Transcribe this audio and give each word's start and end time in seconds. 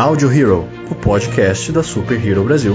Audio 0.00 0.32
Hero, 0.32 0.66
o 0.90 0.94
podcast 0.94 1.70
da 1.70 1.82
Super 1.82 2.26
Hero 2.26 2.42
Brasil. 2.42 2.74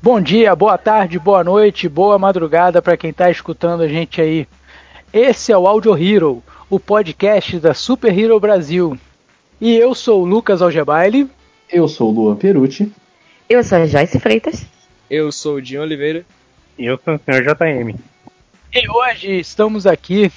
Bom 0.00 0.20
dia, 0.20 0.56
boa 0.56 0.78
tarde, 0.78 1.18
boa 1.18 1.44
noite, 1.44 1.88
boa 1.88 2.18
madrugada 2.18 2.80
para 2.80 2.96
quem 2.96 3.10
está 3.10 3.30
escutando 3.30 3.82
a 3.82 3.88
gente 3.88 4.20
aí. 4.20 4.48
Esse 5.12 5.52
é 5.52 5.58
o 5.58 5.66
Audio 5.66 5.94
Hero, 5.98 6.42
o 6.70 6.80
podcast 6.80 7.58
da 7.58 7.74
Super 7.74 8.18
Hero 8.18 8.40
Brasil. 8.40 8.98
E 9.60 9.74
eu 9.74 9.92
sou 9.92 10.22
o 10.22 10.24
Lucas 10.24 10.62
Algebaile. 10.62 11.28
Eu 11.68 11.88
sou 11.88 12.10
o 12.10 12.12
Luan 12.12 12.36
Perucci. 12.36 12.92
Eu 13.48 13.64
sou 13.64 13.78
a 13.78 13.86
Joyce 13.86 14.20
Freitas. 14.20 14.64
Eu 15.10 15.32
sou 15.32 15.56
o 15.56 15.62
Dinho 15.62 15.82
Oliveira. 15.82 16.24
E 16.78 16.86
eu 16.86 17.00
sou 17.04 17.14
o 17.14 17.18
Sr. 17.18 17.42
JM. 17.42 17.98
E 18.72 18.88
hoje 18.88 19.32
estamos 19.40 19.84
aqui, 19.84 20.30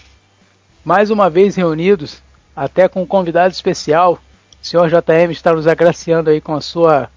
mais 0.83 1.11
uma 1.11 1.29
vez 1.29 1.55
reunidos, 1.55 2.19
até 2.55 2.87
com 2.87 3.03
um 3.03 3.05
convidado 3.05 3.53
especial. 3.53 4.13
O 4.13 4.65
Sr. 4.65 4.87
JM 4.89 5.31
está 5.31 5.53
nos 5.53 5.67
agraciando 5.67 6.31
aí 6.31 6.41
com 6.41 6.55
a 6.55 6.61
sua 6.61 7.07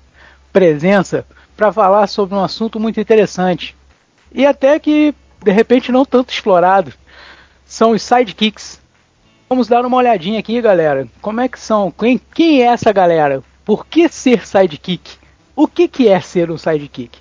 presença 0.52 1.24
para 1.56 1.72
falar 1.72 2.06
sobre 2.06 2.34
um 2.34 2.44
assunto 2.44 2.78
muito 2.78 3.00
interessante. 3.00 3.74
E 4.30 4.44
até 4.44 4.78
que, 4.78 5.14
de 5.42 5.52
repente, 5.52 5.90
não 5.90 6.04
tanto 6.04 6.34
explorado. 6.34 6.92
São 7.64 7.92
os 7.92 8.02
sidekicks. 8.02 8.78
Vamos 9.48 9.68
dar 9.68 9.84
uma 9.84 9.96
olhadinha 9.96 10.38
aqui, 10.38 10.60
galera. 10.60 11.06
Como 11.20 11.40
é 11.40 11.48
que 11.48 11.60
são? 11.60 11.90
Quem, 11.90 12.20
quem 12.34 12.62
é 12.62 12.66
essa 12.66 12.92
galera? 12.92 13.42
Por 13.64 13.86
que 13.86 14.08
ser 14.08 14.46
sidekick? 14.46 15.18
O 15.54 15.68
que, 15.68 15.86
que 15.86 16.08
é 16.08 16.20
ser 16.20 16.50
um 16.50 16.58
sidekick? 16.58 17.18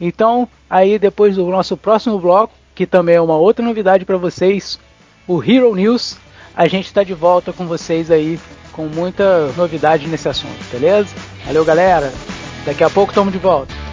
Então, 0.00 0.48
aí 0.68 0.98
depois 0.98 1.36
do 1.36 1.46
nosso 1.46 1.76
próximo 1.76 2.18
bloco, 2.18 2.54
que 2.74 2.86
também 2.86 3.16
é 3.16 3.20
uma 3.20 3.36
outra 3.36 3.64
novidade 3.64 4.04
para 4.04 4.16
vocês, 4.16 4.78
o 5.26 5.42
Hero 5.42 5.74
News, 5.74 6.16
a 6.54 6.68
gente 6.68 6.86
está 6.86 7.02
de 7.02 7.14
volta 7.14 7.52
com 7.52 7.66
vocês 7.66 8.10
aí 8.10 8.38
com 8.72 8.86
muita 8.86 9.50
novidade 9.56 10.06
nesse 10.06 10.28
assunto, 10.28 10.64
beleza? 10.70 11.14
Valeu, 11.44 11.64
galera. 11.64 12.12
Daqui 12.64 12.84
a 12.84 12.90
pouco 12.90 13.10
estamos 13.10 13.32
de 13.32 13.38
volta. 13.38 13.87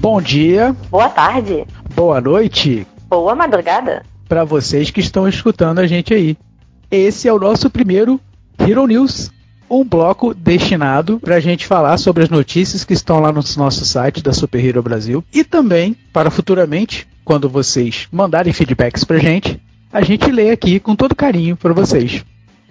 Bom 0.00 0.20
dia, 0.20 0.74
Boa 0.90 1.08
tarde. 1.08 1.64
boa 1.94 2.20
noite 2.20 2.86
Boa 3.08 3.34
madrugada. 3.34 4.02
para 4.28 4.44
vocês 4.44 4.90
que 4.90 5.00
estão 5.00 5.28
escutando 5.28 5.78
a 5.80 5.86
gente 5.86 6.14
aí. 6.14 6.36
Esse 6.90 7.28
é 7.28 7.32
o 7.32 7.38
nosso 7.38 7.68
primeiro 7.68 8.20
Hero 8.58 8.86
News, 8.86 9.30
um 9.68 9.84
bloco 9.84 10.32
destinado 10.34 11.20
para 11.20 11.36
a 11.36 11.40
gente 11.40 11.66
falar 11.66 11.98
sobre 11.98 12.22
as 12.22 12.28
notícias 12.30 12.84
que 12.84 12.92
estão 12.94 13.20
lá 13.20 13.30
no 13.32 13.42
nosso 13.56 13.84
site 13.84 14.22
da 14.22 14.32
Super 14.32 14.64
Hero 14.64 14.82
Brasil 14.82 15.24
e 15.32 15.44
também 15.44 15.96
para 16.12 16.30
futuramente, 16.30 17.06
quando 17.24 17.48
vocês 17.48 18.08
mandarem 18.10 18.52
feedbacks 18.52 19.04
para 19.04 19.16
a 19.16 19.20
gente, 19.20 19.60
a 19.92 20.02
gente 20.02 20.30
lê 20.30 20.50
aqui 20.50 20.80
com 20.80 20.96
todo 20.96 21.14
carinho 21.14 21.56
para 21.56 21.72
vocês. 21.72 22.24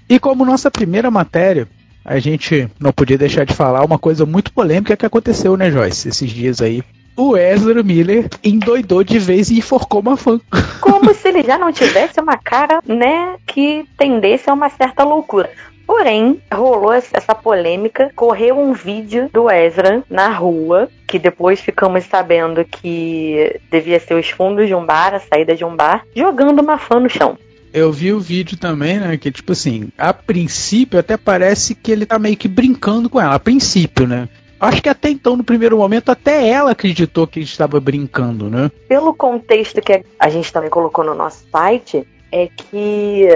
E 0.09 0.17
como 0.19 0.44
nossa 0.45 0.72
primeira 0.72 1.11
matéria, 1.11 1.67
a 2.03 2.17
gente 2.19 2.67
não 2.80 2.91
podia 2.91 3.17
deixar 3.17 3.45
de 3.45 3.53
falar 3.53 3.85
uma 3.85 4.00
coisa 4.00 4.25
muito 4.25 4.52
polêmica 4.52 4.97
que 4.97 5.05
aconteceu, 5.05 5.55
né, 5.55 5.69
Joyce, 5.69 6.09
esses 6.09 6.30
dias 6.31 6.61
aí. 6.61 6.81
O 7.22 7.36
Ezra 7.36 7.84
Miller 7.84 8.30
endoidou 8.42 9.03
de 9.03 9.20
vez 9.20 9.50
e 9.50 9.58
enforcou 9.58 10.00
uma 10.00 10.16
fã. 10.16 10.40
Como 10.80 11.13
se 11.13 11.28
ele 11.28 11.44
já 11.44 11.57
não 11.57 11.69
tivesse 11.69 12.18
uma 12.18 12.38
cara, 12.38 12.81
né, 12.88 13.35
que 13.46 13.85
tendesse 13.97 14.50
a 14.50 14.53
uma 14.53 14.69
certa 14.69 15.03
loucura. 15.03 15.50
Porém, 15.85 16.41
rolou 16.50 16.94
essa 16.94 17.35
polêmica, 17.35 18.09
correu 18.16 18.57
um 18.57 18.72
vídeo 18.72 19.30
do 19.34 19.52
Ezra 19.52 20.02
na 20.09 20.30
rua, 20.30 20.88
que 21.06 21.19
depois 21.19 21.59
ficamos 21.59 22.06
sabendo 22.06 22.63
que 22.63 23.59
devia 23.69 24.00
ser 24.00 24.13
os 24.13 24.30
fundos 24.30 24.68
de 24.68 24.74
um 24.74 24.86
bar, 24.86 25.13
a 25.13 25.19
saída 25.19 25.53
de 25.53 25.66
um 25.66 25.75
bar, 25.75 26.06
jogando 26.16 26.62
uma 26.62 26.78
fã 26.78 27.01
no 27.01 27.09
chão. 27.09 27.38
Eu 27.74 27.91
vi 27.91 28.13
o 28.13 28.19
vídeo 28.22 28.57
também, 28.57 28.97
né? 28.97 29.18
Que 29.18 29.30
tipo 29.30 29.51
assim, 29.51 29.90
a 29.97 30.13
princípio 30.13 30.97
até 30.97 31.18
parece 31.18 31.75
que 31.75 31.91
ele 31.91 32.06
tá 32.06 32.18
meio 32.18 32.38
que 32.38 32.47
brincando 32.47 33.09
com 33.09 33.19
ela. 33.19 33.36
A 33.36 33.40
princípio, 33.40 34.07
né? 34.07 34.30
Acho 34.59 34.81
que 34.81 34.90
até 34.90 35.09
então, 35.09 35.38
no 35.38 35.44
primeiro 35.44 35.78
momento, 35.78 36.09
até 36.12 36.47
ela 36.47 36.72
acreditou 36.72 37.25
que 37.25 37.40
ele 37.40 37.46
estava 37.46 37.80
brincando, 37.80 38.50
né? 38.50 38.70
Pelo 38.88 39.14
contexto 39.14 39.81
que 39.81 40.03
a 40.20 40.30
gente 40.30 40.52
também 40.52 40.70
colocou 40.70 41.06
no 41.06 41.16
nosso 41.16 41.46
site, 41.50 42.06
é 42.31 42.47
que 42.47 43.28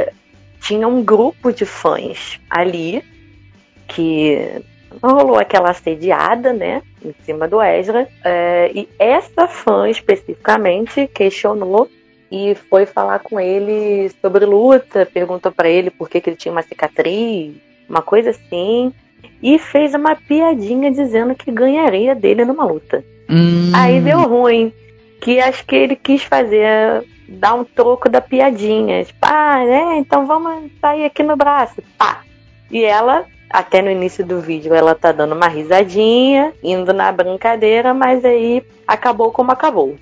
tinha 0.59 0.87
um 0.87 1.03
grupo 1.03 1.51
de 1.51 1.65
fãs 1.65 2.39
ali 2.49 3.03
que 3.87 4.63
rolou 5.01 5.37
aquela 5.37 5.71
assediada, 5.71 6.53
né, 6.53 6.81
em 7.03 7.13
cima 7.25 7.47
do 7.47 7.61
Ezra, 7.61 8.07
é, 8.23 8.71
e 8.73 8.87
essa 8.99 9.47
fã 9.47 9.89
especificamente 9.89 11.07
questionou 11.07 11.89
e 12.31 12.55
foi 12.69 12.85
falar 12.85 13.19
com 13.19 13.39
ele 13.39 14.09
sobre 14.21 14.45
luta, 14.45 15.05
perguntou 15.05 15.51
pra 15.51 15.69
ele 15.69 15.89
por 15.89 16.09
que, 16.09 16.21
que 16.21 16.29
ele 16.29 16.37
tinha 16.37 16.51
uma 16.51 16.63
cicatriz, 16.63 17.53
uma 17.87 18.01
coisa 18.01 18.31
assim, 18.31 18.93
e 19.41 19.59
fez 19.59 19.93
uma 19.93 20.15
piadinha 20.15 20.89
dizendo 20.91 21.35
que 21.35 21.51
ganharia 21.51 22.15
dele 22.15 22.45
numa 22.45 22.63
luta. 22.63 23.03
Hum, 23.29 23.71
Aí 23.73 23.99
deu 23.99 24.21
ruim. 24.21 24.71
Que 25.21 25.39
acho 25.39 25.65
que 25.65 25.75
ele 25.75 25.95
quis 25.95 26.23
fazer, 26.23 27.03
dar 27.27 27.53
um 27.53 27.63
troco 27.63 28.09
da 28.09 28.21
piadinha. 28.21 29.03
Tipo, 29.03 29.19
ah, 29.21 29.63
né? 29.65 29.97
Então 29.97 30.25
vamos 30.25 30.71
sair 30.79 31.05
aqui 31.05 31.23
no 31.23 31.35
braço. 31.35 31.81
Pá. 31.97 32.21
E 32.71 32.83
ela, 32.83 33.25
até 33.49 33.81
no 33.81 33.89
início 33.89 34.25
do 34.25 34.39
vídeo, 34.39 34.73
ela 34.73 34.95
tá 34.95 35.11
dando 35.11 35.35
uma 35.35 35.47
risadinha, 35.47 36.53
indo 36.63 36.93
na 36.93 37.11
brincadeira, 37.11 37.93
mas 37.93 38.23
aí 38.25 38.63
acabou 38.87 39.31
como 39.31 39.51
acabou. 39.51 39.95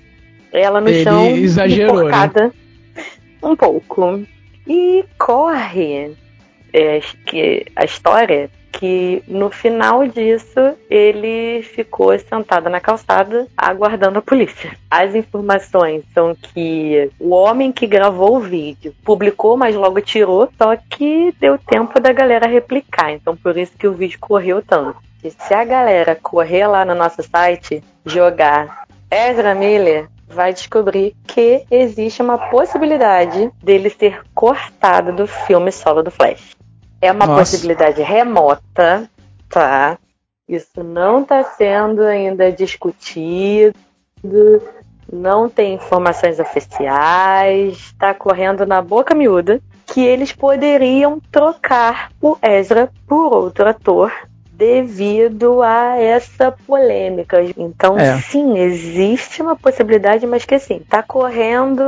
Ela 0.52 0.80
no 0.80 0.88
Ele 0.88 1.04
chão, 1.04 1.26
exagerou, 1.30 2.04
né? 2.04 2.52
um 3.42 3.56
pouco. 3.56 4.22
E 4.68 5.04
corre 5.18 6.12
é, 6.72 7.00
que 7.26 7.66
a 7.74 7.84
história 7.84 8.50
que 8.72 9.22
no 9.28 9.50
final 9.50 10.06
disso 10.06 10.76
ele 10.90 11.62
ficou 11.62 12.18
sentado 12.18 12.68
na 12.70 12.80
calçada 12.80 13.46
aguardando 13.56 14.18
a 14.18 14.22
polícia. 14.22 14.76
As 14.90 15.14
informações 15.14 16.02
são 16.14 16.34
que 16.34 17.10
o 17.20 17.30
homem 17.30 17.70
que 17.70 17.86
gravou 17.86 18.36
o 18.36 18.40
vídeo 18.40 18.94
publicou, 19.04 19.56
mas 19.56 19.76
logo 19.76 20.00
tirou, 20.00 20.48
só 20.56 20.76
que 20.76 21.34
deu 21.38 21.58
tempo 21.58 22.00
da 22.00 22.12
galera 22.12 22.48
replicar. 22.48 23.12
Então 23.12 23.36
por 23.36 23.56
isso 23.56 23.72
que 23.78 23.86
o 23.86 23.92
vídeo 23.92 24.18
correu 24.18 24.62
tanto. 24.62 24.96
E 25.22 25.30
se 25.30 25.54
a 25.54 25.64
galera 25.64 26.18
correr 26.20 26.66
lá 26.66 26.84
no 26.84 26.94
nosso 26.94 27.22
site, 27.22 27.84
jogar 28.04 28.86
Ezra 29.08 29.54
Miller, 29.54 30.08
vai 30.26 30.52
descobrir 30.52 31.14
que 31.26 31.64
existe 31.70 32.22
uma 32.22 32.38
possibilidade 32.50 33.50
dele 33.62 33.90
ser 33.90 34.22
cortado 34.34 35.12
do 35.12 35.26
filme 35.26 35.70
solo 35.70 36.02
do 36.02 36.10
Flash. 36.10 36.56
É 37.02 37.10
uma 37.10 37.26
Nossa. 37.26 37.40
possibilidade 37.40 38.00
remota, 38.00 39.10
tá? 39.50 39.98
Isso 40.48 40.84
não 40.84 41.22
está 41.22 41.42
sendo 41.42 42.02
ainda 42.02 42.52
discutido, 42.52 43.74
não 45.12 45.48
tem 45.48 45.74
informações 45.74 46.38
oficiais, 46.38 47.76
está 47.76 48.14
correndo 48.14 48.64
na 48.64 48.80
boca 48.80 49.14
miúda 49.14 49.60
que 49.84 50.00
eles 50.00 50.32
poderiam 50.32 51.20
trocar 51.30 52.12
o 52.20 52.36
Ezra 52.40 52.88
por 53.06 53.34
outro 53.34 53.68
ator 53.68 54.12
devido 54.52 55.60
a 55.60 55.98
essa 55.98 56.52
polêmica. 56.52 57.38
Então, 57.56 57.98
É. 57.98 58.20
sim, 58.20 58.58
existe 58.58 59.42
uma 59.42 59.56
possibilidade, 59.56 60.24
mas 60.24 60.44
que 60.44 60.54
assim, 60.54 60.80
tá 60.88 61.02
correndo 61.02 61.82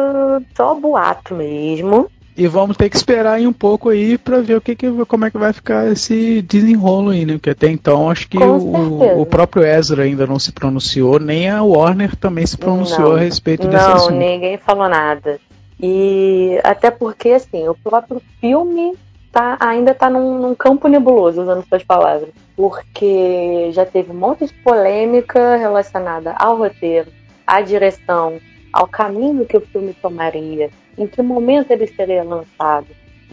só 0.57 0.75
boato 0.75 1.35
mesmo. 1.35 2.11
E 2.37 2.49
vamos 2.49 2.77
ter 2.77 2.91
que 2.91 2.97
esperar 2.97 3.35
aí 3.35 3.47
um 3.47 3.53
pouco 3.53 3.91
aí 3.91 4.19
pra 4.19 4.41
ver 4.41 4.57
o 4.57 4.61
que, 4.61 4.75
que 4.75 4.91
como 5.07 5.25
é 5.25 5.31
que 5.31 5.39
vai 5.39 5.53
ficar 5.53 5.87
esse 5.87 6.43
desenrolo 6.43 7.11
aí, 7.11 7.25
né? 7.25 7.35
Porque 7.35 7.51
até 7.51 7.71
então 7.71 8.11
acho 8.11 8.29
que 8.29 8.39
o, 8.39 9.21
o 9.21 9.27
próprio 9.27 9.65
Ezra 9.65 10.03
ainda 10.03 10.27
não 10.27 10.39
se 10.39 10.51
pronunciou, 10.51 11.21
nem 11.21 11.49
a 11.49 11.63
Warner 11.63 12.17
também 12.17 12.45
se 12.45 12.59
pronunciou 12.59 13.11
Não, 13.11 13.17
a 13.17 13.21
respeito 13.21 13.69
desse 13.69 13.87
Não, 13.87 13.95
assunto. 13.95 14.17
ninguém 14.17 14.59
falou 14.59 14.89
nada. 14.89 15.39
E 15.81 16.59
até 16.65 16.91
porque, 16.91 17.31
assim, 17.31 17.69
o 17.69 17.75
próprio 17.75 18.21
filme 18.41 18.97
tá, 19.31 19.57
ainda 19.61 19.95
tá 19.95 20.11
num, 20.11 20.39
num 20.39 20.55
campo 20.55 20.89
nebuloso, 20.89 21.43
usando 21.43 21.65
suas 21.69 21.85
palavras. 21.85 22.31
Porque 22.57 23.71
já 23.73 23.87
teve 23.87 24.11
um 24.11 24.15
monte 24.15 24.47
de 24.47 24.55
polêmica 24.55 25.57
relacionada 25.57 26.33
ao 26.33 26.57
roteiro, 26.57 27.13
à 27.47 27.61
direção, 27.61 28.41
ao 28.73 28.89
caminho 28.89 29.45
que 29.45 29.57
o 29.57 29.61
filme 29.61 29.95
tomaria, 29.95 30.71
em 30.97 31.07
que 31.07 31.23
momento 31.23 31.71
ele 31.71 31.87
seria 31.87 32.23
lançado. 32.23 32.87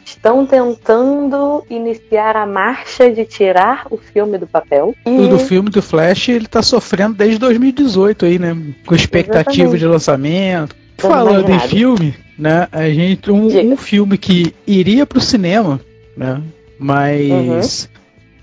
estão 0.05 0.45
tentando 0.45 1.63
iniciar 1.69 2.35
a 2.35 2.45
marcha 2.45 3.09
de 3.11 3.25
tirar 3.25 3.85
o 3.89 3.97
filme 3.97 4.37
do 4.37 4.47
papel. 4.47 4.95
E... 5.05 5.27
Do 5.27 5.39
filme 5.39 5.69
do 5.69 5.81
Flash, 5.81 6.29
ele 6.29 6.47
tá 6.47 6.61
sofrendo 6.61 7.15
desde 7.15 7.37
2018 7.39 8.25
aí, 8.25 8.39
né? 8.39 8.55
Com 8.85 8.95
expectativa 8.95 9.51
Exatamente. 9.51 9.79
de 9.79 9.85
lançamento. 9.85 10.75
Falando 10.97 11.49
em 11.49 11.59
filme, 11.59 12.13
né? 12.37 12.67
A 12.71 12.89
gente 12.89 13.31
um, 13.31 13.73
um 13.73 13.77
filme 13.77 14.17
que 14.17 14.53
iria 14.67 15.05
pro 15.05 15.19
cinema, 15.19 15.79
né? 16.15 16.41
Mas 16.77 17.85
uhum. 17.85 17.89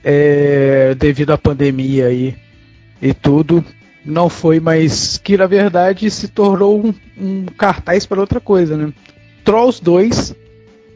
é, 0.03 0.95
devido 0.97 1.33
à 1.33 1.39
pandemia 1.39 2.07
aí 2.07 2.35
e 3.01 3.15
tudo, 3.15 3.65
não 4.09 4.29
foi, 4.29 4.59
mas 4.59 5.19
que 5.19 5.37
na 5.37 5.47
verdade 5.47 6.11
se 6.11 6.29
tornou 6.29 6.81
um, 6.81 6.95
um 7.17 7.47
cartaz 7.47 8.07
para 8.07 8.21
outra 8.21 8.41
coisa, 8.41 8.77
né? 8.77 8.93
Trolls 9.45 9.83
2 9.83 10.35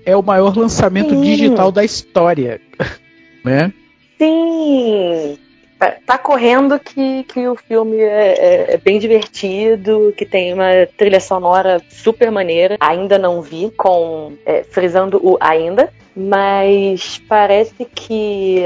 é 0.04 0.16
o 0.16 0.22
maior 0.22 0.56
lançamento 0.56 1.10
Sim. 1.10 1.20
digital 1.20 1.70
da 1.70 1.84
história, 1.84 2.60
né? 3.44 3.72
Sim! 4.18 5.38
Tá, 5.78 5.96
tá 6.06 6.18
correndo 6.18 6.78
que, 6.78 7.24
que 7.24 7.48
o 7.48 7.56
filme 7.56 7.96
é, 7.96 8.34
é, 8.38 8.74
é, 8.74 8.76
bem 8.78 9.00
divertido, 9.00 10.14
que 10.16 10.24
tem 10.24 10.54
uma 10.54 10.86
trilha 10.96 11.18
sonora 11.18 11.82
super 11.90 12.30
maneira. 12.30 12.76
Ainda 12.78 13.18
não 13.18 13.42
vi, 13.42 13.68
com 13.76 14.32
é, 14.46 14.62
frisando 14.62 15.20
o 15.20 15.36
ainda, 15.40 15.92
mas 16.14 17.20
parece 17.28 17.84
que 17.84 18.62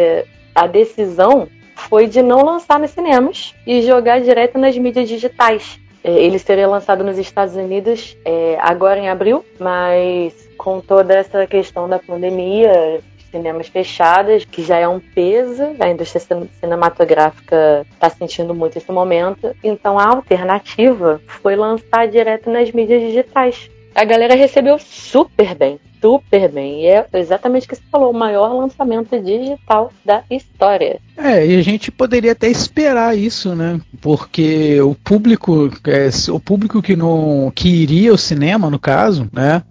a 0.55 0.67
decisão 0.67 1.49
foi 1.89 2.07
de 2.07 2.23
não 2.23 2.45
lançar 2.45 2.79
nos 2.79 2.91
cinemas 2.91 3.55
e 3.67 3.83
jogar 3.83 4.21
direto 4.21 4.59
nas 4.59 4.77
mídias 4.77 5.09
digitais. 5.09 5.81
É, 6.03 6.11
ele 6.11 6.39
seria 6.39 6.69
lançado 6.69 7.03
nos 7.03 7.19
Estados 7.19 7.57
Unidos 7.57 8.17
é, 8.25 8.57
agora 8.61 9.01
em 9.01 9.09
abril, 9.09 9.45
mas 9.59 10.33
com 10.57 10.81
toda 10.81 11.15
essa 11.15 11.47
questão 11.47 11.89
da 11.89 11.99
pandemia, 11.99 13.01
cinemas 13.31 13.69
fechados, 13.69 14.45
que 14.45 14.63
já 14.63 14.79
é 14.79 14.89
um 14.89 15.01
peso, 15.01 15.63
a 15.79 15.89
indústria 15.89 16.39
cinematográfica 16.61 17.85
está 17.93 18.09
sentindo 18.09 18.55
muito 18.55 18.79
esse 18.79 18.91
momento. 18.91 19.55
Então 19.63 19.99
a 19.99 20.07
alternativa 20.07 21.21
foi 21.27 21.57
lançar 21.57 22.07
direto 22.09 22.51
nas 22.51 22.71
mídias 22.71 23.03
digitais. 23.03 23.71
A 23.97 24.05
galera 24.05 24.35
recebeu 24.35 24.79
super 24.79 25.55
bem 25.55 25.81
super 26.01 26.51
bem. 26.53 26.83
E 26.83 26.87
é 26.87 27.05
exatamente 27.15 27.67
o 27.67 27.69
que 27.69 27.77
você 27.77 27.83
falou, 27.91 28.11
o 28.11 28.19
maior 28.19 28.53
lançamento 28.55 29.21
digital 29.21 29.93
da 30.05 30.23
história. 30.31 31.01
É, 31.17 31.45
e 31.45 31.57
a 31.57 31.63
gente 31.63 31.91
poderia 31.91 32.33
até 32.33 32.49
esperar 32.49 33.17
isso, 33.17 33.55
né? 33.55 33.81
Porque 34.01 34.81
o 34.81 34.95
público, 34.95 35.71
é, 35.87 36.09
o 36.31 36.39
público 36.39 36.81
que 36.81 36.95
não 36.95 37.51
que 37.55 37.69
iria 37.69 38.13
ao 38.13 38.19
cinema, 38.19 38.71
no 38.71 38.79
caso, 38.79 39.29
né? 39.33 39.63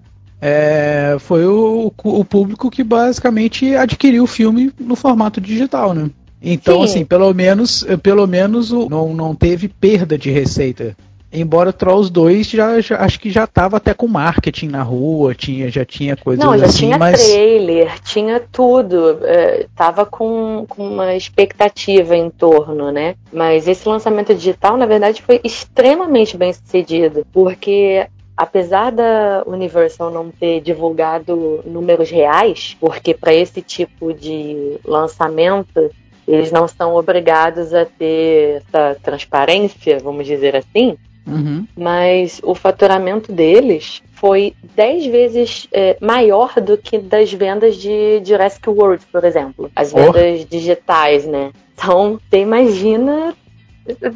É, 0.41 1.15
foi 1.19 1.45
o, 1.45 1.91
o 2.03 2.25
público 2.25 2.69
que 2.69 2.83
basicamente 2.83 3.73
adquiriu 3.73 4.23
o 4.23 4.27
filme 4.27 4.71
no 4.79 4.95
formato 4.95 5.39
digital, 5.39 5.93
né? 5.93 6.09
Então, 6.41 6.79
Sim. 6.79 6.83
assim, 6.83 7.05
pelo 7.05 7.33
menos, 7.33 7.85
pelo 8.03 8.27
menos 8.27 8.71
o, 8.71 8.87
não, 8.89 9.13
não 9.13 9.33
teve 9.33 9.67
perda 9.67 10.17
de 10.17 10.29
receita. 10.29 10.95
Embora 11.35 11.73
Trolls 11.73 12.11
2 12.11 12.47
já, 12.47 12.79
já, 12.79 12.97
acho 12.97 13.19
que 13.19 13.29
já 13.29 13.43
estava 13.43 13.77
até 13.77 13.93
com 13.93 14.07
marketing 14.07 14.67
na 14.67 14.81
rua, 14.81 15.35
tinha, 15.35 15.69
já 15.69 15.83
tinha 15.83 16.15
coisas 16.15 16.43
Não, 16.43 16.57
já 16.57 16.65
assim, 16.65 16.77
tinha 16.77 16.97
mas... 16.97 17.21
trailer, 17.23 17.99
tinha 18.01 18.39
tudo. 18.39 19.19
É, 19.23 19.67
tava 19.75 20.05
com, 20.05 20.65
com 20.67 20.87
uma 20.87 21.13
expectativa 21.15 22.15
em 22.15 22.29
torno, 22.29 22.91
né? 22.91 23.15
Mas 23.33 23.67
esse 23.67 23.87
lançamento 23.87 24.33
digital, 24.33 24.77
na 24.77 24.85
verdade, 24.85 25.21
foi 25.21 25.41
extremamente 25.43 26.37
bem 26.37 26.53
sucedido. 26.53 27.25
Porque 27.33 28.07
apesar 28.35 28.91
da 28.91 29.43
Universal 29.45 30.11
não 30.11 30.29
ter 30.29 30.61
divulgado 30.61 31.61
números 31.65 32.09
reais, 32.09 32.75
porque 32.79 33.13
para 33.13 33.33
esse 33.33 33.61
tipo 33.61 34.13
de 34.13 34.77
lançamento 34.85 35.91
eles 36.27 36.51
não 36.51 36.67
são 36.67 36.95
obrigados 36.95 37.73
a 37.73 37.85
ter 37.85 38.63
essa 38.63 38.97
transparência, 39.01 39.99
vamos 39.99 40.25
dizer 40.25 40.55
assim, 40.55 40.97
Uhum. 41.25 41.65
Mas 41.75 42.39
o 42.43 42.53
faturamento 42.53 43.31
deles 43.31 44.01
foi 44.13 44.53
10 44.75 45.05
vezes 45.07 45.67
é, 45.71 45.97
maior 45.99 46.53
do 46.61 46.77
que 46.77 46.97
das 46.99 47.33
vendas 47.33 47.77
de 47.77 48.21
Jurassic 48.23 48.69
World, 48.69 49.03
por 49.11 49.23
exemplo. 49.23 49.71
As 49.75 49.91
vendas 49.91 50.41
oh. 50.41 50.45
digitais, 50.49 51.25
né? 51.25 51.51
Então, 51.73 52.19
você 52.29 52.39
imagina 52.39 53.33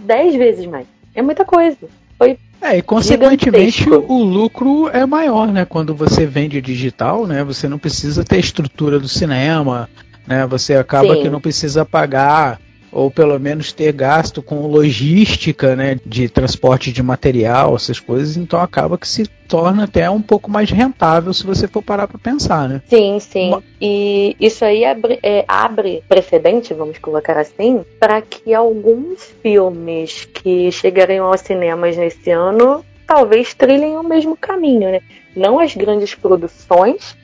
10 0.05 0.35
vezes 0.35 0.65
mais. 0.65 0.87
É 1.15 1.21
muita 1.21 1.43
coisa. 1.43 1.77
Foi 2.17 2.37
é, 2.61 2.77
e 2.77 2.81
consequentemente 2.81 3.83
gigantesco. 3.83 4.13
o 4.13 4.21
lucro 4.21 4.89
é 4.89 5.05
maior, 5.05 5.47
né? 5.47 5.63
Quando 5.63 5.95
você 5.95 6.25
vende 6.25 6.61
digital, 6.61 7.25
né? 7.25 7.43
Você 7.43 7.69
não 7.69 7.79
precisa 7.79 8.23
ter 8.23 8.37
estrutura 8.37 8.99
do 8.99 9.07
cinema, 9.07 9.89
né? 10.27 10.45
Você 10.47 10.75
acaba 10.75 11.15
Sim. 11.15 11.21
que 11.21 11.29
não 11.29 11.39
precisa 11.39 11.85
pagar 11.85 12.59
ou 12.91 13.09
pelo 13.11 13.39
menos 13.39 13.71
ter 13.71 13.91
gasto 13.91 14.41
com 14.41 14.67
logística, 14.67 15.75
né, 15.75 15.99
de 16.05 16.29
transporte 16.29 16.91
de 16.91 17.03
material, 17.03 17.75
essas 17.75 17.99
coisas, 17.99 18.37
então 18.37 18.59
acaba 18.59 18.97
que 18.97 19.07
se 19.07 19.27
torna 19.47 19.85
até 19.85 20.09
um 20.09 20.21
pouco 20.21 20.49
mais 20.49 20.69
rentável 20.69 21.33
se 21.33 21.45
você 21.45 21.67
for 21.67 21.81
parar 21.81 22.07
para 22.07 22.19
pensar, 22.19 22.69
né? 22.69 22.81
Sim, 22.87 23.19
sim. 23.19 23.51
E 23.81 24.35
isso 24.39 24.63
aí 24.63 24.85
abre, 24.85 25.19
é, 25.23 25.43
abre 25.47 26.03
precedente, 26.07 26.73
vamos 26.73 26.99
colocar 26.99 27.37
assim, 27.37 27.83
para 27.99 28.21
que 28.21 28.53
alguns 28.53 29.23
filmes 29.41 30.25
que 30.25 30.71
chegariam 30.71 31.25
aos 31.25 31.41
cinemas 31.41 31.97
nesse 31.97 32.29
ano 32.29 32.85
talvez 33.07 33.55
trilhem 33.55 33.97
o 33.97 34.03
mesmo 34.03 34.37
caminho, 34.37 34.91
né? 34.91 35.01
Não 35.35 35.59
as 35.59 35.75
grandes 35.75 36.13
produções, 36.13 37.17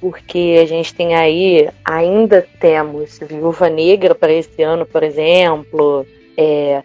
porque 0.00 0.58
a 0.62 0.66
gente 0.66 0.94
tem 0.94 1.14
aí, 1.14 1.68
ainda 1.84 2.46
temos 2.60 3.18
Viúva 3.18 3.68
Negra 3.68 4.14
para 4.14 4.32
esse 4.32 4.62
ano, 4.62 4.86
por 4.86 5.02
exemplo, 5.02 6.06
é, 6.36 6.82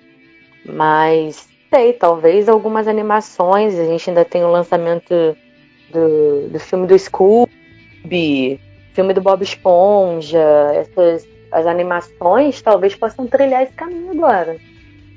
mas 0.66 1.48
sei, 1.74 1.94
talvez 1.94 2.48
algumas 2.48 2.88
animações, 2.88 3.78
a 3.78 3.86
gente 3.86 4.10
ainda 4.10 4.26
tem 4.26 4.44
o 4.44 4.52
lançamento 4.52 5.36
do, 5.92 6.50
do 6.50 6.60
filme 6.60 6.88
do 6.88 6.98
Scooby, 6.98 8.60
filme 8.94 9.14
do 9.14 9.22
Bob 9.22 9.42
Esponja, 9.44 10.72
essas 10.76 11.28
as 11.52 11.68
animações 11.68 12.62
talvez 12.62 12.96
possam 12.96 13.28
trilhar 13.28 13.62
esse 13.64 13.74
caminho 13.74 14.12
agora. 14.12 14.58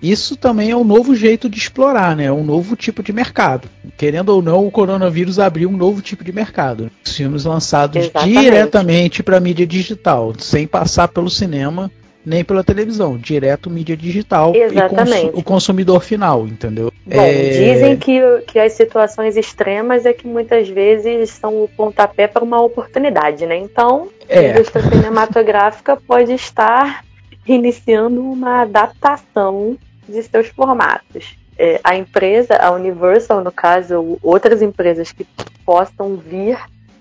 Isso 0.03 0.37
também 0.37 0.71
é 0.71 0.77
um 0.77 0.85
novo 0.85 1.15
jeito 1.15 1.49
de 1.49 1.59
explorar, 1.59 2.15
né? 2.17 2.31
Um 2.31 2.45
novo 2.45 2.77
tipo 2.77 3.03
de 3.03 3.13
mercado. 3.13 3.69
Querendo 3.97 4.31
ou 4.31 4.43
não, 4.43 4.67
o 4.67 4.71
coronavírus 4.71 5.39
abriu 5.39 5.69
um 5.69 5.77
novo 5.77 6.03
tipo 6.03 6.23
de 6.23 6.33
mercado. 6.33 6.91
Os 7.05 7.17
filmes 7.17 7.45
lançados 7.45 7.97
Exatamente. 7.97 8.41
diretamente 8.41 9.23
para 9.23 9.41
mídia 9.41 9.67
digital, 9.67 10.35
sem 10.39 10.67
passar 10.67 11.09
pelo 11.09 11.31
cinema 11.31 11.91
nem 12.27 12.45
pela 12.45 12.65
televisão, 12.65 13.17
direto 13.17 13.71
mídia 13.71 13.97
digital 13.97 14.53
Exatamente. 14.53 15.27
e 15.27 15.31
cons 15.31 15.39
o 15.39 15.43
consumidor 15.45 16.03
final, 16.03 16.45
entendeu? 16.45 16.93
Bom, 17.07 17.23
é... 17.23 17.51
dizem 17.51 17.97
que, 17.97 18.21
que 18.49 18.59
as 18.59 18.73
situações 18.73 19.37
extremas 19.37 20.05
é 20.05 20.13
que 20.13 20.27
muitas 20.27 20.69
vezes 20.69 21.31
são 21.31 21.63
o 21.63 21.69
pontapé 21.69 22.27
para 22.27 22.43
uma 22.43 22.61
oportunidade, 22.61 23.47
né? 23.47 23.57
Então, 23.57 24.09
é. 24.29 24.41
a 24.41 24.51
indústria 24.51 24.83
cinematográfica 24.83 25.97
pode 25.97 26.33
estar 26.33 27.05
iniciando 27.47 28.21
uma 28.21 28.63
adaptação 28.63 29.77
de 30.09 30.23
seus 30.23 30.49
formatos. 30.49 31.37
É, 31.59 31.81
a 31.83 31.97
empresa, 31.97 32.57
a 32.57 32.71
Universal, 32.73 33.43
no 33.43 33.51
caso, 33.51 34.19
outras 34.23 34.61
empresas 34.61 35.11
que 35.13 35.27
possam 35.65 36.17
vir 36.17 36.59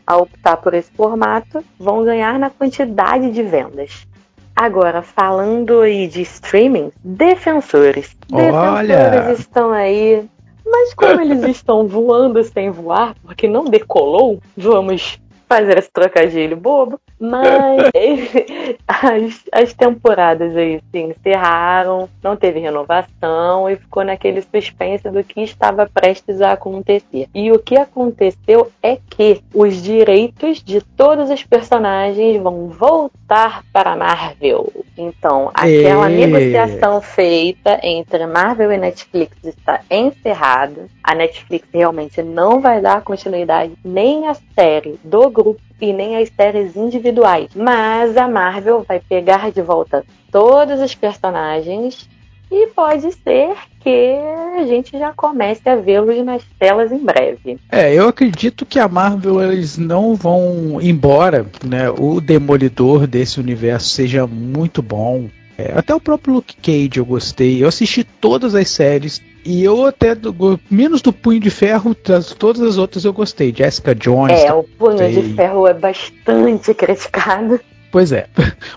a 0.08 0.18
optar 0.18 0.58
por 0.58 0.74
esse 0.74 0.92
formato, 0.92 1.64
vão 1.80 2.04
ganhar 2.04 2.38
na 2.40 2.50
quantidade 2.50 3.32
de 3.32 3.44
vendas. 3.44 4.08
Agora, 4.56 5.02
falando 5.02 5.82
aí 5.82 6.08
de 6.08 6.22
streaming, 6.22 6.92
defensores. 7.04 8.16
Olha. 8.32 9.10
Defensores 9.10 9.40
estão 9.40 9.72
aí. 9.72 10.24
Mas 10.66 10.94
como 10.94 11.20
eles 11.22 11.44
estão 11.50 11.88
voando 11.88 12.42
sem 12.44 12.70
voar, 12.70 13.16
porque 13.24 13.48
não 13.48 13.66
decolou, 13.66 14.40
vamos 14.56 15.20
fazer 15.56 15.78
esse 15.78 15.92
trocadilho 15.92 16.58
bobo. 16.58 17.00
Mas 17.18 17.92
as, 18.88 19.44
as 19.52 19.74
temporadas 19.74 20.56
aí 20.56 20.82
se 20.92 21.00
encerraram, 21.00 22.10
não 22.22 22.36
teve 22.36 22.60
renovação 22.60 23.70
e 23.70 23.78
ficou 23.78 24.04
naquele 24.04 24.42
suspense 24.42 25.10
do 25.10 25.24
que 25.24 25.42
estava 25.42 25.90
prestes 25.92 26.42
a 26.42 26.54
acontecer. 26.54 27.28
E 27.34 27.52
o 27.52 27.60
que 27.60 27.78
aconteceu 27.78 28.72
é 28.84 28.98
que 29.10 29.42
os 29.54 29.82
direitos 29.82 30.62
de 30.62 30.82
todos 30.82 31.30
os 31.30 31.44
personagens 31.44 32.42
vão 32.42 32.68
voltar 32.68 33.25
para 33.28 33.92
a 33.92 33.96
Marvel. 33.96 34.72
Então, 34.98 35.50
aquela 35.54 36.10
e... 36.10 36.16
negociação 36.16 37.02
feita 37.02 37.80
entre 37.84 38.26
Marvel 38.28 38.72
e 38.72 38.78
Netflix 38.78 39.36
está 39.44 39.82
encerrada. 39.90 40.88
A 41.04 41.16
Netflix 41.16 41.68
realmente 41.74 42.22
não 42.22 42.60
vai 42.60 42.82
dar 42.82 43.02
continuidade 43.02 43.74
nem 43.84 44.28
à 44.28 44.36
série 44.54 45.00
do 45.04 45.30
grupo 45.30 45.62
e 45.82 45.92
nem 45.92 46.18
as 46.18 46.30
séries 46.30 46.76
individuais. 46.76 47.50
Mas 47.56 48.16
a 48.16 48.28
Marvel 48.28 48.84
vai 48.88 49.00
pegar 49.00 49.52
de 49.52 49.62
volta 49.62 50.06
todos 50.32 50.80
os 50.80 50.94
personagens 50.96 52.10
E 52.52 52.68
pode 52.68 53.12
ser 53.12 53.56
que 53.80 54.16
a 54.58 54.66
gente 54.66 54.98
já 54.98 55.14
comece 55.14 55.68
a 55.70 55.76
vê-los 55.76 56.24
nas 56.26 56.44
telas 56.60 56.92
em 56.92 57.00
breve. 57.00 57.60
É, 57.72 57.94
eu 57.94 58.08
acredito 58.08 58.66
que 58.66 58.80
a 58.80 58.88
Marvel 58.88 59.42
eles 59.42 59.78
não 59.78 60.16
vão 60.16 60.80
embora, 60.82 61.46
né? 61.64 61.90
O 61.90 62.20
Demolidor 62.22 63.08
desse 63.08 63.40
universo 63.40 63.90
seja 63.90 64.26
muito 64.26 64.82
bom. 64.82 65.30
É, 65.58 65.72
até 65.78 65.96
o 65.96 66.02
próprio 66.02 66.34
Luke 66.34 66.56
Cage 66.58 66.98
eu 66.98 67.06
gostei. 67.06 67.64
Eu 67.64 67.68
assisti 67.68 68.04
todas 68.04 68.56
as 68.56 68.70
séries 68.70 69.22
e 69.46 69.64
eu 69.64 69.86
até 69.86 70.16
do, 70.16 70.60
menos 70.70 71.02
do 71.02 71.14
Punho 71.14 71.40
de 71.40 71.50
Ferro, 71.50 71.96
das, 72.06 72.34
todas 72.34 72.62
as 72.62 72.78
outras 72.78 73.06
eu 73.06 73.14
gostei. 73.14 73.54
Jessica 73.56 73.94
Jones. 73.94 74.42
É, 74.42 74.52
o 74.54 74.64
Punho 74.64 74.98
gostei. 74.98 75.22
de 75.22 75.34
Ferro 75.34 75.68
é 75.68 75.74
bastante 75.74 76.74
criticado. 76.76 77.60
Pois 77.96 78.12
é. 78.12 78.28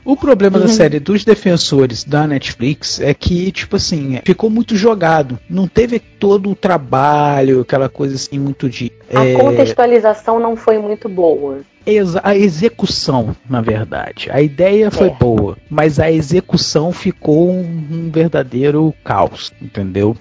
O 0.05 0.17
problema 0.17 0.61
da 0.61 0.67
uhum. 0.67 0.73
série 0.73 1.01
dos 1.01 1.25
defensores 1.25 2.05
da 2.05 2.25
Netflix 2.25 3.01
é 3.01 3.13
que, 3.13 3.51
tipo 3.51 3.75
assim, 3.75 4.21
ficou 4.25 4.49
muito 4.49 4.77
jogado. 4.77 5.41
Não 5.51 5.67
teve 5.67 5.99
todo 5.99 6.49
o 6.49 6.55
trabalho, 6.55 7.63
aquela 7.63 7.89
coisa 7.89 8.15
assim, 8.15 8.39
muito 8.39 8.71
de. 8.71 8.93
A 9.13 9.27
é... 9.27 9.35
contextualização 9.35 10.39
não 10.39 10.55
foi 10.55 10.79
muito 10.79 11.09
boa. 11.09 11.63
A 12.23 12.37
execução, 12.37 13.35
na 13.51 13.61
verdade. 13.61 14.29
A 14.31 14.41
ideia 14.41 14.89
foi 14.89 15.09
é. 15.09 15.17
boa, 15.19 15.59
mas 15.69 15.99
a 15.99 16.09
execução 16.09 16.93
ficou 16.93 17.51
um, 17.51 17.89
um 17.91 18.11
verdadeiro 18.13 18.95
caos, 19.03 19.53
entendeu? 19.61 20.17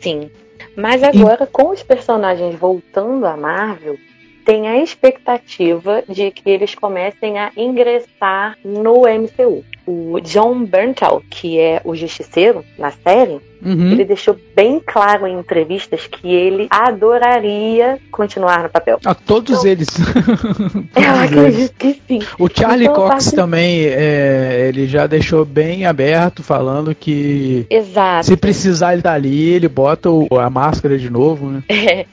Sim. 0.00 0.28
Mas 0.74 1.04
agora, 1.04 1.44
e... 1.44 1.46
com 1.46 1.70
os 1.70 1.84
personagens 1.84 2.56
voltando 2.56 3.26
à 3.26 3.36
Marvel, 3.36 3.96
tem 4.44 4.68
a 4.68 4.82
expectativa 4.82 6.02
de 6.08 6.30
que 6.30 6.48
eles 6.48 6.74
comecem 6.74 7.38
a 7.38 7.52
ingressar 7.56 8.56
no 8.64 9.02
MCU. 9.02 9.64
O 9.86 10.20
John 10.20 10.64
Bernthal, 10.64 11.22
que 11.28 11.58
é 11.58 11.80
o 11.84 11.96
justiceiro 11.96 12.64
na 12.78 12.90
série, 12.90 13.40
uhum. 13.64 13.90
ele 13.90 14.04
deixou 14.04 14.36
bem 14.54 14.80
claro 14.84 15.26
em 15.26 15.38
entrevistas 15.38 16.06
que 16.06 16.28
ele 16.32 16.68
adoraria 16.70 17.98
continuar 18.10 18.62
no 18.62 18.68
papel. 18.68 19.00
A 19.04 19.14
todos 19.14 19.64
então, 19.64 19.70
eles. 19.70 19.88
eu 20.94 21.24
acredito 21.24 21.74
que 21.76 22.00
sim. 22.06 22.20
O 22.38 22.48
Charlie 22.48 22.86
então, 22.86 22.94
Cox 22.94 23.08
parte... 23.08 23.36
também, 23.36 23.84
é, 23.86 24.66
ele 24.68 24.86
já 24.86 25.06
deixou 25.06 25.44
bem 25.44 25.86
aberto, 25.86 26.42
falando 26.42 26.94
que 26.94 27.66
Exato. 27.68 28.26
se 28.26 28.36
precisar 28.36 28.92
ele 28.92 29.02
tá 29.02 29.12
ali, 29.12 29.50
ele 29.50 29.68
bota 29.68 30.10
o, 30.10 30.28
a 30.38 30.48
máscara 30.48 30.96
de 30.96 31.10
novo, 31.10 31.50
né? 31.50 31.62
É. 31.68 32.06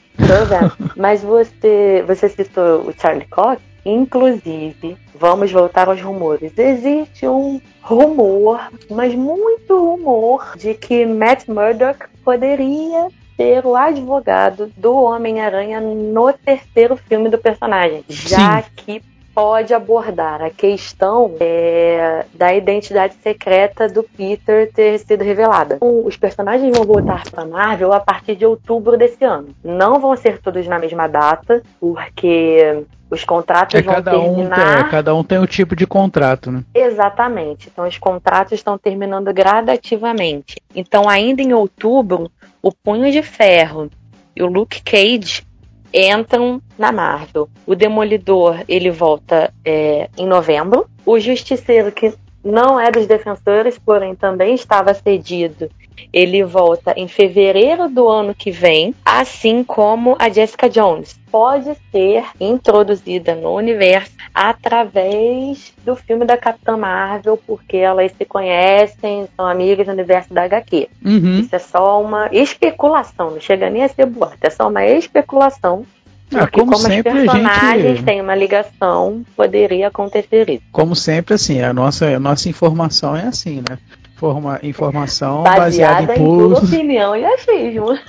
Mas 0.96 1.22
você, 1.22 2.04
você 2.06 2.30
citou 2.30 2.82
o 2.82 2.94
Charlie 2.98 3.28
Cox, 3.28 3.62
inclusive, 3.86 4.98
vamos 5.16 5.52
voltar 5.52 5.88
aos 5.88 6.02
rumores. 6.02 6.52
Existe 6.58 7.28
um 7.28 7.62
rumor, 7.82 8.60
mas 8.90 9.16
muito 9.16 9.78
rumor, 9.78 10.54
de 10.58 10.74
que 10.74 11.06
Matt 11.06 11.48
Murdock 11.48 12.06
poderia 12.24 13.08
ser 13.36 13.66
o 13.66 13.76
advogado 13.76 14.72
do 14.76 14.94
Homem-Aranha 14.94 15.80
no 15.80 16.34
terceiro 16.34 16.98
filme 16.98 17.30
do 17.30 17.38
personagem, 17.38 18.04
já 18.10 18.62
Sim. 18.64 18.70
que 18.76 19.02
pode 19.38 19.72
abordar 19.72 20.42
a 20.42 20.50
questão 20.50 21.36
é, 21.40 22.26
da 22.34 22.56
identidade 22.56 23.14
secreta 23.22 23.88
do 23.88 24.02
Peter 24.02 24.72
ter 24.74 24.98
sido 24.98 25.24
revelada. 25.24 25.76
Então, 25.76 26.08
os 26.08 26.18
personagens 26.18 26.76
vão 26.76 26.84
voltar 26.84 27.22
para 27.30 27.46
Marvel 27.46 27.94
a 27.94 28.00
partir 28.00 28.36
de 28.36 28.48
outubro 28.48 28.98
desse 28.98 29.24
ano. 29.24 29.50
Não 29.64 30.00
vão 30.00 30.18
ser 30.18 30.42
todos 30.42 30.66
na 30.66 30.80
mesma 30.80 31.06
data, 31.08 31.62
porque 31.80 32.84
os 33.12 33.24
contratos 33.24 33.76
é, 33.76 33.84
vão 33.84 34.02
terminar. 34.02 34.78
Um, 34.78 34.88
é, 34.88 34.90
cada 34.90 35.14
um 35.14 35.24
tem 35.24 35.38
o 35.38 35.44
um 35.44 35.46
tipo 35.46 35.76
de 35.76 35.86
contrato, 35.86 36.52
né? 36.52 36.64
Exatamente. 36.74 37.70
Então 37.72 37.88
os 37.88 38.00
contratos 38.00 38.54
estão 38.54 38.76
terminando 38.76 39.32
gradativamente. 39.32 40.56
Então, 40.76 41.08
ainda 41.08 41.44
em 41.44 41.54
outubro, 41.54 42.32
o 42.60 42.72
Punho 42.72 43.12
de 43.12 43.22
Ferro 43.22 43.88
e 44.36 44.42
o 44.42 44.48
Luke 44.48 44.82
Cage 44.82 45.46
entram 45.94 46.62
na 46.78 46.92
Marvel. 46.92 47.50
O 47.66 47.76
Demolidor 47.76 48.64
ele 48.68 48.92
volta 48.92 49.54
é, 49.64 50.10
em 50.18 50.26
novembro. 50.26 50.88
O 51.06 51.20
Justiceiro 51.20 51.92
que 51.92 52.14
não 52.44 52.80
é 52.80 52.92
dos 52.92 53.08
defensores, 53.08 53.78
porém 53.78 54.16
também 54.16 54.56
estava 54.56 54.94
cedido. 54.94 55.70
Ele 56.12 56.44
volta 56.44 56.94
em 56.96 57.08
fevereiro 57.08 57.90
do 57.90 58.08
ano 58.08 58.34
que 58.34 58.52
vem, 58.52 58.94
assim 59.06 59.64
como 59.64 60.16
a 60.20 60.30
Jessica 60.30 60.70
Jones. 60.70 61.20
Pode 61.30 61.76
ser 61.92 62.24
introduzida 62.40 63.36
no 63.36 63.54
universo 63.54 64.12
através 64.34 65.74
do 65.84 65.96
filme 65.96 66.26
da 66.26 66.38
Capitã 66.38 66.78
Marvel, 66.78 67.38
porque 67.46 67.78
elas 67.78 68.12
se 68.12 68.26
conhecem, 68.26 69.28
são 69.36 69.46
amigas 69.46 69.88
no 69.88 69.94
universo 69.94 70.34
da 70.34 70.44
HQ. 70.44 70.90
Uhum. 71.06 71.40
Isso 71.40 71.56
é 71.56 71.60
só 71.60 72.02
uma 72.02 72.30
especulação, 72.32 73.32
não 73.32 73.40
chega 73.40 73.70
nem 73.70 73.84
a 73.84 73.90
ser 73.90 74.06
boato, 74.06 74.38
é 74.42 74.50
só 74.50 74.70
uma 74.70 74.86
especulação 74.86 75.86
ah, 76.34 76.48
como, 76.48 76.74
como 76.74 76.78
sempre, 76.86 77.12
os 77.12 77.32
personagens 77.32 77.98
gente... 77.98 78.04
têm 78.04 78.22
uma 78.22 78.36
ligação, 78.36 79.24
poderia 79.36 79.88
acontecer 79.88 80.50
isso. 80.50 80.64
Como 80.72 80.96
sempre, 80.96 81.34
assim, 81.36 81.62
a 81.62 81.74
nossa, 81.74 82.06
a 82.06 82.20
nossa 82.20 82.50
informação 82.50 83.16
é 83.16 83.28
assim, 83.28 83.64
né? 83.68 83.78
Forma, 84.18 84.60
informação 84.64 85.44
baseada, 85.44 86.08
baseada 86.08 86.16
em, 86.16 86.18
pura 86.18 86.58
opinião 86.58 87.16
e 87.16 87.24
achismo. 87.24 88.00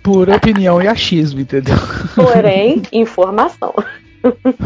Pura 0.00 0.36
opinião 0.36 0.80
e 0.80 0.86
achismo, 0.86 1.40
entendeu? 1.40 1.74
Porém, 2.14 2.82
informação. 2.92 3.74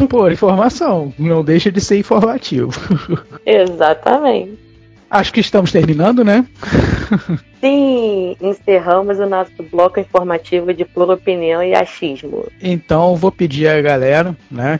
Por 0.08 0.30
informação, 0.30 1.12
não 1.18 1.42
deixa 1.42 1.72
de 1.72 1.80
ser 1.80 1.98
informativo. 1.98 2.70
Exatamente. 3.46 4.58
Acho 5.10 5.32
que 5.32 5.40
estamos 5.40 5.72
terminando, 5.72 6.22
né? 6.22 6.46
Sim, 7.60 8.36
encerramos 8.40 9.18
o 9.18 9.26
nosso 9.26 9.62
bloco 9.70 9.98
informativo 9.98 10.72
de 10.72 10.84
pura 10.84 11.14
opinião 11.14 11.62
e 11.62 11.74
achismo. 11.74 12.46
Então, 12.62 13.16
vou 13.16 13.32
pedir 13.32 13.66
a 13.68 13.80
galera, 13.82 14.36
né, 14.50 14.78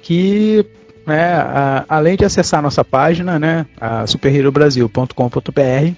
que 0.00 0.64
né, 1.06 1.34
a, 1.34 1.84
além 1.88 2.16
de 2.16 2.24
acessar 2.24 2.60
a 2.60 2.62
nossa 2.62 2.84
página, 2.84 3.38
né, 3.38 3.66
a 3.80 4.06
superherobrasil.com.br, 4.06 5.92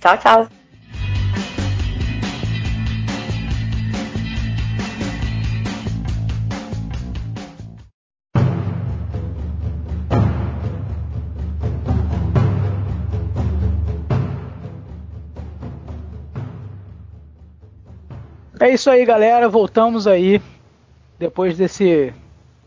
Tchau, 0.00 0.18
tchau. 0.18 0.55
É 18.58 18.70
isso 18.70 18.88
aí, 18.88 19.04
galera. 19.04 19.48
Voltamos 19.48 20.06
aí 20.06 20.40
depois 21.18 21.56
desse 21.56 22.12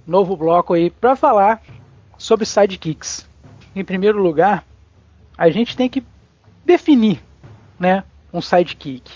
novo 0.06 0.36
bloco 0.36 0.74
aí 0.74 0.90
para 0.90 1.16
falar 1.16 1.62
sobre 2.18 2.46
sidekicks. 2.46 3.28
Em 3.76 3.84
primeiro 3.84 4.22
lugar, 4.22 4.66
a 5.38 5.50
gente 5.50 5.76
tem 5.76 5.90
que 5.90 6.04
definir, 6.66 7.22
né, 7.80 8.04
um 8.34 8.42
sidekick. 8.42 9.10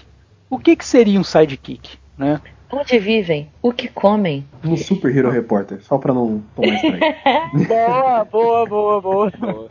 O 0.49 0.57
que, 0.57 0.75
que 0.75 0.85
seria 0.85 1.19
um 1.19 1.23
sidekick, 1.23 1.97
né? 2.17 2.41
Onde 2.71 2.97
vivem? 2.97 3.51
O 3.61 3.71
que 3.71 3.87
comem? 3.87 4.47
No 4.63 4.75
Super 4.77 5.15
Hero 5.15 5.29
Repórter, 5.29 5.83
só 5.83 5.99
pra 5.99 6.11
não 6.11 6.43
tomar 6.55 6.73
estranho. 6.73 6.99
boa, 7.67 8.25
boa, 8.25 8.65
boa, 8.65 9.01
boa. 9.01 9.69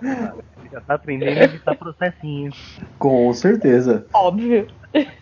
Já 0.70 0.80
tá 0.80 0.94
aprendendo 0.94 1.38
a 1.38 1.44
evitar 1.44 1.74
processinho. 1.74 2.52
Com 2.98 3.32
certeza. 3.32 4.06
Óbvio. 4.12 4.68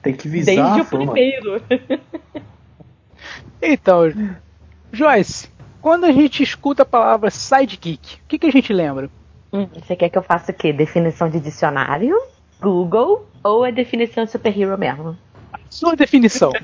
Tem 0.02 0.14
que 0.14 0.28
visar 0.28 0.52
Desde 0.52 0.80
a 0.80 0.82
o 0.82 0.84
fama. 0.84 1.12
primeiro. 1.12 1.62
Então, 3.62 4.04
Joyce, 4.90 5.50
quando 5.82 6.04
a 6.04 6.12
gente 6.12 6.42
escuta 6.42 6.82
a 6.82 6.86
palavra 6.86 7.30
sidekick, 7.30 8.16
o 8.16 8.18
que, 8.26 8.38
que 8.38 8.46
a 8.46 8.50
gente 8.50 8.72
lembra? 8.72 9.10
Hum, 9.52 9.66
Você 9.74 9.94
quer 9.94 10.08
que 10.08 10.16
eu 10.16 10.22
faça 10.22 10.50
o 10.50 10.54
quê? 10.54 10.72
Definição 10.72 11.28
de 11.28 11.38
dicionário? 11.40 12.16
Google? 12.60 13.28
Ou 13.44 13.64
a 13.64 13.70
definição 13.70 14.24
de 14.24 14.30
superhero 14.30 14.78
mesmo? 14.78 15.16
Sua 15.68 15.94
definição. 15.94 16.52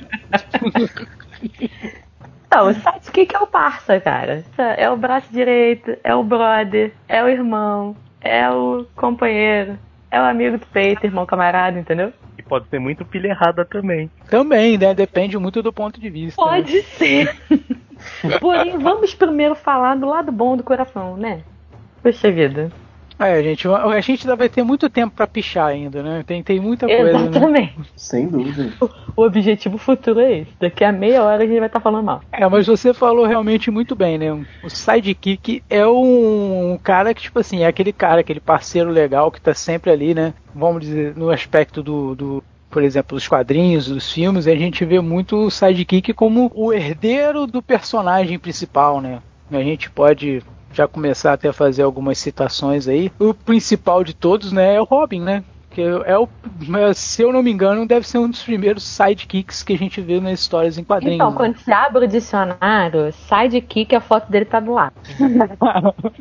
Então, 2.49 2.69
o 2.69 2.75
sidekick 2.75 3.35
é 3.35 3.39
o 3.41 3.47
parça, 3.47 4.01
cara. 4.01 4.45
É 4.79 4.89
o 4.89 4.97
braço 4.97 5.31
direito, 5.31 5.97
é 6.03 6.15
o 6.15 6.23
brother, 6.23 6.93
é 7.09 7.23
o 7.23 7.29
irmão, 7.29 7.95
é 8.21 8.49
o 8.51 8.87
companheiro, 8.95 9.77
é 10.11 10.19
o 10.21 10.25
amigo 10.25 10.57
do 10.57 10.67
peito, 10.67 11.05
irmão 11.05 11.27
camarada, 11.27 11.79
entendeu? 11.79 12.13
Pode 12.49 12.69
ser 12.69 12.79
muito 12.79 13.05
pilha 13.05 13.29
errada 13.29 13.65
também. 13.65 14.11
Também, 14.31 14.79
né? 14.79 14.95
Depende 14.95 15.37
muito 15.39 15.63
do 15.63 15.73
ponto 15.73 16.01
de 16.01 16.09
vista. 16.09 16.41
né? 16.41 16.49
Pode 16.49 16.83
ser. 16.83 17.37
Porém, 18.41 18.79
vamos 18.79 19.15
primeiro 19.15 19.55
falar 19.55 19.97
do 19.97 20.07
lado 20.07 20.31
bom 20.31 20.57
do 20.57 20.63
coração, 20.63 21.17
né? 21.17 21.43
Puxa 22.03 22.31
vida. 22.31 22.71
É, 23.19 23.43
gente, 23.43 23.67
a 23.67 24.01
gente 24.01 24.27
ainda 24.27 24.37
vai 24.37 24.49
ter 24.49 24.63
muito 24.63 24.91
tempo 24.91 25.15
pra 25.17 25.27
pichar 25.27 25.69
ainda, 25.69 26.03
né? 26.03 26.23
Tem, 26.27 26.43
tem 26.43 26.61
muita 26.61 26.87
coisa, 26.87 27.13
né? 27.13 27.29
Exatamente. 27.29 27.75
Sem 27.97 28.29
dúvida. 28.29 28.73
O 29.17 29.23
objetivo 29.23 29.79
futuro 29.79 30.21
é 30.21 30.41
esse. 30.41 30.51
Daqui 30.61 30.85
a 30.85 30.93
meia 30.93 31.23
hora 31.25 31.43
a 31.43 31.47
gente 31.47 31.59
vai 31.59 31.69
estar 31.69 31.81
falando 31.81 32.05
mal. 32.05 32.21
É, 32.31 32.47
mas 32.47 32.67
você 32.67 32.93
falou 32.93 33.25
realmente 33.25 33.71
muito 33.71 33.97
bem, 33.97 34.19
né? 34.19 34.31
O 34.63 34.69
sidekick 34.69 35.63
é 35.71 35.87
um 35.87 36.79
cara 36.83 37.15
que, 37.15 37.23
tipo 37.23 37.39
assim, 37.39 37.63
é 37.63 37.67
aquele 37.67 37.95
cara, 37.95 38.21
aquele 38.21 38.41
parceiro 38.41 38.91
legal 38.91 39.31
que 39.31 39.41
tá 39.41 39.55
sempre 39.55 39.91
ali, 39.91 40.13
né? 40.13 40.35
Vamos 40.55 40.83
dizer, 40.83 41.17
no 41.17 41.31
aspecto 41.31 41.83
do, 41.83 42.15
do 42.15 42.45
por 42.69 42.83
exemplo, 42.83 43.17
dos 43.17 43.27
quadrinhos, 43.27 43.89
dos 43.89 44.13
filmes, 44.13 44.47
a 44.47 44.55
gente 44.55 44.85
vê 44.85 45.01
muito 45.01 45.47
o 45.47 45.51
sidekick 45.51 46.13
como 46.13 46.53
o 46.55 46.71
herdeiro 46.71 47.47
do 47.47 47.63
personagem 47.63 48.39
principal, 48.39 49.01
né? 49.01 49.23
A 49.51 49.63
gente 49.63 49.89
pode 49.89 50.43
já 50.77 50.87
começar 50.87 51.33
até 51.33 51.49
a 51.49 51.53
fazer 51.53 51.83
algumas 51.83 52.19
citações 52.19 52.87
aí. 52.87 53.11
O 53.19 53.33
principal 53.33 54.05
de 54.05 54.15
todos, 54.15 54.53
né, 54.53 54.75
é 54.75 54.81
o 54.81 54.85
Robin, 54.85 55.21
né? 55.21 55.43
Que 55.71 55.83
é 55.83 56.19
o, 56.19 56.27
se 56.95 57.21
eu 57.21 57.31
não 57.31 57.43
me 57.43 57.51
engano, 57.51 57.87
deve 57.87 58.09
ser 58.09 58.17
um 58.17 58.31
dos 58.31 58.43
primeiros 58.43 58.83
sidekicks 58.83 59.63
que 59.63 59.75
a 59.75 59.77
gente 59.77 60.01
vê 60.01 60.19
nas 60.21 60.41
histórias 60.41 60.79
em 60.79 60.85
quadrinhos. 60.85 61.17
Então, 61.17 61.31
né? 61.31 61.37
quando 61.37 61.59
você 61.59 61.71
abre 61.71 62.07
o 62.07 62.09
dicionário, 62.09 63.13
sidekick, 63.13 63.95
a 63.95 64.01
foto 64.01 64.31
dele 64.31 64.47
tá 64.47 64.59
do 64.59 64.73
lado. 64.73 64.95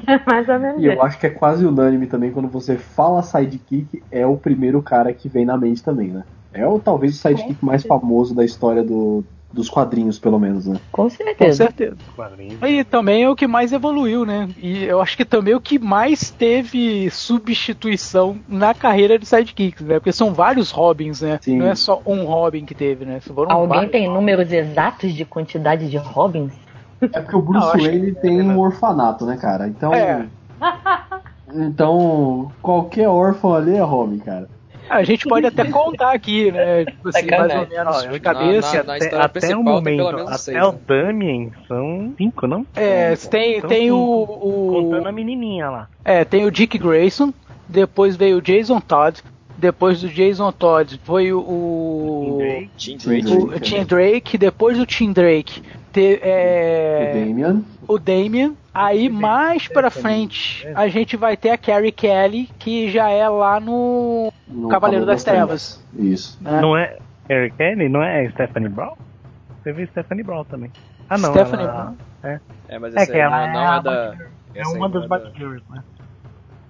É 0.08 0.20
mais 0.30 0.50
ou 0.50 0.60
menos 0.60 0.82
E 0.82 0.88
eu 0.88 1.02
acho 1.02 1.18
que 1.18 1.28
é 1.28 1.30
quase 1.30 1.66
unânime 1.66 2.06
também 2.06 2.32
quando 2.32 2.50
você 2.50 2.78
fala 2.78 3.24
sidekick, 3.24 4.04
é 4.12 4.26
o 4.26 4.36
primeiro 4.36 4.82
cara 4.82 5.14
que 5.14 5.30
vem 5.30 5.46
na 5.46 5.58
mente 5.58 5.82
também, 5.82 6.10
né? 6.10 6.24
É 6.54 6.68
o 6.68 6.78
talvez 6.78 7.16
o 7.16 7.18
sidekick 7.18 7.64
mais 7.64 7.84
famoso 7.84 8.36
da 8.36 8.44
história 8.44 8.84
do, 8.84 9.24
dos 9.56 9.70
quadrinhos, 9.70 10.20
pelo 10.20 10.38
menos, 10.38 10.66
né? 10.68 10.78
Com 10.92 11.04
Com 11.04 11.10
certeza. 11.10 11.64
certeza. 11.64 11.96
Quadrinhos. 12.16 12.60
E 12.62 12.84
também 12.84 13.24
é 13.24 13.30
o 13.30 13.36
que 13.36 13.48
mais 13.48 13.72
evoluiu, 13.72 14.26
né? 14.26 14.50
E 14.62 14.84
eu 14.84 15.02
acho 15.02 15.16
que 15.16 15.24
também 15.24 15.54
é 15.54 15.58
o 15.58 15.62
que 15.62 15.80
mais 15.80 16.30
teve 16.30 17.10
substituição 17.10 18.38
na 18.48 18.74
carreira 18.74 19.18
de 19.18 19.26
sidekicks, 19.26 19.82
né? 19.86 19.96
Porque 19.96 20.12
são 20.12 20.34
vários 20.34 20.72
Robins, 20.72 21.22
né? 21.22 21.40
Sim. 21.42 21.58
Não 21.58 21.68
é 21.68 21.76
só 21.76 22.02
um 22.06 22.26
Robin 22.26 22.66
que 22.66 22.76
teve, 22.76 23.06
né? 23.06 23.20
Foram 23.22 23.52
Alguém 23.52 23.70
vários. 23.70 23.92
tem 23.92 24.08
números 24.10 24.52
exatos 24.52 25.14
de 25.14 25.24
quantidade 25.24 25.90
de 25.90 25.98
Robins? 25.98 26.52
É 27.02 27.08
porque 27.22 27.36
o 27.36 27.42
Bruce 27.42 27.78
Não, 27.78 27.84
Wayne 27.84 28.14
tem 28.16 28.42
um 28.42 28.60
orfanato, 28.60 29.26
né, 29.26 29.38
cara? 29.38 29.68
Então. 29.68 29.94
É. 29.94 30.26
Então, 31.54 32.52
qualquer 32.62 33.08
órfão 33.08 33.54
ali 33.54 33.76
é 33.76 33.82
Robin, 33.82 34.18
cara. 34.20 34.50
A 34.90 35.04
gente 35.04 35.26
pode 35.28 35.46
até 35.46 35.66
contar 35.66 36.12
aqui, 36.14 36.52
né? 36.52 36.86
Tipo 36.86 37.10
assim, 37.10 37.26
mais 37.30 37.52
ou 37.56 37.68
menos 37.68 38.10
de 38.14 38.20
cabeça. 38.20 38.78
na- 38.78 38.84
na- 38.84 38.94
até, 38.96 39.06
história 39.06 39.26
até 39.26 39.40
principal 39.40 39.60
o 39.62 39.64
momento, 39.66 40.08
até 40.28 40.38
seis, 40.38 40.64
o? 40.64 40.72
Damien 40.88 41.52
são 41.68 42.14
cinco, 42.18 42.48
não? 42.48 42.66
É, 42.76 43.16
tem, 43.16 43.58
Então, 43.58 43.70
tem 43.70 43.92
o, 43.92 43.96
cinco. 43.96 44.48
o- 44.48 44.72
Contando 44.84 45.08
a 45.08 45.12
menininha 45.12 45.70
lá. 45.70 45.88
É, 46.04 46.24
tem 46.24 46.46
o 46.46 46.52
Dick 46.52 46.78
Grayson, 46.78 47.34
depois 47.68 48.16
veio 48.16 48.38
o 48.38 48.42
Jason 48.42 48.80
Todd, 48.80 49.22
depois 49.58 50.02
do 50.02 50.10
Jason 50.10 50.52
Todd 50.52 51.00
foi 51.04 51.32
o, 51.34 51.40
o, 51.40 52.38
Drake. 52.40 52.70
Tim 52.78 52.98
Drake. 52.98 53.34
o 53.38 53.60
Tim 53.60 53.84
Drake, 53.86 54.38
depois 54.38 54.78
do 54.78 54.86
Tim 54.86 55.12
Drake 55.14 55.62
te- 55.94 56.20
é, 56.22 57.12
O 57.14 57.20
Damian. 57.26 57.62
o 57.88 57.98
Damian. 57.98 58.54
Aí 58.76 59.08
mais 59.10 59.68
pra 59.70 59.90
frente 59.90 60.68
a 60.76 60.88
gente 60.90 61.16
vai 61.16 61.38
ter 61.38 61.50
a 61.52 61.58
Carrie 61.58 61.92
Kelly, 61.92 62.50
que 62.60 62.90
já 62.92 63.10
é 63.10 63.28
lá 63.30 63.60
no 63.60 64.32
no 64.48 64.68
Cavaleiro 64.70 65.06
das 65.06 65.24
Trevas. 65.24 65.84
Isso. 65.98 66.38
né? 66.42 66.60
Não 66.62 66.78
é 66.78 66.98
Eric 67.30 67.56
Kelly? 67.56 67.88
Não 67.90 68.04
é 68.04 68.30
Stephanie 68.32 68.70
Brown? 68.70 68.96
Você 69.64 69.72
viu 69.74 69.88
Stephanie 69.88 70.24
Brown 70.24 70.44
também. 70.44 70.72
Ah, 71.10 71.18
não. 71.18 71.32
Stephanie 71.32 71.66
ela, 71.66 71.94
É, 72.68 72.80
mas 72.80 72.96
É 72.96 73.02
essa 73.04 73.12
que 73.12 73.18
aí 73.18 73.24
ela 73.24 73.48
não, 73.48 73.74
é 73.74 73.78
é, 73.78 73.82
da. 73.82 74.16
É 74.56 74.68
uma 74.68 74.90
das 74.90 75.04
é 75.04 75.08
da- 75.08 75.20
Batgirls, 75.20 75.64
né? 75.70 75.84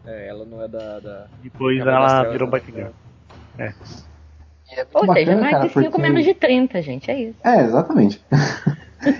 É, 0.06 0.28
ela 0.28 0.46
não 0.46 0.62
é 0.62 0.68
da. 0.68 1.00
da 1.00 1.26
Depois 1.42 1.80
Cavaleiro 1.80 1.86
das 1.86 1.96
ela 1.96 2.08
Trevas, 2.20 2.32
virou 2.34 2.48
né? 2.48 2.52
Batgirl. 2.52 2.92
Ou 4.94 5.14
seja, 5.14 5.36
mais 5.38 5.52
cara, 5.52 5.68
de 5.68 5.74
5 5.74 5.92
porque- 5.92 6.02
menos 6.02 6.24
de 6.24 6.34
30, 6.34 6.82
gente. 6.82 7.10
É 7.12 7.20
isso. 7.20 7.38
É, 7.44 7.62
exatamente. 7.64 8.22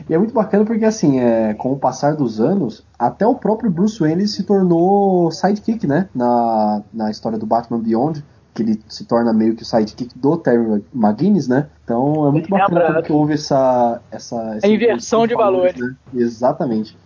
e 0.10 0.14
é 0.14 0.18
muito 0.18 0.34
bacana 0.34 0.66
porque, 0.66 0.86
assim, 0.86 1.20
é, 1.20 1.54
com 1.54 1.74
o 1.74 1.78
passar 1.78 2.16
dos 2.16 2.40
anos, 2.40 2.84
até 2.98 3.26
o 3.26 3.36
próprio 3.36 3.70
Bruce 3.70 4.00
Wayne 4.00 4.28
se 4.28 4.44
tornou 4.44 5.32
sidekick, 5.32 5.86
né? 5.88 6.10
Na, 6.14 6.82
na 6.94 7.12
história 7.12 7.38
do 7.38 7.46
Batman 7.46 7.80
Beyond, 7.80 8.24
que 8.54 8.64
ele 8.64 8.82
se 8.88 9.06
torna 9.06 9.34
meio 9.34 9.56
que 9.56 9.64
o 9.64 9.66
sidekick 9.66 10.18
do 10.18 10.38
Terry 10.38 10.84
McGuinness, 10.94 11.48
né? 11.48 11.68
Então 11.84 12.28
é 12.28 12.32
muito 12.32 12.50
bacana 12.50 12.80
lembrado. 12.80 12.96
porque 12.96 13.14
houve 13.14 13.34
essa... 13.34 14.02
essa 14.10 14.60
inversão 14.64 15.28
de 15.28 15.36
valores. 15.36 15.76
Né? 15.76 15.96
Exatamente. 16.14 16.98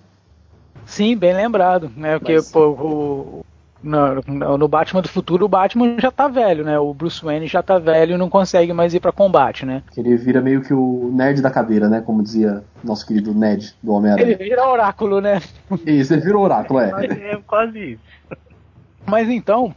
Sim, 0.86 1.16
bem 1.18 1.34
lembrado, 1.34 1.92
né? 1.96 2.18
Porque 2.18 2.36
Mas- 2.36 2.52
pô, 2.52 2.70
o, 2.70 3.46
no, 3.82 4.16
no- 4.28 4.58
no 4.58 4.68
Batman 4.68 5.02
do 5.02 5.08
futuro 5.10 5.46
o 5.46 5.50
Batman 5.50 5.96
já 6.00 6.12
tá 6.12 6.28
velho, 6.28 6.64
né? 6.64 6.78
O 6.80 6.94
Bruce 6.94 7.24
Wayne 7.24 7.48
já 7.48 7.62
tá 7.64 7.80
velho 7.80 8.16
e 8.16 8.18
não 8.18 8.30
consegue 8.30 8.74
mais 8.74 8.94
ir 8.94 9.00
pra 9.00 9.12
combate, 9.12 9.66
né? 9.66 9.84
Ele 9.96 10.16
vira 10.18 10.42
meio 10.42 10.62
que 10.62 10.74
o 10.74 11.12
nerd 11.14 11.42
da 11.42 11.50
cadeira, 11.50 11.88
né? 11.88 12.02
Como 12.02 12.22
dizia 12.24 12.64
nosso 12.84 13.06
querido 13.08 13.34
Ned 13.34 13.74
do 13.82 13.92
Ele 13.92 13.98
Homem-Aranha. 13.98 14.38
vira 14.38 14.68
oráculo, 14.68 15.22
né? 15.22 15.42
Isso, 15.86 16.14
ele 16.14 16.22
vira 16.22 16.38
oráculo, 16.38 16.80
é. 16.80 16.92
É 17.32 17.38
quase 17.48 17.94
isso. 17.94 18.02
Mas 19.06 19.30
então, 19.30 19.74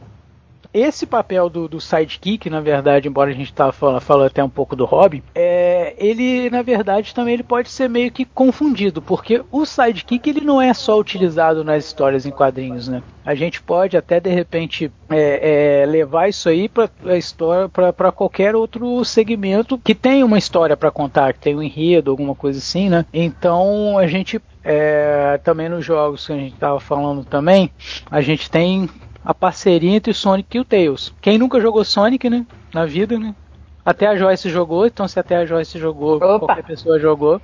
esse 0.73 1.05
papel 1.05 1.49
do, 1.49 1.67
do 1.67 1.79
sidekick, 1.79 2.49
na 2.49 2.59
verdade, 2.59 3.07
embora 3.07 3.29
a 3.29 3.33
gente 3.33 3.53
tava 3.53 3.71
falando, 3.71 4.01
falando 4.01 4.27
até 4.27 4.43
um 4.43 4.49
pouco 4.49 4.75
do 4.75 4.85
Robin, 4.85 5.21
é, 5.35 5.93
ele, 5.97 6.49
na 6.49 6.61
verdade, 6.61 7.13
também 7.13 7.35
ele 7.35 7.43
pode 7.43 7.69
ser 7.69 7.87
meio 7.89 8.11
que 8.11 8.25
confundido, 8.25 9.01
porque 9.01 9.43
o 9.51 9.65
sidekick 9.65 10.29
ele 10.29 10.41
não 10.41 10.61
é 10.61 10.73
só 10.73 10.99
utilizado 10.99 11.63
nas 11.63 11.85
histórias 11.85 12.25
em 12.25 12.31
quadrinhos, 12.31 12.87
né? 12.87 13.03
A 13.25 13.35
gente 13.35 13.61
pode 13.61 13.95
até 13.95 14.19
de 14.19 14.29
repente 14.29 14.91
é, 15.09 15.81
é, 15.81 15.85
levar 15.85 16.27
isso 16.27 16.49
aí 16.49 16.67
para 16.67 16.89
a 17.05 17.15
história 17.15 17.69
para 17.69 18.11
qualquer 18.11 18.55
outro 18.55 19.03
segmento 19.05 19.77
que 19.77 19.95
tenha 19.95 20.25
uma 20.25 20.37
história 20.37 20.75
para 20.75 20.91
contar, 20.91 21.33
que 21.33 21.39
tenha 21.39 21.57
um 21.57 21.63
enredo, 21.63 22.11
alguma 22.11 22.35
coisa 22.35 22.59
assim, 22.59 22.89
né? 22.89 23.05
Então 23.13 23.97
a 23.97 24.07
gente 24.07 24.41
é, 24.63 25.39
também 25.43 25.69
nos 25.69 25.85
jogos 25.85 26.25
que 26.25 26.33
a 26.33 26.37
gente 26.37 26.53
estava 26.53 26.79
falando 26.79 27.23
também, 27.23 27.71
a 28.09 28.21
gente 28.21 28.49
tem 28.49 28.89
a 29.23 29.33
parceria 29.33 29.95
entre 29.95 30.11
o 30.11 30.15
Sonic 30.15 30.57
e 30.57 30.59
o 30.59 30.65
Tails. 30.65 31.13
Quem 31.21 31.37
nunca 31.37 31.59
jogou 31.59 31.83
Sonic, 31.83 32.29
né? 32.29 32.45
Na 32.73 32.85
vida, 32.85 33.17
né? 33.17 33.33
Até 33.85 34.07
a 34.07 34.15
Joyce 34.15 34.49
jogou, 34.49 34.85
então 34.85 35.07
se 35.07 35.19
até 35.19 35.37
a 35.37 35.45
Joyce 35.45 35.77
jogou, 35.77 36.17
Opa. 36.17 36.39
qualquer 36.39 36.63
pessoa 36.63 36.99
jogou. 36.99 37.41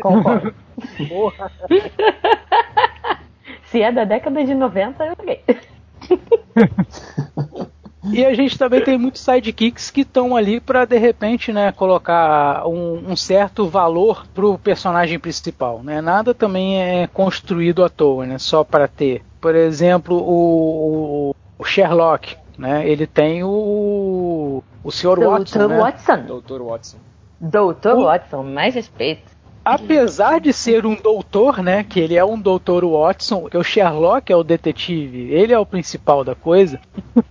Concordo. 0.00 0.54
Se 3.64 3.80
é 3.80 3.90
da 3.90 4.04
década 4.04 4.44
de 4.44 4.54
90, 4.54 5.04
eu 5.04 5.14
joguei. 5.18 5.42
E 8.10 8.24
a 8.24 8.34
gente 8.34 8.58
também 8.58 8.82
tem 8.82 8.98
muitos 8.98 9.20
sidekicks 9.20 9.90
que 9.90 10.00
estão 10.00 10.34
ali 10.34 10.58
para 10.60 10.84
de 10.84 10.98
repente, 10.98 11.52
né, 11.52 11.70
colocar 11.70 12.66
um, 12.66 13.10
um 13.12 13.16
certo 13.16 13.68
valor 13.68 14.26
pro 14.34 14.58
personagem 14.58 15.18
principal, 15.20 15.82
né? 15.84 16.00
Nada 16.00 16.34
também 16.34 16.80
é 16.82 17.06
construído 17.06 17.84
à 17.84 17.88
toa, 17.88 18.26
né? 18.26 18.38
Só 18.38 18.64
para 18.64 18.88
ter. 18.88 19.22
Por 19.40 19.54
exemplo, 19.54 20.16
o, 20.16 21.34
o- 21.58 21.64
Sherlock, 21.64 22.36
né? 22.58 22.88
Ele 22.88 23.06
tem 23.06 23.44
o 23.44 24.62
o 24.84 24.90
Sr. 24.90 25.20
Watson, 25.20 25.58
Doutor 25.58 25.68
né? 25.68 25.78
Watson. 25.78 26.22
Doutor 26.26 26.62
Watson. 26.62 26.96
Doutor 27.40 27.96
O- 27.98 28.04
Watson, 28.04 28.42
mais 28.42 28.74
respeito. 28.74 29.30
Apesar 29.64 30.40
de 30.40 30.52
ser 30.52 30.84
um 30.86 30.96
doutor, 30.96 31.62
né, 31.62 31.84
que 31.84 32.00
ele 32.00 32.16
é 32.16 32.24
um 32.24 32.38
doutor 32.38 32.84
Watson, 32.84 33.48
que 33.48 33.56
o 33.56 33.62
Sherlock 33.62 34.32
é 34.32 34.36
o 34.36 34.42
detetive, 34.42 35.30
ele 35.32 35.52
é 35.52 35.58
o 35.58 35.66
principal 35.66 36.24
da 36.24 36.34
coisa. 36.34 36.80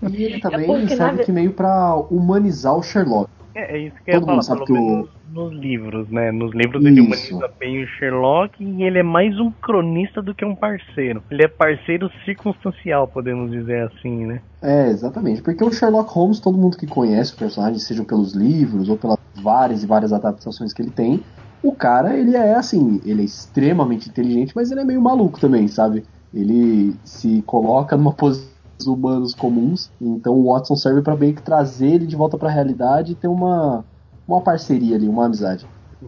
E 0.10 0.24
ele 0.24 0.39
também 0.39 0.63
É 0.63 0.65
porque, 0.67 0.96
na 0.96 0.96
serve 0.96 1.17
ve- 1.17 1.24
que 1.26 1.32
meio 1.32 1.52
pra 1.52 1.96
humanizar 2.10 2.76
o 2.78 2.82
Sherlock. 2.84 3.30
É, 3.54 3.76
é 3.76 3.80
isso 3.80 3.96
que 4.04 4.12
eu 4.12 4.13
ia 4.13 4.20
Todo 4.22 4.30
mundo 4.30 4.44
falar. 4.46 4.58
sabe 4.60 4.65
Pelo 4.65 4.78
que 4.78 4.82
o- 4.82 5.10
nos 5.34 5.54
livros, 5.54 6.10
né? 6.10 6.32
Nos 6.32 6.54
livros 6.54 6.84
ele 6.86 7.02
Isso. 7.02 7.36
humaniza 7.36 7.54
bem 7.60 7.84
o 7.84 7.88
Sherlock 7.88 8.63
e 8.63 8.84
ele 8.84 9.00
é 9.00 9.04
mais 9.04 9.38
um 9.39 9.52
cronista 9.52 10.22
do 10.22 10.34
que 10.34 10.46
um 10.46 10.56
parceiro. 10.56 11.22
Ele 11.30 11.44
é 11.44 11.48
parceiro 11.50 12.10
circunstancial, 12.24 13.08
podemos 13.08 13.52
dizer 13.52 13.84
assim, 13.91 14.26
né? 14.26 14.41
É, 14.62 14.88
exatamente. 14.88 15.41
Porque 15.41 15.63
o 15.63 15.72
Sherlock 15.72 16.10
Holmes, 16.13 16.39
todo 16.39 16.58
mundo 16.58 16.78
que 16.78 16.88
conhece 16.88 17.34
o 17.34 17.38
personagem, 17.38 17.78
seja 17.80 18.04
pelos 18.06 18.34
livros 18.34 18.88
ou 18.88 18.96
pelas 18.98 19.17
várias 19.41 19.84
e 19.84 19.88
várias 19.88 20.13
adaptações 20.13 20.72
que 20.74 20.82
ele 20.82 20.91
tem, 20.91 21.22
o 21.63 21.71
cara, 21.76 22.17
ele 22.17 22.36
é 22.36 22.56
assim, 22.56 23.00
ele 23.06 23.21
é 23.21 23.26
extremamente 23.26 24.10
inteligente, 24.10 24.54
mas 24.56 24.71
ele 24.71 24.82
é 24.82 24.86
meio 24.86 25.02
maluco 25.02 25.39
também, 25.39 25.67
sabe? 25.67 26.04
Ele 26.34 26.95
se 27.04 27.41
coloca 27.43 27.95
numa 27.95 28.13
posição 28.13 28.52
dos 28.80 28.88
humanos 28.88 29.36
comuns, 29.36 29.91
então 30.02 30.34
o 30.34 30.52
Watson 30.52 30.76
serve 30.76 31.02
pra 31.02 31.15
meio 31.15 31.36
que 31.36 31.43
trazer 31.43 31.88
ele 31.88 32.08
de 32.08 32.15
volta 32.15 32.38
pra 32.38 32.50
realidade 32.50 33.12
e 33.12 33.15
ter 33.15 33.28
uma, 33.28 33.86
uma 34.28 34.41
parceria 34.41 34.95
ali, 34.95 35.08
uma 35.08 35.26
amizade. 35.26 35.67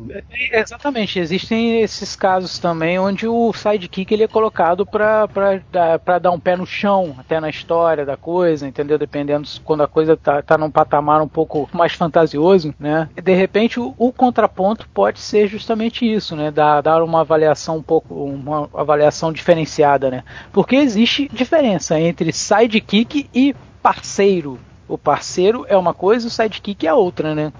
É, 0.09 0.59
Exatamente, 0.59 1.19
existem 1.19 1.81
esses 1.81 2.15
casos 2.15 2.57
também 2.57 2.97
onde 2.97 3.27
o 3.27 3.53
sidekick 3.53 4.11
ele 4.13 4.23
é 4.23 4.27
colocado 4.27 4.85
pra, 4.85 5.27
dar- 5.71 6.19
dar 6.19 6.31
um 6.31 6.39
pé 6.39 6.55
no 6.55 6.65
chão, 6.65 7.15
até 7.19 7.39
na 7.39 7.49
história 7.49 8.05
da 8.05 8.17
coisa, 8.17 8.67
entendeu? 8.67 8.97
Dependendo 8.97 9.47
quando 9.63 9.83
a 9.83 9.87
coisa 9.87 10.17
tá, 10.17 10.41
tá 10.41 10.57
num 10.57 10.71
patamar 10.71 11.21
um 11.21 11.27
pouco 11.27 11.69
mais 11.73 11.93
fantasioso, 11.93 12.73
né? 12.79 13.07
De 13.21 13.33
repente 13.33 13.79
o, 13.79 13.93
o 13.97 14.11
contraponto 14.11 14.87
pode 14.93 15.19
ser 15.19 15.47
justamente 15.47 16.11
isso, 16.11 16.35
né? 16.35 16.49
Dar, 16.49 16.81
dar 16.81 17.03
uma 17.03 17.21
avaliação 17.21 17.77
um 17.77 17.83
pouco, 17.83 18.15
uma 18.15 18.69
avaliação 18.73 19.31
diferenciada, 19.31 20.09
né? 20.09 20.23
Porque 20.51 20.75
existe 20.75 21.29
diferença 21.31 21.99
entre 21.99 22.31
sidekick 22.33 23.29
e 23.33 23.55
parceiro. 23.81 24.59
O 24.87 24.97
parceiro 24.97 25.65
é 25.69 25.77
uma 25.77 25.93
coisa, 25.93 26.27
o 26.27 26.31
sidekick 26.31 26.87
é 26.87 26.93
outra, 26.93 27.35
né? 27.35 27.53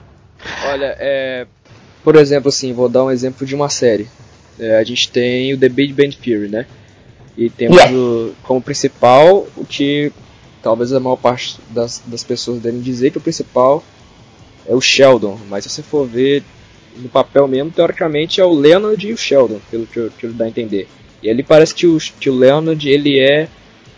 Olha, 0.70 0.96
é, 1.00 1.48
por 2.04 2.16
exemplo, 2.16 2.50
assim, 2.50 2.74
vou 2.74 2.90
dar 2.90 3.04
um 3.06 3.12
exemplo 3.12 3.46
de 3.46 3.56
uma 3.56 3.70
série. 3.70 4.08
É, 4.60 4.78
a 4.78 4.84
gente 4.84 5.10
tem 5.10 5.54
o 5.54 5.58
The 5.58 5.70
Big 5.70 5.94
Bang 5.94 6.16
Theory, 6.16 6.50
né? 6.50 6.66
E 7.38 7.50
temos 7.50 7.78
Yeah. 7.78 7.98
o- 7.98 8.34
como 8.44 8.62
principal 8.62 9.48
o 9.58 9.66
que 9.66 10.12
talvez 10.62 10.94
a 10.94 11.00
maior 11.00 11.16
parte 11.16 11.58
das, 11.70 12.02
das 12.06 12.24
pessoas 12.24 12.62
devem 12.62 12.80
dizer 12.80 13.12
que 13.12 13.18
o 13.18 13.22
principal 13.22 13.84
é 14.68 14.76
o 14.76 14.80
Sheldon. 14.82 15.40
Mas 15.50 15.64
se 15.64 15.70
você 15.72 15.82
for 15.82 16.06
ver 16.06 16.44
no 16.98 17.10
papel 17.10 17.48
mesmo, 17.48 17.72
teoricamente 17.72 18.40
é 18.40 18.46
o 18.46 18.54
Leonard 18.54 19.08
e 19.08 19.14
o 19.14 19.18
Sheldon, 19.18 19.60
pelo 19.72 19.88
que, 19.88 19.98
eu- 19.98 20.12
que 20.12 20.28
dá 20.28 20.46
a 20.46 20.50
entender. 20.50 20.88
E 21.24 21.30
ali 21.30 21.42
parece 21.42 21.74
que 21.74 21.88
o, 21.88 21.98
que 22.20 22.30
o 22.30 22.36
Leonard 22.36 22.88
ele 22.88 23.20
é 23.20 23.48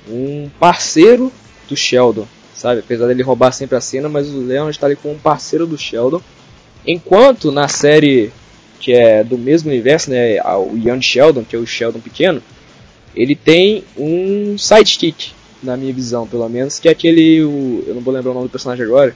um 0.07 0.49
parceiro 0.59 1.31
do 1.67 1.75
Sheldon, 1.75 2.25
sabe? 2.55 2.79
Apesar 2.79 3.07
dele 3.07 3.23
roubar 3.23 3.51
sempre 3.51 3.75
a 3.75 3.81
cena, 3.81 4.07
mas 4.07 4.29
o 4.29 4.39
Leonard 4.39 4.75
está 4.77 4.85
ali 4.87 4.95
como 4.95 5.13
um 5.15 5.19
parceiro 5.19 5.65
do 5.67 5.77
Sheldon. 5.77 6.21
Enquanto 6.87 7.51
na 7.51 7.67
série 7.67 8.31
que 8.79 8.93
é 8.93 9.23
do 9.23 9.37
mesmo 9.37 9.71
universo, 9.71 10.11
né, 10.11 10.39
o 10.43 10.77
Young 10.77 11.01
Sheldon, 11.01 11.43
que 11.43 11.55
é 11.55 11.59
o 11.59 11.65
Sheldon 11.65 11.99
pequeno, 11.99 12.41
ele 13.15 13.35
tem 13.35 13.83
um 13.97 14.57
sidekick, 14.57 15.31
na 15.63 15.75
minha 15.75 15.91
visão, 15.91 16.27
pelo 16.27 16.47
menos, 16.47 16.77
que 16.77 16.87
é 16.87 16.91
aquele, 16.91 17.41
o, 17.43 17.83
eu 17.87 17.95
não 17.95 18.01
vou 18.01 18.13
lembrar 18.13 18.31
o 18.31 18.33
nome 18.35 18.47
do 18.47 18.51
personagem 18.51 18.85
agora, 18.85 19.15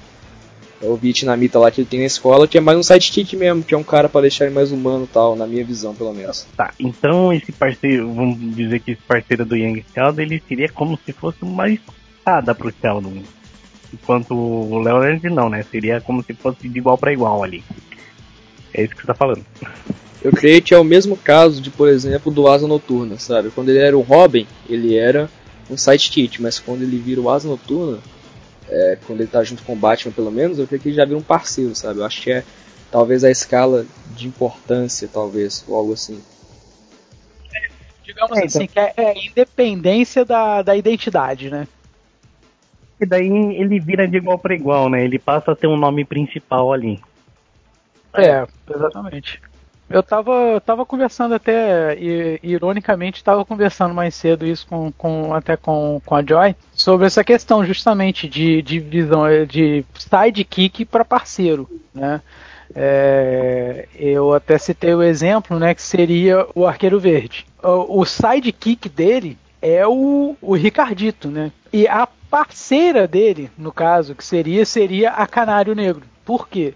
é 0.82 0.88
o 0.88 0.96
vietnamita 0.96 1.60
lá 1.60 1.70
que 1.70 1.82
ele 1.82 1.88
tem 1.88 2.00
na 2.00 2.06
escola, 2.06 2.48
que 2.48 2.58
é 2.58 2.62
mais 2.62 2.78
um 2.78 2.84
sidekick 2.84 3.36
mesmo, 3.36 3.64
que 3.64 3.76
é 3.76 3.78
um 3.78 3.84
cara 3.84 4.10
para 4.10 4.22
deixar 4.22 4.46
ele 4.46 4.56
mais 4.56 4.72
humano 4.72 5.08
tal, 5.12 5.36
na 5.36 5.46
minha 5.46 5.64
visão, 5.64 5.94
pelo 5.94 6.14
menos. 6.14 6.48
Tá, 6.58 6.74
então 6.80 7.32
esse 7.32 7.52
parceiro, 7.52 8.12
vamos 8.12 8.40
dizer 8.56 8.80
que 8.80 8.92
esse 8.92 9.02
parceiro 9.02 9.46
do 9.46 9.56
Young 9.56 9.84
Sheldon, 9.94 10.22
ele 10.22 10.42
seria 10.48 10.70
como 10.70 10.98
se 11.06 11.12
fosse 11.12 11.44
uma 11.44 11.70
espada 11.70 12.56
pro 12.56 12.74
Sheldon. 12.82 13.22
Enquanto 13.94 14.34
o 14.34 14.80
Leonard 14.80 15.28
não, 15.30 15.50
né? 15.50 15.64
Seria 15.64 16.00
como 16.00 16.24
se 16.24 16.34
fosse 16.34 16.68
de 16.68 16.78
igual 16.78 16.98
pra 16.98 17.14
igual 17.14 17.44
ali. 17.44 17.64
É 18.74 18.84
isso 18.84 18.96
que 18.96 19.02
você 19.02 19.08
tá 19.08 19.14
falando. 19.14 19.44
Eu 20.22 20.32
creio 20.32 20.62
que 20.62 20.74
é 20.74 20.78
o 20.78 20.84
mesmo 20.84 21.16
caso 21.16 21.62
de, 21.62 21.70
por 21.70 21.88
exemplo, 21.88 22.32
do 22.32 22.48
Asa 22.48 22.68
Noturna, 22.68 23.18
sabe? 23.18 23.50
Quando 23.50 23.70
ele 23.70 23.80
era 23.80 23.98
o 23.98 24.02
Robin, 24.02 24.46
ele 24.68 24.96
era 24.96 25.30
um 25.70 25.78
sidekick, 25.78 26.42
mas 26.42 26.60
quando 26.60 26.84
ele 26.84 26.98
vira 26.98 27.22
o 27.22 27.30
Asa 27.30 27.48
Noturna, 27.48 28.00
é, 28.68 28.98
quando 29.08 29.22
ele 29.22 29.30
tá 29.30 29.44
junto 29.44 29.64
com 29.64 29.74
o 29.74 29.78
Batman, 29.78 30.12
pelo 30.12 30.32
menos, 30.32 30.60
eu 30.60 30.68
creio 30.68 30.82
que 30.82 30.90
ele 30.90 30.96
já 30.96 31.06
vira 31.06 31.18
um 31.18 31.24
parceiro, 31.24 31.74
sabe? 31.74 32.00
Eu 32.00 32.06
acho 32.06 32.22
que 32.22 32.32
é 32.32 32.44
talvez 32.92 33.24
a 33.24 33.32
escala 33.32 33.86
de 34.16 34.28
importância, 34.28 35.10
talvez, 35.12 35.64
ou 35.68 35.76
algo 35.76 35.94
assim. 35.94 36.22
Digamos 38.04 38.38
É, 38.38 38.46
assim, 38.46 38.68
que 38.68 38.80
é, 38.80 38.94
é 38.98 39.12
a 39.12 39.18
independência 39.18 40.26
da, 40.26 40.62
da 40.62 40.76
identidade, 40.76 41.50
né? 41.50 41.68
E 43.00 43.06
daí 43.06 43.30
ele 43.30 43.80
vira 43.80 44.08
de 44.08 44.18
igual 44.18 44.38
pra 44.38 44.54
igual, 44.54 44.90
né? 44.90 45.04
Ele 45.04 45.18
passa 45.18 45.52
a 45.52 45.56
ter 45.56 45.68
um 45.68 45.78
nome 45.78 46.04
principal 46.04 46.74
ali. 46.74 47.00
É, 48.14 48.46
exatamente. 48.70 49.42
Eu 49.90 50.04
tava, 50.04 50.62
tava 50.64 50.86
conversando 50.86 51.34
até, 51.34 51.98
ironicamente, 52.44 53.24
tava 53.24 53.44
conversando 53.44 53.94
mais 53.94 54.14
cedo 54.14 54.46
isso 54.46 54.68
com, 54.68 54.92
com 54.92 55.34
até 55.34 55.58
com, 55.58 56.00
com 56.06 56.16
a 56.16 56.24
Joy, 56.24 56.56
sobre 56.72 57.08
essa 57.08 57.24
questão 57.24 57.66
justamente 57.66 58.28
de, 58.30 58.62
de 58.62 58.80
visão, 58.80 59.26
eh, 59.26 59.46
de 59.46 59.84
sidekick 59.96 60.86
para 60.86 61.04
parceiro, 61.04 61.68
né? 61.94 62.22
É, 62.76 63.88
eu 63.96 64.32
até 64.32 64.60
citei 64.60 64.94
o 64.94 65.02
exemplo, 65.02 65.58
né, 65.58 65.74
que 65.74 65.82
seria 65.82 66.46
o 66.54 66.68
Arqueiro 66.68 67.00
Verde. 67.00 67.48
O, 67.64 68.02
o 68.02 68.06
sidekick 68.06 68.88
dele 68.88 69.40
é 69.60 69.88
o, 69.88 70.36
o 70.40 70.54
Ricardito, 70.54 71.30
né? 71.30 71.52
E 71.74 71.88
a 71.88 72.08
parceira 72.30 73.08
dele, 73.08 73.50
no 73.58 73.72
caso, 73.72 74.16
que 74.16 74.24
seria, 74.24 74.66
seria 74.66 75.12
a 75.12 75.26
Canário 75.26 75.76
Negro. 75.76 76.04
Por 76.24 76.48
quê? 76.48 76.74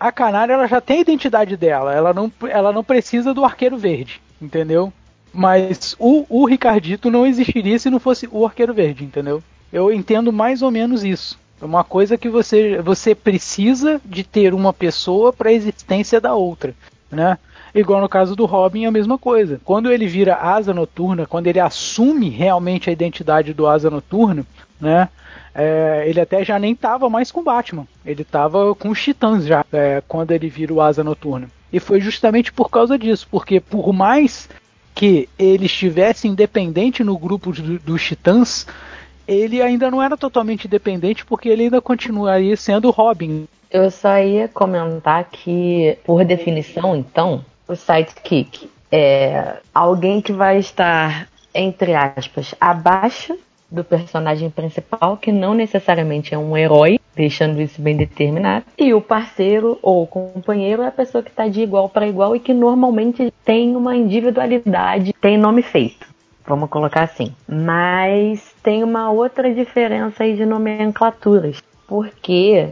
a 0.00 0.10
Canária 0.10 0.54
ela 0.54 0.66
já 0.66 0.80
tem 0.80 0.96
a 0.96 1.02
identidade 1.02 1.58
dela, 1.58 1.94
ela 1.94 2.14
não, 2.14 2.32
ela 2.48 2.72
não 2.72 2.82
precisa 2.82 3.34
do 3.34 3.44
Arqueiro 3.44 3.76
Verde, 3.76 4.22
entendeu? 4.40 4.90
Mas 5.32 5.94
o, 5.98 6.24
o 6.28 6.46
Ricardito 6.46 7.10
não 7.10 7.26
existiria 7.26 7.78
se 7.78 7.90
não 7.90 8.00
fosse 8.00 8.26
o 8.32 8.46
Arqueiro 8.46 8.72
Verde, 8.72 9.04
entendeu? 9.04 9.42
Eu 9.70 9.92
entendo 9.92 10.32
mais 10.32 10.62
ou 10.62 10.70
menos 10.70 11.04
isso. 11.04 11.38
É 11.60 11.64
uma 11.64 11.84
coisa 11.84 12.16
que 12.16 12.30
você, 12.30 12.80
você 12.80 13.14
precisa 13.14 14.00
de 14.02 14.24
ter 14.24 14.54
uma 14.54 14.72
pessoa 14.72 15.32
para 15.32 15.50
a 15.50 15.52
existência 15.52 16.18
da 16.18 16.34
outra, 16.34 16.74
né? 17.10 17.38
Igual 17.72 18.00
no 18.00 18.08
caso 18.08 18.34
do 18.34 18.46
Robin, 18.46 18.86
a 18.86 18.90
mesma 18.90 19.18
coisa. 19.18 19.60
Quando 19.64 19.92
ele 19.92 20.06
vira 20.06 20.34
asa 20.34 20.72
noturna, 20.72 21.26
quando 21.26 21.46
ele 21.46 21.60
assume 21.60 22.30
realmente 22.30 22.88
a 22.88 22.92
identidade 22.92 23.52
do 23.52 23.68
asa 23.68 23.90
noturna, 23.90 24.44
né? 24.80 25.08
É, 25.54 26.04
ele 26.06 26.20
até 26.20 26.44
já 26.44 26.58
nem 26.58 26.74
tava 26.74 27.10
mais 27.10 27.30
com 27.30 27.42
Batman. 27.42 27.86
Ele 28.04 28.24
tava 28.24 28.74
com 28.74 28.88
os 28.90 29.02
Titãs 29.02 29.44
já, 29.44 29.64
é, 29.72 30.02
quando 30.06 30.30
ele 30.30 30.48
vira 30.48 30.72
o 30.72 30.80
Asa 30.80 31.02
Noturna. 31.04 31.48
E 31.72 31.78
foi 31.78 32.00
justamente 32.00 32.52
por 32.52 32.70
causa 32.70 32.98
disso, 32.98 33.26
porque 33.30 33.60
por 33.60 33.92
mais 33.92 34.48
que 34.94 35.28
ele 35.38 35.66
estivesse 35.66 36.26
independente 36.28 37.02
no 37.04 37.16
grupo 37.18 37.52
do- 37.52 37.78
dos 37.78 38.02
Titãs, 38.02 38.66
ele 39.26 39.62
ainda 39.62 39.90
não 39.90 40.02
era 40.02 40.16
totalmente 40.16 40.66
independente, 40.66 41.24
porque 41.24 41.48
ele 41.48 41.64
ainda 41.64 41.80
continuaria 41.80 42.56
sendo 42.56 42.90
Robin. 42.90 43.46
Eu 43.70 43.90
só 43.90 44.18
ia 44.18 44.48
comentar 44.48 45.24
que, 45.30 45.96
por 46.04 46.24
definição, 46.24 46.96
então, 46.96 47.44
o 47.68 47.76
sidekick 47.76 48.68
é 48.90 49.58
alguém 49.72 50.20
que 50.20 50.32
vai 50.32 50.58
estar, 50.58 51.28
entre 51.54 51.94
aspas, 51.94 52.52
abaixo 52.60 53.38
do 53.70 53.84
personagem 53.84 54.50
principal, 54.50 55.16
que 55.16 55.30
não 55.30 55.54
necessariamente 55.54 56.34
é 56.34 56.38
um 56.38 56.56
herói, 56.56 56.98
deixando 57.14 57.60
isso 57.60 57.80
bem 57.80 57.96
determinado. 57.96 58.64
E 58.76 58.92
o 58.92 59.00
parceiro 59.00 59.78
ou 59.82 60.06
companheiro 60.06 60.82
é 60.82 60.88
a 60.88 60.92
pessoa 60.92 61.22
que 61.22 61.30
está 61.30 61.46
de 61.46 61.60
igual 61.60 61.88
para 61.88 62.06
igual 62.06 62.34
e 62.34 62.40
que 62.40 62.52
normalmente 62.52 63.32
tem 63.44 63.76
uma 63.76 63.96
individualidade, 63.96 65.12
tem 65.20 65.38
nome 65.38 65.62
feito. 65.62 66.08
Vamos 66.46 66.68
colocar 66.68 67.02
assim. 67.02 67.32
Mas 67.46 68.54
tem 68.62 68.82
uma 68.82 69.10
outra 69.10 69.54
diferença 69.54 70.24
aí 70.24 70.34
de 70.34 70.44
nomenclaturas. 70.44 71.62
Porque 71.86 72.70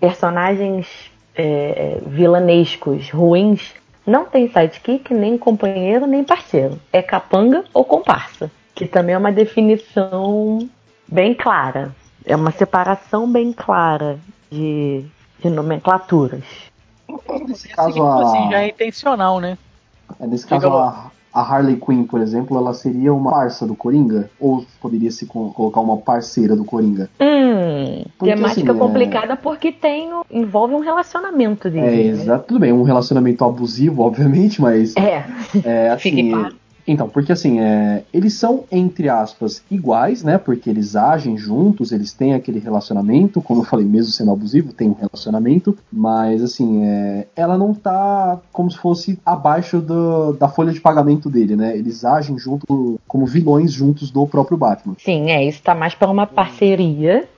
personagens 0.00 0.88
é, 1.34 1.98
vilanescos 2.06 3.10
ruins 3.10 3.74
não 4.06 4.24
tem 4.24 4.48
sidekick, 4.48 5.14
nem 5.14 5.38
companheiro, 5.38 6.06
nem 6.06 6.24
parceiro. 6.24 6.80
É 6.92 7.00
capanga 7.00 7.64
ou 7.72 7.84
comparsa. 7.84 8.50
Que 8.74 8.86
também 8.86 9.14
é 9.14 9.18
uma 9.18 9.32
definição 9.32 10.68
bem 11.08 11.34
clara. 11.34 11.94
É 12.24 12.34
uma 12.36 12.50
separação 12.52 13.30
bem 13.30 13.52
clara 13.52 14.18
de, 14.50 15.04
de 15.40 15.50
nomenclaturas. 15.50 16.44
Nesse 17.46 17.66
Assim, 17.66 17.74
caso, 17.74 17.92
tipo 17.92 18.20
assim, 18.20 18.50
já 18.50 18.58
a, 18.58 18.62
é 18.62 18.68
intencional, 18.68 19.40
né? 19.40 19.58
é, 20.20 20.26
nesse 20.26 20.46
caso 20.46 20.68
a, 20.68 21.10
a 21.32 21.40
Harley 21.42 21.76
Quinn, 21.76 22.04
por 22.04 22.20
exemplo, 22.20 22.56
ela 22.56 22.72
seria 22.72 23.12
uma 23.12 23.30
parça 23.30 23.66
do 23.66 23.74
Coringa? 23.74 24.30
Ou 24.38 24.64
poderia 24.80 25.10
se 25.10 25.26
co- 25.26 25.50
colocar 25.52 25.80
uma 25.80 25.96
parceira 25.96 26.54
do 26.54 26.64
Coringa? 26.64 27.10
Hum, 27.20 28.04
Porque, 28.18 28.34
temática 28.34 28.70
assim, 28.72 28.80
é- 28.80 28.82
complicada 28.82 29.36
porque 29.36 29.72
tem 29.72 30.10
envolve 30.30 30.74
um 30.74 30.80
relacionamento 30.80 31.68
dele. 31.68 31.86
É, 31.86 31.90
né? 31.90 32.00
exato. 32.22 32.44
Tudo 32.48 32.60
bem, 32.60 32.72
um 32.72 32.82
relacionamento 32.84 33.44
abusivo, 33.44 34.02
obviamente, 34.02 34.60
mas 34.62 34.94
É, 34.96 35.24
é, 35.64 35.88
assim, 35.92 36.30
claro. 36.30 36.61
Então, 36.86 37.08
porque 37.08 37.32
assim, 37.32 37.60
é, 37.60 38.04
eles 38.12 38.34
são, 38.34 38.64
entre 38.70 39.08
aspas, 39.08 39.62
iguais, 39.70 40.22
né? 40.22 40.38
Porque 40.38 40.68
eles 40.68 40.96
agem 40.96 41.36
juntos, 41.36 41.92
eles 41.92 42.12
têm 42.12 42.34
aquele 42.34 42.58
relacionamento, 42.58 43.40
como 43.40 43.60
eu 43.60 43.64
falei, 43.64 43.86
mesmo 43.86 44.12
sendo 44.12 44.32
abusivo, 44.32 44.72
tem 44.72 44.88
um 44.88 44.94
relacionamento, 44.94 45.76
mas 45.92 46.42
assim, 46.42 46.84
é, 46.84 47.26
ela 47.36 47.56
não 47.56 47.72
tá 47.72 48.40
como 48.52 48.70
se 48.70 48.78
fosse 48.78 49.18
abaixo 49.24 49.80
do, 49.80 50.32
da 50.32 50.48
folha 50.48 50.72
de 50.72 50.80
pagamento 50.80 51.30
dele, 51.30 51.56
né? 51.56 51.76
Eles 51.76 52.04
agem 52.04 52.38
junto, 52.38 52.98
como 53.06 53.26
vilões 53.26 53.72
juntos 53.72 54.10
do 54.10 54.26
próprio 54.26 54.58
Batman. 54.58 54.94
Sim, 54.98 55.30
é, 55.30 55.44
isso 55.44 55.62
tá 55.62 55.74
mais 55.74 55.94
para 55.94 56.10
uma 56.10 56.26
parceria 56.26 57.28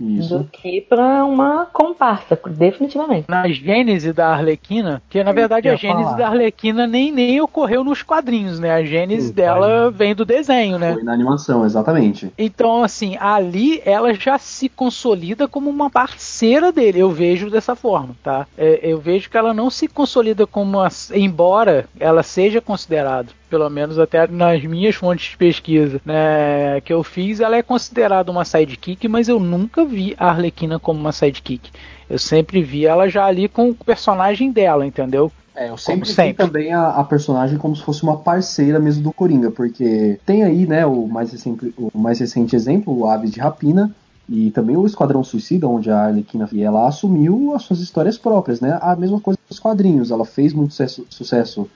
Isso. 0.00 0.38
do 0.38 0.44
que 0.44 0.80
para 0.80 1.24
uma 1.24 1.66
comparsa, 1.66 2.38
definitivamente. 2.48 3.26
Na 3.28 3.48
gênese 3.48 4.12
da 4.12 4.28
Arlequina, 4.28 5.02
que 5.10 5.22
na 5.22 5.32
verdade 5.32 5.68
a 5.68 5.76
gênese 5.76 6.04
falar. 6.04 6.16
da 6.16 6.28
Arlequina 6.28 6.86
nem, 6.86 7.12
nem 7.12 7.40
ocorreu 7.40 7.84
nos 7.84 8.02
quadrinhos, 8.02 8.58
né? 8.58 8.72
A 8.72 8.82
gênese 8.82 9.28
Sim, 9.28 9.32
dela 9.34 9.90
vem 9.90 10.14
do 10.14 10.24
desenho, 10.24 10.78
né? 10.78 10.94
Foi 10.94 11.02
na 11.02 11.12
animação, 11.12 11.64
exatamente. 11.64 12.32
Então, 12.38 12.82
assim, 12.82 13.16
ali 13.18 13.82
ela 13.84 14.14
já 14.14 14.38
se 14.38 14.68
consolida 14.68 15.46
como 15.46 15.68
uma 15.68 15.90
parceira 15.90 16.72
dele. 16.72 17.00
Eu 17.00 17.10
vejo 17.10 17.50
dessa 17.50 17.74
forma, 17.74 18.14
tá? 18.22 18.46
É, 18.56 18.80
eu 18.82 18.98
vejo 18.98 19.28
que 19.28 19.36
ela 19.36 19.52
não 19.52 19.68
se 19.70 19.86
consolida 19.86 20.46
como 20.46 20.78
uma. 20.78 20.88
Embora 21.14 21.86
ela 21.98 22.22
seja 22.22 22.60
considerada, 22.60 23.28
pelo 23.50 23.68
menos 23.68 23.98
até 23.98 24.26
nas 24.28 24.62
minhas 24.64 24.94
fontes 24.94 25.30
de 25.30 25.36
pesquisa, 25.36 26.00
né, 26.04 26.80
que 26.82 26.92
eu 26.92 27.02
fiz, 27.02 27.40
ela 27.40 27.56
é 27.56 27.62
considerada 27.62 28.30
uma 28.30 28.44
sidekick, 28.44 29.08
mas 29.08 29.28
eu 29.28 29.40
nunca 29.40 29.84
vi 29.84 30.14
a 30.16 30.28
Arlequina 30.28 30.78
como 30.78 31.00
uma 31.00 31.12
sidekick. 31.12 31.70
Eu 32.08 32.18
sempre 32.18 32.62
vi 32.62 32.86
ela 32.86 33.08
já 33.08 33.26
ali 33.26 33.48
com 33.48 33.70
o 33.70 33.74
personagem 33.74 34.52
dela, 34.52 34.86
entendeu? 34.86 35.30
É, 35.54 35.68
eu 35.68 35.76
sempre 35.76 36.08
vi 36.08 36.14
sempre. 36.14 36.46
também 36.46 36.72
a, 36.72 36.88
a 36.90 37.04
personagem 37.04 37.58
como 37.58 37.74
se 37.74 37.82
fosse 37.82 38.02
uma 38.02 38.16
parceira 38.16 38.78
mesmo 38.78 39.02
do 39.02 39.12
Coringa, 39.12 39.50
porque 39.50 40.18
tem 40.24 40.44
aí, 40.44 40.66
né, 40.66 40.86
o 40.86 41.06
mais 41.06 41.32
recente, 41.32 41.74
o 41.76 41.98
mais 41.98 42.20
recente 42.20 42.54
exemplo, 42.54 42.96
o 42.96 43.06
Aves 43.06 43.32
de 43.32 43.40
Rapina, 43.40 43.94
e 44.30 44.52
também 44.52 44.76
o 44.76 44.86
Esquadrão 44.86 45.24
Suicida, 45.24 45.66
onde 45.66 45.90
a 45.90 46.04
Arlequina 46.04 46.48
e 46.52 46.62
ela 46.62 46.86
assumiu 46.86 47.52
as 47.54 47.62
suas 47.62 47.80
histórias 47.80 48.16
próprias, 48.16 48.60
né? 48.60 48.78
A 48.80 48.94
mesma 48.94 49.20
coisa 49.20 49.36
dos 49.48 49.58
quadrinhos, 49.58 50.12
ela 50.12 50.24
fez 50.24 50.52
muito 50.52 50.72
sucesso, 51.08 51.68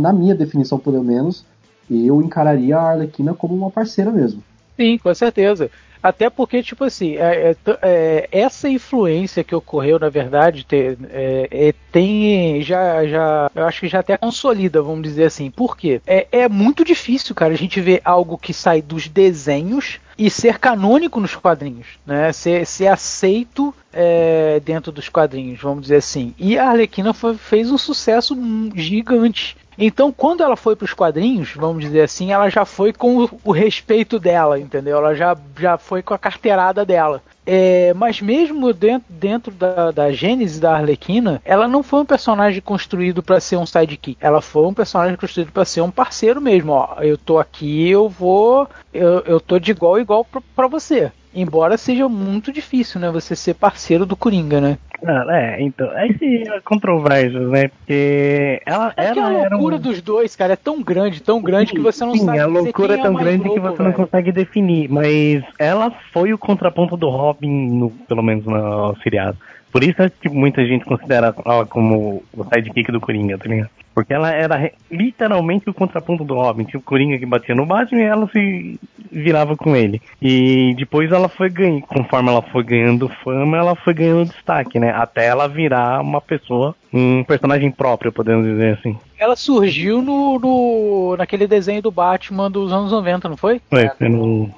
na 0.00 0.10
minha 0.10 0.34
definição 0.34 0.78
pelo 0.78 1.04
menos, 1.04 1.44
eu 1.90 2.22
encararia 2.22 2.78
a 2.78 2.92
Arlequina 2.92 3.34
como 3.34 3.54
uma 3.54 3.70
parceira 3.70 4.10
mesmo. 4.10 4.42
Sim, 4.74 4.96
com 4.96 5.14
certeza. 5.14 5.70
Até 6.02 6.28
porque, 6.28 6.62
tipo 6.62 6.82
assim, 6.82 7.16
é- 7.16 7.50
é 7.50 7.56
é, 7.82 8.28
essa 8.32 8.68
influência 8.68 9.44
que 9.44 9.54
ocorreu, 9.54 10.00
na 10.00 10.08
verdade, 10.08 10.64
te- 10.64 10.98
é- 11.10 11.48
é- 11.50 11.74
tem 11.92 12.60
já, 12.62 13.06
já, 13.06 13.50
eu 13.54 13.64
acho 13.66 13.80
que 13.80 13.88
já 13.88 14.00
até 14.00 14.16
consolida, 14.16 14.82
vamos 14.82 15.02
dizer 15.02 15.24
assim. 15.24 15.50
Por 15.50 15.76
quê? 15.76 16.00
É, 16.04 16.26
é 16.32 16.48
muito 16.48 16.84
difícil, 16.84 17.34
cara, 17.34 17.52
a 17.52 17.56
gente 17.56 17.80
ver 17.80 18.00
algo 18.04 18.36
que 18.36 18.52
sai 18.52 18.82
dos 18.82 19.06
desenhos 19.06 20.00
e 20.18 20.28
ser 20.30 20.58
canônico 20.58 21.20
nos 21.20 21.34
quadrinhos, 21.34 21.86
né? 22.06 22.32
Ser, 22.32 22.66
ser 22.66 22.88
aceito 22.88 23.74
é, 23.92 24.60
dentro 24.64 24.92
dos 24.92 25.08
quadrinhos, 25.08 25.60
vamos 25.60 25.82
dizer 25.82 25.96
assim. 25.96 26.34
E 26.38 26.58
a 26.58 26.68
Arlequina 26.70 27.12
foi- 27.12 27.36
fez 27.36 27.70
um 27.70 27.78
sucesso 27.78 28.36
gigante. 28.74 29.56
Então, 29.78 30.12
quando 30.12 30.42
ela 30.42 30.56
foi 30.56 30.76
para 30.76 30.84
os 30.84 30.92
quadrinhos, 30.92 31.54
vamos 31.56 31.82
dizer 31.82 32.02
assim, 32.02 32.30
ela 32.30 32.48
já 32.50 32.64
foi 32.64 32.92
com 32.92 33.24
o, 33.24 33.30
o 33.42 33.52
respeito 33.52 34.18
dela, 34.18 34.58
entendeu? 34.60 34.98
Ela 34.98 35.14
já, 35.14 35.36
já 35.58 35.78
foi 35.78 36.02
com 36.02 36.12
a 36.12 36.18
carteirada 36.18 36.84
dela. 36.84 37.22
É, 37.44 37.92
mas 37.94 38.20
mesmo 38.20 38.72
dentro, 38.72 39.12
dentro 39.12 39.52
da, 39.52 39.90
da 39.90 40.12
gênese 40.12 40.60
da 40.60 40.74
Arlequina, 40.76 41.42
ela 41.44 41.66
não 41.66 41.82
foi 41.82 42.00
um 42.00 42.06
personagem 42.06 42.60
construído 42.62 43.22
para 43.22 43.40
ser 43.40 43.56
um 43.56 43.66
sidekick. 43.66 44.16
Ela 44.20 44.40
foi 44.40 44.66
um 44.66 44.74
personagem 44.74 45.16
construído 45.16 45.50
para 45.52 45.64
ser 45.64 45.80
um 45.80 45.90
parceiro 45.90 46.40
mesmo. 46.40 46.72
Ó, 46.72 46.96
eu 47.00 47.18
tô 47.18 47.38
aqui, 47.38 47.88
eu 47.88 48.08
vou, 48.08 48.68
eu, 48.92 49.20
eu 49.20 49.40
tô 49.40 49.58
de 49.58 49.72
igual 49.72 49.98
igual 49.98 50.24
para 50.54 50.68
você. 50.68 51.10
Embora 51.34 51.76
seja 51.78 52.08
muito 52.08 52.52
difícil, 52.52 53.00
né? 53.00 53.10
Você 53.10 53.34
ser 53.34 53.54
parceiro 53.54 54.04
do 54.04 54.14
Coringa, 54.16 54.60
né? 54.60 54.78
Ah, 55.04 55.24
é, 55.30 55.60
então, 55.62 55.90
é 55.96 56.60
controverso, 56.64 57.38
né? 57.48 57.68
Porque 57.68 58.62
ela, 58.64 58.92
É 58.96 59.12
que 59.12 59.18
a 59.18 59.28
loucura 59.28 59.76
um... 59.76 59.80
dos 59.80 60.00
dois, 60.00 60.36
cara, 60.36 60.52
é 60.52 60.56
tão 60.56 60.80
grande, 60.80 61.20
tão 61.20 61.42
grande 61.42 61.72
que 61.72 61.80
você 61.80 62.04
não 62.04 62.12
Sim, 62.14 62.24
sabe 62.26 62.38
a 62.38 62.46
dizer 62.46 62.58
loucura 62.60 62.94
é 62.94 62.98
tão 62.98 63.12
mais 63.12 63.26
grande 63.26 63.42
que 63.42 63.48
louco, 63.48 63.62
você 63.76 63.82
não 63.82 63.90
velho. 63.90 64.04
consegue 64.04 64.30
definir, 64.30 64.88
mas 64.88 65.42
ela 65.58 65.90
foi 66.12 66.32
o 66.32 66.38
contraponto 66.38 66.96
do 66.96 67.08
Robin, 67.08 67.48
no- 67.50 67.90
pelo 67.90 68.22
menos 68.22 68.44
no 68.44 68.94
seriado. 69.02 69.36
Por 69.72 69.82
isso 69.82 70.02
é 70.02 70.10
que 70.10 70.28
muita 70.28 70.64
gente 70.66 70.84
considera 70.84 71.34
ela 71.44 71.64
como 71.66 72.22
o 72.36 72.44
sidekick 72.44 72.92
do 72.92 73.00
Coringa, 73.00 73.38
tá 73.38 73.48
ligado? 73.48 73.70
Porque 73.94 74.12
ela 74.14 74.30
era 74.30 74.70
literalmente 74.90 75.68
o 75.68 75.74
contraponto 75.74 76.24
do 76.24 76.34
Robin. 76.34 76.64
Tinha 76.64 76.78
o 76.80 76.82
Coringa 76.82 77.18
que 77.18 77.26
batia 77.26 77.54
no 77.54 77.66
Batman 77.66 78.00
e 78.00 78.04
ela 78.04 78.28
se 78.30 78.78
virava 79.10 79.56
com 79.56 79.74
ele. 79.76 80.00
E 80.20 80.74
depois 80.78 81.10
ela 81.12 81.28
foi 81.28 81.50
ganhando, 81.50 81.82
conforme 81.82 82.28
ela 82.30 82.40
foi 82.42 82.62
ganhando 82.64 83.08
fama, 83.22 83.56
ela 83.58 83.74
foi 83.74 83.92
ganhando 83.94 84.30
destaque, 84.30 84.78
né? 84.78 84.90
Até 84.92 85.26
ela 85.26 85.46
virar 85.48 86.00
uma 86.00 86.20
pessoa, 86.20 86.74
um 86.92 87.24
personagem 87.24 87.70
próprio, 87.70 88.12
podemos 88.12 88.46
dizer 88.46 88.78
assim. 88.78 88.96
Ela 89.18 89.36
surgiu 89.36 90.00
no, 90.02 90.38
no- 90.38 91.16
naquele 91.16 91.46
desenho 91.46 91.80
do 91.82 91.90
Batman 91.90 92.50
dos 92.50 92.72
anos 92.72 92.92
90, 92.92 93.28
não 93.28 93.36
foi? 93.36 93.60
Foi 93.70 93.90
sendo 93.98 94.50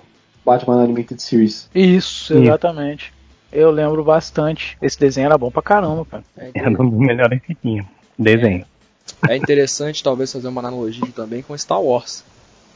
Batman 0.44 0.82
Animated 0.82 1.20
Series. 1.22 1.70
Isso. 1.74 2.34
exatamente. 2.34 3.13
Eu 3.54 3.70
lembro 3.70 4.02
bastante. 4.02 4.76
Esse 4.82 4.98
desenho 4.98 5.26
era 5.26 5.38
bom 5.38 5.48
pra 5.48 5.62
caramba, 5.62 6.04
cara. 6.04 6.24
É, 6.36 6.50
era 6.58 6.70
um 6.70 6.90
dos 6.90 6.98
melhores 6.98 7.40
que 7.40 7.54
tinha. 7.54 7.88
Desenho. 8.18 8.66
é 9.28 9.36
interessante 9.36 10.02
talvez 10.02 10.32
fazer 10.32 10.48
uma 10.48 10.60
analogia 10.60 11.06
também 11.14 11.40
com 11.40 11.56
Star 11.56 11.80
Wars. 11.80 12.24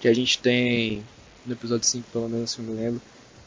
Que 0.01 0.07
a 0.07 0.14
gente 0.14 0.38
tem, 0.38 1.03
no 1.45 1.53
episódio 1.53 1.85
5 1.85 2.09
pelo 2.12 2.29
menos 2.29 2.53
se 2.53 2.61
eu 2.61 2.64
me 2.64 2.75
lembro, 2.75 3.01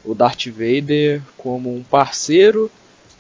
o 0.04 0.14
Darth 0.14 0.48
Vader 0.48 1.22
como 1.38 1.74
um 1.74 1.84
parceiro 1.84 2.70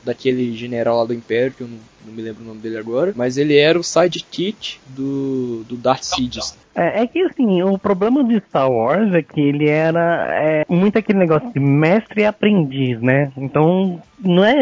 daquele 0.03 0.55
general 0.57 0.97
lá 0.97 1.05
do 1.05 1.13
Império, 1.13 1.53
que 1.53 1.61
eu 1.61 1.67
não, 1.67 1.77
não 2.05 2.13
me 2.13 2.21
lembro 2.21 2.43
o 2.43 2.47
nome 2.47 2.59
dele 2.59 2.77
agora, 2.77 3.13
mas 3.15 3.37
ele 3.37 3.55
era 3.57 3.79
o 3.79 3.83
sidekick 3.83 4.79
do, 4.87 5.63
do 5.69 5.77
Darth 5.77 6.03
Sidious. 6.03 6.55
É, 6.75 7.01
é 7.03 7.07
que 7.07 7.21
assim, 7.21 7.61
o 7.63 7.77
problema 7.77 8.23
de 8.23 8.39
Star 8.47 8.71
Wars 8.71 9.13
é 9.13 9.21
que 9.21 9.39
ele 9.41 9.67
era 9.67 10.27
é, 10.31 10.65
muito 10.69 10.97
aquele 10.97 11.19
negócio 11.19 11.51
de 11.51 11.59
mestre 11.59 12.21
e 12.21 12.25
aprendiz, 12.25 13.01
né? 13.01 13.31
Então, 13.37 14.01
não 14.23 14.45
é, 14.45 14.61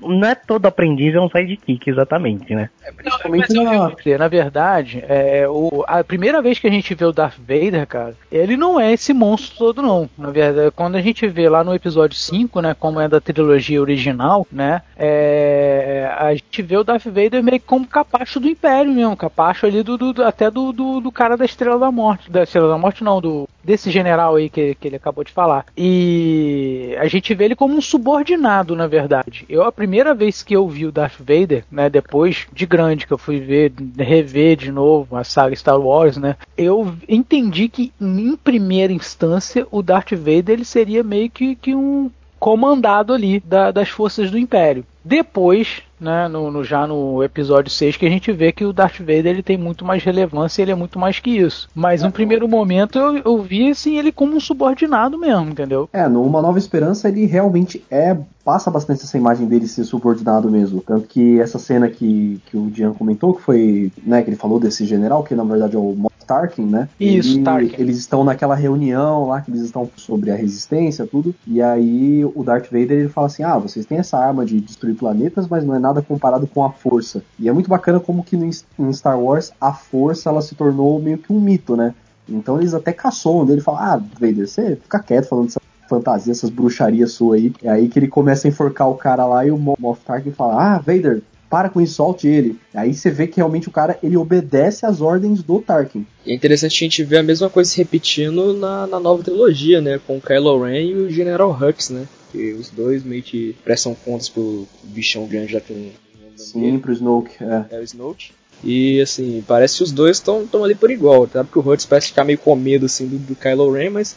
não 0.00 0.26
é 0.28 0.34
todo 0.34 0.64
aprendiz 0.66 1.14
é 1.14 1.20
um 1.20 1.28
sidekick, 1.28 1.90
exatamente, 1.90 2.54
né? 2.54 2.70
Principalmente 2.96 3.54
Mas, 3.54 3.64
na, 3.64 3.92
eu- 4.06 4.18
na 4.18 4.28
verdade, 4.28 5.04
é, 5.08 5.46
o- 5.48 5.84
a 5.88 6.02
primeira 6.04 6.40
vez 6.40 6.58
que 6.58 6.66
a 6.66 6.70
gente 6.70 6.94
vê 6.94 7.04
o 7.04 7.12
Darth 7.12 7.38
Vader, 7.38 7.86
cara, 7.86 8.14
ele 8.30 8.56
não 8.56 8.78
é 8.80 8.92
esse 8.92 9.12
monstro 9.12 9.58
todo, 9.58 9.82
não. 9.82 10.08
Na 10.16 10.30
verdade, 10.30 10.70
quando 10.70 10.94
a 10.96 11.00
gente 11.02 11.26
vê 11.26 11.48
lá 11.48 11.62
no 11.64 11.74
episódio 11.74 12.16
5, 12.16 12.60
né, 12.60 12.74
como 12.78 13.00
é 13.00 13.08
da 13.08 13.20
trilogia 13.20 13.80
original, 13.80 14.46
né, 14.50 14.82
é, 14.96 16.10
a 16.18 16.32
gente 16.34 16.62
vê 16.62 16.76
o 16.76 16.84
Darth 16.84 17.04
Vader 17.06 17.42
meio 17.42 17.60
como 17.60 17.86
capacho 17.86 18.38
do 18.40 18.48
Império 18.48 18.92
mesmo, 18.92 19.16
capacho 19.16 19.66
ali 19.66 19.82
do- 19.82 19.98
do- 19.98 20.22
até 20.24 20.50
do, 20.50 20.72
do, 20.72 21.00
do 21.00 21.10
cara 21.12 21.36
da 21.42 21.46
Estrela 21.46 21.78
da 21.78 21.90
Morte. 21.90 22.30
Da 22.30 22.44
Estrela 22.44 22.68
da 22.68 22.78
Morte, 22.78 23.02
não, 23.02 23.20
do 23.20 23.48
desse 23.64 23.90
general 23.90 24.36
aí 24.36 24.48
que, 24.48 24.74
que 24.76 24.88
ele 24.88 24.96
acabou 24.96 25.24
de 25.24 25.32
falar. 25.32 25.66
E 25.76 26.96
a 26.98 27.06
gente 27.06 27.34
vê 27.34 27.44
ele 27.46 27.56
como 27.56 27.76
um 27.76 27.80
subordinado, 27.80 28.74
na 28.76 28.86
verdade. 28.86 29.44
Eu, 29.48 29.64
a 29.64 29.72
primeira 29.72 30.14
vez 30.14 30.42
que 30.42 30.54
eu 30.54 30.68
vi 30.68 30.86
o 30.86 30.92
Darth 30.92 31.18
Vader, 31.18 31.64
né, 31.70 31.88
depois 31.90 32.46
de 32.52 32.66
grande, 32.66 33.06
que 33.06 33.12
eu 33.12 33.18
fui 33.18 33.40
ver, 33.40 33.72
rever 33.98 34.56
de 34.56 34.70
novo 34.72 35.16
a 35.16 35.24
saga 35.24 35.54
Star 35.54 35.80
Wars, 35.80 36.16
né, 36.16 36.36
eu 36.56 36.92
entendi 37.08 37.68
que, 37.68 37.92
em 38.00 38.36
primeira 38.36 38.92
instância, 38.92 39.66
o 39.70 39.82
Darth 39.82 40.12
Vader 40.12 40.50
ele 40.50 40.64
seria 40.64 41.02
meio 41.02 41.30
que, 41.30 41.54
que 41.56 41.74
um 41.74 42.10
comandado 42.38 43.12
ali 43.12 43.38
da- 43.40 43.70
das 43.70 43.88
forças 43.88 44.30
do 44.30 44.38
Império. 44.38 44.84
Depois, 45.04 45.82
né, 46.02 46.28
no, 46.28 46.50
no- 46.50 46.64
já 46.64 46.86
no 46.86 47.22
episódio 47.22 47.70
6, 47.70 47.96
que 47.96 48.06
a 48.06 48.10
gente 48.10 48.30
vê 48.32 48.52
que 48.52 48.64
o 48.64 48.72
Darth 48.72 48.98
Vader 48.98 49.26
ele 49.26 49.42
tem 49.42 49.56
muito 49.56 49.84
mais 49.84 50.02
relevância, 50.02 50.60
ele 50.62 50.72
é 50.72 50.74
muito 50.74 50.98
mais 50.98 51.18
que 51.18 51.30
isso. 51.30 51.68
Mas 51.74 52.02
no 52.02 52.10
primeiro 52.12 52.48
momento 52.48 52.98
eu, 52.98 53.18
eu 53.18 53.42
vi 53.42 53.70
assim, 53.70 53.98
ele 53.98 54.12
como 54.12 54.34
um 54.36 54.40
subordinado 54.40 55.18
mesmo, 55.18 55.50
entendeu? 55.50 55.88
É, 55.92 56.08
no 56.08 56.22
Uma 56.22 56.42
Nova 56.42 56.58
Esperança 56.58 57.08
ele 57.08 57.24
realmente 57.26 57.84
é. 57.90 58.16
Passa 58.44 58.72
bastante 58.72 59.04
essa 59.04 59.16
imagem 59.16 59.46
dele 59.46 59.68
ser 59.68 59.84
subordinado 59.84 60.50
mesmo. 60.50 60.82
Tanto 60.84 61.06
que 61.06 61.38
essa 61.38 61.60
cena 61.60 61.88
que, 61.88 62.40
que 62.46 62.56
o 62.56 62.68
Dian 62.72 62.92
comentou, 62.92 63.34
que 63.34 63.40
foi. 63.40 63.92
né, 64.04 64.20
que 64.20 64.30
ele 64.30 64.36
falou 64.36 64.58
desse 64.58 64.84
general, 64.84 65.22
que 65.22 65.32
na 65.32 65.44
verdade 65.44 65.76
é 65.76 65.78
o 65.78 65.94
Moff 65.96 66.12
Tarkin, 66.26 66.62
né? 66.66 66.88
Isso, 66.98 67.36
Ele- 67.36 67.44
Tarkin. 67.44 67.74
Eles 67.78 67.98
estão 67.98 68.24
naquela 68.24 68.56
reunião 68.56 69.28
lá, 69.28 69.40
que 69.40 69.48
eles 69.52 69.60
estão 69.62 69.88
sobre 69.96 70.32
a 70.32 70.34
resistência, 70.34 71.06
tudo. 71.06 71.32
E 71.46 71.62
aí 71.62 72.24
o 72.24 72.42
Darth 72.42 72.64
Vader 72.64 72.90
ele 72.98 73.08
fala 73.08 73.28
assim: 73.28 73.44
ah, 73.44 73.58
vocês 73.58 73.86
têm 73.86 73.98
essa 73.98 74.18
arma 74.18 74.44
de 74.44 74.60
destruir 74.60 74.96
planetas, 74.96 75.46
mas 75.48 75.64
não 75.64 75.76
é 75.76 75.78
nada 75.78 75.91
comparado 76.00 76.46
com 76.46 76.64
a 76.64 76.70
força. 76.70 77.22
E 77.38 77.48
é 77.48 77.52
muito 77.52 77.68
bacana 77.68 78.00
como 78.00 78.22
que 78.24 78.36
em 78.36 78.92
Star 78.92 79.20
Wars 79.20 79.52
a 79.60 79.72
força 79.74 80.30
ela 80.30 80.40
se 80.40 80.54
tornou 80.54 80.98
meio 81.02 81.18
que 81.18 81.32
um 81.32 81.40
mito, 81.40 81.76
né? 81.76 81.92
Então 82.28 82.58
eles 82.58 82.72
até 82.72 82.92
caçoam 82.92 83.44
dele 83.44 83.60
e 83.60 83.64
falam: 83.64 83.80
ah, 83.82 84.02
Vader, 84.20 84.48
você 84.48 84.76
fica 84.76 84.98
quieto 85.00 85.26
falando 85.28 85.46
dessa 85.46 85.60
fantasia, 85.88 86.30
essas 86.32 86.48
bruxarias 86.50 87.12
sua 87.12 87.34
aí. 87.36 87.52
É 87.62 87.68
aí 87.68 87.88
que 87.88 87.98
ele 87.98 88.08
começa 88.08 88.46
a 88.46 88.48
enforcar 88.48 88.88
o 88.88 88.94
cara 88.94 89.26
lá 89.26 89.44
e 89.44 89.50
o 89.50 89.58
Mo- 89.58 89.76
Moff 89.78 90.00
Tarkin 90.04 90.30
fala: 90.30 90.76
ah, 90.76 90.78
Vader, 90.78 91.20
para 91.50 91.68
com 91.68 91.80
isso, 91.82 91.94
solte 91.96 92.26
ele. 92.28 92.58
Aí 92.72 92.94
você 92.94 93.10
vê 93.10 93.26
que 93.26 93.36
realmente 93.36 93.68
o 93.68 93.72
cara, 93.72 93.98
ele 94.02 94.16
obedece 94.16 94.86
às 94.86 95.00
ordens 95.02 95.42
do 95.42 95.60
Tarkin. 95.60 96.06
E 96.24 96.30
é 96.32 96.34
interessante 96.34 96.72
a 96.72 96.78
gente 96.86 97.04
ver 97.04 97.18
a 97.18 97.22
mesma 97.22 97.50
coisa 97.50 97.68
se 97.68 97.76
repetindo 97.76 98.54
na, 98.54 98.86
na 98.86 98.98
nova 99.00 99.22
trilogia, 99.22 99.80
né? 99.82 100.00
Com 100.06 100.16
o 100.16 100.20
Kylo 100.20 100.62
Ren 100.62 100.80
e 100.80 100.94
o 100.94 101.10
General 101.10 101.50
Hux, 101.50 101.90
né? 101.90 102.06
Que 102.32 102.52
os 102.54 102.70
dois 102.70 103.04
meio 103.04 103.22
que 103.22 103.54
prestam 103.62 103.94
contas 103.94 104.28
pro 104.28 104.66
bichão 104.82 105.26
grande 105.26 105.56
um. 105.70 105.90
Sim, 106.34 106.78
pro 106.78 106.92
Snoke. 106.92 107.36
É. 107.40 107.76
É 107.76 107.78
o 107.78 107.82
Snoke. 107.82 108.32
E 108.64 109.00
assim, 109.00 109.44
parece 109.46 109.78
que 109.78 109.82
os 109.82 109.92
dois 109.92 110.16
estão 110.16 110.46
ali 110.64 110.74
por 110.74 110.90
igual. 110.90 111.28
Sabe 111.30 111.50
que 111.50 111.58
o 111.58 111.62
Hux 111.62 111.84
parece 111.84 112.08
ficar 112.08 112.24
meio 112.24 112.38
com 112.38 112.54
medo 112.56 112.86
assim, 112.86 113.06
do, 113.06 113.18
do 113.18 113.36
Kylo 113.36 113.70
Ren, 113.72 113.90
mas 113.90 114.16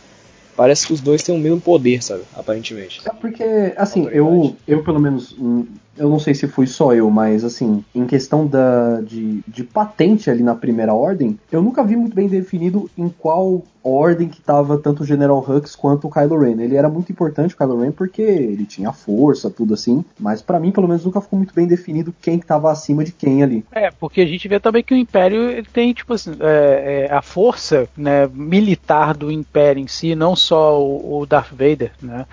parece 0.56 0.88
que 0.88 0.93
os 0.93 1.01
dois 1.01 1.23
têm 1.23 1.36
o 1.36 1.39
mesmo 1.39 1.60
poder, 1.60 2.04
sabe? 2.04 2.23
Aparentemente. 2.36 3.01
É 3.06 3.13
porque, 3.13 3.43
assim, 3.75 4.08
eu, 4.10 4.56
eu 4.67 4.84
pelo 4.84 4.99
menos, 4.99 5.36
hum, 5.38 5.65
eu 5.97 6.10
não 6.10 6.19
sei 6.19 6.34
se 6.34 6.47
fui 6.47 6.67
só 6.67 6.93
eu, 6.93 7.10
mas 7.10 7.43
assim, 7.43 7.84
em 7.93 8.05
questão 8.05 8.45
da, 8.45 9.01
de, 9.01 9.41
de 9.47 9.63
patente 9.63 10.29
ali 10.29 10.43
na 10.43 10.55
primeira 10.55 10.93
ordem, 10.93 11.39
eu 11.51 11.62
nunca 11.62 11.84
vi 11.84 11.95
muito 11.95 12.15
bem 12.15 12.27
definido 12.27 12.89
em 12.97 13.10
qual 13.10 13.63
ordem 13.84 14.27
que 14.27 14.41
tava 14.41 14.77
tanto 14.77 15.03
o 15.03 15.05
General 15.05 15.38
Hux 15.38 15.75
quanto 15.75 16.08
o 16.08 16.12
Kylo 16.12 16.39
Ren. 16.39 16.60
Ele 16.60 16.75
era 16.75 16.89
muito 16.89 17.12
importante, 17.12 17.53
o 17.53 17.58
Kylo 17.58 17.81
Ren, 17.81 17.91
porque 17.91 18.21
ele 18.21 18.65
tinha 18.65 18.91
força, 18.91 19.49
tudo 19.49 19.73
assim, 19.73 20.03
mas 20.19 20.41
para 20.41 20.60
mim, 20.60 20.71
pelo 20.71 20.88
menos, 20.88 21.05
nunca 21.05 21.21
ficou 21.21 21.38
muito 21.38 21.53
bem 21.53 21.67
definido 21.67 22.13
quem 22.21 22.39
que 22.39 22.45
tava 22.45 22.71
acima 22.71 23.03
de 23.03 23.12
quem 23.12 23.43
ali. 23.43 23.63
É, 23.71 23.91
porque 23.91 24.21
a 24.21 24.25
gente 24.25 24.47
vê 24.47 24.60
também 24.60 24.84
que 24.84 24.93
o 24.93 24.97
Império 24.97 25.49
ele 25.49 25.67
tem, 25.71 25.93
tipo 25.93 26.13
assim, 26.13 26.36
é, 26.39 27.08
é, 27.10 27.13
a 27.13 27.21
força 27.21 27.88
né, 27.95 28.27
militar 28.34 29.15
do 29.15 29.31
Império 29.31 29.81
em 29.81 29.88
si, 29.88 30.15
não 30.15 30.36
só 30.36 30.81
o, 30.81 31.19
o 31.21 31.25
Darth 31.25 31.51
Vader, 31.51 31.91
né? 32.01 32.25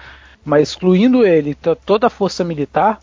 Mas 0.45 0.71
excluindo 0.71 1.25
ele, 1.25 1.57
toda 1.87 2.09
a 2.09 2.11
força 2.11 2.43
militar, 2.43 2.99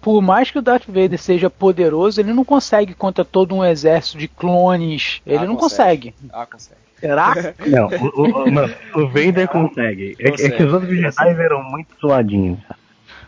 por 0.00 0.22
mais 0.22 0.50
que 0.50 0.58
o 0.58 0.62
Darth 0.62 0.86
Vader 0.86 1.18
seja 1.18 1.50
poderoso, 1.50 2.20
ele 2.20 2.32
não 2.32 2.44
consegue 2.44 2.94
contra 2.94 3.24
todo 3.24 3.54
um 3.54 3.64
exército 3.64 4.18
de 4.18 4.28
clones. 4.28 5.20
Ele 5.26 5.38
Ah, 5.38 5.46
não 5.46 5.56
consegue. 5.56 6.14
Ah, 6.32 6.46
consegue. 6.46 6.78
Será? 7.00 7.34
Não, 7.66 7.86
o, 7.86 8.22
o, 8.22 8.50
não, 8.50 8.64
o 8.96 9.06
Vader 9.08 9.46
consegue. 9.48 10.16
É, 10.18 10.28
é 10.28 10.50
que 10.50 10.62
os 10.62 10.72
outros 10.72 10.96
Jedi 10.96 11.30
eram 11.40 11.62
muito 11.62 11.94
suadinhos. 12.00 12.58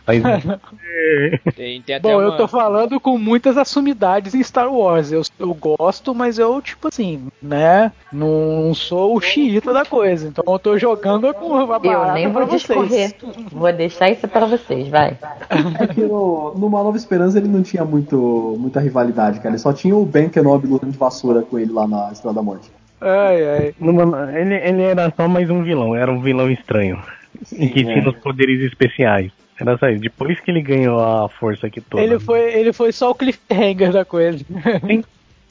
Mas, 0.05 0.21
Tem, 1.55 1.81
tem 1.81 1.95
até 1.95 1.99
Bom, 1.99 2.15
uma... 2.15 2.23
eu 2.23 2.37
tô 2.37 2.47
falando 2.47 2.99
com 2.99 3.17
muitas 3.17 3.57
assumidades 3.57 4.33
em 4.35 4.43
Star 4.43 4.71
Wars. 4.71 5.11
Eu, 5.11 5.21
eu 5.39 5.53
gosto, 5.53 6.13
mas 6.13 6.37
eu, 6.37 6.61
tipo 6.61 6.87
assim, 6.87 7.27
né? 7.41 7.91
Não 8.11 8.73
sou 8.73 9.15
o 9.15 9.21
xiita 9.21 9.73
da 9.73 9.85
coisa. 9.85 10.27
Então 10.27 10.43
eu 10.47 10.59
tô 10.59 10.77
jogando 10.77 11.33
com 11.33 11.47
uma 11.47 11.79
Eu 11.83 12.13
nem 12.13 12.27
vou 12.27 12.45
discorrer. 12.45 13.15
Vou 13.51 13.71
deixar 13.73 14.09
isso 14.09 14.27
pra 14.27 14.45
vocês, 14.45 14.87
vai. 14.87 15.17
É 15.79 15.87
que 15.87 16.01
no, 16.01 16.53
no 16.55 16.67
Uma 16.67 16.83
Nova 16.83 16.97
Esperança 16.97 17.37
ele 17.37 17.47
não 17.47 17.63
tinha 17.63 17.83
muito, 17.83 18.55
muita 18.59 18.79
rivalidade, 18.79 19.39
cara. 19.39 19.49
Ele 19.49 19.57
só 19.59 19.73
tinha 19.73 19.95
o 19.95 20.05
Ben 20.05 20.29
Kenobi 20.29 20.67
lutando 20.67 20.91
de 20.91 20.97
vassoura 20.97 21.41
com 21.41 21.57
ele 21.57 21.71
lá 21.71 21.87
na 21.87 22.11
Estrada 22.11 22.35
da 22.35 22.41
Morte. 22.43 22.69
Ai, 22.99 23.43
ai. 23.47 23.75
numa- 23.79 24.31
ele, 24.37 24.53
ele 24.55 24.83
era 24.83 25.11
só 25.15 25.27
mais 25.27 25.49
um 25.49 25.63
vilão, 25.63 25.95
era 25.95 26.11
um 26.11 26.21
vilão 26.21 26.51
estranho. 26.51 27.01
e 27.51 27.67
que 27.69 27.79
é. 27.79 27.83
tinha 27.83 28.09
os 28.09 28.17
poderes 28.17 28.61
especiais. 28.61 29.31
Depois 29.99 30.39
que 30.39 30.51
ele 30.51 30.61
ganhou 30.61 30.99
a 30.99 31.29
força 31.29 31.67
aqui 31.67 31.81
toda. 31.81 32.03
Ele 32.03 32.19
foi, 32.19 32.53
ele 32.53 32.73
foi 32.73 32.91
só 32.91 33.11
o 33.11 33.15
cliffhanger 33.15 33.91
da 33.91 34.05
coisa. 34.05 34.43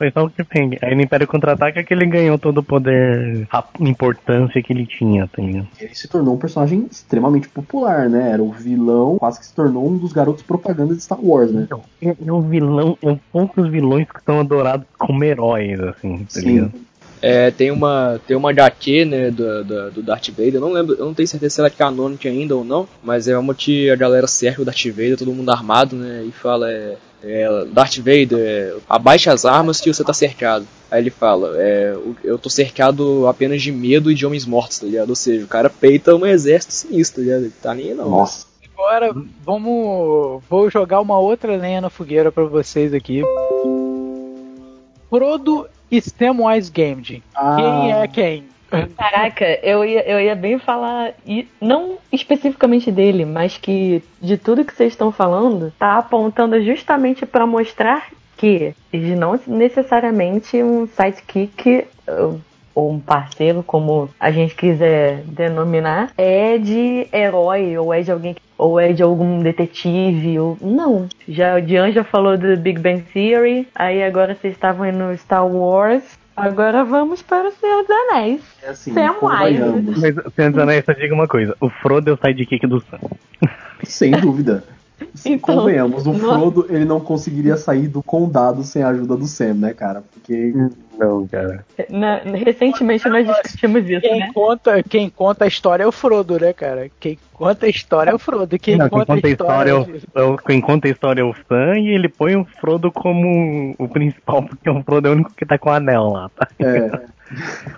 Foi 0.00 0.10
só 0.10 0.24
o 0.24 0.30
tem. 0.30 0.78
Aí 0.80 0.94
no 0.94 1.02
Império 1.02 1.26
Contra-Ataca 1.26 1.84
que 1.84 1.92
ele 1.92 2.06
ganhou 2.06 2.38
todo 2.38 2.58
o 2.58 2.62
poder, 2.62 3.46
a 3.52 3.62
importância 3.80 4.62
que 4.62 4.72
ele 4.72 4.86
tinha, 4.86 5.28
tá 5.28 5.42
ligado? 5.42 5.68
Ele 5.78 5.94
se 5.94 6.08
tornou 6.08 6.36
um 6.36 6.38
personagem 6.38 6.88
extremamente 6.90 7.50
popular, 7.50 8.08
né? 8.08 8.30
Era 8.30 8.42
o 8.42 8.50
vilão, 8.50 9.18
quase 9.18 9.38
que 9.38 9.44
se 9.44 9.54
tornou 9.54 9.86
um 9.86 9.98
dos 9.98 10.10
garotos 10.10 10.42
propaganda 10.42 10.94
de 10.94 11.02
Star 11.02 11.22
Wars, 11.22 11.52
né? 11.52 11.68
É, 12.00 12.16
é 12.26 12.32
um 12.32 12.40
vilão, 12.40 12.96
é 13.02 13.10
um 13.10 13.18
poucos 13.30 13.68
vilões 13.68 14.10
que 14.10 14.24
são 14.24 14.40
adorados 14.40 14.86
como 14.98 15.22
heróis, 15.22 15.78
assim, 15.80 16.24
tá 16.32 16.40
ligado? 16.40 16.70
Sim. 16.70 16.86
É, 17.22 17.50
tem 17.50 17.70
uma 17.70 18.18
tem 18.26 18.36
uma 18.36 18.50
HQ, 18.50 19.04
né, 19.04 19.30
do, 19.30 19.62
do, 19.64 19.90
do 19.90 20.02
Darth 20.02 20.28
Vader, 20.30 20.54
eu 20.54 20.60
não 20.60 20.72
lembro, 20.72 20.94
eu 20.98 21.04
não 21.04 21.12
tenho 21.14 21.28
certeza 21.28 21.54
se 21.54 21.60
ela 21.60 21.68
é 21.68 21.70
canônica 21.70 22.28
ainda 22.28 22.56
ou 22.56 22.64
não, 22.64 22.88
mas 23.02 23.28
é 23.28 23.36
uma 23.36 23.54
que 23.54 23.90
a 23.90 23.96
galera 23.96 24.26
cerca 24.26 24.62
o 24.62 24.64
Darth 24.64 24.86
Vader, 24.86 25.18
todo 25.18 25.32
mundo 25.34 25.50
armado, 25.50 25.94
né, 25.96 26.24
e 26.26 26.32
fala, 26.32 26.70
é, 26.72 26.96
é, 27.22 27.64
Darth 27.72 27.98
Vader, 27.98 28.76
abaixe 28.88 29.28
as 29.28 29.44
armas 29.44 29.80
que 29.80 29.92
você 29.92 30.02
tá 30.02 30.14
cercado. 30.14 30.66
Aí 30.90 31.02
ele 31.02 31.10
fala, 31.10 31.54
é, 31.58 31.94
o- 31.94 32.16
eu 32.24 32.38
tô 32.38 32.48
cercado 32.48 33.26
apenas 33.26 33.60
de 33.60 33.70
medo 33.70 34.10
e 34.10 34.14
de 34.14 34.24
homens 34.24 34.46
mortos, 34.46 34.78
tá 34.78 34.86
ligado? 34.86 35.10
Ou 35.10 35.14
seja, 35.16 35.44
o 35.44 35.48
cara 35.48 35.68
peita 35.68 36.14
um 36.16 36.24
exército 36.24 36.72
sinistro, 36.72 37.16
tá 37.16 37.22
ligado? 37.26 37.42
Ele 37.42 37.52
tá 37.62 37.74
nem 37.74 37.88
aí 37.90 37.94
não. 37.94 38.08
Nossa. 38.08 38.46
Agora, 38.74 39.12
vamos. 39.44 40.42
Vou 40.48 40.70
jogar 40.70 41.00
uma 41.02 41.18
outra 41.18 41.54
lenha 41.54 41.82
na 41.82 41.90
fogueira 41.90 42.32
pra 42.32 42.44
vocês 42.44 42.94
aqui. 42.94 43.22
Frodo 45.08 45.66
e 45.90 46.00
Samwise 46.00 46.70
Gamgee. 46.70 47.22
Ah. 47.34 47.56
Quem 47.56 47.92
é 47.92 48.08
quem? 48.08 48.44
Caraca, 48.96 49.44
eu 49.64 49.84
ia, 49.84 50.08
eu 50.08 50.20
ia 50.20 50.36
bem 50.36 50.58
falar, 50.58 51.12
e 51.26 51.48
não 51.60 51.98
especificamente 52.12 52.92
dele, 52.92 53.24
mas 53.24 53.58
que 53.58 54.02
de 54.22 54.38
tudo 54.38 54.64
que 54.64 54.72
vocês 54.72 54.92
estão 54.92 55.10
falando, 55.10 55.72
tá 55.76 55.98
apontando 55.98 56.62
justamente 56.62 57.26
pra 57.26 57.46
mostrar 57.46 58.08
que 58.36 58.72
não 58.92 59.38
necessariamente 59.46 60.62
um 60.62 60.86
sidekick 60.86 61.84
uh, 62.08 62.40
ou 62.74 62.90
um 62.92 62.98
parceiro, 63.00 63.62
como 63.62 64.08
a 64.18 64.30
gente 64.30 64.54
quiser 64.54 65.22
denominar, 65.26 66.10
é 66.16 66.56
de 66.58 67.06
herói 67.12 67.76
ou 67.76 67.92
é 67.92 68.00
de 68.02 68.10
alguém 68.12 68.34
que- 68.34 68.40
ou 68.56 68.78
é 68.78 68.92
de 68.92 69.02
algum 69.02 69.40
detetive 69.42 70.38
ou 70.38 70.56
não. 70.60 71.08
Já 71.28 71.56
o 71.56 71.62
Dian 71.62 71.90
já 71.92 72.04
falou 72.04 72.36
do 72.36 72.56
Big 72.56 72.78
Bang 72.80 73.02
Theory, 73.12 73.66
aí 73.74 74.02
agora 74.02 74.34
vocês 74.34 74.54
estavam 74.54 74.86
indo 74.86 74.98
no 74.98 75.16
Star 75.16 75.46
Wars. 75.46 76.02
Agora 76.36 76.84
vamos 76.84 77.20
para 77.20 77.48
o 77.48 77.52
Senhor 77.52 77.82
dos 77.82 77.90
Anéis. 77.90 78.40
É 78.62 78.68
assim, 78.70 78.94
Samwise. 78.94 79.18
convenhamos. 79.20 79.98
Mas, 80.00 80.14
Senhor 80.34 80.50
dos 80.52 80.58
Anéis, 80.62 80.84
só 80.84 80.92
diga 80.92 81.14
uma 81.14 81.28
coisa: 81.28 81.54
o 81.60 81.68
Frodo 81.68 82.10
é 82.10 82.12
o 82.14 82.16
sidekick 82.16 82.66
do 82.66 82.80
Sam. 82.80 82.98
Sem 83.84 84.12
dúvida. 84.12 84.64
Então, 85.24 85.56
Convenhamos, 85.56 86.06
o. 86.06 86.14
Frodo 86.14 86.66
ele 86.70 86.84
não 86.84 87.00
conseguiria 87.00 87.56
sair 87.56 87.88
do 87.88 88.02
condado 88.02 88.62
sem 88.62 88.82
a 88.82 88.88
ajuda 88.88 89.16
do 89.16 89.26
Sam, 89.26 89.54
né, 89.54 89.74
cara? 89.74 90.02
Porque 90.12 90.52
Não, 90.98 91.26
cara. 91.26 91.64
Na- 91.90 92.18
recentemente 92.18 93.08
nós 93.08 93.26
discutimos 93.42 93.88
isso, 93.88 94.00
Quem 94.00 94.20
né? 94.20 94.30
conta, 94.32 94.82
quem 94.82 95.10
conta 95.10 95.44
a 95.44 95.48
história 95.48 95.82
é 95.84 95.86
o 95.86 95.92
Frodo, 95.92 96.38
né, 96.38 96.52
cara? 96.52 96.90
Quem 97.00 97.18
conta 97.32 97.66
a 97.66 97.68
história 97.68 98.10
é 98.10 98.14
o 98.14 98.18
Frodo. 98.18 98.58
Quem, 98.58 98.76
Não, 98.76 98.88
quem 98.88 98.98
conta, 98.98 99.14
conta 99.14 99.26
a 99.26 99.30
história 99.30 99.70
é 99.70 99.74
o, 99.74 99.84
de- 99.84 100.02
é 100.14 100.22
o- 100.22 100.36
quem 100.38 100.60
conta 100.60 100.88
a 100.88 100.90
história 100.90 101.20
é 101.20 101.24
o 101.24 101.34
Sam 101.48 101.78
e 101.78 101.88
ele 101.88 102.08
põe 102.08 102.36
o 102.36 102.44
Frodo 102.44 102.90
como 102.92 103.74
o 103.78 103.88
principal, 103.88 104.42
porque 104.42 104.68
o 104.70 104.82
Frodo 104.82 105.08
é 105.08 105.10
o 105.10 105.14
único 105.14 105.34
que 105.34 105.44
tá 105.46 105.58
com 105.58 105.70
o 105.70 105.72
anel 105.72 106.08
lá, 106.10 106.30
tá? 106.34 106.48
é, 106.58 106.90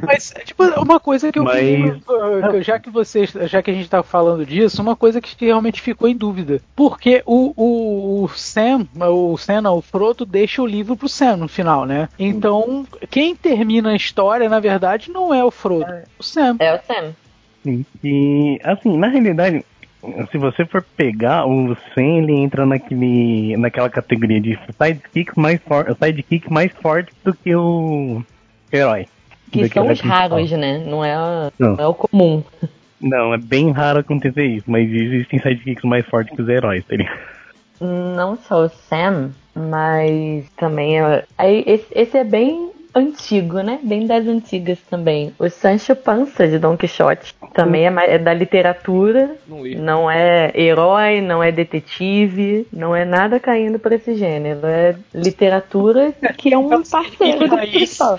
Mas, 0.01 0.33
tipo, 0.45 0.65
uma 0.81 0.99
coisa 0.99 1.31
que 1.31 1.39
eu 1.39 1.45
Mas- 1.45 1.59
fiquei, 1.59 2.03
que 2.51 2.63
já 2.63 2.79
que 2.79 2.91
vocês, 2.91 3.31
já 3.31 3.63
que 3.63 3.71
a 3.71 3.75
gente 3.75 3.89
tá 3.89 4.03
falando 4.03 4.47
disso, 4.47 4.81
uma 4.81 4.97
coisa 4.97 5.21
que 5.21 5.45
realmente 5.45 5.81
ficou 5.81 6.09
em 6.09 6.17
dúvida. 6.17 6.61
Porque 6.75 7.23
o, 7.27 7.53
o, 7.57 8.25
o 8.25 8.29
Sam, 8.29 8.87
o 8.97 9.37
Sam, 9.37 9.61
não, 9.63 9.77
o 9.77 9.83
Frodo 9.83 10.25
deixa 10.25 10.63
o 10.63 10.67
livro 10.67 10.97
pro 10.97 11.09
Sam 11.09 11.37
no 11.37 11.49
final, 11.49 11.85
né? 11.85 12.09
Então, 12.19 12.87
quem 13.11 13.35
termina 13.37 13.91
a 13.91 13.97
história, 13.97 14.49
na 14.49 14.61
verdade, 14.61 15.11
não 15.11 15.33
é 15.35 15.45
o 15.45 15.51
Frodo, 15.51 15.85
é 15.91 16.05
o 16.19 16.23
Sam. 16.23 16.57
É 16.59 16.75
o 16.75 16.81
Sam. 16.87 17.13
Sim. 17.63 17.85
E, 18.03 18.59
assim, 18.65 18.97
na 18.97 19.09
realidade, 19.09 19.65
se 20.31 20.39
você 20.39 20.65
for 20.65 20.83
pegar, 20.97 21.47
o 21.47 21.77
Sam, 21.95 22.19
ele 22.23 22.33
entra 22.33 22.67
naquele, 22.67 23.57
naquela 23.57 23.89
categoria 23.89 24.41
de 24.41 24.59
sidekick 24.81 25.39
mais, 25.39 25.61
for, 25.63 25.97
sidekick 26.03 26.53
mais 26.53 26.73
forte 26.73 27.13
do 27.25 27.33
que 27.35 27.55
o 27.55 28.23
herói. 28.73 29.07
Que 29.53 29.69
são 29.69 29.83
herói 29.85 29.93
os 29.93 29.99
principal. 30.01 30.19
raros, 30.31 30.51
né? 30.53 30.83
Não 30.87 31.05
é, 31.05 31.15
Não. 31.59 31.77
não 31.77 31.85
é 31.85 31.87
o 31.87 31.95
comum. 31.95 32.43
Não, 33.01 33.35
é 33.35 33.39
bem 33.39 33.71
raro 33.71 33.99
acontecer 34.01 34.45
isso, 34.45 34.65
mas 34.71 34.91
existem 34.91 35.39
sidekicks 35.41 35.85
mais 35.85 36.07
fortes 36.07 36.35
que 36.35 36.43
os 36.43 36.49
heróis, 36.49 36.85
tá 36.85 36.97
ligado? 36.97 37.19
Não 37.81 38.37
só 38.37 38.65
o 38.65 38.69
Sam, 38.69 39.31
mas 39.55 40.49
também 40.57 41.01
é. 41.01 41.25
Aí, 41.37 41.65
esse, 41.67 41.87
esse 41.93 42.17
é 42.17 42.25
bem 42.25 42.72
antigo, 42.95 43.61
né? 43.61 43.79
Bem 43.83 44.07
das 44.07 44.27
antigas 44.27 44.79
também. 44.91 45.33
O 45.39 45.49
Sancho 45.49 45.95
Panza 45.97 46.47
de 46.47 46.59
Don 46.59 46.77
Quixote. 46.77 47.35
Também 47.55 47.87
é, 47.87 48.15
é 48.15 48.19
da 48.19 48.33
literatura. 48.33 49.37
Não. 49.47 49.63
Não 49.83 50.11
é 50.11 50.53
herói, 50.55 51.21
não 51.21 51.43
é 51.43 51.53
detetive, 51.53 52.67
não 52.73 52.95
é 52.95 53.05
nada 53.05 53.39
caindo 53.39 53.79
pra 53.79 53.95
esse 53.95 54.15
gênero. 54.15 54.61
É 54.65 54.95
literatura 55.15 56.13
que 56.37 56.53
é 56.53 56.59
um 56.59 56.83
parceiro 56.83 57.49
do 57.49 57.57
principal. 57.57 58.19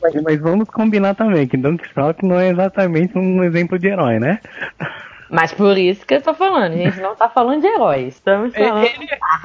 Mas, 0.00 0.22
mas 0.22 0.40
vamos 0.40 0.68
combinar 0.68 1.14
também 1.14 1.46
que 1.46 1.56
Don 1.56 1.76
Quixote 1.76 2.24
não 2.24 2.38
é 2.38 2.48
exatamente 2.48 3.16
um 3.16 3.42
exemplo 3.42 3.78
de 3.78 3.88
herói, 3.88 4.18
né? 4.18 4.40
Mas 5.34 5.52
por 5.52 5.76
isso 5.76 6.06
que 6.06 6.14
eu 6.14 6.22
tô 6.22 6.32
falando, 6.32 6.74
a 6.74 6.76
gente 6.76 7.00
não 7.00 7.16
tá 7.16 7.28
falando 7.28 7.60
de 7.60 7.66
heróis. 7.66 8.14
Estamos 8.14 8.54
falando. 8.54 8.86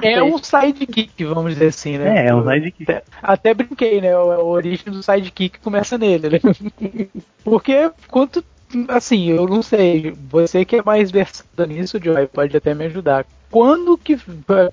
Ele 0.00 0.14
é 0.14 0.22
um 0.22 0.38
sidekick, 0.38 1.24
vamos 1.24 1.54
dizer 1.54 1.66
assim, 1.66 1.98
né? 1.98 2.26
É, 2.26 2.28
é 2.28 2.34
um 2.34 2.44
sidekick. 2.44 2.92
Até, 2.92 3.02
até 3.20 3.54
brinquei, 3.54 4.00
né? 4.00 4.14
A, 4.14 4.18
a 4.18 4.40
origem 4.40 4.92
do 4.92 5.02
sidekick 5.02 5.58
começa 5.58 5.98
nele, 5.98 6.28
né? 6.30 6.38
Porque 7.42 7.90
quanto. 8.08 8.44
Assim, 8.86 9.30
eu 9.30 9.48
não 9.48 9.62
sei. 9.62 10.14
Você 10.30 10.64
que 10.64 10.76
é 10.76 10.82
mais 10.82 11.10
versado 11.10 11.66
nisso, 11.66 11.98
Joy, 12.00 12.28
pode 12.28 12.56
até 12.56 12.72
me 12.72 12.84
ajudar. 12.84 13.26
Quando 13.50 13.98
que, 13.98 14.16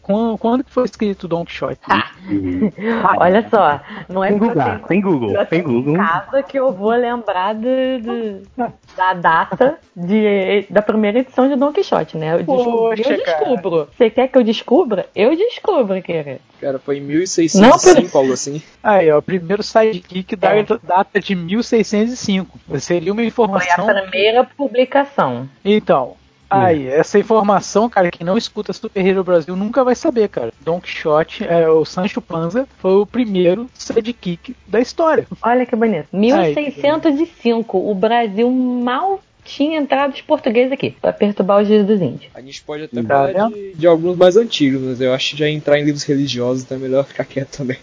quando, 0.01 0.37
quando 0.37 0.63
que 0.63 0.71
foi 0.71 0.85
escrito 0.85 1.27
Don 1.27 1.43
Quixote. 1.45 1.79
Ah. 1.89 2.11
Olha 3.19 3.47
só, 3.49 3.79
não 4.09 4.23
é 4.23 4.29
Tem 4.29 4.37
porque 4.37 4.51
eu 4.59 4.63
Google, 4.63 4.75
tenho 4.75 4.87
tem 4.87 5.01
Google, 5.01 5.31
eu 5.31 5.45
tem 5.45 5.63
Google. 5.63 5.93
em 5.93 5.97
casa 5.97 6.43
que 6.43 6.59
eu 6.59 6.71
vou 6.71 6.91
lembrar 6.91 7.53
do- 7.55 7.99
do- 8.01 8.47
da 8.95 9.13
data 9.13 9.77
de, 9.95 10.65
da 10.69 10.81
primeira 10.81 11.19
edição 11.19 11.47
de 11.47 11.55
Don 11.55 11.71
Quixote, 11.71 12.17
né? 12.17 12.33
Eu, 12.33 12.37
descubro, 12.39 12.71
Poxa, 12.95 13.13
eu 13.13 13.17
descubro. 13.17 13.87
Você 13.97 14.09
quer 14.09 14.27
que 14.27 14.37
eu 14.37 14.43
descubra? 14.43 15.05
Eu 15.15 15.35
descubro, 15.35 16.01
querido. 16.01 16.39
Cara, 16.59 16.79
foi 16.79 16.97
em 16.97 17.01
Não, 17.01 17.07
1605, 17.07 18.17
algo 18.17 18.33
assim. 18.33 18.61
Aí, 18.83 19.11
ó, 19.11 19.19
o 19.19 19.21
primeiro 19.21 19.61
sidekick 19.63 20.35
da 20.35 20.55
É. 20.55 20.65
data 20.83 21.19
de 21.19 21.35
1605. 21.35 22.59
Seria 22.79 23.11
uma 23.11 23.17
Foi 23.17 23.25
a 23.25 23.27
informação. 23.27 23.85
primeira 23.85 24.43
publicação. 24.43 25.47
Então, 25.63 26.15
aí, 26.49 26.87
essa 26.87 27.19
informação, 27.19 27.89
cara, 27.89 28.09
quem 28.11 28.25
não 28.25 28.37
escuta 28.37 28.71
Super 28.73 29.05
Hero 29.05 29.23
Brasil 29.23 29.55
nunca 29.55 29.83
vai 29.83 29.95
saber, 29.95 30.29
cara. 30.29 30.51
Don 30.61 30.79
Quixote, 30.79 31.43
é, 31.45 31.69
o 31.69 31.83
Sancho 31.85 32.21
Panza, 32.21 32.67
foi 32.79 32.95
o 32.95 33.05
primeiro 33.05 33.69
sidekick 33.73 34.55
da 34.67 34.79
história. 34.79 35.27
Olha 35.41 35.65
que 35.65 35.75
bonito. 35.75 36.07
1605. 36.11 37.77
O 37.77 37.93
Brasil 37.95 38.49
mal 38.51 39.21
tinha 39.43 39.77
entrado 39.79 40.13
os 40.13 40.21
portugueses 40.21 40.73
aqui 40.73 40.91
pra 41.01 41.13
perturbar 41.13 41.61
os 41.61 41.67
dias 41.67 41.85
dos 41.87 42.01
índios. 42.01 42.29
A 42.33 42.41
gente 42.41 42.61
pode 42.63 42.83
até 42.83 43.01
Tá 43.01 43.07
falar 43.07 43.31
vendo? 43.49 43.55
de, 43.55 43.73
de 43.75 43.87
alguns 43.87 44.17
mais 44.17 44.35
antigos, 44.35 44.81
mas 44.81 44.99
eu 44.99 45.13
acho 45.13 45.31
que 45.31 45.37
já 45.37 45.49
entrar 45.49 45.79
em 45.79 45.83
livros 45.85 46.03
religiosos 46.03 46.69
é 46.69 46.75
melhor 46.77 47.05
ficar 47.05 47.23
quieto 47.23 47.57
também. 47.57 47.77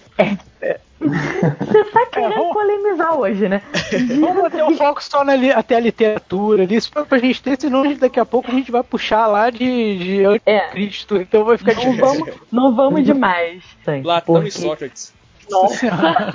Você 1.01 1.85
tá 1.93 2.07
querendo 2.07 2.35
vamos- 2.37 2.53
polemizar 2.53 3.19
hoje, 3.19 3.49
né? 3.49 3.63
Vamos 4.21 4.43
manter 4.43 4.63
o 4.63 4.77
foco 4.77 5.03
só 5.03 5.25
na 5.25 5.35
li- 5.37 5.51
até 5.53 5.77
a 5.77 5.81
literatura 5.81 6.63
ali, 6.63 6.77
isso 6.77 6.91
foi 6.93 7.05
pra 7.05 7.19
gente 7.19 7.43
ter, 7.43 7.61
senão 7.61 7.95
daqui 7.97 8.19
a 8.19 8.25
pouco 8.25 8.51
a 8.51 8.55
gente 8.55 8.71
vai 8.73 8.83
puxar 8.83 9.27
lá 9.27 9.51
de, 9.51 9.99
de 9.99 10.41
É. 10.47 10.69
Cristo, 10.71 11.17
então 11.17 11.45
vai 11.45 11.59
ficar 11.59 11.75
Não 11.75 11.81
difícil. 11.83 12.05
vamos, 12.07 12.35
não 12.51 12.75
vamos 12.75 13.05
demais. 13.05 13.63
Platão 14.03 14.35
Porque- 14.37 14.49
e 14.49 14.53
Sócrates. 14.53 15.13
Nossa, 15.51 15.87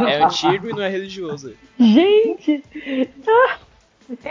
É 0.08 0.22
antigo 0.24 0.70
e 0.70 0.74
não 0.74 0.84
é 0.84 0.90
religioso. 0.90 1.54
gente! 1.80 2.64
Ah, 3.28 3.58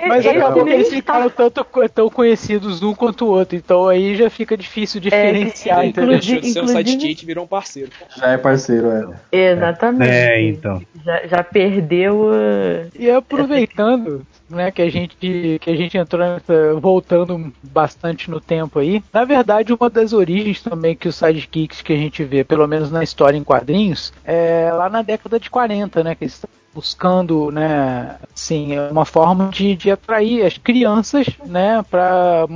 Mas 0.06 0.24
esse 0.26 0.36
acabou 0.36 0.64
que 0.64 0.70
eles 0.70 0.88
ficaram 0.88 1.30
tanto, 1.30 1.64
tão 1.94 2.10
conhecidos 2.10 2.82
um 2.82 2.94
quanto 2.94 3.24
o 3.26 3.28
outro, 3.28 3.56
então 3.56 3.86
aí 3.86 4.16
já 4.16 4.28
fica 4.28 4.56
difícil 4.56 5.00
diferenciar, 5.00 5.80
É, 5.84 5.86
entendeu? 5.86 6.14
inclusive- 6.14 6.40
Deixou 6.40 6.40
de 6.40 6.52
ser 6.52 6.58
um 6.60 6.62
inclusive- 6.80 6.90
sidekick 7.00 7.26
virou 7.26 7.44
um 7.44 7.46
parceiro. 7.46 7.90
Já 8.16 8.28
é 8.32 8.36
parceiro, 8.38 8.88
é. 8.90 9.06
Exatamente. 9.52 10.10
É, 10.10 10.42
então. 10.48 10.82
Já, 11.04 11.26
já 11.26 11.44
perdeu. 11.44 12.22
uh, 12.22 12.88
E 12.98 13.08
aproveitando, 13.10 14.26
né, 14.50 14.70
que 14.70 14.82
a 14.82 14.90
gente 14.90 15.16
que 15.60 15.70
a 15.70 15.76
gente 15.76 15.96
entrou 15.96 16.20
nessa, 16.26 16.74
voltando 16.74 17.52
bastante 17.62 18.30
no 18.30 18.40
tempo 18.40 18.78
aí. 18.78 19.02
Na 19.12 19.24
verdade, 19.24 19.72
uma 19.72 19.88
das 19.90 20.12
origens 20.12 20.60
também 20.62 20.96
que 20.96 21.08
os 21.08 21.16
sidekicks 21.16 21.82
que 21.82 21.92
a 21.92 21.96
gente 21.96 22.24
vê, 22.24 22.42
pelo 22.44 22.66
menos 22.66 22.90
na 22.90 23.02
história 23.04 23.36
em 23.36 23.44
quadrinhos, 23.44 24.12
é 24.24 24.70
lá 24.72 24.88
na 24.88 25.02
década 25.02 25.38
de 25.38 25.48
40, 25.50 26.02
né, 26.02 26.14
que 26.14 26.24
eles 26.24 26.34
estão 26.34 26.48
buscando, 26.78 27.50
né, 27.50 28.16
assim, 28.32 28.78
uma 28.88 29.04
forma 29.04 29.48
de, 29.48 29.74
de 29.74 29.90
atrair 29.90 30.46
as 30.46 30.56
crianças, 30.56 31.26
né, 31.44 31.84
para 31.90 32.46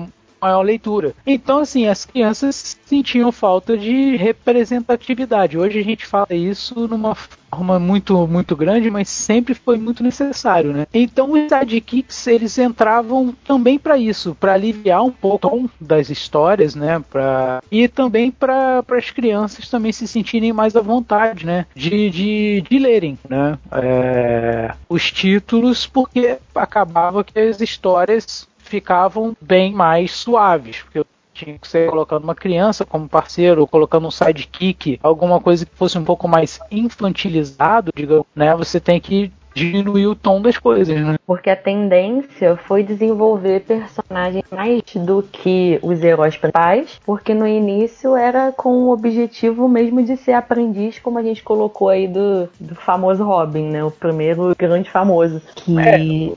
maior 0.43 0.62
leitura. 0.62 1.14
Então, 1.24 1.61
assim, 1.61 1.86
as 1.86 2.05
crianças 2.05 2.76
sentiam 2.84 3.30
falta 3.30 3.78
de 3.78 4.16
representatividade. 4.16 5.57
Hoje 5.57 5.78
a 5.78 5.84
gente 5.84 6.05
fala 6.05 6.34
isso 6.34 6.88
numa 6.88 7.14
forma 7.14 7.78
muito, 7.78 8.26
muito 8.26 8.57
grande, 8.57 8.90
mas 8.90 9.09
sempre 9.09 9.55
foi 9.55 9.78
muito 9.78 10.03
necessário, 10.03 10.72
né? 10.72 10.86
Então, 10.93 11.32
os 11.32 11.49
sidekicks, 11.49 12.26
eles 12.26 12.59
entravam 12.59 13.34
também 13.45 13.78
para 13.78 13.97
isso, 13.97 14.34
para 14.38 14.55
aliviar 14.55 15.03
um 15.05 15.11
pouco 15.11 15.70
das 15.80 16.11
histórias, 16.11 16.74
né? 16.74 17.03
Pra... 17.11 17.62
E 17.70 17.86
também 17.88 18.30
para 18.30 18.84
as 18.90 19.11
crianças 19.11 19.68
também 19.68 19.93
se 19.93 20.09
sentirem 20.09 20.53
mais 20.53 20.74
à 20.74 20.80
vontade, 20.80 21.47
né? 21.47 21.66
De, 21.74 22.11
de, 22.11 22.64
de 22.68 22.78
lerem, 22.78 23.18
né? 23.28 23.59
É, 23.70 24.74
Os 24.88 25.11
títulos, 25.11 25.86
porque 25.86 26.38
acabava 26.55 27.22
que 27.22 27.38
as 27.38 27.61
histórias 27.61 28.49
ficavam 28.73 29.37
bem 29.39 29.70
mais 29.70 30.12
suaves, 30.12 30.81
porque 30.81 31.05
tinha 31.35 31.59
que 31.59 31.68
ser 31.68 31.91
colocando 31.91 32.25
uma 32.25 32.35
criança 32.35 32.87
como 32.87 33.07
parceiro, 33.07 33.61
ou 33.61 33.66
colocando 33.66 34.07
um 34.07 34.11
sidekick, 34.11 34.99
alguma 35.03 35.39
coisa 35.41 35.66
que 35.66 35.77
fosse 35.77 35.99
um 35.99 36.05
pouco 36.05 36.27
mais 36.27 36.59
infantilizado, 36.70 37.93
digamos, 37.95 38.27
né? 38.35 38.55
Você 38.57 38.81
tem 38.81 38.99
que 38.99 39.31
diminuir 39.55 40.07
o 40.07 40.14
tom 40.14 40.41
das 40.41 40.57
coisas, 40.57 40.99
né? 40.99 41.18
Porque 41.27 41.51
a 41.51 41.57
tendência 41.57 42.57
foi 42.57 42.83
desenvolver 42.83 43.61
personagens 43.61 44.45
mais 44.51 44.83
do 44.95 45.23
que 45.23 45.79
os 45.83 46.03
heróis 46.03 46.35
principais, 46.35 46.99
porque 47.05 47.35
no 47.35 47.47
início 47.47 48.16
era 48.16 48.51
com 48.51 48.70
o 48.85 48.91
objetivo 48.91 49.68
mesmo 49.68 50.03
de 50.03 50.16
ser 50.16 50.33
aprendiz, 50.33 50.99
como 50.99 51.18
a 51.18 51.23
gente 51.23 51.43
colocou 51.43 51.91
aí 51.91 52.09
do, 52.09 52.49
do 52.59 52.75
famoso 52.75 53.23
Robin, 53.23 53.68
né? 53.68 53.85
O 53.85 53.91
primeiro 53.91 54.55
grande 54.57 54.89
famoso. 54.89 55.43
Que 55.55 56.33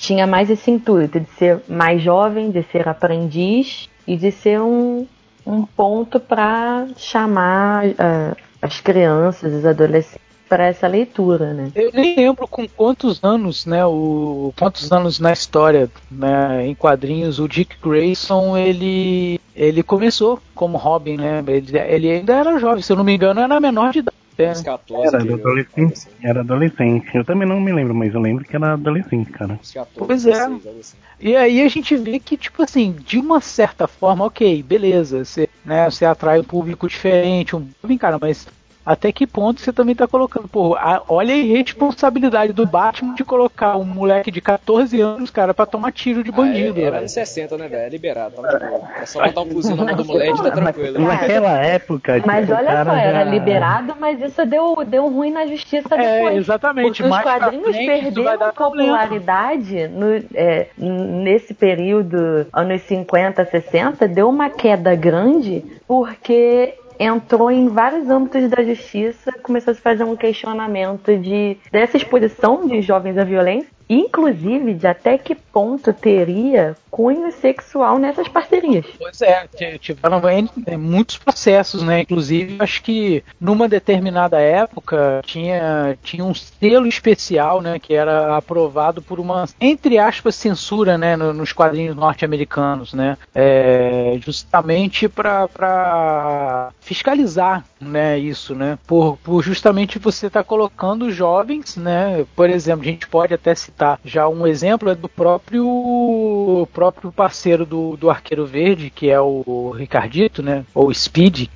tinha 0.00 0.26
mais 0.26 0.50
esse 0.50 0.70
intuito 0.70 1.20
de 1.20 1.28
ser 1.38 1.60
mais 1.68 2.02
jovem, 2.02 2.50
de 2.50 2.62
ser 2.64 2.88
aprendiz 2.88 3.88
e 4.06 4.16
de 4.16 4.32
ser 4.32 4.60
um, 4.60 5.06
um 5.46 5.64
ponto 5.64 6.18
para 6.18 6.88
chamar 6.96 7.84
ah, 7.98 8.36
as 8.62 8.80
crianças, 8.80 9.52
os 9.52 9.64
adolescentes 9.64 10.30
para 10.48 10.66
essa 10.66 10.88
leitura, 10.88 11.54
né? 11.54 11.70
Eu 11.76 11.92
nem 11.94 12.16
lembro 12.16 12.48
com 12.48 12.66
quantos 12.66 13.22
anos, 13.22 13.64
né, 13.64 13.86
o 13.86 14.52
quantos 14.58 14.90
anos 14.90 15.20
na 15.20 15.32
história, 15.32 15.88
né, 16.10 16.66
em 16.66 16.74
quadrinhos, 16.74 17.38
o 17.38 17.46
Dick 17.46 17.76
Grayson, 17.80 18.56
ele 18.56 19.40
ele 19.54 19.84
começou 19.84 20.40
como 20.52 20.76
Robin, 20.76 21.18
né? 21.18 21.44
Ele, 21.46 21.78
ele 21.78 22.10
ainda 22.10 22.34
era 22.34 22.58
jovem, 22.58 22.82
se 22.82 22.90
eu 22.92 22.96
não 22.96 23.04
me 23.04 23.14
engano, 23.14 23.40
era 23.40 23.60
menor 23.60 23.92
de 23.92 24.00
idade. 24.00 24.16
Né? 24.46 24.52
Uns 24.52 24.62
14. 24.62 25.06
Era 25.16 25.24
que- 25.26 25.32
adolescente. 25.32 25.92
assim, 25.92 26.08
Era 26.22 26.40
adolescente. 26.40 27.14
Eu 27.14 27.24
também 27.24 27.46
não 27.48 27.60
me 27.60 27.72
lembro, 27.72 27.94
mas 27.94 28.14
eu 28.14 28.20
lembro 28.20 28.44
que 28.44 28.54
era 28.56 28.72
adolescente, 28.74 29.30
cara. 29.30 29.58
uns 29.60 29.72
14, 29.72 30.06
Pois 30.06 30.26
é. 30.26 30.30
16, 30.30 30.66
algo 30.66 30.80
assim. 30.80 30.96
E 31.20 31.36
aí 31.36 31.60
a 31.62 31.68
gente 31.68 31.96
vê 31.96 32.18
que, 32.18 32.36
tipo 32.36 32.62
assim, 32.62 32.92
de 33.04 33.18
uma 33.18 33.40
certa 33.40 33.86
forma, 33.86 34.24
ok, 34.24 34.62
beleza, 34.62 35.24
você, 35.24 35.48
né, 35.64 35.90
você 35.90 36.04
atrai 36.04 36.40
um 36.40 36.44
público 36.44 36.88
diferente, 36.88 37.54
um 37.54 37.66
jovem, 37.82 37.98
cara, 37.98 38.18
mas 38.20 38.46
até 38.84 39.12
que 39.12 39.26
ponto 39.26 39.60
você 39.60 39.72
também 39.72 39.94
tá 39.94 40.06
colocando, 40.08 40.48
pô, 40.48 40.74
a- 40.74 41.02
olha 41.08 41.34
a 41.34 41.36
irresponsabilidade 41.36 42.52
do 42.52 42.66
Batman 42.66 43.14
de 43.14 43.24
colocar 43.24 43.76
um 43.76 43.84
moleque 43.84 44.30
de 44.30 44.40
14 44.40 45.00
anos, 45.00 45.30
cara, 45.30 45.52
pra 45.54 45.66
tomar 45.66 45.92
tiro 45.92 46.24
de 46.24 46.32
bandido. 46.32 46.78
Ah, 46.80 46.82
é- 46.82 46.86
era 46.86 46.98
anos 46.98 47.12
60, 47.12 47.56
né, 47.58 47.68
velho? 47.68 47.82
É 47.82 47.88
liberado. 47.88 48.36
Tava 48.36 48.58
de 48.58 48.66
boa. 48.66 48.82
É 49.00 49.06
só 49.06 49.22
botar 49.24 49.40
um 49.42 49.50
fuzil 49.50 49.76
na 49.76 49.84
mão 49.84 49.94
do 49.96 50.04
moleque 50.04 50.42
tá 50.42 50.50
tranquilo. 50.50 50.98
Naquela 51.00 51.58
época, 51.64 52.22
Mas 52.26 52.46
tipo, 52.46 52.58
olha 52.58 52.66
cara 52.72 52.90
só, 52.90 52.96
era 52.96 53.24
já- 53.24 53.30
liberado, 53.30 53.94
mas 54.00 54.20
isso 54.20 54.46
deu, 54.46 54.84
deu 54.86 55.08
ruim 55.08 55.30
na 55.30 55.46
justiça 55.46 55.94
É, 55.94 56.16
depois. 56.18 56.36
exatamente. 56.38 57.02
Porque 57.02 57.02
os 57.14 57.22
quadrinhos 57.22 57.76
frente 57.76 57.86
perderam 58.14 58.52
popularidade 58.52 59.88
no- 59.88 60.24
é, 60.34 60.66
nesse 60.78 61.54
período, 61.54 62.46
anos 62.52 62.82
50, 62.82 63.44
60, 63.44 64.08
deu 64.08 64.28
uma 64.28 64.48
queda 64.50 64.94
grande 64.94 65.64
porque 65.86 66.74
entrou 67.00 67.50
em 67.50 67.66
vários 67.68 68.10
âmbitos 68.10 68.50
da 68.50 68.62
justiça, 68.62 69.32
começou 69.42 69.72
a 69.72 69.74
se 69.74 69.80
fazer 69.80 70.04
um 70.04 70.14
questionamento 70.14 71.16
de 71.16 71.56
dessa 71.72 71.96
exposição 71.96 72.66
de 72.66 72.82
jovens 72.82 73.16
à 73.16 73.24
violência, 73.24 73.70
inclusive 73.90 74.72
de 74.74 74.86
até 74.86 75.18
que 75.18 75.34
ponto 75.34 75.92
teria 75.92 76.76
cunho 76.90 77.30
sexual 77.32 77.98
nessas 77.98 78.28
parcerias. 78.28 78.84
Pois 78.98 79.20
é, 79.22 79.46
tiveram 79.78 80.20
é, 80.66 80.76
muitos 80.76 81.18
processos, 81.18 81.82
né? 81.82 82.00
Inclusive, 82.02 82.56
acho 82.60 82.82
que 82.82 83.22
numa 83.40 83.68
determinada 83.68 84.40
época 84.40 85.20
tinha, 85.24 85.96
tinha 86.02 86.24
um 86.24 86.34
selo 86.34 86.86
especial, 86.86 87.60
né? 87.60 87.78
Que 87.78 87.94
era 87.94 88.36
aprovado 88.36 89.02
por 89.02 89.18
uma, 89.18 89.44
entre 89.60 89.98
aspas, 89.98 90.34
censura, 90.34 90.96
né? 90.96 91.16
no- 91.16 91.32
nos 91.32 91.52
quadrinhos 91.52 91.96
norte-americanos, 91.96 92.92
né? 92.92 93.16
É, 93.34 94.16
justamente 94.20 95.08
para 95.08 96.70
fiscalizar, 96.80 97.64
né? 97.80 98.18
Isso, 98.18 98.54
né? 98.54 98.78
Por, 98.86 99.16
por 99.18 99.42
justamente 99.42 99.98
você 99.98 100.26
estar 100.26 100.44
colocando 100.44 101.10
jovens, 101.10 101.76
né? 101.76 102.24
Por 102.36 102.48
exemplo, 102.50 102.82
a 102.82 102.90
gente 102.90 103.06
pode 103.08 103.32
até 103.34 103.54
citar 103.54 103.79
já 104.04 104.28
um 104.28 104.46
exemplo 104.46 104.90
é 104.90 104.94
do 104.94 105.08
próprio 105.08 106.68
próprio 106.72 107.12
parceiro 107.12 107.64
do, 107.64 107.96
do 107.96 108.10
Arqueiro 108.10 108.46
Verde, 108.46 108.90
que 108.90 109.10
é 109.10 109.20
o 109.20 109.70
Ricardito, 109.76 110.42
né? 110.42 110.64
Ou 110.74 110.92
Speed, 110.92 111.48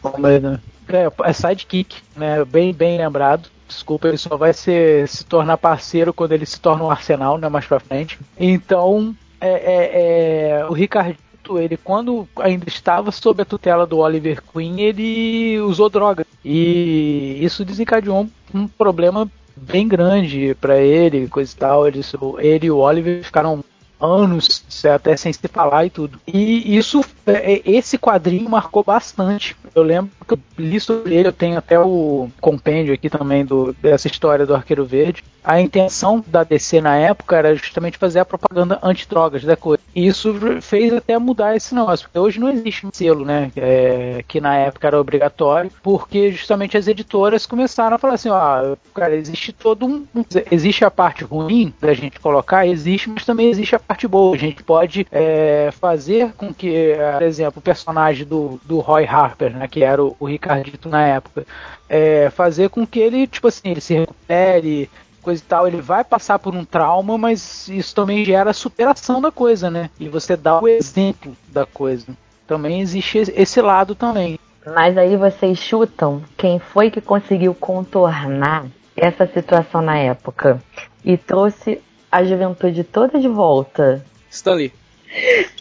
como 0.00 0.26
é, 0.26 0.40
né? 0.40 0.60
é, 0.88 1.10
é 1.30 1.32
sidekick, 1.32 1.96
né? 2.16 2.44
Bem, 2.44 2.72
bem 2.72 2.98
lembrado. 2.98 3.48
Desculpa, 3.66 4.08
ele 4.08 4.16
só 4.16 4.36
vai 4.36 4.52
ser, 4.52 5.06
se 5.08 5.24
tornar 5.24 5.58
parceiro 5.58 6.12
quando 6.14 6.32
ele 6.32 6.46
se 6.46 6.58
torna 6.58 6.84
um 6.84 6.90
arsenal, 6.90 7.36
né? 7.36 7.48
Mais 7.48 7.66
pra 7.66 7.80
frente. 7.80 8.18
Então, 8.38 9.14
é, 9.40 9.50
é, 9.50 10.50
é, 10.60 10.66
o 10.66 10.72
Ricardito, 10.72 11.58
ele 11.58 11.76
quando 11.76 12.26
ainda 12.38 12.66
estava 12.66 13.10
sob 13.10 13.42
a 13.42 13.44
tutela 13.44 13.86
do 13.86 13.98
Oliver 13.98 14.42
Queen, 14.42 14.80
ele 14.80 15.60
usou 15.60 15.90
droga. 15.90 16.26
E 16.44 17.38
isso 17.42 17.64
desencadeou 17.64 18.22
um, 18.22 18.30
um 18.54 18.68
problema 18.68 19.30
bem 19.58 19.86
grande 19.88 20.56
pra 20.60 20.78
ele, 20.78 21.28
coisa 21.28 21.52
e 21.52 21.56
tal. 21.56 21.86
Ele, 21.86 22.00
ele 22.38 22.66
e 22.66 22.70
o 22.70 22.78
Oliver 22.78 23.22
ficaram 23.22 23.64
anos 24.00 24.64
até 24.84 25.16
sem 25.16 25.32
se 25.32 25.48
falar 25.48 25.86
e 25.86 25.90
tudo. 25.90 26.20
E 26.26 26.76
isso 26.76 27.04
é, 27.26 27.60
esse 27.64 27.98
quadrinho 27.98 28.48
marcou 28.48 28.82
bastante. 28.82 29.56
Eu 29.74 29.82
lembro 29.82 30.10
que 30.26 30.34
eu 30.34 30.38
li 30.58 30.80
sobre 30.80 31.14
ele, 31.14 31.28
eu 31.28 31.32
tenho 31.32 31.58
até 31.58 31.78
o 31.78 32.28
compêndio 32.40 32.94
aqui 32.94 33.08
também 33.10 33.44
do, 33.44 33.74
dessa 33.74 34.06
história 34.06 34.46
do 34.46 34.54
Arqueiro 34.54 34.84
Verde. 34.84 35.24
A 35.44 35.60
intenção 35.60 36.22
da 36.26 36.44
DC 36.44 36.80
na 36.80 36.96
época 36.96 37.36
era 37.36 37.54
justamente 37.54 37.96
fazer 37.96 38.18
a 38.18 38.24
propaganda 38.24 38.78
antidrogas 38.82 39.44
da 39.44 39.56
coisa. 39.56 39.82
E 39.94 40.06
isso 40.06 40.34
fez 40.60 40.92
até 40.92 41.16
mudar 41.18 41.56
esse 41.56 41.74
negócio, 41.74 42.06
porque 42.06 42.18
hoje 42.18 42.38
não 42.38 42.50
existe 42.50 42.86
um 42.86 42.90
selo, 42.92 43.24
né? 43.24 43.50
É, 43.56 44.22
que 44.28 44.40
na 44.40 44.56
época 44.56 44.86
era 44.86 45.00
obrigatório, 45.00 45.70
porque 45.82 46.30
justamente 46.32 46.76
as 46.76 46.86
editoras 46.86 47.46
começaram 47.46 47.96
a 47.96 47.98
falar 47.98 48.14
assim: 48.14 48.28
ó, 48.28 48.76
cara, 48.94 49.14
existe 49.14 49.52
todo 49.52 49.86
um. 49.86 50.06
Existe 50.50 50.84
a 50.84 50.90
parte 50.90 51.24
ruim 51.24 51.72
da 51.80 51.94
gente 51.94 52.20
colocar, 52.20 52.66
existe, 52.66 53.08
mas 53.08 53.24
também 53.24 53.48
existe 53.48 53.74
a 53.74 53.78
parte 53.88 54.06
boa. 54.06 54.34
A 54.34 54.38
gente 54.38 54.62
pode 54.62 55.06
é, 55.10 55.70
fazer 55.72 56.32
com 56.34 56.52
que, 56.52 56.94
por 57.14 57.22
exemplo, 57.22 57.58
o 57.58 57.62
personagem 57.62 58.26
do, 58.26 58.60
do 58.64 58.80
Roy 58.80 59.06
Harper, 59.06 59.56
né, 59.56 59.66
que 59.66 59.82
era 59.82 60.04
o, 60.04 60.14
o 60.20 60.26
Ricardito 60.26 60.90
na 60.90 61.06
época, 61.06 61.46
é, 61.88 62.28
fazer 62.30 62.68
com 62.68 62.86
que 62.86 63.00
ele, 63.00 63.26
tipo 63.26 63.48
assim, 63.48 63.70
ele 63.70 63.80
se 63.80 63.94
recupere, 63.94 64.90
coisa 65.22 65.42
e 65.42 65.46
tal, 65.46 65.66
ele 65.66 65.80
vai 65.80 66.04
passar 66.04 66.38
por 66.38 66.54
um 66.54 66.64
trauma, 66.64 67.16
mas 67.16 67.66
isso 67.68 67.94
também 67.94 68.24
gera 68.24 68.52
superação 68.52 69.20
da 69.20 69.32
coisa, 69.32 69.70
né? 69.70 69.90
E 69.98 70.08
você 70.08 70.36
dá 70.36 70.60
o 70.60 70.68
exemplo 70.68 71.34
da 71.48 71.64
coisa. 71.64 72.06
Também 72.46 72.80
existe 72.80 73.18
esse 73.34 73.60
lado 73.60 73.94
também. 73.94 74.38
Mas 74.66 74.98
aí 74.98 75.16
vocês 75.16 75.58
chutam 75.58 76.22
quem 76.36 76.58
foi 76.58 76.90
que 76.90 77.00
conseguiu 77.00 77.54
contornar 77.54 78.66
essa 78.94 79.26
situação 79.26 79.80
na 79.80 79.96
época 79.96 80.62
e 81.04 81.16
trouxe 81.16 81.80
a 82.10 82.24
juventude 82.24 82.84
toda 82.84 83.18
de 83.18 83.28
volta. 83.28 84.04
Stanley. 84.30 84.72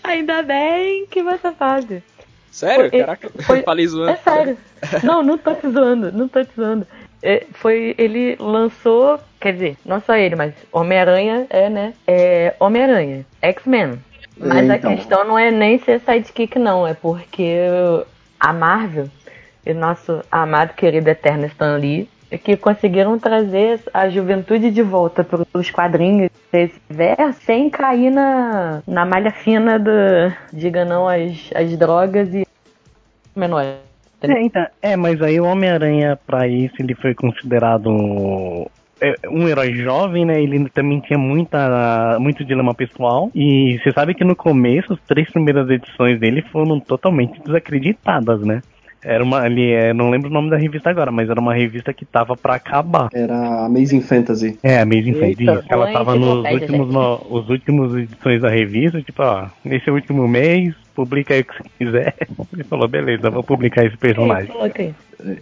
Ainda 0.04 0.41
bem 0.43 1.06
que 1.08 1.22
você 1.24 1.52
sabe. 1.58 2.04
Sério? 2.52 2.89
Foi- 2.89 3.00
Caraca, 3.00 3.30
foi- 3.43 3.62
falei 3.64 3.88
zoando. 3.88 4.12
É 4.12 4.16
sério. 4.18 4.58
Não, 5.04 5.24
não 5.24 5.38
tô 5.39 5.56
te 5.56 5.68
zoando, 5.70 6.12
não 6.12 6.28
tô 6.28 6.43
te 6.45 6.52
zoando. 6.56 6.86
É, 7.24 7.43
foi, 7.54 7.95
ele 7.98 8.36
lançou, 8.39 9.20
quer 9.39 9.54
dizer, 9.54 9.76
não 9.84 10.00
só 10.00 10.16
ele, 10.16 10.36
mas 10.36 10.54
Homem-Aranha 10.72 11.48
é, 11.50 11.68
né? 11.68 11.93
É 12.06 12.54
Homem-Aranha, 12.60 13.26
X-Men. 13.41 14.00
Mas 14.38 14.70
É, 14.70 14.74
a 14.74 14.76
então. 14.78 14.95
questão 14.95 15.24
não 15.26 15.38
é 15.39 15.50
nem 15.50 15.80
ser 15.80 16.00
sidekick, 16.02 16.60
não, 16.60 16.86
é 16.86 16.93
porque 16.93 17.56
a 18.39 18.54
Marvel 18.54 19.10
e 19.66 19.74
nosso 19.74 20.22
amado 20.32 20.76
querido 20.76 21.10
eterno 21.10 21.48
Stan 21.48 21.76
Lee 21.78 22.02
é 22.02 22.08
que 22.43 22.57
conseguiram 22.57 23.17
trazer 23.17 23.80
a 23.93 24.09
juventude 24.09 24.71
de 24.71 24.82
volta 24.82 25.23
para 25.23 25.45
os 25.53 25.71
quadrinhos 25.71 26.30
desse 26.51 26.80
verso 26.89 27.39
sem 27.41 27.69
cair 27.69 28.11
na, 28.11 28.82
na 28.88 29.05
malha 29.05 29.32
fina 29.32 29.78
do, 29.80 29.91
diga 30.51 30.84
não 30.84 31.07
às, 31.07 31.49
às 31.55 31.78
drogas 31.78 32.34
e 32.34 32.45
menores. 33.36 33.88
É, 34.21 34.41
então, 34.41 34.65
é, 34.82 34.95
mas 34.95 35.21
aí 35.21 35.39
o 35.39 35.45
Homem-Aranha, 35.45 36.17
pra 36.25 36.47
isso, 36.47 36.73
ele 36.80 36.95
foi 36.95 37.13
considerado 37.13 38.67
é, 38.99 39.13
um 39.30 39.47
herói 39.47 39.73
jovem, 39.75 40.25
né? 40.25 40.41
Ele 40.41 40.67
também 40.69 40.99
tinha 41.01 41.19
muita, 41.19 42.17
muito 42.19 42.43
dilema 42.43 42.73
pessoal. 42.73 43.30
E 43.36 43.80
você 43.80 43.91
sabe 43.91 44.15
que 44.15 44.23
no 44.23 44.36
começo, 44.36 44.93
as 44.93 44.99
três 45.01 45.30
primeiras 45.30 45.69
edições 45.69 46.19
dele 46.19 46.41
foram 46.51 46.80
totalmente 46.80 47.39
desacreditadas, 47.43 48.41
né? 48.41 48.61
Era 49.04 49.24
uma, 49.24 49.41
ali, 49.41 49.72
é, 49.72 49.93
não 49.93 50.10
lembro 50.10 50.30
o 50.30 50.34
nome 50.34 50.50
da 50.50 50.58
revista 50.58 50.89
agora, 50.89 51.12
mas 51.12 51.30
era 51.30 51.39
uma 51.39 51.54
revista 51.54 51.93
que 51.93 52.04
tava 52.04 52.36
pra 52.36 52.56
acabar. 52.56 53.10
Era 53.14 53.66
Amazing 53.66 54.02
Fantasy. 54.02 54.58
É, 54.64 54.80
Amazing 54.80 55.14
Fantasy. 55.14 55.39
Eita. 55.39 55.66
Ela 55.70 55.86
Foi 55.86 55.93
tava 55.93 56.16
nos 56.16 56.45
enciclopédia, 56.45 56.68
últimos, 56.68 56.93
no, 56.93 57.28
os 57.30 57.50
últimos 57.50 57.95
edições 57.95 58.41
da 58.41 58.50
revista, 58.50 59.02
tipo, 59.02 59.22
ó, 59.22 59.48
nesse 59.64 59.89
último 59.89 60.28
mês, 60.28 60.74
publica 60.95 61.34
aí 61.34 61.41
o 61.41 61.45
que 61.45 61.54
você 61.54 61.70
quiser. 61.78 62.16
Ele 62.52 62.64
falou, 62.64 62.88
beleza, 62.88 63.30
vou 63.30 63.43
publicar 63.43 63.86
esse 63.86 63.98
personagem. 63.98 64.52
Ok. 64.56 64.93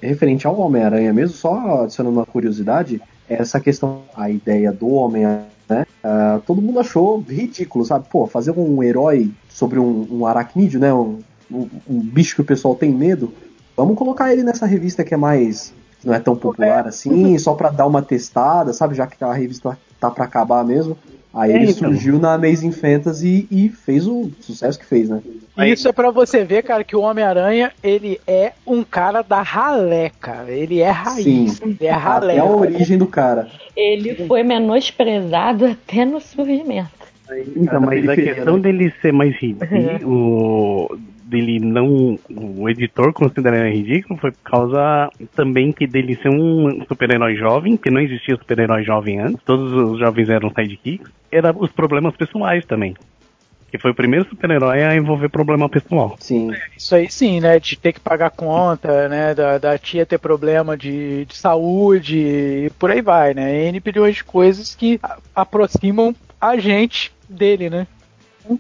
referente 0.02 0.46
ao 0.46 0.60
Homem-Aranha 0.60 1.14
mesmo, 1.14 1.36
só 1.36 1.84
adicionando 1.84 2.18
uma 2.18 2.26
curiosidade, 2.26 3.02
essa 3.30 3.60
questão, 3.60 4.04
a 4.16 4.30
ideia 4.30 4.72
do 4.72 4.90
Homem-Aranha, 4.90 5.46
né? 5.68 5.86
ah, 6.04 6.40
todo 6.46 6.62
mundo 6.62 6.80
achou 6.80 7.20
ridículo, 7.22 7.86
sabe? 7.86 8.06
Pô, 8.10 8.28
fazer 8.28 8.52
um 8.52 8.84
herói 8.84 9.32
sobre 9.50 9.80
um, 9.80 10.08
um 10.12 10.26
aracnídeo, 10.26 10.80
né? 10.80 10.94
Um, 10.94 11.20
um, 11.52 11.68
um 11.90 12.00
bicho 12.00 12.36
que 12.36 12.42
o 12.42 12.46
pessoal 12.46 12.76
tem 12.76 12.92
medo. 12.92 13.34
Vamos 13.76 13.98
colocar 13.98 14.32
ele 14.32 14.44
nessa 14.44 14.66
revista 14.66 15.04
que 15.04 15.14
é 15.14 15.18
mais. 15.18 15.74
que 16.00 16.08
não 16.08 16.14
é 16.14 16.20
tão 16.20 16.36
popular 16.36 16.88
assim, 16.88 17.38
só 17.38 17.54
pra 17.54 17.70
dar 17.70 17.86
uma 17.88 18.02
testada, 18.02 18.72
sabe? 18.74 18.96
Já 18.96 19.06
que 19.08 19.24
a 19.24 19.34
revista 19.34 19.78
tá 20.00 20.10
pra 20.12 20.26
acabar 20.26 20.64
mesmo. 20.64 20.98
Aí 21.34 21.52
É, 21.52 21.56
ele 21.58 21.72
então. 21.72 21.90
surgiu 21.90 22.18
na 22.18 22.36
Amazing 22.36 22.72
Fantasy 22.72 23.46
e 23.52 23.68
fez 23.68 24.08
o 24.08 24.32
sucesso 24.40 24.80
que 24.80 24.86
fez, 24.86 25.10
né? 25.10 25.22
E 25.58 25.70
Isso 25.74 25.86
é 25.86 25.92
pra 25.92 26.10
você 26.10 26.46
ver, 26.46 26.64
cara, 26.64 26.82
que 26.82 26.96
o 26.96 27.02
Homem-Aranha, 27.02 27.74
ele 27.84 28.22
é 28.26 28.54
um 28.66 28.86
cara 28.86 29.22
da 29.22 29.42
ralé, 29.42 30.12
cara. 30.22 30.50
Ele 30.50 30.80
é 30.80 30.90
raiz. 30.90 31.52
Sim. 31.54 31.58
Ele 31.62 31.78
é 31.82 31.92
ralé. 31.92 32.38
Até 32.40 32.40
a 32.40 32.46
origem 32.56 32.98
do 32.98 33.06
cara. 33.08 33.50
Ele 33.76 34.16
foi 34.28 34.44
menosprezado 34.44 35.66
até 35.66 36.06
no 36.06 36.22
surgimento. 36.22 36.90
Então, 37.56 37.82
Na 37.82 37.88
mas 37.88 38.08
a 38.08 38.16
questão 38.16 38.58
dele 38.58 38.94
ser 39.02 39.12
mais 39.12 39.36
ridículo, 39.36 40.98
dele 41.26 41.60
não. 41.60 42.18
O 42.30 42.70
editor 42.70 43.12
considerar 43.12 43.66
ele 43.66 43.76
ridículo 43.76 44.20
foi 44.20 44.32
por 44.32 44.44
causa 44.44 45.10
também 45.36 45.72
que 45.72 45.88
dele 45.88 46.16
ser 46.22 46.30
um 46.30 46.86
super-herói 46.88 47.36
jovem, 47.36 47.76
que 47.76 47.90
não 47.90 48.00
existia 48.00 48.38
super-herói 48.38 48.84
jovem 48.84 49.20
antes, 49.20 49.44
todos 49.44 49.74
os 49.74 50.00
jovens 50.00 50.30
eram 50.30 50.50
sidekicks, 50.50 51.12
era 51.32 51.52
os 51.52 51.72
problemas 51.72 52.16
pessoais 52.16 52.66
também. 52.66 52.96
Que 53.72 53.80
foi 53.80 53.92
o 53.92 53.96
primeiro 53.96 54.30
super-herói 54.30 54.84
a 54.84 54.96
envolver 54.96 55.28
problema 55.28 55.68
pessoal. 55.68 56.16
Sim. 56.20 56.52
Isso 56.78 56.96
aí 56.96 57.10
sim, 57.12 57.42
né? 57.42 57.60
De 57.60 57.76
ter 57.76 57.92
que 57.92 58.00
pagar 58.00 58.30
conta, 58.30 59.10
né? 59.10 59.34
Da, 59.34 59.58
da 59.58 59.78
tia 59.78 60.06
ter 60.06 60.20
problema 60.20 60.78
de, 60.78 61.26
de 61.26 61.36
saúde 61.36 62.18
e 62.18 62.70
por 62.80 62.92
aí 62.92 63.02
vai, 63.02 63.34
né? 63.34 63.66
N 63.68 63.80
bilhões 63.80 64.16
de 64.16 64.24
coisas 64.24 64.76
que 64.76 65.00
aproximam 65.36 66.16
a 66.40 66.58
gente 66.58 67.12
dele, 67.28 67.70
né? 67.70 67.88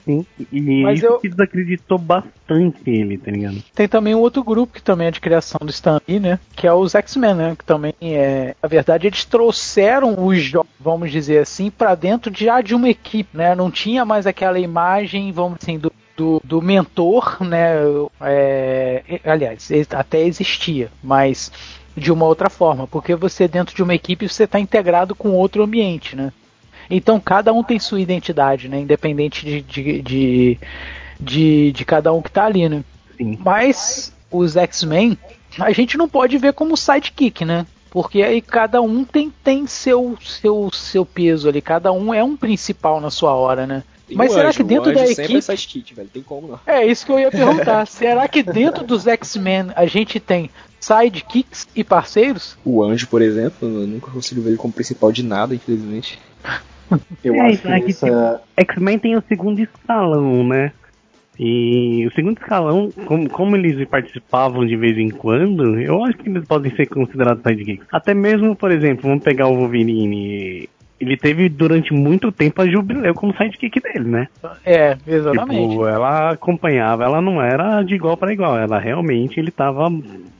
Sim. 0.03 0.25
E 0.51 0.81
Mas 0.83 0.99
isso 0.99 1.07
eu- 1.07 1.19
que 1.19 1.29
desacreditou 1.29 1.97
bastante 1.97 2.77
ele, 2.87 3.17
tá 3.17 3.31
ligado? 3.31 3.63
Tem 3.73 3.87
também 3.87 4.15
um 4.15 4.19
outro 4.19 4.43
grupo 4.43 4.73
que 4.73 4.81
também 4.81 5.07
é 5.07 5.11
de 5.11 5.19
criação 5.21 5.59
do 5.61 5.69
Stan 5.69 6.01
Lee, 6.07 6.19
né? 6.19 6.39
Que 6.55 6.67
é 6.67 6.73
os 6.73 6.95
X-Men, 6.95 7.33
né? 7.35 7.55
Que 7.57 7.65
também 7.65 7.93
é. 8.01 8.55
Na 8.61 8.67
verdade, 8.69 9.07
eles 9.07 9.25
trouxeram 9.25 10.25
os 10.25 10.41
jogos, 10.41 10.69
vamos 10.79 11.11
dizer 11.11 11.39
assim, 11.39 11.69
para 11.69 11.95
dentro 11.95 12.31
de, 12.31 12.45
já 12.45 12.61
de 12.61 12.73
uma 12.75 12.89
equipe, 12.89 13.35
né? 13.37 13.53
Não 13.55 13.69
tinha 13.71 14.03
mais 14.05 14.25
aquela 14.27 14.59
imagem, 14.59 15.31
vamos 15.31 15.59
assim, 15.61 15.77
do. 15.77 15.91
Do, 16.17 16.41
do 16.45 16.61
mentor, 16.61 17.43
né? 17.43 17.73
É, 18.21 19.19
aliás, 19.25 19.69
até 19.93 20.21
existia, 20.21 20.89
mas 21.03 21.51
de 21.95 22.09
uma 22.09 22.25
outra 22.25 22.49
forma, 22.49 22.87
porque 22.87 23.13
você 23.15 23.49
dentro 23.49 23.75
de 23.75 23.83
uma 23.83 23.93
equipe 23.93 24.29
você 24.29 24.45
está 24.45 24.57
integrado 24.57 25.13
com 25.13 25.31
outro 25.31 25.61
ambiente, 25.61 26.15
né? 26.15 26.31
Então 26.89 27.19
cada 27.19 27.51
um 27.53 27.63
tem 27.63 27.79
sua 27.79 27.99
identidade, 27.99 28.67
né? 28.69 28.79
Independente 28.79 29.45
de, 29.45 29.61
de, 29.61 30.01
de, 30.01 30.59
de, 31.19 31.71
de 31.71 31.85
cada 31.85 32.11
um 32.13 32.21
que 32.21 32.31
tá 32.31 32.45
ali, 32.45 32.67
né? 32.69 32.83
Sim. 33.17 33.37
Mas 33.43 34.13
os 34.31 34.55
X-Men 34.55 35.17
a 35.59 35.71
gente 35.71 35.97
não 35.97 36.09
pode 36.09 36.37
ver 36.37 36.53
como 36.53 36.75
sidekick, 36.75 37.45
né? 37.45 37.65
Porque 37.89 38.21
aí 38.21 38.41
cada 38.41 38.81
um 38.81 39.05
tem, 39.05 39.31
tem 39.43 39.65
seu, 39.65 40.17
seu, 40.21 40.69
seu 40.73 41.05
peso 41.05 41.47
ali, 41.47 41.61
cada 41.61 41.93
um 41.93 42.13
é 42.13 42.21
um 42.21 42.35
principal 42.35 42.99
na 42.99 43.09
sua 43.09 43.33
hora, 43.33 43.65
né? 43.65 43.83
Tem 44.07 44.17
Mas 44.17 44.31
o 44.31 44.35
será 44.35 44.49
anjo, 44.49 44.57
que 44.57 44.63
dentro 44.63 44.89
o 44.89 44.91
anjo 44.91 44.99
da 44.99 45.07
sempre 45.07 45.23
equipe- 45.23 45.37
é 45.37 45.41
sidekick, 45.41 45.93
velho. 45.95 46.09
Tem 46.09 46.21
como 46.21 46.47
não. 46.47 46.59
É 46.67 46.85
isso 46.85 47.05
que 47.05 47.11
eu 47.11 47.19
ia 47.19 47.31
perguntar. 47.31 47.87
será 47.87 48.27
que 48.27 48.43
dentro 48.43 48.85
dos 48.85 49.07
X-Men 49.07 49.71
a 49.75 49.85
gente 49.85 50.19
tem 50.19 50.49
sidekicks 50.79 51.67
e 51.75 51.83
parceiros? 51.83 52.57
O 52.63 52.83
anjo, 52.83 53.07
por 53.07 53.21
exemplo, 53.21 53.67
eu 53.67 53.87
nunca 53.87 54.11
consigo 54.11 54.41
ver 54.41 54.49
ele 54.49 54.57
como 54.57 54.73
principal 54.73 55.11
de 55.11 55.23
nada, 55.23 55.55
infelizmente. 55.55 56.19
Eu 57.23 57.35
É, 57.35 57.41
acho 57.41 57.61
que 57.61 57.67
é 57.67 57.79
que 57.79 57.91
essa. 57.91 58.41
X-Men 58.57 58.99
tem 58.99 59.15
o 59.17 59.23
segundo 59.27 59.59
escalão, 59.59 60.47
né? 60.47 60.71
E 61.37 62.05
o 62.07 62.11
segundo 62.13 62.37
escalão, 62.37 62.89
como, 63.05 63.29
como 63.29 63.55
eles 63.57 63.85
participavam 63.89 64.65
de 64.65 64.75
vez 64.77 64.97
em 64.97 65.09
quando, 65.09 65.79
eu 65.79 66.03
acho 66.05 66.17
que 66.17 66.29
eles 66.29 66.45
podem 66.45 66.73
ser 66.75 66.85
considerados 66.85 67.43
sidekicks. 67.43 67.85
Até 67.91 68.13
mesmo, 68.13 68.55
por 68.55 68.71
exemplo, 68.71 69.09
vamos 69.09 69.23
pegar 69.23 69.47
o 69.47 69.55
Wolverine. 69.55 70.69
Ele 70.97 71.17
teve 71.17 71.49
durante 71.49 71.93
muito 71.93 72.31
tempo 72.31 72.61
a 72.61 72.65
Jubileu 72.65 73.13
como 73.13 73.35
sidekick 73.35 73.81
dele, 73.81 74.07
né? 74.09 74.27
É, 74.65 74.95
exatamente. 75.05 75.69
Tipo, 75.69 75.85
ela 75.87 76.29
acompanhava, 76.31 77.03
ela 77.03 77.21
não 77.21 77.41
era 77.41 77.83
de 77.83 77.95
igual 77.95 78.15
para 78.15 78.31
igual, 78.31 78.57
ela 78.57 78.79
realmente 78.79 79.37
ele 79.37 79.51
tava 79.51 79.89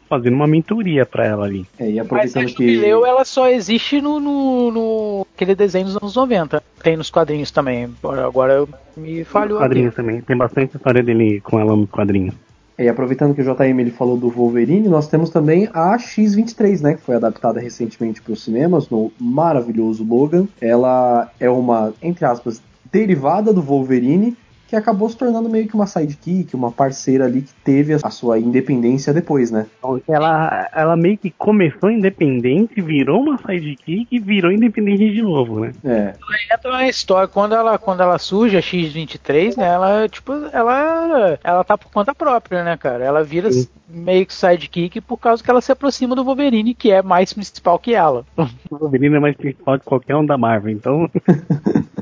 fazendo 0.10 0.36
uma 0.36 0.48
mentoria 0.48 1.06
pra 1.06 1.26
ela 1.26 1.46
ali. 1.46 1.66
É, 1.80 1.90
e 1.90 1.94
Mas 1.94 2.00
a 2.00 2.02
aproveitando 2.04 2.46
que. 2.46 2.76
Jubileu, 2.76 3.06
ela 3.06 3.26
só 3.26 3.50
existe 3.50 4.02
no, 4.02 4.20
no, 4.20 4.72
no 4.72 5.28
aquele 5.36 5.56
desenho 5.56 5.86
dos 5.86 5.98
anos 5.98 6.16
90. 6.16 6.64
Tem 6.84 6.98
nos 6.98 7.10
quadrinhos 7.10 7.52
também. 7.52 7.94
Agora 8.04 8.54
eu 8.54 8.70
me 8.96 9.24
falhou 9.24 9.58
aqui. 9.58 9.68
quadrinhos 9.68 9.96
também, 9.96 10.22
tem 10.22 10.38
bastante 10.38 10.76
história 10.76 11.04
dele 11.04 11.42
com 11.42 11.60
ela 11.60 11.76
nos 11.76 11.90
quadrinhos. 11.90 12.34
E 12.78 12.90
aproveitando 12.90 13.34
que 13.34 13.42
o 13.42 13.56
JM 13.56 13.80
ele 13.80 13.92
falou 13.92 14.18
do 14.18 14.30
Wolverine, 14.30 14.90
nós 14.90 15.08
temos 15.08 15.30
também 15.30 15.70
a 15.74 15.98
X-23, 15.98 16.82
né, 16.82 16.94
que 16.96 17.02
foi 17.02 17.16
adaptada 17.16 17.60
recentemente 17.60 18.22
para 18.22 18.34
os 18.34 18.44
cinemas 18.44 18.90
no 18.90 19.14
maravilhoso 19.18 20.04
Logan. 20.04 20.46
Ela 20.60 21.32
é 21.40 21.50
uma, 21.50 21.94
entre 22.02 22.26
aspas, 22.26 22.62
derivada 22.92 23.54
do 23.54 23.62
Wolverine, 23.62 24.36
que 24.76 24.78
acabou 24.78 25.10
se 25.10 25.16
tornando 25.16 25.50
meio 25.50 25.68
que 25.68 25.74
uma 25.74 25.88
sidekick, 25.88 26.54
uma 26.54 26.72
parceira 26.72 27.26
ali 27.26 27.42
que 27.42 27.54
teve 27.64 27.94
a 27.94 28.10
sua 28.10 28.38
independência 28.38 29.14
depois, 29.14 29.50
né? 29.50 29.66
Então, 29.80 30.02
ela, 30.08 30.70
ela 30.74 30.98
meio 30.98 31.18
que 31.18 31.32
começou 31.32 31.90
independente, 31.90 32.82
virou 32.82 33.22
uma 33.22 33.38
sidekick 33.38 34.08
e 34.12 34.20
virou 34.20 34.52
independente 34.52 35.14
de 35.14 35.22
novo, 35.22 35.62
né? 35.62 35.72
É. 35.86 36.14
entra 36.54 36.72
na 36.72 36.90
história, 36.90 37.28
quando 37.28 37.56
ela, 37.56 37.78
quando 37.78 38.02
ela 38.02 38.18
surge, 38.18 38.58
a 38.58 38.62
X-23, 38.62 39.58
né, 39.58 39.66
ela, 39.66 40.10
tipo, 40.10 40.34
ela, 40.52 41.40
ela 41.42 41.64
tá 41.64 41.78
por 41.78 41.90
conta 41.92 42.14
própria, 42.14 42.64
né, 42.64 42.76
cara? 42.76 43.04
Ela 43.04 43.24
vira 43.24 43.52
Sim. 43.52 43.68
meio 43.88 44.26
que 44.26 44.34
sidekick 44.34 45.00
por 45.02 45.18
causa 45.18 45.42
que 45.42 45.50
ela 45.50 45.62
se 45.62 45.72
aproxima 45.72 46.16
do 46.16 46.24
Wolverine, 46.26 46.74
que 46.74 46.92
é 46.92 47.02
mais 47.02 47.32
principal 47.32 47.80
que 47.80 47.94
ela. 47.96 48.26
O 48.70 48.78
Wolverine 48.78 49.16
é 49.16 49.20
mais 49.20 49.38
principal 49.38 49.80
que 49.80 49.86
qualquer 49.86 50.16
um 50.16 50.26
da 50.26 50.38
Marvel, 50.38 50.72
então 50.72 51.10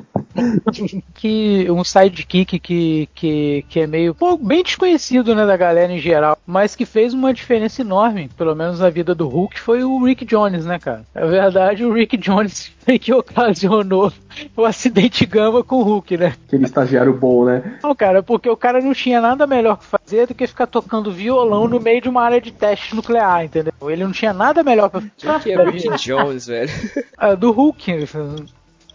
que 1.13 1.67
um 1.69 1.83
sidekick 1.83 2.59
que, 2.59 3.09
que, 3.13 3.65
que 3.67 3.79
é 3.79 3.87
meio 3.87 4.13
pô, 4.13 4.37
bem 4.37 4.63
desconhecido 4.63 5.35
né, 5.35 5.45
da 5.45 5.57
galera 5.57 5.91
em 5.91 5.99
geral, 5.99 6.37
mas 6.45 6.75
que 6.75 6.85
fez 6.85 7.13
uma 7.13 7.33
diferença 7.33 7.81
enorme, 7.81 8.29
pelo 8.37 8.55
menos 8.55 8.79
na 8.79 8.89
vida 8.89 9.13
do 9.13 9.27
Hulk, 9.27 9.59
foi 9.59 9.83
o 9.83 10.03
Rick 10.03 10.25
Jones, 10.25 10.65
né, 10.65 10.79
cara? 10.79 11.03
Na 11.13 11.25
verdade, 11.25 11.85
o 11.85 11.93
Rick 11.93 12.17
Jones 12.17 12.71
foi 12.83 12.99
que 12.99 13.13
ocasionou 13.13 14.11
o 14.55 14.65
acidente 14.65 15.25
gama 15.25 15.63
com 15.63 15.77
o 15.77 15.83
Hulk, 15.83 16.17
né? 16.17 16.33
Aquele 16.47 16.65
estagiário 16.65 17.13
bom, 17.13 17.45
né? 17.45 17.77
Não, 17.83 17.95
cara, 17.95 18.23
porque 18.23 18.49
o 18.49 18.57
cara 18.57 18.81
não 18.81 18.93
tinha 18.93 19.21
nada 19.21 19.45
melhor 19.45 19.77
que 19.77 19.85
fazer 19.85 20.27
do 20.27 20.35
que 20.35 20.47
ficar 20.47 20.67
tocando 20.67 21.11
violão 21.11 21.67
no 21.67 21.79
meio 21.79 22.01
de 22.01 22.09
uma 22.09 22.23
área 22.23 22.41
de 22.41 22.51
teste 22.51 22.95
nuclear, 22.95 23.45
entendeu? 23.45 23.73
Ele 23.83 24.03
não 24.03 24.11
tinha 24.11 24.33
nada 24.33 24.63
melhor 24.63 24.89
pra 24.89 24.99
O 24.99 25.39
que 25.39 25.51
é 25.51 25.63
Rick 25.63 25.95
Jones, 25.97 26.47
velho? 26.47 26.71
Ah, 27.17 27.35
do 27.35 27.51
Hulk. 27.51 28.07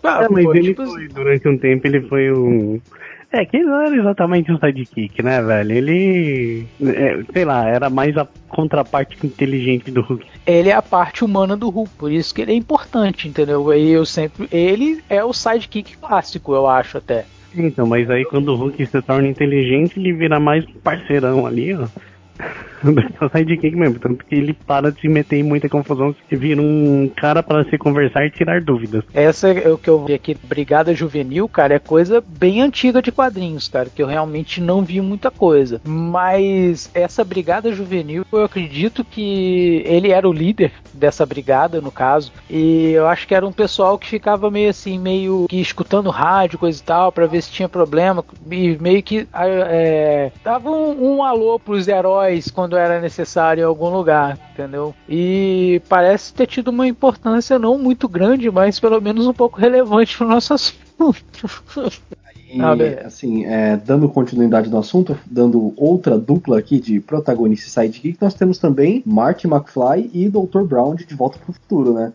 Ah, 0.03 0.25
É, 0.25 0.29
mas 0.29 0.45
pô, 0.45 0.55
ele 0.55 0.69
tipo, 0.69 0.87
foi, 0.87 1.09
durante 1.09 1.49
um 1.49 1.59
tempo, 1.59 1.87
ele 1.87 2.01
foi 2.03 2.33
um. 2.33 2.81
É, 3.31 3.45
que 3.45 3.59
ele 3.59 3.67
não 3.67 3.81
era 3.83 3.95
exatamente 3.95 4.51
um 4.51 4.59
sidekick, 4.59 5.23
né, 5.23 5.43
velho? 5.43 5.73
Ele. 5.73 6.67
é, 6.83 7.21
sei 7.33 7.45
lá, 7.45 7.69
era 7.69 7.91
mais 7.91 8.17
a 8.17 8.27
contraparte 8.49 9.19
inteligente 9.27 9.91
do 9.91 10.01
Hulk. 10.01 10.27
ele 10.47 10.71
é 10.71 10.75
a 10.75 10.81
parte 10.81 11.25
humana 11.25 11.55
do 11.55 11.69
Hulk, 11.69 11.91
por 11.99 12.11
isso 12.11 12.35
que 12.35 12.41
ele 12.41 12.53
é 12.53 12.55
importante, 12.55 13.29
entendeu? 13.29 13.73
E 13.75 13.91
eu 13.91 14.07
sempre. 14.07 14.49
Ele 14.51 15.03
é 15.11 15.23
o 15.23 15.35
sidekick 15.35 15.99
clássico, 15.99 16.55
eu 16.55 16.67
acho 16.67 16.97
até. 16.99 17.27
Então, 17.55 17.87
mas 17.87 18.09
aí 18.11 18.25
quando 18.25 18.49
o 18.49 18.57
Hulk 18.57 18.87
se 18.87 19.03
torna 19.03 19.29
inteligente, 19.29 19.99
ele 19.99 20.13
vira 20.13 20.39
mais 20.41 20.65
parceirão 20.83 21.47
ali, 21.47 21.75
ó. 21.75 21.87
Só 23.18 23.29
sidekick 23.29 23.76
mesmo, 23.76 23.99
tanto 23.99 24.24
que 24.24 24.35
ele 24.35 24.53
para 24.53 24.93
de 24.93 25.01
se 25.01 25.09
meter 25.09 25.37
em 25.37 25.43
muita 25.43 25.68
confusão 25.68 26.14
e 26.31 26.37
vira 26.37 26.61
um 26.61 27.11
cara 27.16 27.43
para 27.43 27.64
se 27.64 27.76
conversar 27.79 28.26
e 28.26 28.31
tirar 28.31 28.61
dúvidas. 28.61 29.05
Essa 29.12 29.49
é 29.49 29.70
o 29.70 29.79
que 29.79 29.89
eu 29.89 30.05
vi 30.05 30.14
aqui, 30.14 30.37
Brigada 30.43 30.95
Juvenil, 30.95 31.49
cara, 31.49 31.74
é 31.74 31.79
coisa 31.79 32.22
bem 32.26 32.62
antiga 32.62 33.03
de 33.03 33.12
quadrinhos, 33.12 33.68
cara, 33.68 33.89
que 33.95 34.03
eu 34.03 34.07
realmente 34.07 34.61
não 34.61 34.83
vi 34.83 35.01
muita 35.01 35.31
coisa. 35.31 35.81
Mas 35.85 36.91
essa 36.95 37.24
Brigada 37.24 37.72
Juvenil, 37.72 38.24
eu 38.33 38.45
acredito 38.45 39.05
que 39.05 39.83
ele 39.85 40.11
era 40.11 40.29
o 40.29 40.33
líder 40.33 40.72
dessa 40.93 41.24
brigada, 41.24 41.81
no 41.81 41.91
caso, 41.91 42.33
e 42.49 42.93
eu 42.93 43.07
acho 43.07 43.26
que 43.26 43.35
era 43.35 43.47
um 43.47 43.53
pessoal 43.53 43.99
que 43.99 44.07
ficava 44.07 44.51
meio 44.51 44.70
assim, 44.70 44.99
meio 44.99 45.47
que 45.49 45.61
escutando 45.61 46.11
rádio, 46.11 46.59
coisa 46.59 46.81
e 46.81 46.85
tal, 46.85 47.12
pra 47.12 47.26
ver 47.26 47.43
se 47.43 47.51
tinha 47.51 47.68
problema, 47.68 48.24
e 48.51 48.76
meio 48.79 49.03
que 49.03 49.26
ah, 49.33 49.47
é, 49.47 50.33
dava 50.45 50.70
um, 50.70 51.16
um 51.16 51.24
alô 51.24 51.59
pros 51.59 51.89
heróis 51.89 52.51
quando 52.51 52.68
era 52.77 53.01
necessário 53.01 53.62
em 53.62 53.64
algum 53.64 53.89
lugar, 53.89 54.39
entendeu? 54.53 54.95
E 55.09 55.81
parece 55.89 56.33
ter 56.33 56.47
tido 56.47 56.69
uma 56.69 56.87
importância 56.87 57.59
não 57.59 57.79
muito 57.79 58.09
grande, 58.09 58.51
mas 58.51 58.79
pelo 58.81 59.01
menos 59.01 59.27
um 59.27 59.33
pouco 59.33 59.59
relevante 59.59 60.16
pro 60.16 60.29
nosso 60.29 60.55
assunto. 60.55 60.83
E, 62.51 62.61
Ah, 62.62 63.07
assim, 63.07 63.45
é, 63.45 63.77
dando 63.77 64.09
continuidade 64.09 64.71
no 64.71 64.79
assunto, 64.79 65.19
dando 65.27 65.75
outra 65.77 66.19
dupla 66.19 66.59
aqui 66.59 66.81
de 66.81 66.99
protagonista 66.99 67.66
e 67.66 67.71
sidekick, 67.71 68.19
nós 68.21 68.33
temos 68.35 68.59
também 68.59 69.03
Marty 69.05 69.47
McFly 69.47 70.11
e 70.14 70.29
Dr. 70.29 70.62
Brown 70.62 70.95
de 70.95 71.14
Volta 71.14 71.39
pro 71.39 71.53
Futuro, 71.53 71.93
né? 71.93 72.12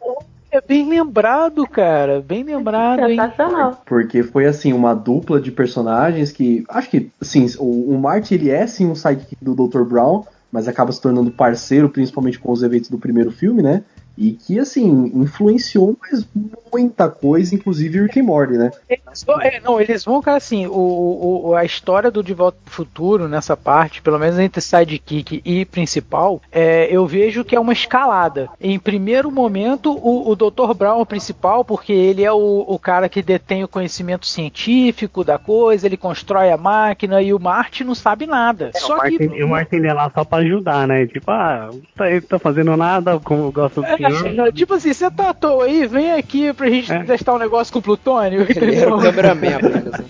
É 0.52 0.62
bem 0.62 0.88
lembrado, 0.88 1.68
cara, 1.68 2.22
bem 2.22 2.44
lembrado, 2.44 3.10
hein? 3.10 3.20
Sensacional. 3.20 3.82
Porque 3.88 4.22
foi 4.22 4.46
assim, 4.46 4.72
uma 4.72 4.94
dupla 4.94 5.42
de 5.42 5.52
personagens 5.52 6.32
que. 6.32 6.64
Acho 6.70 6.92
que, 6.92 7.10
sim, 7.22 7.48
o, 7.58 7.96
o 7.96 8.00
Marty 8.00 8.36
ele 8.36 8.52
é 8.52 8.68
sim 8.68 8.86
um 8.86 8.94
sidekick 8.94 9.44
do 9.44 9.56
Dr. 9.56 9.82
Brown, 9.82 10.24
mas 10.54 10.68
acaba 10.68 10.92
se 10.92 11.02
tornando 11.02 11.32
parceiro, 11.32 11.90
principalmente 11.90 12.38
com 12.38 12.52
os 12.52 12.62
eventos 12.62 12.88
do 12.88 13.00
primeiro 13.00 13.32
filme, 13.32 13.64
né? 13.64 13.84
E 14.18 14.34
que, 14.34 14.60
assim, 14.60 15.12
influenciou 15.16 15.98
mais 16.02 16.26
muita 16.72 17.10
coisa, 17.10 17.54
inclusive 17.56 18.00
Rick 18.02 18.20
and 18.20 18.24
Morty, 18.24 18.54
né? 18.54 18.72
Eles 18.90 19.24
vão- 19.24 19.42
é, 19.42 19.60
não, 19.60 19.82
eles 19.82 20.04
vão, 20.06 20.22
cara, 20.22 20.38
assim, 20.38 20.68
o, 20.68 21.50
o- 21.50 21.56
a 21.56 21.66
história 21.66 22.10
do 22.12 22.24
De 22.24 22.34
Volta 22.34 22.58
pro 22.64 22.74
Futuro, 22.74 23.28
nessa 23.28 23.56
parte, 23.58 24.02
pelo 24.02 24.20
menos 24.20 24.38
entre 24.40 24.62
sidekick 24.62 25.42
e 25.44 25.66
principal, 25.66 26.42
é, 26.52 26.88
eu 26.92 27.06
vejo 27.08 27.44
que 27.44 27.56
é 27.56 27.60
uma 27.60 27.74
escalada. 27.74 28.50
Em 28.62 28.78
primeiro 28.80 29.32
momento, 29.32 29.92
o, 29.92 30.30
o 30.30 30.36
Dr. 30.36 30.74
Brown 30.76 31.00
é 31.00 31.02
o 31.02 31.06
principal, 31.06 31.64
porque 31.66 31.92
ele 31.94 32.24
é 32.24 32.32
o, 32.32 32.66
o 32.68 32.78
cara 32.80 33.10
que 33.10 33.22
detém 33.22 33.64
o 33.64 33.68
conhecimento 33.68 34.26
científico 34.28 35.24
da 35.24 35.38
coisa, 35.38 35.86
ele 35.88 35.98
constrói 35.98 36.52
a 36.52 36.58
máquina, 36.58 37.22
e 37.22 37.34
o 37.34 37.40
Marty 37.40 37.84
não 37.84 37.96
sabe 37.96 38.26
nada. 38.26 38.72
o 38.76 38.80
Só 38.80 38.98
Martin, 38.98 39.18
que... 39.18 39.24
e 39.38 39.44
o 39.44 39.48
Martin 39.50 39.76
ele 39.78 39.88
é 39.88 39.94
lá 39.94 40.10
só 40.14 40.24
pra 40.24 40.40
ajudar, 40.40 40.88
né? 40.88 41.06
Tipo, 41.08 41.32
ah, 41.32 41.70
tá, 41.96 42.10
ele 42.10 42.22
tá 42.22 42.38
fazendo 42.40 42.76
nada, 42.78 43.20
como 43.20 43.44
eu 43.44 43.52
gosto 43.52 43.82
do 43.82 44.03
É, 44.08 44.52
tipo 44.52 44.74
assim, 44.74 44.94
você 44.94 45.10
tá 45.12 45.30
à 45.30 45.34
toa 45.34 45.66
aí, 45.66 45.86
vem 45.88 46.12
aqui 46.14 46.52
pra 46.54 46.70
gente 46.70 46.92
É. 46.92 47.04
testar 47.04 47.34
um 47.34 47.38
negócio 47.40 47.72
com 47.74 47.82
plutônio. 47.82 48.46
Ele 48.50 48.76
era 48.76 48.94
o 48.96 49.02
cameraman 49.02 49.56
apenas. 49.56 49.92
né? 50.00 50.06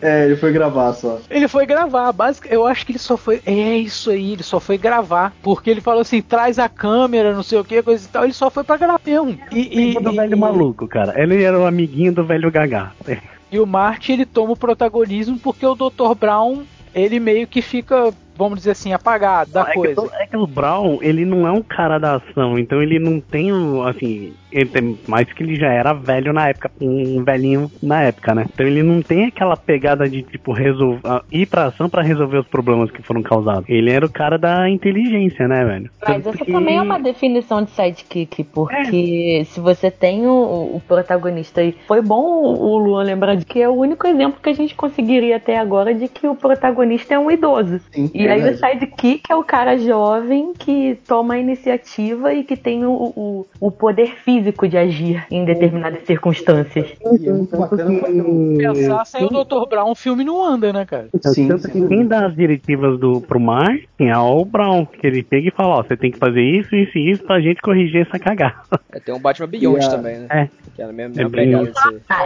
É, 0.00 0.26
ele 0.26 0.36
foi 0.36 0.52
gravar 0.52 0.92
só. 0.92 1.18
Ele 1.30 1.48
foi 1.48 1.64
gravar, 1.66 2.12
basic, 2.12 2.46
eu 2.52 2.66
acho 2.66 2.84
que 2.84 2.92
ele 2.92 2.98
só 2.98 3.16
foi. 3.16 3.40
É 3.46 3.76
isso 3.78 4.10
aí, 4.10 4.32
ele 4.34 4.42
só 4.42 4.60
foi 4.60 4.76
gravar. 4.76 5.32
Porque 5.42 5.70
ele 5.70 5.80
falou 5.80 6.02
assim: 6.02 6.20
traz 6.20 6.58
a 6.58 6.68
câmera, 6.68 7.34
não 7.34 7.42
sei 7.42 7.58
o 7.58 7.64
que, 7.64 7.82
coisa 7.82 8.04
e 8.04 8.08
tal. 8.08 8.24
Ele 8.24 8.32
só 8.32 8.50
foi 8.50 8.62
pra 8.62 8.76
gravar 8.76 9.00
mesmo. 9.04 9.38
E, 9.50 9.92
e, 9.92 9.94
do 10.00 10.12
e- 10.12 10.16
velho 10.16 10.36
maluco, 10.38 10.86
cara. 10.86 11.14
Ele 11.20 11.42
era 11.42 11.58
o 11.58 11.64
amiguinho 11.66 12.12
do 12.12 12.24
velho 12.24 12.50
Gagá. 12.52 12.92
e 13.50 13.58
o 13.58 13.66
Marty 13.66 14.12
ele 14.12 14.26
toma 14.26 14.52
o 14.52 14.56
protagonismo 14.56 15.38
porque 15.38 15.64
o 15.66 15.74
Dr. 15.74 16.14
Brown 16.18 16.62
ele 16.94 17.18
meio 17.18 17.46
que 17.46 17.62
fica, 17.62 18.12
vamos 18.36 18.58
dizer 18.58 18.72
assim, 18.72 18.92
apagado 18.92 19.50
da 19.50 19.62
é, 19.62 19.64
que, 19.66 19.72
coisa. 19.74 20.00
o- 20.00 20.10
é 20.14 20.26
que 20.26 20.36
o 20.36 20.46
Brown, 20.46 20.98
ele 21.02 21.24
não 21.24 21.46
é 21.46 21.52
um 21.52 21.62
cara 21.62 21.98
da 21.98 22.16
ação, 22.16 22.58
então 22.58 22.82
ele 22.82 22.98
não 22.98 23.20
tem, 23.20 23.52
o- 23.52 23.82
assim, 23.82 24.32
ele 24.52 24.66
tem, 24.66 24.98
mais 25.06 25.30
que 25.32 25.42
ele 25.42 25.54
já 25.56 25.68
era 25.72 25.92
velho 25.92 26.32
na 26.32 26.48
época, 26.48 26.70
um 26.80 27.22
velhinho 27.24 27.70
na 27.82 28.02
época, 28.02 28.34
né? 28.34 28.46
Então 28.52 28.66
ele 28.66 28.82
não 28.82 29.02
tem 29.02 29.24
aquela 29.26 29.56
pegada 29.56 30.08
de, 30.08 30.22
tipo, 30.22 30.52
resolver, 30.52 31.00
ah, 31.04 31.22
ir 31.30 31.46
pra 31.46 31.64
ação 31.66 31.88
pra 31.88 32.02
resolver 32.02 32.38
os 32.38 32.46
problemas 32.46 32.90
que 32.90 33.02
foram 33.02 33.22
causados. 33.22 33.64
Ele 33.68 33.90
era 33.90 34.04
o 34.06 34.10
cara 34.12 34.38
da 34.38 34.68
inteligência, 34.68 35.46
né, 35.48 35.64
velho? 35.64 35.90
Mas 36.00 36.16
Tanto 36.16 36.28
essa 36.36 36.44
que- 36.44 36.52
também 36.52 36.76
é 36.78 36.82
uma 36.82 36.98
definição 37.00 37.62
de 37.62 37.70
sidekick, 37.70 38.44
porque 38.44 39.42
se 39.46 39.60
você 39.60 39.90
tem 39.90 40.26
o, 40.26 40.30
o 40.76 40.82
protagonista 40.86 41.60
aí. 41.60 41.74
Foi 41.86 42.00
bom 42.00 42.22
o 42.44 42.66
o 42.66 42.78
Luan 42.78 43.02
lembrar 43.04 43.36
de 43.36 43.44
que 43.44 43.60
é 43.60 43.68
o 43.68 43.72
único 43.72 44.06
exemplo 44.06 44.38
que 44.42 44.48
a 44.48 44.52
gente 44.52 44.74
conseguiria 44.74 45.36
até 45.36 45.56
agora 45.58 45.94
de 45.94 46.08
que 46.08 46.26
o 46.26 46.34
protagonista 46.34 47.14
é 47.14 47.18
um 47.18 47.30
idoso. 47.30 47.80
Sim, 47.92 48.10
E 48.12 48.25
aí 48.28 48.50
o 48.50 48.56
sidekick 48.56 49.22
é 49.30 49.34
o 49.36 49.44
cara 49.44 49.76
jovem 49.78 50.52
que 50.58 50.98
toma 51.06 51.34
a 51.34 51.38
iniciativa 51.38 52.32
e 52.34 52.44
que 52.44 52.56
tem 52.56 52.84
o, 52.84 52.90
o, 52.92 53.46
o 53.60 53.70
poder 53.70 54.16
físico 54.24 54.66
de 54.68 54.76
agir 54.76 55.24
em 55.30 55.44
determinadas 55.44 56.02
circunstâncias. 56.04 56.88
E 57.20 57.28
é 57.28 57.32
muito 57.32 57.56
bacana 57.56 57.98
porque 58.00 58.20
o- 58.20 58.56
Pensar 58.58 59.04
sem 59.06 59.24
o 59.24 59.28
Dr. 59.28 59.68
Brown, 59.68 59.90
o 59.90 59.94
filme 59.94 60.24
não 60.24 60.44
anda, 60.44 60.72
né, 60.72 60.84
cara? 60.84 61.08
Então, 61.14 61.32
Sim, 61.32 61.48
tanto 61.48 61.62
sem 61.62 61.70
que 61.72 61.78
dúvida. 61.80 61.96
quem 61.96 62.06
dá 62.06 62.26
as 62.26 62.34
diretivas 62.34 62.98
do, 62.98 63.20
pro 63.20 63.38
Martin 63.40 63.86
é 64.06 64.16
o 64.18 64.44
Brown, 64.44 64.84
que 64.86 65.06
ele 65.06 65.22
pega 65.22 65.48
e 65.48 65.50
fala, 65.50 65.76
ó, 65.78 65.82
você 65.82 65.96
tem 65.96 66.10
que 66.10 66.18
fazer 66.18 66.42
isso, 66.42 66.74
isso 66.74 66.98
e 66.98 67.10
isso 67.10 67.22
pra 67.24 67.40
gente 67.40 67.60
corrigir 67.60 68.02
essa 68.06 68.18
cagada. 68.18 68.56
É, 68.92 69.00
tem 69.00 69.14
um 69.14 69.18
Batman 69.20 69.46
Beyond 69.46 69.82
E 69.82 69.86
a- 69.86 69.90
também, 69.90 70.18
né? 70.18 70.26
É. 70.30 70.48
Que 70.74 70.82
é 70.82 70.84
a 70.84 70.92
mesma, 70.92 71.22
É 71.22 71.28
pegada. 71.28 71.72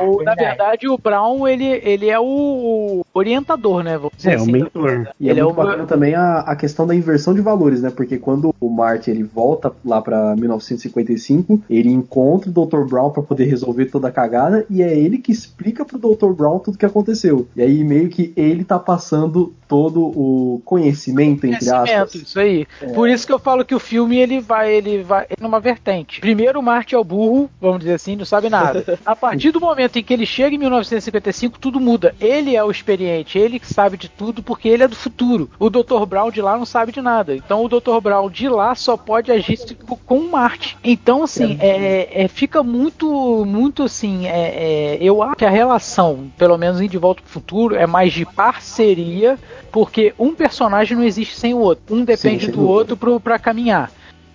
O- 0.02 0.22
na 0.24 0.34
verdade, 0.34 0.88
o 0.88 0.98
Brown 0.98 1.46
ele, 1.46 1.64
ele 1.84 2.08
é 2.08 2.18
o 2.18 3.04
orientador, 3.14 3.82
né? 3.84 3.96
Vamos 3.96 4.12
dizer 4.16 4.32
É, 4.32 4.36
o 4.38 4.42
assim. 4.42 4.52
mentor. 4.52 5.08
E 5.20 5.28
é 5.28 5.30
Ele 5.30 5.40
é 5.40 5.44
muito 5.44 5.54
o- 5.60 5.62
também 5.90 6.14
a, 6.14 6.38
a 6.38 6.54
questão 6.54 6.86
da 6.86 6.94
inversão 6.94 7.34
de 7.34 7.40
valores, 7.40 7.82
né? 7.82 7.90
Porque 7.90 8.16
quando 8.16 8.54
o 8.60 8.70
Marty 8.70 9.10
ele 9.10 9.24
volta 9.24 9.72
lá 9.84 10.00
pra 10.00 10.36
1955, 10.36 11.64
ele 11.68 11.90
encontra 11.90 12.48
o 12.48 12.52
Dr. 12.52 12.84
Brown 12.88 13.10
pra 13.10 13.24
poder 13.24 13.46
resolver 13.46 13.86
toda 13.86 14.06
a 14.06 14.12
cagada 14.12 14.64
e 14.70 14.82
é 14.82 14.96
ele 14.96 15.18
que 15.18 15.32
explica 15.32 15.84
pro 15.84 15.98
Dr. 15.98 16.28
Brown 16.32 16.60
tudo 16.60 16.78
que 16.78 16.86
aconteceu. 16.86 17.48
E 17.56 17.62
aí 17.62 17.82
meio 17.82 18.08
que 18.08 18.32
ele 18.36 18.62
tá 18.62 18.78
passando 18.78 19.52
todo 19.66 20.00
o 20.00 20.60
conhecimento 20.64 21.46
entre 21.46 21.58
Conhecimento, 21.60 22.02
aspas. 22.02 22.14
isso 22.14 22.40
aí. 22.40 22.66
Por 22.94 23.08
isso 23.08 23.26
que 23.26 23.32
eu 23.32 23.38
falo 23.38 23.64
que 23.64 23.74
o 23.74 23.78
filme 23.78 24.16
ele 24.16 24.40
vai, 24.40 24.72
ele 24.72 25.02
vai 25.02 25.26
numa 25.40 25.60
vertente. 25.60 26.20
Primeiro 26.20 26.58
o 26.58 26.62
Marty 26.62 26.94
é 26.94 26.98
o 26.98 27.04
burro, 27.04 27.48
vamos 27.60 27.80
dizer 27.80 27.94
assim, 27.94 28.16
não 28.16 28.24
sabe 28.24 28.48
nada. 28.48 28.98
A 29.06 29.14
partir 29.14 29.50
do 29.50 29.60
momento 29.60 29.96
em 29.96 30.02
que 30.02 30.12
ele 30.12 30.26
chega 30.26 30.54
em 30.54 30.58
1955, 30.58 31.58
tudo 31.58 31.80
muda. 31.80 32.14
Ele 32.20 32.56
é 32.56 32.62
o 32.64 32.70
experiente, 32.70 33.38
ele 33.38 33.58
que 33.58 33.72
sabe 33.72 33.96
de 33.96 34.08
tudo 34.08 34.42
porque 34.42 34.68
ele 34.68 34.82
é 34.82 34.88
do 34.88 34.96
futuro. 34.96 35.50
O 35.58 35.70
Dr. 35.70 35.79
Dr. 35.82 36.04
Brown 36.06 36.30
de 36.30 36.40
lá 36.40 36.56
não 36.56 36.64
sabe 36.64 36.92
de 36.92 37.00
nada. 37.00 37.34
Então 37.34 37.64
o 37.64 37.68
Dr. 37.68 38.00
Brown 38.02 38.30
de 38.30 38.48
lá 38.48 38.74
só 38.74 38.96
pode 38.96 39.30
agir 39.30 39.58
com 40.06 40.18
o 40.18 40.30
Marte. 40.30 40.76
Então, 40.82 41.22
assim, 41.22 41.56
é, 41.60 42.24
é, 42.24 42.28
fica 42.28 42.62
muito, 42.62 43.44
muito 43.46 43.82
assim. 43.84 44.26
É, 44.26 44.96
é, 44.96 44.98
eu 45.00 45.22
acho 45.22 45.36
que 45.36 45.44
a 45.44 45.50
relação, 45.50 46.30
pelo 46.36 46.56
menos 46.56 46.80
em 46.80 46.88
De 46.88 46.98
Volta 46.98 47.22
pro 47.22 47.30
Futuro, 47.30 47.76
é 47.76 47.86
mais 47.86 48.12
de 48.12 48.24
parceria, 48.24 49.38
porque 49.70 50.14
um 50.18 50.34
personagem 50.34 50.96
não 50.96 51.04
existe 51.04 51.34
sem 51.36 51.54
o 51.54 51.58
outro. 51.58 51.94
Um 51.94 52.04
depende 52.04 52.46
sim, 52.46 52.52
do 52.52 52.66
outro 52.66 52.96
para 52.96 53.38
caminhar. 53.38 53.90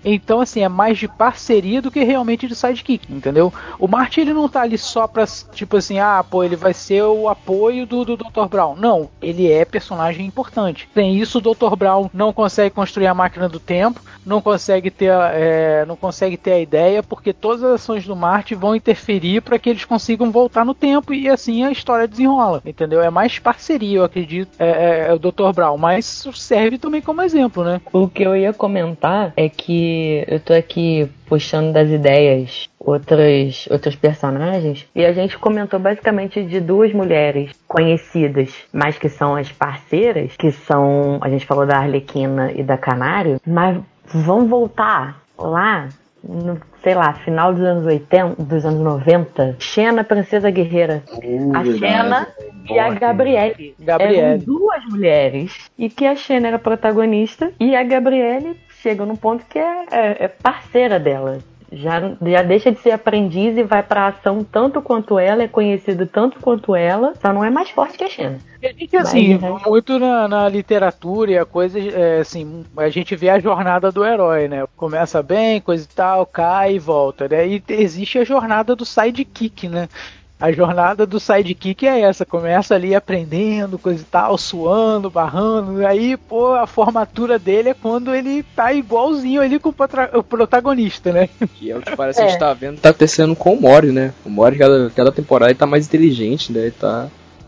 Então, 0.06 0.39
assim, 0.39 0.62
é 0.62 0.70
mais 0.70 0.99
de 0.99 1.08
parceria 1.08 1.82
do 1.82 1.89
que 1.89 2.03
realmente 2.03 2.47
de 2.47 2.56
sidekick, 2.56 3.12
entendeu? 3.12 3.51
O 3.80 3.88
Martin, 3.88 4.22
ele 4.22 4.34
não 4.34 4.47
tá 4.47 4.62
ali 4.62 4.78
só 4.78 5.08
pra, 5.08 5.26
tipo 5.51 5.78
assim, 5.78 5.97
ah, 5.97 6.24
pô, 6.24 6.43
ele 6.43 6.56
vai 6.56 6.74
ser 6.74 7.01
o 7.01 7.28
apoio 7.28 7.88
do, 7.88 8.06
do 8.06 8.16
Dr. 8.16 8.45
Brown. 8.47 8.76
Não, 8.76 9.10
ele 9.22 9.51
é 9.51 9.66
personagem 9.66 10.26
importante. 10.26 10.88
Tem 10.93 11.18
isso, 11.18 11.39
o 11.39 11.41
Dr. 11.41 11.76
Brown 11.76 12.10
não 12.14 12.32
consegue 12.32 12.76
construir 12.76 13.08
a 13.08 13.14
máquina 13.14 13.49
do 13.49 13.60
tempo, 13.60 13.99
não 14.24 14.41
consegue 14.41 14.91
ter, 14.91 15.12
é, 15.12 15.86
não 15.88 15.95
consegue 15.95 16.38
ter 16.38 16.51
a 16.51 16.60
ideia, 16.60 17.01
porque 17.01 17.34
todas 17.34 17.64
as 17.64 17.82
ações 17.82 18.06
do 18.06 18.16
Martin 18.16 18.56
vão 18.56 18.76
interferir 18.76 19.41
para 19.41 19.58
que 19.58 19.70
eles 19.70 19.86
consigam 19.86 20.32
voltar 20.32 20.64
no 20.64 20.74
tempo 20.74 21.14
e 21.14 21.28
assim 21.28 21.64
a 21.64 21.72
história 21.72 22.08
desenrola, 22.08 22.62
entendeu? 22.66 23.01
É 23.01 23.10
mais 23.10 23.39
parceria, 23.39 23.99
eu 23.99 24.03
acredito, 24.03 24.51
é, 24.60 24.68
é, 24.68 25.08
é 25.10 25.14
o 25.14 25.20
Dr. 25.20 25.51
Brown, 25.53 25.78
mas 25.78 26.28
serve 26.34 26.78
também 26.78 27.01
como 27.01 27.22
exemplo, 27.22 27.64
né? 27.64 27.82
O 27.91 28.08
que 28.08 28.24
eu 28.24 28.36
ia 28.36 28.53
comentar 28.53 29.34
é 29.36 29.49
que 29.49 29.94
eu 30.27 30.39
tô 30.39 30.53
aqui 30.53 31.09
puxando 31.27 31.73
das 31.73 31.89
ideias 31.89 32.69
outros, 32.79 33.67
outros 33.69 33.95
personagens 33.95 34.87
e 34.95 35.05
a 35.05 35.11
gente 35.11 35.37
comentou 35.37 35.79
basicamente 35.79 36.43
de 36.43 36.59
duas 36.59 36.93
mulheres 36.93 37.51
conhecidas, 37.67 38.53
mas 38.71 38.97
que 38.97 39.09
são 39.09 39.35
as 39.35 39.51
parceiras, 39.51 40.35
que 40.37 40.51
são, 40.51 41.19
a 41.21 41.29
gente 41.29 41.45
falou 41.45 41.65
da 41.65 41.77
Arlequina 41.77 42.51
e 42.53 42.63
da 42.63 42.77
Canário, 42.77 43.39
mas 43.45 43.77
vamos 44.13 44.49
voltar 44.49 45.21
lá 45.37 45.89
no, 46.27 46.59
sei 46.83 46.95
lá, 46.95 47.13
final 47.13 47.53
dos 47.53 47.63
anos 47.63 47.85
80, 47.85 48.43
dos 48.43 48.65
anos 48.65 48.79
90, 48.79 49.55
Xena, 49.59 50.03
Princesa 50.03 50.49
Guerreira. 50.49 51.03
Uh, 51.11 51.55
a 51.55 51.63
Xena 51.63 52.27
e 52.69 52.79
a 52.79 52.89
Gabriele. 52.89 53.75
Gabriele. 53.79 54.17
Eram 54.17 54.37
duas 54.39 54.85
mulheres. 54.85 55.69
E 55.77 55.89
que 55.89 56.05
a 56.05 56.15
Xena 56.15 56.47
era 56.47 56.59
protagonista 56.59 57.51
e 57.59 57.75
a 57.75 57.83
Gabriele 57.83 58.57
chega 58.86 59.03
num 59.03 59.15
ponto 59.15 59.43
que 59.49 59.57
é, 59.57 59.86
é, 59.91 60.25
é 60.25 60.27
parceira 60.27 60.99
dela. 60.99 61.39
Já, 61.71 61.99
já 62.21 62.43
deixa 62.43 62.71
de 62.71 62.79
ser 62.79 62.91
aprendiz 62.91 63.57
e 63.57 63.63
vai 63.63 63.81
pra 63.81 64.07
ação 64.07 64.43
tanto 64.43 64.79
quanto 64.81 65.17
ela, 65.17 65.41
é 65.41 65.47
conhecido 65.47 66.05
tanto 66.05 66.39
quanto 66.39 66.75
ela, 66.75 67.13
só 67.19 67.33
não 67.33 67.43
é 67.43 67.49
mais 67.49 67.71
forte 67.71 67.97
que 67.97 68.03
a 68.03 68.07
Xena. 68.07 68.38
A 68.63 68.67
gente, 68.67 68.95
assim, 68.95 69.39
Mas, 69.39 69.63
muito 69.65 69.97
na, 69.97 70.27
na, 70.27 70.47
literatura 70.47 71.31
e 71.31 71.38
a 71.38 71.43
coisa, 71.45 71.79
é, 71.79 72.19
assim, 72.19 72.63
a 72.77 72.89
gente 72.89 73.15
vê 73.15 73.29
a 73.29 73.39
jornada 73.39 73.91
do 73.91 74.05
herói, 74.05 74.47
né? 74.47 74.65
Começa 74.77 75.23
bem, 75.23 75.59
coisa 75.59 75.83
e 75.83 75.95
tal, 75.95 76.25
cai 76.25 76.75
e 76.75 76.79
volta, 76.79 77.27
né? 77.27 77.47
E 77.47 77.63
existe 77.69 78.19
a 78.19 78.23
jornada 78.23 78.75
do 78.75 78.86
sidekick, 78.86 79.67
né? 79.67 79.89
A 80.38 80.51
jornada 80.51 81.05
do 81.05 81.17
sidekick 81.17 81.88
é 81.88 82.01
essa, 82.01 82.25
começa 82.25 82.75
ali 82.75 82.93
aprendendo, 82.93 83.79
coisa 83.79 84.01
e 84.01 84.05
tal, 84.05 84.38
suando, 84.38 85.09
barrando, 85.09 85.86
aí, 85.88 86.17
pô, 86.17 86.53
a 86.53 86.67
formatura 86.67 87.39
dele 87.39 87.69
é 87.69 87.73
quando 87.73 88.13
ele 88.13 88.43
tá 88.53 88.73
igualzinho 88.73 89.41
ali 89.41 89.57
com 89.57 89.69
o 89.69 90.23
protagonista, 90.23 91.13
né? 91.13 91.29
Que 91.55 91.71
é 91.71 91.77
o 91.77 91.81
que 91.81 91.95
parece 91.95 92.19
é. 92.19 92.23
que 92.23 92.27
a 92.27 92.31
gente 92.31 92.39
tá 92.39 92.53
vendo, 92.53 92.81
tá 92.81 92.89
acontecendo 92.89 93.33
com 93.33 93.53
o 93.53 93.61
Mori, 93.61 93.93
né? 93.93 94.13
O 94.25 94.29
Mori, 94.29 94.57
cada, 94.57 94.89
cada 94.89 95.11
temporada, 95.11 95.51
ele 95.51 95.57
tá 95.57 95.65
mais 95.65 95.86
inteligente, 95.88 96.51
né? 96.51 96.63
Ele 96.63 96.71
tá... 96.71 97.07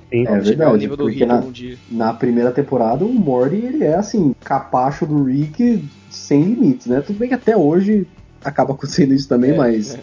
Sim, 0.09 0.25
é 0.25 0.39
verdade, 0.39 0.77
nível 0.77 0.95
do 0.95 1.07
Rick 1.07 1.25
na, 1.25 1.39
um 1.39 1.53
na 1.91 2.13
primeira 2.13 2.51
temporada 2.51 3.03
o 3.03 3.13
Morty 3.13 3.57
ele 3.57 3.83
é 3.83 3.95
assim, 3.95 4.33
capacho 4.41 5.05
do 5.05 5.25
Rick 5.25 5.83
sem 6.09 6.43
limites, 6.43 6.87
né? 6.87 7.01
Tudo 7.01 7.19
bem 7.19 7.27
que 7.27 7.35
até 7.35 7.57
hoje 7.57 8.07
acaba 8.41 8.71
acontecendo 8.73 9.13
isso 9.13 9.27
também, 9.27 9.51
é, 9.51 9.57
mas 9.57 9.95
é 9.95 9.99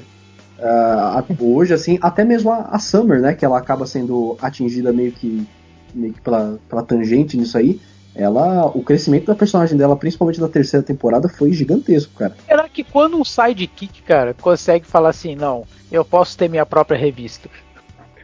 uh, 0.58 1.54
hoje, 1.54 1.74
assim, 1.74 1.98
até 2.00 2.24
mesmo 2.24 2.50
a, 2.50 2.68
a, 2.70 2.78
Summer, 2.78 3.20
né, 3.20 3.34
que 3.34 3.44
ela 3.44 3.58
acaba 3.58 3.86
sendo 3.86 4.36
atingida 4.40 4.92
meio 4.92 5.12
que, 5.12 5.46
meio 5.94 6.12
que 6.12 6.20
pela, 6.20 6.58
pela 6.68 6.82
tangente 6.82 7.36
nisso 7.36 7.56
aí, 7.58 7.80
ela, 8.14 8.66
o 8.66 8.82
crescimento 8.82 9.26
da 9.26 9.34
personagem 9.34 9.76
dela, 9.76 9.96
principalmente 9.96 10.40
na 10.40 10.48
terceira 10.48 10.84
temporada, 10.84 11.28
foi 11.28 11.52
gigantesco, 11.52 12.14
cara. 12.16 12.36
Será 12.46 12.68
que 12.68 12.84
quando 12.84 13.18
um 13.18 13.24
sidekick, 13.24 14.02
cara, 14.02 14.34
consegue 14.40 14.86
falar 14.86 15.08
assim, 15.08 15.34
não, 15.34 15.64
eu 15.90 16.04
posso 16.04 16.38
ter 16.38 16.48
minha 16.48 16.64
própria 16.64 16.96
revista? 16.96 17.48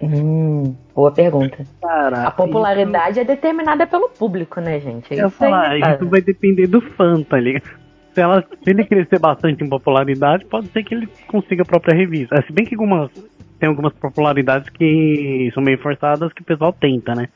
Hum, 0.01 0.75
boa 0.95 1.11
pergunta. 1.11 1.67
Cara, 1.83 2.27
a 2.27 2.31
popularidade 2.31 3.11
isso... 3.11 3.21
é 3.21 3.25
determinada 3.25 3.87
pelo 3.87 4.09
público, 4.09 4.61
né, 4.61 4.81
gente? 4.81 5.13
É 5.13 5.25
eu 5.25 5.31
falar, 5.31 5.77
isso 5.77 6.09
vai 6.09 6.23
depender 6.23 6.67
do 6.67 6.81
fã, 6.81 7.23
tá 7.23 7.39
ligado? 7.39 7.80
Se, 8.15 8.21
ela, 8.21 8.43
se 8.43 8.71
ele 8.71 8.85
crescer 8.85 9.19
bastante 9.19 9.63
em 9.63 9.69
popularidade, 9.69 10.45
pode 10.45 10.69
ser 10.69 10.83
que 10.83 10.95
ele 10.95 11.09
consiga 11.27 11.63
a 11.63 11.67
própria 11.67 11.97
revista. 11.97 12.37
É, 12.37 12.43
se 12.43 12.53
bem 12.53 12.65
que 12.65 12.75
algumas, 12.75 13.11
tem 13.59 13.69
algumas 13.69 13.93
popularidades 13.95 14.69
que 14.71 15.51
são 15.55 15.63
meio 15.63 15.79
forçadas 15.79 16.33
que 16.33 16.43
o 16.43 16.45
pessoal 16.45 16.73
tenta, 16.73 17.15
né? 17.15 17.29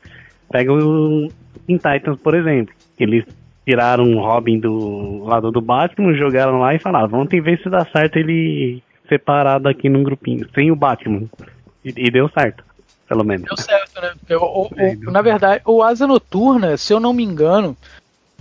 Pega 0.51 0.71
o 0.71 1.27
Teen 1.65 1.77
Titans, 1.77 2.19
por 2.19 2.35
exemplo. 2.35 2.73
Eles 2.99 3.25
tiraram 3.65 4.03
o 4.03 4.19
Robin 4.19 4.59
do 4.59 5.23
lado 5.23 5.51
do 5.51 5.61
Batman, 5.61 6.13
jogaram 6.13 6.59
lá 6.59 6.73
e 6.73 6.79
falaram, 6.79 7.09
vamos 7.09 7.29
ver 7.29 7.59
se 7.61 7.69
dá 7.69 7.85
certo 7.85 8.17
ele 8.17 8.81
separado 9.09 9.67
aqui 9.67 9.89
num 9.89 10.03
grupinho, 10.03 10.47
sem 10.53 10.71
o 10.71 10.75
Batman. 10.75 11.23
E, 11.83 11.93
e 11.95 12.11
deu 12.11 12.29
certo, 12.29 12.63
pelo 13.07 13.23
menos. 13.23 13.45
Deu 13.45 13.57
certo, 13.57 14.01
né? 14.01 14.13
o, 14.35 14.63
o, 14.63 14.69
o, 15.07 15.11
na 15.11 15.21
verdade, 15.21 15.61
o 15.65 15.81
Asa 15.81 16.05
Noturna, 16.05 16.77
se 16.77 16.93
eu 16.93 16.99
não 16.99 17.13
me 17.13 17.23
engano, 17.23 17.75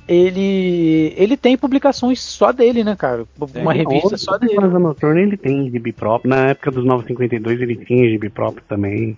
ele 0.07 1.15
ele 1.17 1.37
tem 1.37 1.57
publicações 1.57 2.21
só 2.21 2.53
dele, 2.53 2.85
né, 2.85 2.95
cara? 2.95 3.25
Uma 3.57 3.73
é, 3.73 3.77
revista 3.79 4.17
só 4.17 4.37
dele. 4.37 4.55
Mas 4.57 4.73
Noturna 4.73 5.21
ele 5.21 5.37
tem 5.37 5.71
gibi 5.71 5.93
próprio. 5.93 6.29
Na 6.29 6.49
época 6.49 6.71
dos 6.71 6.85
952 6.85 7.61
ele 7.61 7.77
tinha 7.77 8.09
gibi 8.09 8.29
próprio 8.29 8.65
também. 8.69 9.17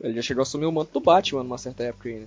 Ele 0.00 0.14
já 0.14 0.22
chegou 0.22 0.42
a 0.42 0.44
assumir 0.44 0.66
o 0.66 0.72
manto 0.72 0.92
do 0.92 1.00
Batman 1.00 1.42
numa 1.42 1.58
certa 1.58 1.84
época 1.84 2.08
aí, 2.08 2.16
né? 2.16 2.26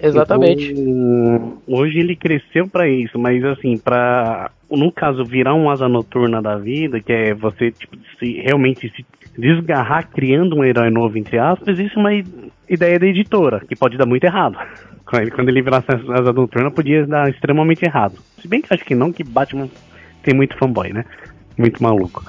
Exatamente. 0.00 0.72
Então, 0.72 1.58
hoje 1.66 1.98
ele 1.98 2.16
cresceu 2.16 2.66
para 2.66 2.88
isso, 2.88 3.18
mas 3.18 3.42
assim, 3.44 3.78
para 3.78 4.50
no 4.68 4.90
caso 4.90 5.24
virar 5.24 5.54
um 5.54 5.70
asa 5.70 5.88
noturna 5.88 6.42
da 6.42 6.56
vida, 6.58 7.00
que 7.00 7.12
é 7.12 7.32
você 7.32 7.70
tipo, 7.70 7.96
se, 8.18 8.40
realmente 8.40 8.92
se 8.94 9.06
desgarrar 9.38 10.10
criando 10.10 10.56
um 10.56 10.64
herói 10.64 10.90
novo 10.90 11.16
entre 11.16 11.38
aspas, 11.38 11.78
isso 11.78 11.98
é 11.98 12.00
uma 12.00 12.24
ideia 12.68 12.98
da 12.98 13.06
editora 13.06 13.60
que 13.60 13.76
pode 13.76 13.96
dar 13.96 14.04
muito 14.04 14.24
errado. 14.24 14.58
Quando 15.34 15.48
ele 15.48 15.62
virasse 15.62 15.86
asa 15.90 16.32
noturna, 16.32 16.70
podia 16.70 17.06
dar 17.06 17.28
extremamente 17.28 17.84
errado. 17.84 18.18
Se 18.40 18.48
bem 18.48 18.62
que 18.62 18.72
acho 18.72 18.84
que 18.84 18.94
não, 18.94 19.12
que 19.12 19.22
Batman 19.22 19.68
tem 20.22 20.34
muito 20.34 20.56
fanboy, 20.56 20.92
né? 20.92 21.04
Muito 21.58 21.82
maluco. 21.82 22.24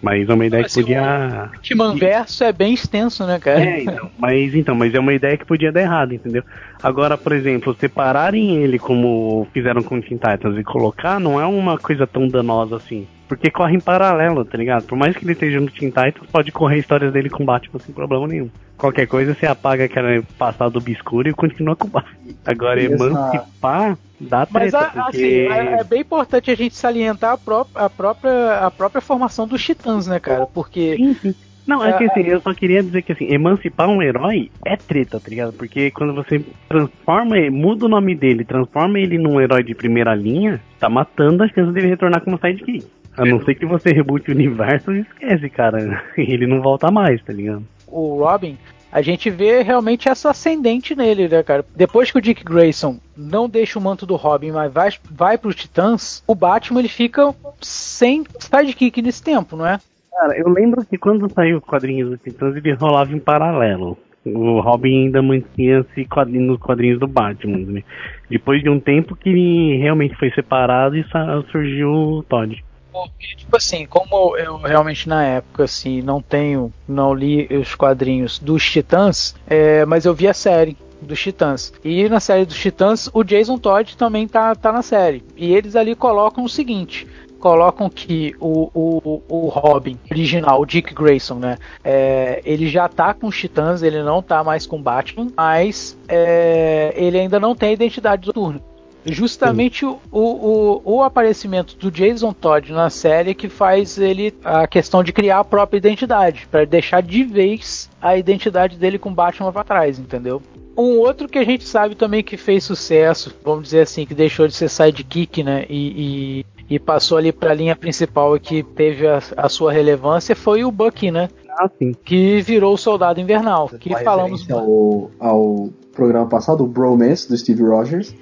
Mas 0.00 0.28
é 0.28 0.34
uma 0.34 0.46
ideia 0.46 0.62
mas, 0.62 0.74
que 0.74 0.80
podia. 0.80 1.02
O 1.02 1.56
Batman 1.56 1.94
verso 1.94 2.44
é 2.44 2.52
bem 2.52 2.74
extenso, 2.74 3.26
né, 3.26 3.38
cara? 3.38 3.60
É, 3.60 3.82
então. 3.82 4.10
Mas, 4.18 4.54
então, 4.54 4.74
mas 4.74 4.94
é 4.94 5.00
uma 5.00 5.12
ideia 5.12 5.36
que 5.36 5.44
podia 5.44 5.72
dar 5.72 5.82
errado, 5.82 6.14
entendeu? 6.14 6.42
Agora, 6.82 7.18
por 7.18 7.32
exemplo, 7.32 7.76
separarem 7.78 8.56
ele 8.62 8.78
como 8.78 9.46
fizeram 9.52 9.82
com 9.82 9.98
o 9.98 10.02
Teen 10.02 10.18
Titans 10.18 10.58
e 10.58 10.64
colocar 10.64 11.18
não 11.18 11.40
é 11.40 11.46
uma 11.46 11.78
coisa 11.78 12.06
tão 12.06 12.28
danosa 12.28 12.76
assim. 12.76 13.06
Porque 13.28 13.50
corre 13.50 13.74
em 13.74 13.80
paralelo, 13.80 14.44
tá 14.44 14.56
ligado? 14.56 14.84
Por 14.84 14.96
mais 14.96 15.16
que 15.16 15.24
ele 15.24 15.32
esteja 15.32 15.60
no 15.60 15.70
Teen 15.70 15.90
Titans, 15.90 16.30
pode 16.30 16.52
correr 16.52 16.78
histórias 16.78 17.12
dele 17.12 17.28
com 17.28 17.44
Batman 17.44 17.80
sem 17.80 17.94
problema 17.94 18.26
nenhum. 18.26 18.50
Qualquer 18.76 19.06
coisa 19.06 19.34
você 19.34 19.46
apaga 19.46 19.84
aquele 19.84 20.22
passado 20.38 20.76
obscuro 20.76 21.28
e 21.28 21.32
continua 21.32 21.74
com 21.74 21.88
Batman. 21.88 22.34
Agora, 22.44 22.82
emancipar 22.82 23.98
dá 24.20 24.46
treta, 24.46 24.50
Mas, 24.52 24.74
a, 24.74 24.84
porque... 24.84 25.16
assim, 25.16 25.68
é, 25.68 25.80
é, 25.80 25.84
bem 25.84 26.00
importante 26.00 26.50
a 26.50 26.54
gente 26.54 26.74
salientar 26.74 27.32
a, 27.32 27.38
pró 27.38 27.66
a, 27.74 27.90
própria, 27.90 28.58
a 28.58 28.70
própria 28.70 29.00
formação 29.00 29.46
dos 29.46 29.62
Titãs, 29.64 30.06
né, 30.06 30.20
cara? 30.20 30.46
Porque... 30.46 30.96
Sim, 30.96 31.14
sim. 31.14 31.34
Não, 31.66 31.84
é 31.84 31.92
que 31.94 32.04
assim, 32.04 32.20
eu 32.20 32.40
só 32.40 32.54
queria 32.54 32.80
dizer 32.80 33.02
que 33.02 33.12
assim, 33.12 33.26
emancipar 33.32 33.88
um 33.88 34.00
herói 34.00 34.52
é 34.64 34.76
treta, 34.76 35.18
tá 35.18 35.28
ligado? 35.28 35.52
Porque 35.52 35.90
quando 35.90 36.14
você 36.14 36.40
transforma, 36.68 37.34
muda 37.50 37.86
o 37.86 37.88
nome 37.88 38.14
dele, 38.14 38.44
transforma 38.44 39.00
ele 39.00 39.18
num 39.18 39.40
herói 39.40 39.64
de 39.64 39.74
primeira 39.74 40.14
linha, 40.14 40.60
tá 40.78 40.88
matando 40.88 41.42
a 41.42 41.48
chance 41.48 41.72
dele 41.72 41.88
retornar 41.88 42.20
como 42.22 42.38
sidekick. 42.38 42.86
A 43.16 43.24
não 43.24 43.42
ser 43.44 43.54
que 43.54 43.66
você 43.66 43.90
rebute 43.90 44.30
o 44.30 44.34
universo, 44.34 44.92
esquece, 44.92 45.48
cara. 45.48 46.04
Ele 46.16 46.46
não 46.46 46.60
volta 46.60 46.90
mais, 46.90 47.22
tá 47.22 47.32
ligado? 47.32 47.64
O 47.86 48.22
Robin, 48.22 48.58
a 48.92 49.02
gente 49.02 49.30
vê 49.30 49.62
realmente 49.62 50.08
essa 50.08 50.30
ascendente 50.30 50.94
nele, 50.94 51.28
né, 51.28 51.42
cara? 51.42 51.64
Depois 51.74 52.10
que 52.10 52.18
o 52.18 52.20
Dick 52.20 52.44
Grayson 52.44 52.98
não 53.16 53.48
deixa 53.48 53.78
o 53.78 53.82
manto 53.82 54.06
do 54.06 54.16
Robin, 54.16 54.52
mas 54.52 54.72
vai, 54.72 54.90
vai 55.10 55.38
pros 55.38 55.54
Titãs, 55.54 56.22
o 56.26 56.34
Batman 56.34 56.80
ele 56.80 56.88
fica 56.88 57.34
sem 57.60 58.24
sidekick 58.38 59.02
nesse 59.02 59.22
tempo, 59.22 59.56
não 59.56 59.66
é? 59.66 59.78
Cara, 60.10 60.38
eu 60.38 60.48
lembro 60.48 60.84
que 60.84 60.96
quando 60.96 61.30
saiu 61.32 61.58
os 61.58 61.64
quadrinhos 61.64 62.10
dos 62.10 62.20
Titãs, 62.22 62.56
ele 62.56 62.72
rolava 62.72 63.12
em 63.12 63.18
paralelo. 63.18 63.98
O 64.24 64.60
Robin 64.60 65.04
ainda 65.04 65.22
mantinha-se 65.22 66.04
quadrinho, 66.06 66.46
nos 66.46 66.58
quadrinhos 66.58 66.98
do 66.98 67.06
Batman. 67.06 67.58
Né? 67.58 67.84
Depois 68.28 68.62
de 68.62 68.68
um 68.68 68.80
tempo 68.80 69.14
que 69.14 69.28
ele 69.28 69.76
realmente 69.76 70.16
foi 70.16 70.30
separado 70.30 70.96
e 70.96 71.04
surgiu 71.52 71.90
o 71.90 72.22
Todd. 72.22 72.64
Porque, 73.04 73.36
tipo 73.36 73.56
assim, 73.56 73.86
como 73.86 74.36
eu 74.36 74.56
realmente 74.56 75.08
na 75.08 75.24
época 75.24 75.64
assim 75.64 76.02
não 76.02 76.20
tenho, 76.22 76.72
não 76.88 77.14
li 77.14 77.46
os 77.54 77.74
quadrinhos 77.74 78.38
dos 78.38 78.64
Titãs, 78.64 79.34
é, 79.46 79.84
mas 79.84 80.04
eu 80.04 80.14
vi 80.14 80.26
a 80.28 80.34
série 80.34 80.76
dos 81.00 81.20
Titãs. 81.20 81.72
E 81.84 82.08
na 82.08 82.20
série 82.20 82.44
dos 82.44 82.56
Titãs, 82.56 83.10
o 83.12 83.22
Jason 83.22 83.58
Todd 83.58 83.96
também 83.96 84.26
tá, 84.26 84.54
tá 84.54 84.72
na 84.72 84.82
série. 84.82 85.22
E 85.36 85.54
eles 85.54 85.76
ali 85.76 85.94
colocam 85.94 86.44
o 86.44 86.48
seguinte: 86.48 87.06
colocam 87.38 87.88
que 87.88 88.34
o, 88.40 88.70
o, 88.74 89.22
o 89.28 89.48
Robin 89.48 89.98
original, 90.10 90.60
o 90.60 90.66
Dick 90.66 90.94
Grayson, 90.94 91.36
né? 91.36 91.58
É, 91.84 92.40
ele 92.44 92.68
já 92.68 92.88
tá 92.88 93.14
com 93.14 93.26
os 93.26 93.36
Titãs, 93.36 93.82
ele 93.82 94.02
não 94.02 94.22
tá 94.22 94.42
mais 94.42 94.66
com 94.66 94.80
Batman, 94.80 95.28
mas 95.36 95.96
é, 96.08 96.92
ele 96.96 97.18
ainda 97.18 97.38
não 97.38 97.54
tem 97.54 97.70
a 97.70 97.72
identidade 97.72 98.22
do 98.26 98.32
turno. 98.32 98.60
Justamente 99.06 99.84
o, 99.84 99.98
o, 100.10 100.82
o, 100.84 101.02
aparecimento 101.02 101.76
do 101.76 101.90
Jason 101.90 102.32
Todd 102.32 102.72
na 102.72 102.90
série 102.90 103.34
que 103.34 103.48
faz 103.48 103.98
ele 103.98 104.34
a 104.44 104.66
questão 104.66 105.02
de 105.02 105.12
criar 105.12 105.40
a 105.40 105.44
própria 105.44 105.78
identidade, 105.78 106.46
para 106.50 106.64
deixar 106.64 107.02
de 107.02 107.22
vez 107.22 107.88
a 108.02 108.16
identidade 108.16 108.76
dele 108.76 108.98
com 108.98 109.14
Batman 109.14 109.52
para 109.52 109.64
trás, 109.64 109.98
entendeu? 109.98 110.42
Um 110.76 110.98
outro 110.98 111.28
que 111.28 111.38
a 111.38 111.44
gente 111.44 111.64
sabe 111.64 111.94
também 111.94 112.22
que 112.22 112.36
fez 112.36 112.64
sucesso, 112.64 113.34
vamos 113.42 113.64
dizer 113.64 113.80
assim, 113.80 114.04
que 114.04 114.14
deixou 114.14 114.46
de 114.46 114.54
ser 114.54 114.68
sidekick, 114.68 115.42
né? 115.42 115.64
E, 115.70 116.44
e, 116.68 116.74
e 116.74 116.78
passou 116.78 117.16
ali 117.16 117.32
para 117.32 117.52
a 117.52 117.54
linha 117.54 117.74
principal 117.74 118.36
e 118.36 118.40
que 118.40 118.62
teve 118.62 119.06
a, 119.06 119.22
a, 119.36 119.48
sua 119.48 119.72
relevância 119.72 120.36
foi 120.36 120.64
o 120.64 120.70
Bucky, 120.70 121.10
né? 121.10 121.30
Ah, 121.58 121.70
sim. 121.78 121.94
Que 122.04 122.42
virou 122.42 122.74
o 122.74 122.78
Soldado 122.78 123.18
Invernal. 123.18 123.70
que 123.80 123.94
falamos 124.04 124.50
ao, 124.50 125.10
ao 125.18 125.70
programa 125.94 126.26
passado, 126.26 126.62
o 126.62 126.66
Bromance 126.66 127.26
do 127.26 127.36
Steve 127.36 127.62
Rogers. 127.62 128.14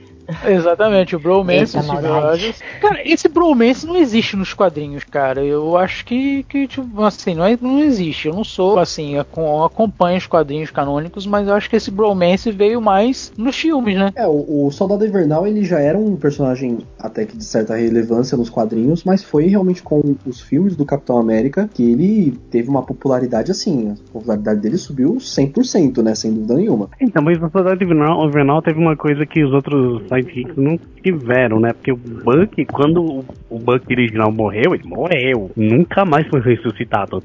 Exatamente, 0.46 1.16
o 1.16 1.18
Bromance, 1.18 1.78
Steve 1.78 2.06
Rogers. 2.06 2.62
Cara, 2.80 3.00
esse 3.04 3.28
Bromance 3.28 3.86
não 3.86 3.96
existe 3.96 4.36
nos 4.36 4.54
quadrinhos, 4.54 5.04
cara. 5.04 5.44
Eu 5.44 5.76
acho 5.76 6.04
que, 6.04 6.42
que 6.44 6.66
tipo, 6.66 7.02
assim, 7.02 7.34
não, 7.34 7.44
é, 7.44 7.58
não 7.60 7.80
existe. 7.80 8.28
Eu 8.28 8.34
não 8.34 8.44
sou, 8.44 8.78
assim, 8.78 9.16
acompanho 9.18 10.18
os 10.18 10.26
quadrinhos 10.26 10.70
canônicos, 10.70 11.26
mas 11.26 11.46
eu 11.48 11.54
acho 11.54 11.68
que 11.68 11.76
esse 11.76 11.90
Bromance 11.90 12.50
veio 12.50 12.80
mais 12.80 13.32
nos 13.36 13.56
filmes, 13.56 13.96
né? 13.96 14.12
É, 14.14 14.26
o, 14.26 14.66
o 14.66 14.70
Soldado 14.70 15.04
Invernal, 15.04 15.46
ele 15.46 15.64
já 15.64 15.80
era 15.80 15.98
um 15.98 16.16
personagem 16.16 16.78
até 16.98 17.24
que 17.24 17.36
de 17.36 17.44
certa 17.44 17.76
relevância 17.76 18.36
nos 18.36 18.48
quadrinhos, 18.48 19.04
mas 19.04 19.22
foi 19.22 19.46
realmente 19.46 19.82
com 19.82 20.16
os 20.26 20.40
filmes 20.40 20.76
do 20.76 20.84
Capitão 20.84 21.18
América 21.18 21.68
que 21.72 21.82
ele 21.82 22.38
teve 22.50 22.68
uma 22.68 22.82
popularidade 22.82 23.50
assim. 23.50 23.90
A 23.90 24.12
popularidade 24.12 24.60
dele 24.60 24.78
subiu 24.78 25.16
100%, 25.16 26.02
né? 26.02 26.14
Sem 26.14 26.32
dúvida 26.32 26.54
nenhuma. 26.54 26.88
Então, 27.00 27.22
mas 27.22 27.40
o 27.42 27.50
Soldado 27.50 27.82
Invernal, 27.82 28.26
Invernal 28.26 28.62
teve 28.62 28.78
uma 28.78 28.96
coisa 28.96 29.26
que 29.26 29.42
os 29.44 29.52
outros 29.52 30.02
sidekicks 30.14 30.56
não 30.56 30.78
tiveram, 31.02 31.60
né? 31.60 31.72
Porque 31.72 31.92
o 31.92 31.96
Buck, 31.96 32.64
quando 32.66 33.24
o 33.50 33.58
Buck 33.58 33.92
original 33.92 34.32
morreu, 34.32 34.74
ele 34.74 34.84
morreu. 34.86 35.50
Nunca 35.56 36.04
mais 36.04 36.26
foi 36.28 36.40
ressuscitado. 36.40 37.22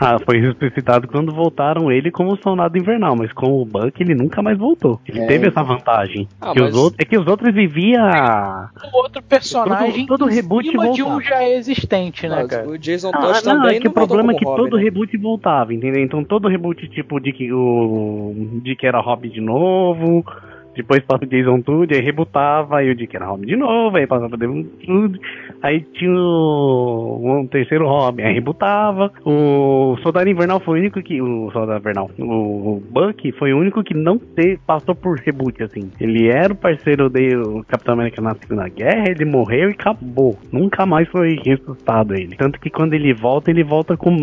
Ah, 0.00 0.18
foi 0.18 0.38
ressuscitado 0.38 1.06
quando 1.08 1.32
voltaram 1.32 1.90
ele 1.90 2.10
como 2.10 2.36
soldado 2.42 2.76
invernal, 2.76 3.14
mas 3.16 3.32
com 3.32 3.46
o 3.46 3.64
Buck 3.64 4.02
ele 4.02 4.14
nunca 4.14 4.42
mais 4.42 4.58
voltou. 4.58 5.00
Ele 5.06 5.20
é, 5.20 5.26
teve 5.26 5.48
essa 5.48 5.62
vantagem. 5.62 6.28
Ah, 6.40 6.52
que 6.52 6.60
mas... 6.60 6.74
os 6.74 6.76
outros, 6.76 7.00
é 7.00 7.04
que 7.04 7.16
os 7.16 7.26
outros 7.26 7.54
viviam. 7.54 8.02
outro 8.92 9.22
personagem 9.22 10.06
todo, 10.06 10.26
todo 10.26 10.30
reboot 10.30 10.70
voltava. 10.72 10.94
de 10.94 11.02
um 11.02 11.20
já 11.20 11.48
existente, 11.48 12.28
né, 12.28 12.46
cara? 12.46 12.68
O 12.68 12.76
Jason 12.76 13.10
ah, 13.14 13.18
Todd 13.18 13.48
ah, 13.48 13.54
não, 13.54 13.68
é 13.68 13.78
que 13.78 13.88
o 13.88 13.92
problema 13.92 14.32
é 14.32 14.34
que 14.36 14.44
Robin, 14.44 14.62
todo 14.62 14.76
né? 14.76 14.82
reboot 14.82 15.16
voltava, 15.16 15.72
entendeu? 15.72 16.02
Então 16.02 16.24
todo 16.24 16.48
reboot 16.48 16.88
tipo 16.88 17.20
de 17.20 17.32
que 17.32 17.52
o 17.52 18.34
de 18.62 18.74
que 18.76 18.86
era 18.86 19.00
Robin 19.00 19.30
de 19.30 19.40
novo, 19.40 20.24
depois 20.74 21.02
passa 21.02 21.24
o 21.24 21.28
Jason 21.28 21.60
Todd, 21.60 21.94
aí 21.94 22.00
rebutava, 22.00 22.78
aí 22.78 22.90
o 22.90 22.94
Dick 22.94 23.14
era 23.14 23.26
Robin 23.26 23.46
de 23.46 23.56
novo, 23.56 23.96
aí 23.96 24.06
passava 24.06 24.34
o 24.34 24.38
Jason 24.38 24.64
Todd, 24.84 25.20
aí 25.62 25.80
tinha 25.94 26.10
o, 26.10 27.40
um 27.40 27.46
terceiro 27.46 27.86
Robin, 27.86 28.22
aí 28.22 28.34
rebutava. 28.34 29.12
O 29.24 29.96
Soldado 30.02 30.28
Invernal 30.28 30.60
foi 30.60 30.78
o 30.78 30.80
único 30.82 31.02
que. 31.02 31.20
O 31.20 31.50
Soldado 31.52 31.80
Invernal, 31.80 32.10
o, 32.18 32.82
Buck 32.90 33.32
foi 33.32 33.52
o 33.52 33.58
único 33.58 33.82
que 33.82 33.94
não 33.94 34.18
te, 34.18 34.58
passou 34.66 34.94
por 34.94 35.18
reboot, 35.18 35.62
assim. 35.62 35.90
Ele 36.00 36.28
era 36.28 36.52
o 36.52 36.56
parceiro 36.56 37.08
do 37.08 37.64
Capitão 37.66 37.94
América 37.94 38.20
na 38.20 38.34
Segunda 38.34 38.68
Guerra, 38.68 39.10
ele 39.10 39.24
morreu 39.24 39.70
e 39.70 39.72
acabou. 39.72 40.36
Nunca 40.52 40.86
mais 40.86 41.08
foi 41.08 41.38
ressuscitado 41.44 42.14
ele. 42.14 42.36
Tanto 42.36 42.60
que 42.60 42.70
quando 42.70 42.94
ele 42.94 43.12
volta, 43.12 43.50
ele 43.50 43.64
volta 43.64 43.96
com 43.96 44.16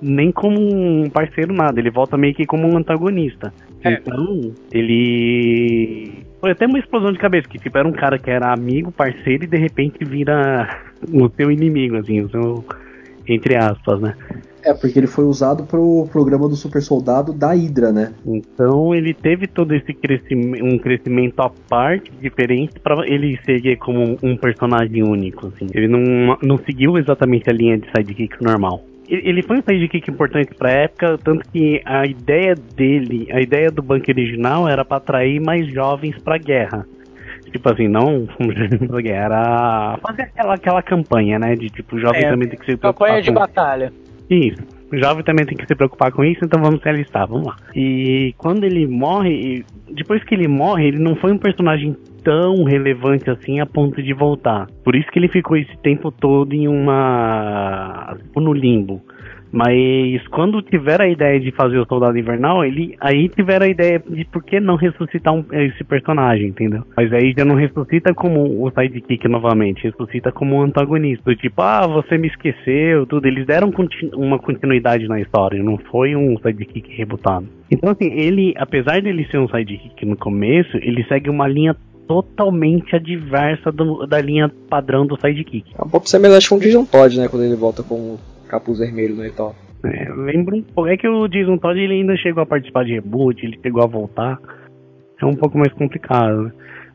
nem 0.00 0.32
como 0.32 0.58
um 0.60 1.08
parceiro 1.10 1.52
nada, 1.52 1.78
ele 1.78 1.90
volta 1.90 2.16
meio 2.16 2.34
que 2.34 2.46
como 2.46 2.66
um 2.66 2.76
antagonista. 2.76 3.52
É. 3.84 3.92
Então, 3.92 4.52
ele. 4.72 6.24
Foi 6.40 6.52
até 6.52 6.66
uma 6.66 6.78
explosão 6.78 7.12
de 7.12 7.18
cabeça, 7.18 7.48
que 7.48 7.58
tipo, 7.58 7.76
era 7.76 7.86
um 7.86 7.92
cara 7.92 8.18
que 8.18 8.30
era 8.30 8.52
amigo, 8.52 8.90
parceiro, 8.90 9.44
e 9.44 9.46
de 9.46 9.58
repente 9.58 10.04
vira 10.04 10.68
o 11.12 11.28
seu 11.36 11.50
inimigo, 11.50 11.96
assim, 11.96 12.20
o 12.22 12.30
seu. 12.30 12.64
Entre 13.28 13.54
aspas, 13.54 14.00
né? 14.00 14.16
É, 14.62 14.74
porque 14.74 14.98
ele 14.98 15.06
foi 15.06 15.24
usado 15.24 15.64
pro 15.64 16.08
programa 16.10 16.48
do 16.48 16.56
super 16.56 16.82
soldado 16.82 17.32
da 17.32 17.52
Hydra, 17.52 17.92
né? 17.92 18.12
Então 18.26 18.94
ele 18.94 19.14
teve 19.14 19.46
todo 19.46 19.72
esse 19.72 19.94
crescimento, 19.94 20.64
um 20.64 20.78
crescimento 20.78 21.40
à 21.40 21.48
parte, 21.68 22.10
diferente, 22.20 22.80
para 22.80 23.06
ele 23.06 23.38
seguir 23.44 23.76
como 23.76 24.18
um 24.22 24.36
personagem 24.36 25.02
único, 25.02 25.46
assim. 25.46 25.68
Ele 25.72 25.86
não, 25.86 26.36
não 26.42 26.58
seguiu 26.58 26.98
exatamente 26.98 27.48
a 27.48 27.52
linha 27.52 27.78
de 27.78 27.88
sidekick 27.90 28.42
normal 28.42 28.82
ele 29.10 29.42
foi 29.42 29.58
um 29.58 29.62
sidekick 29.62 30.10
importante 30.10 30.54
pra 30.56 30.70
época, 30.70 31.18
tanto 31.18 31.48
que 31.50 31.82
a 31.84 32.06
ideia 32.06 32.54
dele, 32.54 33.28
a 33.32 33.40
ideia 33.40 33.70
do 33.70 33.82
banco 33.82 34.10
original 34.10 34.68
era 34.68 34.84
para 34.84 34.98
atrair 34.98 35.40
mais 35.40 35.66
jovens 35.72 36.16
pra 36.22 36.38
guerra. 36.38 36.86
Tipo 37.50 37.72
assim, 37.72 37.88
não 37.88 38.28
era 39.04 39.98
fazer 40.00 40.22
aquela, 40.22 40.54
aquela 40.54 40.82
campanha, 40.82 41.38
né? 41.38 41.56
De 41.56 41.66
tipo, 41.68 41.98
jovem 41.98 42.24
é, 42.24 42.30
também 42.30 42.48
tem 42.48 42.58
que 42.58 42.66
se 42.66 42.76
preocupar 42.76 43.08
Campanha 43.08 43.22
de 43.22 43.28
com... 43.28 43.34
batalha. 43.34 43.92
Isso. 44.30 44.62
O 44.92 44.96
jovem 44.96 45.24
também 45.24 45.46
tem 45.46 45.56
que 45.56 45.66
se 45.66 45.74
preocupar 45.74 46.12
com 46.12 46.24
isso, 46.24 46.44
então 46.44 46.60
vamos 46.62 46.80
se 46.80 46.88
alistar, 46.88 47.26
vamos 47.26 47.46
lá. 47.46 47.56
E 47.74 48.34
quando 48.38 48.64
ele 48.64 48.86
morre, 48.86 49.64
depois 49.92 50.22
que 50.24 50.34
ele 50.34 50.48
morre, 50.48 50.88
ele 50.88 50.98
não 50.98 51.16
foi 51.16 51.32
um 51.32 51.38
personagem 51.38 51.96
tão 52.22 52.64
relevante 52.64 53.30
assim 53.30 53.60
a 53.60 53.66
ponto 53.66 54.02
de 54.02 54.12
voltar. 54.12 54.66
Por 54.84 54.94
isso 54.94 55.10
que 55.10 55.18
ele 55.18 55.28
ficou 55.28 55.56
esse 55.56 55.76
tempo 55.82 56.10
todo 56.10 56.52
em 56.52 56.68
uma. 56.68 58.16
no 58.36 58.52
limbo. 58.52 59.02
Mas 59.52 60.26
quando 60.28 60.62
tiver 60.62 61.00
a 61.00 61.08
ideia 61.08 61.40
de 61.40 61.50
fazer 61.50 61.78
o 61.78 61.86
Soldado 61.86 62.16
Invernal, 62.16 62.64
ele 62.64 62.94
aí 63.00 63.28
tiver 63.28 63.62
a 63.62 63.68
ideia 63.68 63.98
de 63.98 64.24
por 64.24 64.44
que 64.44 64.60
não 64.60 64.76
ressuscitar 64.76 65.34
um, 65.34 65.44
esse 65.52 65.82
personagem, 65.82 66.48
entendeu? 66.48 66.84
Mas 66.96 67.12
aí 67.12 67.34
já 67.36 67.44
não 67.44 67.56
ressuscita 67.56 68.14
como 68.14 68.64
o 68.64 68.70
sidekick 68.70 69.26
novamente, 69.26 69.82
ressuscita 69.82 70.30
como 70.30 70.56
um 70.56 70.62
antagonista. 70.62 71.34
Tipo, 71.34 71.62
ah, 71.62 71.86
você 71.86 72.16
me 72.16 72.28
esqueceu, 72.28 73.06
tudo. 73.06 73.26
Eles 73.26 73.46
deram 73.46 73.72
continu 73.72 74.16
uma 74.16 74.38
continuidade 74.38 75.08
na 75.08 75.20
história, 75.20 75.62
não 75.62 75.78
foi 75.78 76.14
um 76.14 76.36
sidekick 76.38 76.94
rebutado. 76.94 77.46
Então, 77.70 77.90
assim, 77.90 78.12
ele, 78.12 78.54
apesar 78.56 79.00
de 79.00 79.08
ele 79.08 79.26
ser 79.26 79.38
um 79.38 79.48
sidekick 79.48 80.04
no 80.06 80.16
começo, 80.16 80.76
ele 80.76 81.04
segue 81.04 81.28
uma 81.28 81.48
linha 81.48 81.74
totalmente 82.10 82.96
adversa 82.96 83.70
do, 83.70 84.04
da 84.04 84.20
linha 84.20 84.50
padrão 84.68 85.06
do 85.06 85.14
sidekick. 85.14 85.64
É 85.78 85.84
um 85.84 85.88
pouco 85.88 86.08
semelhante 86.08 86.48
com 86.48 86.56
o 86.56 86.58
Jason 86.58 86.84
Todd, 86.84 87.16
né? 87.16 87.28
Quando 87.28 87.44
ele 87.44 87.54
volta 87.54 87.84
com 87.84 87.94
o 87.94 88.18
capuz 88.48 88.80
vermelho 88.80 89.14
né, 89.14 89.28
e 89.28 89.30
tal. 89.30 89.54
É, 89.84 90.12
lembro 90.12 90.56
um 90.56 90.62
pouco. 90.62 90.90
É 90.90 90.96
que 90.96 91.06
o 91.06 91.28
Jason 91.28 91.56
Todd 91.56 91.78
ele 91.78 91.94
ainda 91.94 92.16
chegou 92.16 92.42
a 92.42 92.46
participar 92.46 92.84
de 92.84 92.94
reboot, 92.94 93.46
ele 93.46 93.60
chegou 93.62 93.84
a 93.84 93.86
voltar. 93.86 94.40
É 95.22 95.24
um 95.24 95.36
pouco 95.36 95.56
mais 95.56 95.72
complicado. 95.72 96.50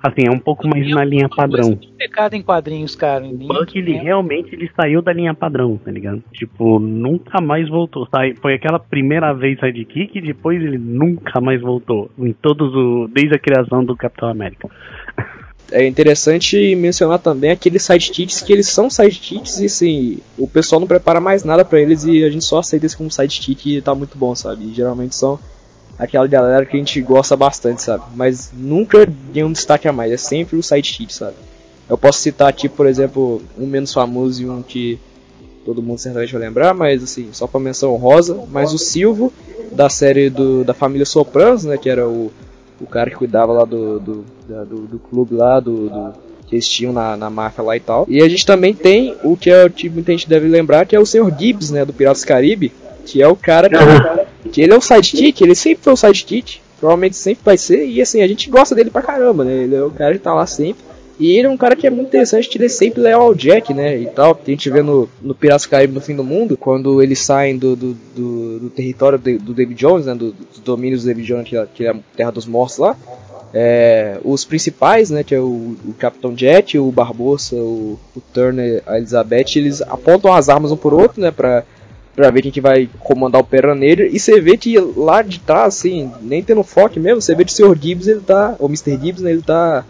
Assim, 0.06 0.28
é 0.28 0.32
um 0.32 0.38
pouco 0.38 0.68
mais 0.68 0.88
na 0.88 1.04
linha 1.04 1.28
padrão. 1.28 1.80
Pecado 1.98 2.36
em 2.36 2.44
quadrinhos, 2.44 2.96
cara. 2.96 3.26
O 3.26 3.34
Buck, 3.34 3.76
ele 3.76 3.94
realmente 3.94 4.54
ele 4.54 4.70
saiu 4.76 5.02
da 5.02 5.12
linha 5.12 5.34
padrão, 5.34 5.78
tá 5.84 5.90
ligado? 5.90 6.24
Tipo, 6.32 6.78
nunca 6.78 7.42
mais 7.42 7.68
voltou. 7.68 8.08
Foi 8.40 8.54
aquela 8.54 8.78
primeira 8.78 9.34
vez 9.34 9.60
sidekick 9.60 10.16
e 10.16 10.22
depois 10.22 10.62
ele 10.62 10.78
nunca 10.78 11.42
mais 11.42 11.60
voltou. 11.60 12.12
Em 12.20 12.34
todos 12.34 12.72
o. 12.76 13.10
Desde 13.12 13.36
a 13.36 13.40
criação 13.40 13.84
do 13.84 13.96
Capitão 13.96 14.30
América 14.30 14.70
é 15.72 15.88
interessante 15.88 16.76
mencionar 16.76 17.18
também 17.18 17.50
aqueles 17.50 17.82
sidekicks 17.82 18.42
que 18.42 18.54
eles 18.54 18.68
são 18.68 18.88
sidekicks 18.88 19.60
e 19.60 19.66
assim, 19.66 20.18
o 20.38 20.48
pessoal 20.48 20.80
não 20.80 20.88
prepara 20.88 21.20
mais 21.20 21.44
nada 21.44 21.66
para 21.66 21.82
eles 21.82 22.04
e 22.04 22.24
a 22.24 22.30
gente 22.30 22.46
só 22.46 22.60
aceita 22.60 22.86
isso 22.86 22.96
como 22.96 23.10
sidekick 23.10 23.78
e 23.78 23.82
tá 23.82 23.96
muito 23.96 24.16
bom, 24.16 24.36
sabe? 24.36 24.66
E 24.66 24.74
geralmente 24.76 25.16
são 25.16 25.40
aquela 25.98 26.28
galera 26.28 26.66
que 26.66 26.76
a 26.76 26.80
gente 26.80 27.02
gosta 27.02 27.36
bastante, 27.36 27.82
sabe? 27.82 28.04
Mas 28.16 28.52
nunca 28.54 29.08
ganha 29.34 29.46
um 29.46 29.52
destaque 29.52 29.88
a 29.88 29.94
mais, 29.94 30.12
é 30.12 30.18
sempre 30.18 30.58
o 30.58 30.64
sidekick, 30.64 31.14
sabe? 31.14 31.36
Eu 31.88 31.98
posso 31.98 32.20
citar 32.20 32.48
aqui, 32.50 32.68
por 32.68 32.88
exemplo, 32.88 33.42
um 33.58 33.66
menos 33.66 33.94
famoso 33.94 34.42
e 34.42 34.50
um 34.50 34.62
que 34.62 35.00
todo 35.64 35.82
mundo 35.82 36.00
certamente 36.00 36.32
vai 36.34 36.42
lembrar, 36.42 36.74
mas 36.74 37.04
assim, 37.04 37.30
só 37.32 37.48
pra 37.48 37.60
menção 37.60 37.96
rosa, 37.96 38.44
mas 38.52 38.74
o 38.74 38.78
Silvo, 38.78 39.32
da 39.72 39.90
série 39.90 40.30
do, 40.30 40.64
da 40.64 40.74
família 40.74 41.06
Sopranos, 41.06 41.64
né, 41.64 41.78
que 41.78 41.90
era 41.90 42.08
o 42.08 42.32
o 42.80 42.86
cara 42.86 43.10
que 43.10 43.16
cuidava 43.16 43.52
lá 43.52 43.66
do, 43.66 44.00
do, 44.00 44.26
do, 44.48 44.88
do 44.88 45.00
clube 45.00 45.36
lá, 45.36 45.60
do, 45.60 45.90
do, 45.90 46.14
que 46.48 46.56
eles 46.56 46.68
tinham 46.68 46.94
na, 46.94 47.16
na 47.16 47.30
máfia 47.30 47.64
lá 47.64 47.76
e 47.76 47.80
tal. 47.80 48.06
E 48.08 48.22
a 48.22 48.30
gente 48.30 48.46
também 48.46 48.74
tem 48.74 49.16
o 49.24 49.36
que 49.36 49.50
é, 49.50 49.68
tipo, 49.70 49.96
muita 49.96 50.12
gente 50.12 50.28
deve 50.28 50.48
lembrar, 50.48 50.86
que 50.86 50.96
é 50.96 51.00
o 51.00 51.06
Sr. 51.06 51.34
Gibbs, 51.38 51.72
né, 51.72 51.86
do 51.86 51.94
Piratas 51.94 52.26
Caribe, 52.26 52.72
que 53.06 53.22
é 53.22 53.28
o 53.28 53.36
cara 53.36 53.70
que, 53.70 54.50
que 54.50 54.62
ele 54.62 54.74
é 54.74 54.78
o 54.78 54.82
sidekick, 54.82 55.44
ele 55.44 55.56
sempre 55.56 55.84
foi 55.84 55.94
o 55.94 55.98
sidekick, 55.98 56.60
provavelmente 56.80 57.16
sempre 57.16 57.44
vai 57.44 57.58
ser, 57.58 57.86
e 57.86 58.02
assim, 58.02 58.22
a 58.22 58.28
gente 58.28 58.50
gosta 58.50 58.76
dele 58.76 58.90
pra 58.90 59.02
caramba, 59.02 59.44
né, 59.44 59.54
ele 59.64 59.76
é 59.76 59.84
o 59.84 59.92
cara 59.92 60.14
que 60.14 60.20
tá 60.20 60.34
lá 60.34 60.46
sempre. 60.46 60.84
E 61.18 61.38
ele 61.38 61.48
é 61.48 61.50
um 61.50 61.56
cara 61.56 61.78
que 61.78 61.88
é 61.88 61.90
muito 61.90 62.08
interessante, 62.08 62.50
que 62.50 62.58
ele 62.58 62.66
é 62.66 62.70
sempre 62.70 63.02
leal 63.02 63.22
ao 63.22 63.34
Jack, 63.34 63.74
né? 63.74 63.98
E 63.98 64.06
tal. 64.08 64.38
A 64.46 64.50
gente 64.50 64.70
vê 64.70 64.82
no, 64.82 65.08
no 65.22 65.34
Piratas 65.34 65.66
Caribe 65.66 65.94
no 65.94 66.02
fim 66.02 66.14
do 66.14 66.26
mundo, 66.26 66.58
quando 66.58 67.02
eles 67.02 67.20
saem 67.20 67.58
do, 67.58 67.74
do, 67.74 67.94
do, 67.94 68.60
do 68.60 68.70
território 68.70 69.18
do, 69.18 69.38
do, 69.40 69.54
David 69.54 69.80
Jones, 69.80 70.06
né? 70.08 70.14
Do, 70.14 70.34
dos 70.34 70.60
domínios 70.60 71.04
do 71.04 71.08
David 71.08 71.26
Jones, 71.26 71.48
que 71.48 71.56
é, 71.56 71.68
que 71.74 71.86
é 71.86 71.92
a 71.92 71.96
Terra 72.18 72.32
dos 72.32 72.46
Mortos 72.46 72.80
lá. 72.80 72.98
É, 73.54 74.20
os 74.26 74.44
principais, 74.44 75.10
né, 75.10 75.24
que 75.24 75.34
é 75.34 75.40
o, 75.40 75.78
o 75.88 75.96
Capitão 75.98 76.38
Jet, 76.38 76.78
o 76.78 76.92
Barbosa, 76.92 77.56
o, 77.56 77.98
o, 78.14 78.20
Turner, 78.34 78.84
a 78.86 78.98
Elizabeth, 78.98 79.56
eles 79.56 79.82
apontam 79.82 80.34
as 80.34 80.50
armas 80.50 80.74
um 80.74 80.76
por 80.76 80.94
outro, 80.94 81.22
né, 81.22 81.32
pra, 81.32 81.64
pra 82.16 82.32
ver 82.32 82.42
quem 82.42 82.52
que 82.52 82.62
vai 82.62 82.90
comandar 83.00 83.42
o 83.42 83.46
Peraneiro, 83.46 84.04
e 84.04 84.20
você 84.20 84.40
vê 84.40 84.58
que 84.58 84.78
lá 84.80 85.22
de 85.22 85.40
trás, 85.40 85.76
assim, 85.76 86.12
nem 86.22 86.42
tendo 86.42 86.64
foco 86.64 87.00
mesmo, 87.00 87.22
você 87.22 87.36
vê 87.36 87.44
que 87.44 87.52
o 87.52 87.56
Sr. 87.56 87.78
Gibbs, 87.80 88.08
ele 88.08 88.22
tá, 88.22 88.56
ou 88.60 88.70
Mr. 88.70 88.92
Gibbs, 88.92 89.22
né, 89.22 89.32
ele 89.32 89.42
tá 89.42 89.84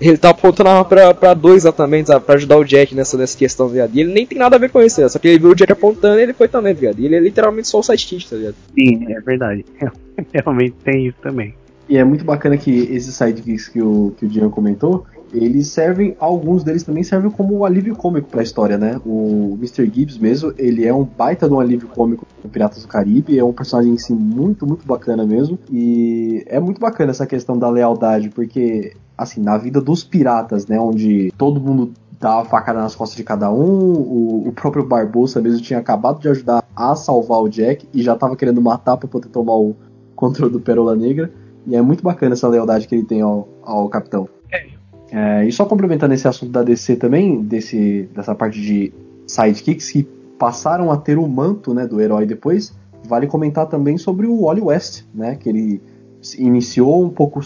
ele 0.00 0.16
tá 0.16 0.30
apontando 0.30 0.70
arma 0.70 0.84
pra, 0.84 1.12
pra 1.12 1.34
dois 1.34 1.64
exatamente, 1.64 2.06
sabe? 2.06 2.24
Pra 2.24 2.36
ajudar 2.36 2.56
o 2.56 2.64
Jack 2.64 2.94
nessa, 2.94 3.16
nessa 3.16 3.36
questão, 3.36 3.68
viado. 3.68 3.94
E 3.94 4.00
ele 4.00 4.12
nem 4.12 4.24
tem 4.24 4.38
nada 4.38 4.56
a 4.56 4.58
ver 4.58 4.70
com 4.70 4.80
isso, 4.80 5.06
Só 5.08 5.18
que 5.18 5.26
ele 5.26 5.38
viu 5.38 5.50
o 5.50 5.54
Jack 5.54 5.72
apontando 5.72 6.20
e 6.20 6.22
ele 6.22 6.32
foi 6.32 6.46
também, 6.46 6.72
viado. 6.72 7.00
E 7.00 7.06
ele 7.06 7.16
é 7.16 7.20
literalmente 7.20 7.68
só 7.68 7.80
o 7.80 7.82
sidekick, 7.82 8.28
tá 8.28 8.36
ligado? 8.36 8.54
Sim, 8.74 9.12
é 9.12 9.20
verdade. 9.20 9.64
Realmente 10.32 10.76
tem 10.84 11.08
isso 11.08 11.18
também. 11.20 11.54
E 11.88 11.96
é 11.96 12.04
muito 12.04 12.24
bacana 12.24 12.56
que 12.56 12.70
esses 12.70 13.14
sidekicks 13.14 13.68
que 13.68 13.82
o, 13.82 14.14
que 14.16 14.26
o 14.26 14.28
Dian 14.28 14.50
comentou, 14.50 15.04
eles 15.32 15.68
servem, 15.68 16.16
alguns 16.18 16.64
deles 16.64 16.82
também 16.82 17.02
servem 17.02 17.30
como 17.30 17.64
alívio 17.64 17.94
cômico 17.96 18.28
para 18.28 18.40
a 18.40 18.42
história, 18.42 18.78
né? 18.78 19.00
O 19.04 19.56
Mr. 19.58 19.90
Gibbs 19.92 20.18
mesmo, 20.18 20.52
ele 20.56 20.86
é 20.86 20.94
um 20.94 21.04
baita 21.04 21.48
de 21.48 21.54
um 21.54 21.60
alívio 21.60 21.88
cômico 21.88 22.26
no 22.42 22.50
Piratas 22.50 22.82
do 22.82 22.88
Caribe, 22.88 23.38
é 23.38 23.44
um 23.44 23.52
personagem 23.52 23.94
assim 23.94 24.14
muito, 24.14 24.66
muito 24.66 24.86
bacana 24.86 25.26
mesmo. 25.26 25.58
E 25.70 26.44
é 26.46 26.58
muito 26.58 26.80
bacana 26.80 27.10
essa 27.10 27.26
questão 27.26 27.58
da 27.58 27.68
lealdade, 27.68 28.30
porque 28.30 28.94
assim, 29.16 29.40
na 29.40 29.58
vida 29.58 29.80
dos 29.80 30.04
piratas, 30.04 30.66
né, 30.66 30.78
onde 30.78 31.32
todo 31.36 31.60
mundo 31.60 31.92
dá 32.20 32.40
a 32.40 32.44
facada 32.44 32.80
nas 32.80 32.94
costas 32.94 33.16
de 33.16 33.24
cada 33.24 33.50
um, 33.50 33.92
o, 33.92 34.48
o 34.48 34.52
próprio 34.52 34.84
Barbosa 34.84 35.40
mesmo 35.40 35.60
tinha 35.60 35.78
acabado 35.78 36.20
de 36.20 36.28
ajudar 36.28 36.64
a 36.74 36.94
salvar 36.94 37.40
o 37.40 37.48
Jack 37.48 37.88
e 37.92 38.02
já 38.02 38.14
estava 38.14 38.36
querendo 38.36 38.60
matar 38.60 38.96
para 38.96 39.08
poder 39.08 39.28
tomar 39.28 39.54
o 39.54 39.74
controle 40.14 40.52
do 40.52 40.60
Pérola 40.60 40.96
Negra. 40.96 41.32
E 41.66 41.76
é 41.76 41.82
muito 41.82 42.02
bacana 42.02 42.32
essa 42.32 42.48
lealdade 42.48 42.88
que 42.88 42.94
ele 42.94 43.04
tem 43.04 43.20
ao, 43.20 43.48
ao 43.62 43.88
capitão. 43.88 44.28
É. 45.10 45.46
E 45.46 45.52
só 45.52 45.64
complementando 45.64 46.14
esse 46.14 46.28
assunto 46.28 46.52
da 46.52 46.62
DC 46.62 46.96
também, 46.96 47.42
desse, 47.42 48.08
dessa 48.14 48.34
parte 48.34 48.60
de 48.60 48.92
sidekicks 49.26 49.90
que 49.90 50.02
passaram 50.38 50.90
a 50.90 50.96
ter 50.96 51.18
o 51.18 51.26
manto 51.26 51.74
né, 51.74 51.86
do 51.86 52.00
herói 52.00 52.26
depois, 52.26 52.74
vale 53.06 53.26
comentar 53.26 53.66
também 53.66 53.98
sobre 53.98 54.26
o 54.26 54.42
Wally 54.42 54.60
West, 54.60 55.04
né, 55.14 55.34
que 55.36 55.48
ele 55.48 55.82
iniciou 56.38 57.04
um 57.04 57.10
pouco, 57.10 57.40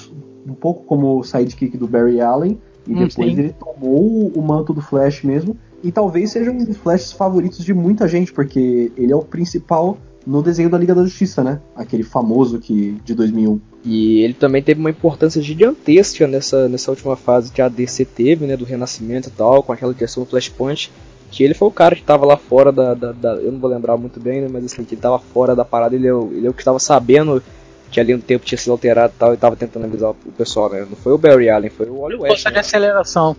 um 0.47 0.55
pouco 0.55 0.85
como 0.85 1.23
sidekick 1.23 1.77
do 1.77 1.87
Barry 1.87 2.21
Allen 2.21 2.59
e 2.87 2.93
hum, 2.93 3.07
depois 3.07 3.33
sim. 3.33 3.39
ele 3.39 3.53
tomou 3.53 4.29
o 4.29 4.43
manto 4.43 4.73
do 4.73 4.81
Flash 4.81 5.23
mesmo 5.23 5.57
e 5.83 5.91
talvez 5.91 6.31
seja 6.31 6.51
um 6.51 6.65
dos 6.65 6.77
Flashes 6.77 7.13
favoritos 7.13 7.65
de 7.65 7.75
muita 7.75 8.07
gente, 8.07 8.33
porque 8.33 8.93
ele 8.97 9.13
é 9.13 9.17
o 9.17 9.23
principal 9.23 9.99
no 10.27 10.43
desenho 10.43 10.71
da 10.71 10.79
Liga 10.79 10.95
da 10.95 11.05
Justiça, 11.05 11.43
né? 11.43 11.61
Aquele 11.75 12.03
famoso 12.03 12.59
que 12.59 12.97
de 13.05 13.15
2001. 13.15 13.61
E 13.85 14.21
ele 14.21 14.35
também 14.35 14.63
teve 14.63 14.81
uma 14.81 14.91
importância 14.91 15.43
gigantesca 15.43 16.27
nessa, 16.27 16.69
nessa 16.69 16.91
última 16.91 17.17
fase 17.17 17.51
que 17.51 17.61
a 17.61 17.69
DC 17.69 18.05
teve, 18.05 18.47
né? 18.47 18.57
Do 18.57 18.65
Renascimento 18.65 19.29
e 19.29 19.33
tal, 19.33 19.63
com 19.63 19.73
aquela 19.73 19.95
questão 19.95 20.23
do 20.23 20.31
Flashpoint. 20.31 20.93
Que 21.31 21.43
ele 21.43 21.55
foi 21.55 21.69
o 21.69 21.73
cara 21.73 21.95
que 21.95 22.03
estava 22.03 22.27
lá 22.27 22.37
fora 22.37 22.71
da, 22.71 22.93
da, 22.93 23.13
da, 23.13 23.35
Eu 23.37 23.53
não 23.53 23.59
vou 23.59 23.71
lembrar 23.71 23.97
muito 23.97 24.21
bem, 24.21 24.43
né? 24.43 24.49
Mas 24.51 24.67
assim, 24.67 24.85
que 24.85 24.95
ele 24.95 24.99
estava 24.99 25.19
fora 25.19 25.57
da 25.57 25.65
parada, 25.65 25.97
ele 25.97 26.07
é, 26.07 26.13
o, 26.13 26.31
ele 26.33 26.47
é 26.47 26.51
o 26.51 26.55
que 26.55 26.61
estava 26.61 26.79
sabendo 26.79 27.43
que 27.91 28.01
ali 28.01 28.15
no 28.15 28.23
tempo 28.23 28.45
tinha 28.45 28.59
sido 28.59 28.73
alterado 28.73 29.13
e 29.15 29.19
tal, 29.19 29.31
e 29.33 29.35
estava 29.35 29.55
tentando 29.55 29.85
avisar 29.85 30.11
o 30.11 30.33
pessoal, 30.37 30.71
né? 30.71 30.87
Não 30.89 30.97
foi 30.97 31.13
o 31.13 31.19
Barry 31.19 31.51
Allen, 31.51 31.71
foi 31.71 31.89
o 31.89 32.01
Wally 32.01 32.17
West. 32.17 32.29
Força 32.29 32.49
né? 32.49 32.55
de 32.55 32.61
aceleração. 32.61 33.37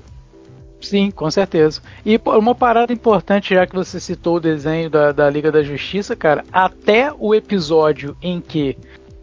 Sim, 0.84 1.10
com 1.12 1.32
certeza. 1.32 1.82
E 2.06 2.20
uma 2.26 2.54
parada 2.54 2.92
importante, 2.92 3.56
já 3.56 3.66
que 3.66 3.74
você 3.74 4.00
citou 4.00 4.36
o 4.36 4.40
desenho 4.40 4.90
da, 4.90 5.12
da 5.12 5.30
Liga 5.30 5.52
da 5.52 5.64
Justiça, 5.64 6.16
cara, 6.16 6.44
até 6.52 7.12
o 7.18 7.34
episódio 7.34 8.16
em 8.22 8.42
que 8.42 8.78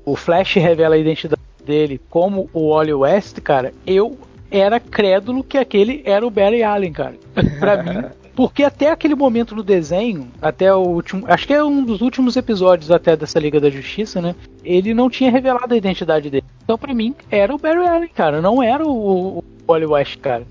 o 0.05 0.17
Flash 0.17 0.55
revela 0.55 0.95
a 0.95 0.99
identidade 0.99 1.41
dele 1.65 2.01
como 2.09 2.49
o 2.53 2.71
Wally 2.71 2.95
West, 2.95 3.39
cara, 3.41 3.75
eu 3.87 4.19
era 4.51 4.81
crédulo 4.81 5.45
que 5.45 5.59
aquele 5.59 6.03
era 6.05 6.27
o 6.27 6.31
Barry 6.31 6.63
Allen, 6.63 6.93
cara. 6.93 7.15
pra 7.59 7.83
mim. 7.83 8.03
Porque 8.35 8.63
até 8.63 8.91
aquele 8.91 9.15
momento 9.15 9.55
no 9.55 9.63
desenho, 9.63 10.29
até 10.41 10.75
o 10.75 10.79
último. 10.79 11.25
Acho 11.29 11.47
que 11.47 11.53
é 11.53 11.63
um 11.63 11.85
dos 11.85 12.01
últimos 12.01 12.37
episódios 12.37 12.91
até 12.91 13.15
dessa 13.15 13.39
Liga 13.39 13.61
da 13.61 13.69
Justiça, 13.69 14.23
né? 14.23 14.35
Ele 14.65 14.95
não 14.95 15.11
tinha 15.11 15.31
revelado 15.31 15.75
a 15.75 15.77
identidade 15.77 16.31
dele. 16.31 16.45
Então, 16.65 16.79
pra 16.79 16.95
mim, 16.95 17.15
era 17.31 17.55
o 17.55 17.59
Barry 17.59 17.87
Allen, 17.87 18.09
cara. 18.09 18.41
Não 18.41 18.63
era 18.63 18.87
o, 18.87 19.39
o 19.39 19.45
Wally 19.69 19.85
West, 19.85 20.19
cara. 20.21 20.47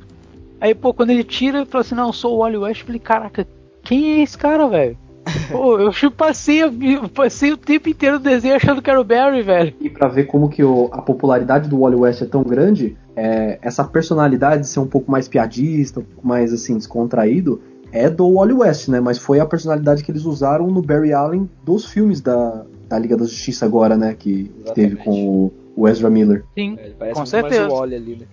Aí, 0.61 0.75
pô, 0.75 0.93
quando 0.93 1.11
ele 1.11 1.23
tira, 1.23 1.59
ele 1.59 1.65
fala 1.65 1.81
assim: 1.81 1.95
Não, 1.95 2.07
eu 2.07 2.13
sou 2.13 2.35
o 2.35 2.39
Wally 2.39 2.57
West. 2.57 2.81
Eu 2.81 2.87
falei: 2.87 2.99
Caraca, 2.99 3.47
quem 3.83 4.19
é 4.19 4.23
esse 4.23 4.37
cara, 4.37 4.67
velho? 4.67 4.97
Pô, 5.51 5.79
eu 5.79 6.11
passei, 6.11 6.61
passei 7.13 7.51
o 7.51 7.57
tempo 7.57 7.89
inteiro 7.89 8.19
do 8.19 8.23
desenho 8.23 8.55
achando 8.55 8.81
que 8.81 8.89
era 8.89 8.99
o 8.99 9.03
Barry, 9.03 9.41
velho. 9.41 9.73
E 9.79 9.89
pra 9.89 10.07
ver 10.07 10.25
como 10.25 10.49
que 10.49 10.63
o, 10.63 10.89
a 10.91 11.01
popularidade 11.01 11.69
do 11.69 11.79
Wally 11.79 11.95
West 11.95 12.21
é 12.21 12.25
tão 12.25 12.43
grande, 12.43 12.97
é, 13.15 13.59
essa 13.61 13.83
personalidade 13.83 14.63
de 14.63 14.67
ser 14.67 14.79
um 14.79 14.87
pouco 14.87 15.11
mais 15.11 15.27
piadista, 15.27 15.99
um 15.99 16.03
pouco 16.03 16.27
mais 16.27 16.53
assim, 16.53 16.77
descontraído, 16.77 17.61
é 17.91 18.09
do 18.09 18.33
Wally 18.33 18.53
West, 18.53 18.87
né? 18.87 18.99
Mas 18.99 19.17
foi 19.17 19.39
a 19.39 19.45
personalidade 19.45 20.03
que 20.03 20.11
eles 20.11 20.25
usaram 20.25 20.67
no 20.67 20.81
Barry 20.81 21.13
Allen 21.13 21.49
dos 21.63 21.85
filmes 21.85 22.21
da, 22.21 22.65
da 22.87 22.97
Liga 22.97 23.17
da 23.17 23.25
Justiça 23.25 23.65
agora, 23.65 23.97
né? 23.97 24.15
Que, 24.17 24.51
que 24.65 24.73
teve 24.73 24.95
com 24.97 25.51
o, 25.75 25.87
Ezra 25.87 26.09
Miller. 26.09 26.43
Sim, 26.57 26.77
é, 26.99 27.11
com 27.11 27.25
certeza. 27.25 27.61
Mais 27.61 27.73
o 27.73 27.75
Wally 27.75 27.95
ali, 27.95 28.15
né? 28.17 28.25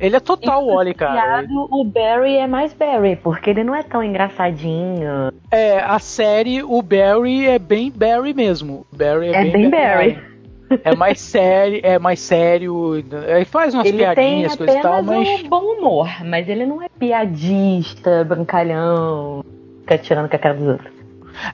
Ele 0.00 0.16
é 0.16 0.20
total 0.20 0.66
Wally, 0.66 0.94
cara. 0.94 1.46
O 1.52 1.84
Barry 1.84 2.36
é 2.36 2.46
mais 2.46 2.72
Barry, 2.72 3.16
porque 3.16 3.50
ele 3.50 3.62
não 3.62 3.74
é 3.74 3.82
tão 3.82 4.02
engraçadinho. 4.02 5.30
É, 5.50 5.78
a 5.78 5.98
série, 5.98 6.62
o 6.62 6.80
Barry 6.80 7.46
é 7.46 7.58
bem 7.58 7.92
Barry 7.94 8.32
mesmo. 8.32 8.86
Barry 8.90 9.28
é, 9.28 9.32
é 9.32 9.42
bem, 9.42 9.52
bem 9.52 9.70
Barry. 9.70 10.12
Barry. 10.12 10.30
É 10.84 10.94
mais 10.94 11.20
sério, 11.20 11.80
é 11.82 11.98
mais 11.98 12.20
sério. 12.20 12.96
Ele 12.96 13.44
faz 13.44 13.74
umas 13.74 13.86
ele 13.86 13.98
piadinhas, 13.98 14.56
coisas 14.56 14.76
e 14.76 14.80
tal, 14.80 15.02
mas. 15.02 15.28
Ele 15.28 15.44
um 15.44 15.48
bom 15.48 15.64
humor, 15.64 16.08
mas 16.24 16.48
ele 16.48 16.64
não 16.64 16.80
é 16.80 16.88
piadista, 16.88 18.24
brincalhão, 18.24 19.44
fica 19.80 19.98
tirando 19.98 20.30
com 20.30 20.36
a 20.36 20.38
cara 20.38 20.54
dos 20.54 20.66
outros. 20.66 20.92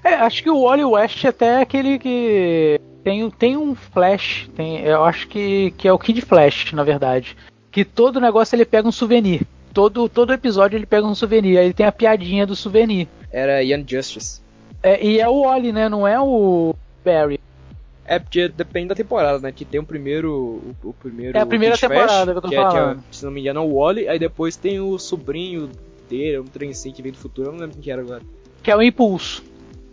É, 0.04 0.14
acho 0.14 0.42
que 0.42 0.50
o 0.50 0.62
Wally 0.62 0.84
West 0.84 1.24
é 1.24 1.28
até 1.28 1.60
aquele 1.62 1.98
que 1.98 2.80
tem, 3.02 3.28
tem 3.30 3.56
um 3.56 3.74
Flash, 3.74 4.50
tem, 4.54 4.80
eu 4.80 5.04
acho 5.04 5.26
que, 5.28 5.72
que 5.78 5.88
é 5.88 5.92
o 5.92 5.98
Kid 5.98 6.20
Flash, 6.20 6.72
na 6.72 6.84
verdade 6.84 7.36
que 7.76 7.84
todo 7.84 8.18
negócio 8.18 8.56
ele 8.56 8.64
pega 8.64 8.88
um 8.88 8.92
souvenir. 8.92 9.42
Todo, 9.74 10.08
todo 10.08 10.32
episódio 10.32 10.78
ele 10.78 10.86
pega 10.86 11.06
um 11.06 11.14
souvenir. 11.14 11.58
Aí 11.58 11.74
tem 11.74 11.84
a 11.84 11.92
piadinha 11.92 12.46
do 12.46 12.56
souvenir. 12.56 13.06
Era 13.30 13.62
Young 13.62 13.84
Justice. 13.86 14.40
É, 14.82 15.04
e 15.04 15.20
é 15.20 15.28
o 15.28 15.42
Wally, 15.42 15.72
né? 15.72 15.86
Não 15.86 16.08
é 16.08 16.18
o 16.18 16.74
Barry. 17.04 17.38
É 18.06 18.18
porque 18.18 18.48
depende 18.48 18.88
da 18.88 18.94
temporada, 18.94 19.40
né? 19.40 19.52
Que 19.52 19.66
tem 19.66 19.78
o 19.78 19.84
primeiro. 19.84 20.32
O, 20.32 20.88
o 20.88 20.92
primeiro 20.94 21.36
é 21.36 21.40
a 21.42 21.44
primeira 21.44 21.76
temporada 21.76 22.32
que 22.32 22.38
eu 22.38 22.40
tô 22.40 22.48
que 22.48 22.56
falando. 22.56 22.76
É, 22.76 22.94
que 22.94 23.00
é, 23.00 23.02
se 23.10 23.24
não 23.26 23.30
me 23.30 23.42
engano, 23.42 23.60
é 23.60 23.62
o 23.62 23.74
Wally. 23.74 24.08
Aí 24.08 24.18
depois 24.18 24.56
tem 24.56 24.80
o 24.80 24.98
sobrinho 24.98 25.68
dele, 26.08 26.38
um 26.38 26.44
trem 26.44 26.70
assim 26.70 26.90
que 26.90 27.02
vem 27.02 27.12
do 27.12 27.18
futuro. 27.18 27.48
Eu 27.48 27.52
não 27.52 27.60
lembro 27.60 27.74
quem 27.74 27.82
que 27.82 27.90
era 27.90 28.00
agora. 28.00 28.22
Que 28.62 28.70
é 28.70 28.76
o 28.76 28.82
Impulso. 28.82 29.44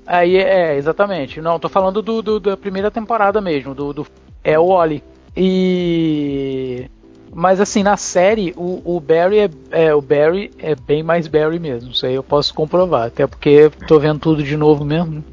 Aí 0.08 0.38
é, 0.38 0.78
exatamente. 0.78 1.42
Não, 1.42 1.60
tô 1.60 1.68
falando 1.68 2.02
do, 2.02 2.22
do 2.22 2.40
da 2.40 2.56
primeira 2.56 2.90
temporada 2.90 3.42
mesmo. 3.42 3.76
Do, 3.76 3.92
do, 3.92 4.08
é 4.42 4.58
o 4.58 4.68
Wally. 4.68 5.04
E 5.36 6.90
mas 7.34 7.60
assim, 7.60 7.84
na 7.84 7.98
série, 7.98 8.54
o, 8.56 8.82
o 8.84 9.00
Barry 9.00 9.40
é, 9.40 9.50
é, 9.72 9.96
o 9.96 10.02
Barry 10.02 10.52
é 10.60 10.76
bem 10.76 11.04
mais 11.04 11.28
Barry 11.28 11.60
mesmo. 11.60 11.92
Isso 11.92 12.06
aí 12.06 12.16
eu 12.16 12.24
posso 12.24 12.54
comprovar. 12.54 13.08
Até 13.08 13.28
porque 13.28 13.72
tô 13.88 14.00
vendo 14.00 14.20
tudo 14.20 14.44
de 14.44 14.56
novo 14.56 14.86
mesmo. 14.86 15.24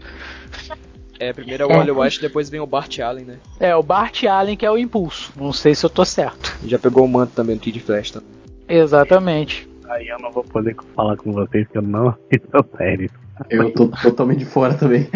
É, 1.19 1.35
primeiro 1.35 1.65
é 1.65 1.67
o 1.67 1.69
Wally 1.69 1.91
West, 1.91 2.21
depois 2.23 2.49
vem 2.49 2.61
o 2.61 2.67
Bart 2.67 2.99
Allen, 2.99 3.27
né? 3.27 3.37
É, 3.61 3.77
o 3.77 3.83
Bart 3.83 4.25
Allen 4.25 4.57
que 4.57 4.65
é 4.65 4.71
o 4.71 4.79
impulso. 4.79 5.31
Não 5.37 5.53
sei 5.53 5.75
se 5.75 5.85
eu 5.85 5.91
tô 5.91 6.03
certo. 6.03 6.57
Já 6.65 6.79
pegou 6.79 7.05
o 7.05 7.09
manto 7.09 7.35
também 7.35 7.57
do 7.57 7.61
Kid 7.61 7.79
Flash 7.81 8.11
também. 8.13 8.31
Exatamente. 8.67 9.69
Aí 9.87 10.09
eu 10.09 10.19
não 10.19 10.31
vou 10.31 10.45
poder 10.45 10.75
falar 10.97 11.17
com 11.19 11.33
vocês 11.33 11.69
que 11.69 11.77
eu 11.77 11.83
não 11.83 12.09
assisto 12.09 12.67
séries. 12.79 13.11
Eu 13.51 13.71
tô 13.73 13.89
totalmente 13.89 14.39
de 14.39 14.45
fora 14.47 14.75
também. 14.75 15.09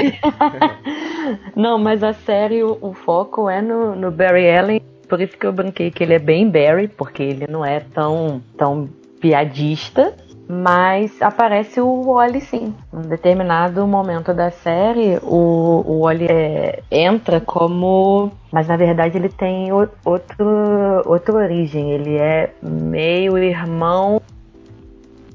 não, 1.56 1.78
mas 1.78 2.02
a 2.02 2.12
série, 2.12 2.62
o, 2.62 2.76
o, 2.80 2.92
foco 2.92 3.48
é 3.48 3.62
no, 3.62 3.94
no 3.94 4.10
Barry 4.10 4.50
Allen 4.50 4.82
por 5.04 5.20
isso 5.20 5.36
que 5.36 5.46
eu 5.46 5.52
banquei 5.52 5.90
que 5.90 6.02
ele 6.02 6.14
é 6.14 6.18
bem 6.18 6.48
Barry, 6.48 6.88
porque 6.88 7.22
ele 7.22 7.46
não 7.48 7.64
é 7.64 7.80
tão, 7.80 8.42
tão 8.56 8.88
piadista. 9.20 10.14
Mas 10.46 11.22
aparece 11.22 11.80
o 11.80 12.02
Wally 12.02 12.42
sim. 12.42 12.74
Em 12.92 13.08
determinado 13.08 13.86
momento 13.86 14.34
da 14.34 14.50
série, 14.50 15.18
o, 15.22 15.82
o 15.86 16.00
Wally 16.02 16.26
é, 16.28 16.82
entra 16.90 17.40
como. 17.40 18.30
Mas 18.52 18.68
na 18.68 18.76
verdade 18.76 19.16
ele 19.16 19.30
tem 19.30 19.72
outro, 19.72 21.02
outra 21.06 21.34
origem. 21.34 21.92
Ele 21.92 22.18
é 22.18 22.52
meio 22.62 23.38
irmão 23.38 24.20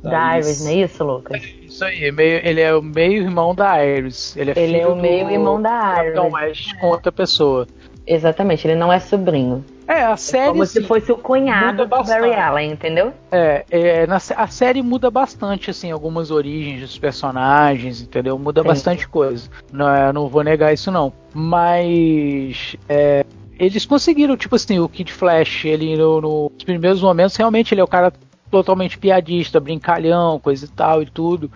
da, 0.04 0.38
Iris, 0.38 0.64
não 0.64 0.72
é 0.72 0.76
isso, 0.76 1.04
Lucas? 1.04 1.42
É 1.42 1.66
isso 1.66 1.84
aí, 1.84 2.12
meio, 2.12 2.40
ele 2.44 2.62
é 2.62 2.74
o 2.74 2.82
meio 2.82 3.24
irmão 3.24 3.54
da 3.54 3.84
Iris. 3.84 4.36
Ele 4.38 4.52
é, 4.52 4.60
ele 4.60 4.78
é 4.78 4.88
o 4.88 4.96
meio 4.96 5.30
irmão 5.30 5.62
da 5.62 5.98
Iris. 6.00 6.12
Então, 6.12 6.30
mais 6.30 6.74
com 6.74 6.88
outra 6.88 7.12
pessoa. 7.12 7.68
Exatamente, 8.12 8.68
ele 8.68 8.74
não 8.76 8.92
é 8.92 9.00
sobrinho. 9.00 9.64
É, 9.88 10.02
a 10.02 10.18
série. 10.18 10.48
Como 10.50 10.66
se 10.66 10.82
fosse 10.84 11.12
o 11.12 11.18
cunhado 11.18 11.86
do. 11.86 11.90
Barry 11.90 12.34
Allen, 12.34 12.72
entendeu? 12.72 13.14
É, 13.32 13.64
é, 13.70 14.08
na, 14.08 14.16
a 14.16 14.48
série 14.48 14.82
muda 14.82 15.12
bastante, 15.12 15.70
assim, 15.70 15.92
algumas 15.92 16.32
origens 16.32 16.82
dos 16.82 16.98
personagens, 16.98 18.02
entendeu? 18.02 18.40
Muda 18.40 18.64
Sim. 18.64 18.68
bastante 18.68 19.08
coisa. 19.08 19.48
Não, 19.72 19.88
é, 19.88 20.12
não 20.12 20.28
vou 20.28 20.44
negar 20.44 20.74
isso, 20.74 20.90
não. 20.90 21.14
Mas. 21.36 22.76
é, 22.90 23.24
eles 23.60 23.86
conseguiram, 23.86 24.36
tipo 24.36 24.56
assim, 24.56 24.80
o 24.80 24.90
Kid 24.90 25.14
Flash, 25.14 25.66
ele 25.66 25.96
no- 25.96 26.50
nos 26.52 26.64
primeiros 26.64 27.04
momentos, 27.04 27.36
realmente 27.36 27.74
ele 27.76 27.82
é 27.82 27.84
o 27.84 27.88
cara 27.88 28.12
totalmente 28.50 28.98
piadista, 28.98 29.60
brincalhão, 29.60 30.40
coisa 30.40 30.66
e 30.66 30.70
tal 30.70 31.04
e 31.04 31.06
tudo. 31.06 31.52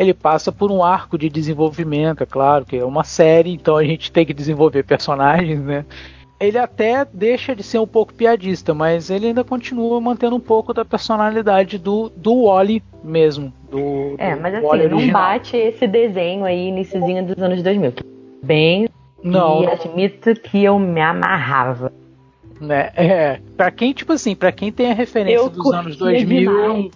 Ele 0.00 0.14
passa 0.14 0.52
por 0.52 0.70
um 0.70 0.82
arco 0.82 1.18
de 1.18 1.28
desenvolvimento, 1.28 2.22
é 2.22 2.26
claro, 2.26 2.64
que 2.64 2.76
é 2.76 2.84
uma 2.84 3.02
série, 3.04 3.52
então 3.52 3.76
a 3.76 3.84
gente 3.84 4.12
tem 4.12 4.24
que 4.24 4.32
desenvolver 4.32 4.84
personagens, 4.84 5.60
né? 5.60 5.84
ele 6.40 6.56
até 6.56 7.04
deixa 7.04 7.52
de 7.56 7.64
ser 7.64 7.80
um 7.80 7.86
pouco 7.86 8.14
piadista, 8.14 8.72
mas 8.72 9.10
ele 9.10 9.26
ainda 9.26 9.42
continua 9.42 10.00
mantendo 10.00 10.36
um 10.36 10.40
pouco 10.40 10.72
da 10.72 10.84
personalidade 10.84 11.78
do, 11.78 12.08
do 12.14 12.44
Wally 12.44 12.80
mesmo. 13.02 13.52
Do, 13.68 14.14
É, 14.18 14.36
do 14.36 14.40
mas 14.40 14.62
Wally 14.62 14.82
assim, 14.82 14.88
não 14.90 14.96
original. 14.98 15.20
bate 15.20 15.56
esse 15.56 15.84
desenho 15.88 16.44
aí 16.44 16.68
iniciozinho 16.68 17.26
dos 17.26 17.42
anos 17.42 17.60
2000. 17.60 17.90
que 17.90 18.04
Bem, 18.40 18.88
Não, 19.20 19.64
e 19.64 19.66
admito 19.66 20.32
que 20.36 20.62
eu 20.62 20.78
me 20.78 21.00
amarrava. 21.00 21.92
né? 22.60 22.90
É, 22.94 23.40
pra 23.56 23.72
quem, 23.72 23.92
tipo 23.92 24.12
assim, 24.12 24.36
pra 24.36 24.52
quem 24.52 24.70
tem 24.70 24.92
a 24.92 24.94
referência 24.94 25.38
Eu 25.42 25.48
dos 25.50 25.72
anos 25.72 25.96
curtia 25.96 26.24
2000, 26.24 26.40
demais. 26.52 26.90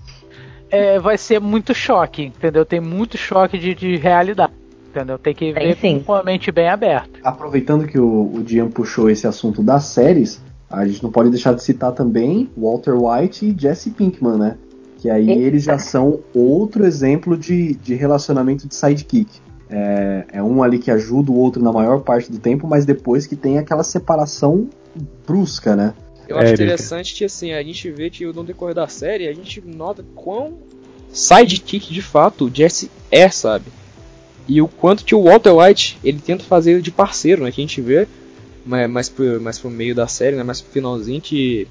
É, 0.73 0.99
vai 0.99 1.19
ser 1.19 1.39
muito 1.39 1.75
choque, 1.75 2.25
entendeu? 2.25 2.65
Tem 2.65 2.81
muito 2.81 3.19
choque 3.19 3.59
de, 3.59 3.75
de 3.75 3.97
realidade, 3.97 4.55
entendeu? 4.89 5.19
Tem 5.19 5.35
que 5.35 5.53
Tem 5.53 5.69
ver 5.69 5.77
sim. 5.77 6.01
com 6.01 6.15
a 6.15 6.23
mente 6.23 6.51
bem 6.51 6.69
aberta. 6.69 7.21
Aproveitando 7.23 7.87
que 7.87 7.99
o, 7.99 8.33
o 8.35 8.43
Dian 8.43 8.69
puxou 8.69 9.11
esse 9.11 9.27
assunto 9.27 9.63
das 9.63 9.85
séries, 9.85 10.43
a 10.71 10.87
gente 10.87 11.03
não 11.03 11.13
pode 11.13 11.29
deixar 11.29 11.55
de 11.55 11.63
citar 11.63 11.93
também 11.93 12.49
Walter 12.57 12.95
White 12.95 13.45
e 13.45 13.55
Jesse 13.57 13.91
Pinkman, 13.91 14.39
né? 14.39 14.57
Que 14.97 15.11
aí 15.11 15.29
Eita. 15.29 15.43
eles 15.43 15.65
já 15.65 15.79
são 15.79 16.21
outro 16.35 16.87
exemplo 16.87 17.37
de, 17.37 17.75
de 17.75 17.95
relacionamento 17.95 18.67
de 18.67 18.75
sidekick. 18.75 19.29
É, 19.69 20.25
é 20.33 20.43
um 20.43 20.63
ali 20.63 20.79
que 20.79 20.91
ajuda 20.91 21.31
o 21.31 21.37
outro 21.37 21.63
na 21.63 21.73
maior 21.73 22.01
parte 22.01 22.33
do 22.33 22.39
tempo, 22.39 22.67
mas 22.67 22.87
depois 22.87 23.27
que 23.27 23.37
tem 23.37 23.59
aquela 23.59 23.83
separação 23.83 24.69
brusca, 25.27 25.77
né? 25.77 25.93
Eu 26.29 26.39
É, 26.39 26.45
acho 26.45 26.55
interessante 26.55 27.15
que 27.15 27.25
assim, 27.25 27.53
a 27.53 27.63
gente 27.63 27.91
vê 27.91 28.11
que 28.11 28.25
no 28.25 28.45
decorrer 28.45 28.75
da 28.75 28.89
série, 28.89 29.29
a 29.29 29.33
gente 29.33 29.61
nota 29.61 30.05
quão 30.15 30.59
sidekick 31.13 31.93
de 31.93 32.03
fato 32.03 32.47
o 32.47 32.51
Jesse 32.55 32.91
é, 33.11 33.29
sabe? 33.29 33.67
E 34.49 34.61
o 34.61 34.69
quanto 34.69 35.05
que 35.05 35.15
o 35.15 35.23
Walter 35.23 35.53
White, 35.53 35.99
ele 36.03 36.19
tenta 36.19 36.43
fazer 36.45 36.81
de 36.81 36.91
parceiro, 36.91 37.45
né? 37.45 37.53
Que 37.53 37.61
a 37.61 37.65
gente 37.65 37.81
vê 37.81 38.09
mais, 38.65 38.91
mais, 38.91 39.09
pro, 39.09 39.41
mais 39.41 39.59
pro 39.59 39.71
meio 39.71 39.95
da 39.95 40.07
série, 40.07 40.37
né? 40.37 40.43
Mais 40.43 40.61
pro 40.61 40.73
finalzinho 40.73 41.21
que 41.21 41.69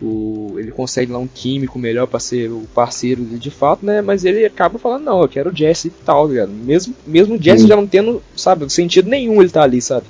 o, 0.00 0.54
ele 0.58 0.70
consegue 0.70 1.10
lá 1.10 1.18
um 1.18 1.26
químico 1.26 1.78
melhor 1.78 2.06
pra 2.06 2.20
ser 2.20 2.50
o 2.50 2.66
parceiro 2.74 3.24
de 3.24 3.50
fato, 3.50 3.84
né? 3.84 4.02
Mas 4.02 4.24
ele 4.24 4.44
acaba 4.44 4.78
falando, 4.78 5.04
não, 5.04 5.22
eu 5.22 5.28
quero 5.28 5.50
o 5.50 5.56
Jesse 5.56 5.88
e 5.88 5.90
tal, 6.04 6.28
ligado? 6.28 6.50
Mesmo, 6.50 6.94
mesmo 7.06 7.36
o 7.36 7.42
Jesse 7.42 7.62
Sim. 7.62 7.68
já 7.68 7.76
não 7.76 7.86
tendo, 7.86 8.22
sabe, 8.36 8.70
sentido 8.70 9.08
nenhum 9.08 9.40
ele 9.40 9.50
tá 9.50 9.62
ali, 9.62 9.80
sabe? 9.80 10.06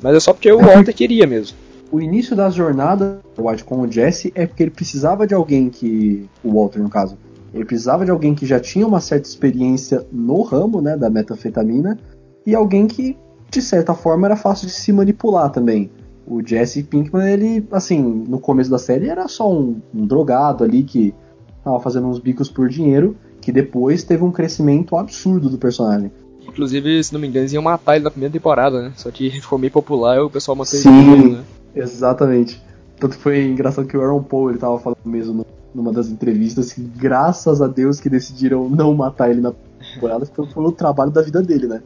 Mas 0.00 0.14
é 0.14 0.20
só 0.20 0.32
porque 0.32 0.50
o 0.50 0.58
Walter 0.62 0.94
queria 0.94 1.26
mesmo. 1.26 1.56
O 1.94 2.00
início 2.00 2.34
da 2.34 2.50
jornada 2.50 3.20
do 3.36 3.46
White 3.46 3.62
com 3.62 3.80
o 3.80 3.88
Jesse 3.88 4.32
é 4.34 4.48
porque 4.48 4.64
ele 4.64 4.72
precisava 4.72 5.28
de 5.28 5.32
alguém 5.32 5.70
que. 5.70 6.28
O 6.42 6.54
Walter, 6.54 6.82
no 6.82 6.88
caso. 6.88 7.16
Ele 7.54 7.64
precisava 7.64 8.04
de 8.04 8.10
alguém 8.10 8.34
que 8.34 8.44
já 8.44 8.58
tinha 8.58 8.84
uma 8.84 9.00
certa 9.00 9.28
experiência 9.28 10.04
no 10.10 10.42
ramo, 10.42 10.80
né, 10.80 10.96
da 10.96 11.08
metanfetamina, 11.08 11.96
e 12.44 12.52
alguém 12.52 12.88
que, 12.88 13.16
de 13.48 13.62
certa 13.62 13.94
forma, 13.94 14.26
era 14.26 14.34
fácil 14.34 14.66
de 14.66 14.72
se 14.72 14.92
manipular 14.92 15.52
também. 15.52 15.88
O 16.26 16.44
Jesse 16.44 16.82
Pinkman, 16.82 17.32
ele, 17.32 17.64
assim, 17.70 18.02
no 18.02 18.40
começo 18.40 18.72
da 18.72 18.78
série 18.78 19.08
era 19.08 19.28
só 19.28 19.48
um, 19.48 19.80
um 19.94 20.04
drogado 20.04 20.64
ali 20.64 20.82
que 20.82 21.14
tava 21.62 21.78
fazendo 21.78 22.08
uns 22.08 22.18
bicos 22.18 22.50
por 22.50 22.68
dinheiro, 22.68 23.16
que 23.40 23.52
depois 23.52 24.02
teve 24.02 24.24
um 24.24 24.32
crescimento 24.32 24.96
absurdo 24.96 25.48
do 25.48 25.58
personagem. 25.58 26.10
Inclusive, 26.42 27.04
se 27.04 27.12
não 27.12 27.20
me 27.20 27.28
engano, 27.28 27.42
eles 27.42 27.52
iam 27.52 27.62
matar 27.62 27.94
ele 27.94 28.04
na 28.04 28.10
primeira 28.10 28.32
temporada, 28.32 28.82
né? 28.82 28.92
Só 28.96 29.12
que 29.12 29.30
ficou 29.30 29.60
meio 29.60 29.72
popular 29.72 30.16
e 30.16 30.20
o 30.20 30.28
pessoal 30.28 30.56
manteve 30.56 30.82
Sim. 30.82 31.12
ele, 31.12 31.32
né? 31.36 31.44
Exatamente. 31.74 32.60
Tanto 32.98 33.16
foi 33.16 33.42
engraçado 33.44 33.86
que 33.86 33.96
o 33.96 34.02
Aaron 34.02 34.22
Paul 34.22 34.50
ele 34.50 34.58
tava 34.58 34.78
falando 34.78 34.98
mesmo 35.04 35.44
numa 35.74 35.92
das 35.92 36.08
entrevistas 36.08 36.72
que 36.72 36.80
graças 36.80 37.60
a 37.60 37.66
Deus 37.66 37.98
que 38.00 38.08
decidiram 38.08 38.68
não 38.68 38.94
matar 38.94 39.30
ele 39.30 39.40
na 39.40 39.52
temporada, 39.94 40.24
porque 40.26 40.52
foi 40.52 40.64
o 40.64 40.72
trabalho 40.72 41.10
da 41.10 41.20
vida 41.20 41.42
dele, 41.42 41.66
né? 41.66 41.82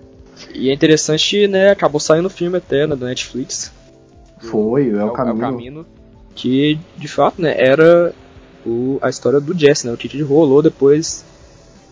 E 0.54 0.68
é 0.68 0.74
interessante, 0.74 1.48
né? 1.48 1.70
Acabou 1.70 1.98
saindo 1.98 2.26
o 2.26 2.30
filme 2.30 2.58
até 2.58 2.86
né, 2.86 2.94
da 2.94 3.06
Netflix. 3.06 3.72
Foi, 4.38 4.90
é 4.90 5.04
o 5.04 5.10
caminho. 5.10 5.86
que, 6.34 6.78
de 6.96 7.08
fato, 7.08 7.40
né? 7.42 7.54
Era 7.58 8.14
o, 8.64 8.98
a 9.00 9.08
história 9.08 9.40
do 9.40 9.58
Jesse, 9.58 9.86
né? 9.86 9.92
O 9.92 9.96
Tite 9.96 10.20
rolou 10.22 10.62
depois 10.62 11.24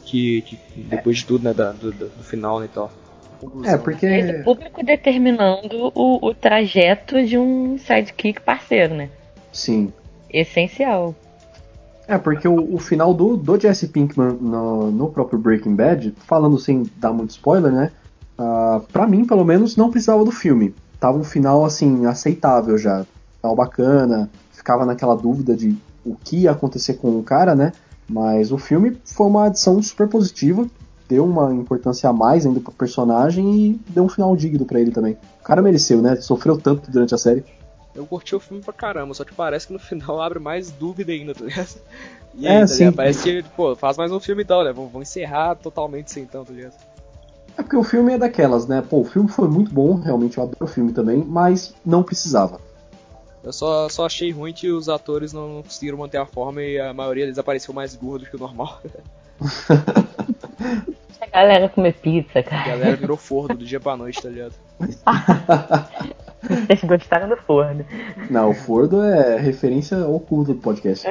que, 0.04 0.42
que- 0.42 0.58
depois 0.82 1.16
de 1.16 1.24
tudo, 1.26 1.42
né? 1.42 1.52
Da, 1.54 1.72
do, 1.72 1.90
do 1.90 2.22
final 2.22 2.60
né, 2.60 2.66
e 2.66 2.68
tal. 2.68 2.92
É, 3.64 3.76
porque 3.76 4.06
o 4.06 4.44
público 4.44 4.84
determinando 4.84 5.92
o, 5.94 6.28
o 6.28 6.34
trajeto 6.34 7.24
de 7.24 7.36
um 7.38 7.78
sidekick 7.78 8.40
parceiro, 8.40 8.94
né? 8.94 9.10
sim. 9.52 9.92
Essencial. 10.30 11.14
É, 12.08 12.18
porque 12.18 12.46
o, 12.46 12.74
o 12.74 12.78
final 12.78 13.12
do, 13.14 13.36
do 13.36 13.58
Jesse 13.58 13.88
Pinkman 13.88 14.36
no, 14.40 14.90
no 14.90 15.08
próprio 15.08 15.38
Breaking 15.38 15.74
Bad, 15.74 16.14
falando 16.26 16.58
sem 16.58 16.84
dar 16.98 17.12
muito 17.12 17.30
spoiler, 17.30 17.72
né? 17.72 17.90
ah, 18.38 18.80
pra 18.92 19.06
mim, 19.06 19.24
pelo 19.24 19.44
menos, 19.44 19.76
não 19.76 19.90
precisava 19.90 20.24
do 20.24 20.30
filme. 20.30 20.74
Tava 21.00 21.18
um 21.18 21.24
final, 21.24 21.64
assim, 21.64 22.06
aceitável 22.06 22.78
já. 22.78 23.04
Final 23.40 23.56
bacana, 23.56 24.30
ficava 24.52 24.84
naquela 24.84 25.14
dúvida 25.14 25.56
de 25.56 25.76
o 26.04 26.14
que 26.14 26.38
ia 26.42 26.52
acontecer 26.52 26.94
com 26.94 27.18
o 27.18 27.22
cara, 27.22 27.54
né? 27.54 27.72
Mas 28.08 28.52
o 28.52 28.58
filme 28.58 28.96
foi 29.04 29.26
uma 29.26 29.46
adição 29.46 29.82
super 29.82 30.08
positiva, 30.08 30.66
deu 31.08 31.24
uma 31.24 31.54
importância 31.54 32.08
a 32.08 32.12
mais 32.12 32.46
ainda 32.46 32.60
pro 32.60 32.72
personagem 32.72 33.54
e 33.54 33.80
deu 33.88 34.04
um 34.04 34.08
final 34.08 34.34
digno 34.36 34.64
pra 34.64 34.80
ele 34.80 34.90
também. 34.90 35.16
O 35.40 35.44
cara 35.44 35.62
mereceu, 35.62 36.02
né? 36.02 36.16
Sofreu 36.16 36.58
tanto 36.58 36.90
durante 36.90 37.14
a 37.14 37.18
série. 37.18 37.44
Eu 37.94 38.06
curti 38.06 38.34
o 38.34 38.40
filme 38.40 38.62
pra 38.62 38.72
caramba, 38.72 39.14
só 39.14 39.24
que 39.24 39.34
parece 39.34 39.66
que 39.66 39.72
no 39.72 39.78
final 39.80 40.20
abre 40.20 40.38
mais 40.38 40.70
dúvida 40.70 41.12
ainda, 41.12 41.34
tá 41.34 41.44
ligado? 41.44 41.76
E 42.34 42.46
É, 42.46 42.60
tá 42.60 42.66
sim. 42.66 42.92
Parece 42.92 43.22
que, 43.22 43.42
pô, 43.56 43.74
faz 43.74 43.96
mais 43.96 44.12
um 44.12 44.20
filme 44.20 44.42
então, 44.42 44.62
né? 44.62 44.72
Vão, 44.72 44.88
vão 44.88 45.02
encerrar 45.02 45.54
totalmente 45.56 46.12
sem 46.12 46.26
tanto, 46.26 46.48
tá 46.48 46.52
ligado? 46.52 46.74
É 47.56 47.62
porque 47.62 47.76
o 47.76 47.82
filme 47.82 48.12
é 48.12 48.18
daquelas, 48.18 48.66
né? 48.66 48.82
Pô, 48.82 49.00
o 49.00 49.04
filme 49.04 49.28
foi 49.28 49.48
muito 49.48 49.72
bom, 49.72 49.94
realmente 49.94 50.36
eu 50.36 50.44
adoro 50.44 50.64
o 50.64 50.68
filme 50.68 50.92
também, 50.92 51.24
mas 51.24 51.74
não 51.84 52.02
precisava. 52.02 52.60
Eu 53.42 53.52
só, 53.52 53.88
só 53.88 54.04
achei 54.04 54.30
ruim 54.32 54.52
que 54.52 54.70
os 54.70 54.88
atores 54.88 55.32
não 55.32 55.62
conseguiram 55.62 55.96
manter 55.96 56.18
a 56.18 56.26
forma 56.26 56.62
e 56.62 56.78
a 56.78 56.92
maioria 56.92 57.24
deles 57.24 57.38
apareceu 57.38 57.72
mais 57.72 57.94
gordo 57.94 58.26
que 58.26 58.36
o 58.36 58.38
normal. 58.38 58.82
A 61.20 61.26
galera 61.26 61.68
comer 61.68 61.94
pizza, 61.94 62.38
A 62.40 62.42
cara. 62.42 62.68
galera 62.68 62.96
virou 62.96 63.16
forno 63.16 63.56
do 63.56 63.64
dia 63.64 63.80
pra 63.80 63.96
noite, 63.96 64.22
tá 64.22 64.28
ligado? 64.28 64.54
Vocês 66.66 66.84
gostaram 66.84 67.28
do 67.28 67.36
forno. 67.38 67.84
Não, 68.30 68.50
o 68.50 68.54
Fordo 68.54 69.02
é 69.02 69.38
referência 69.38 70.06
oculta 70.06 70.52
do 70.52 70.60
podcast. 70.60 71.08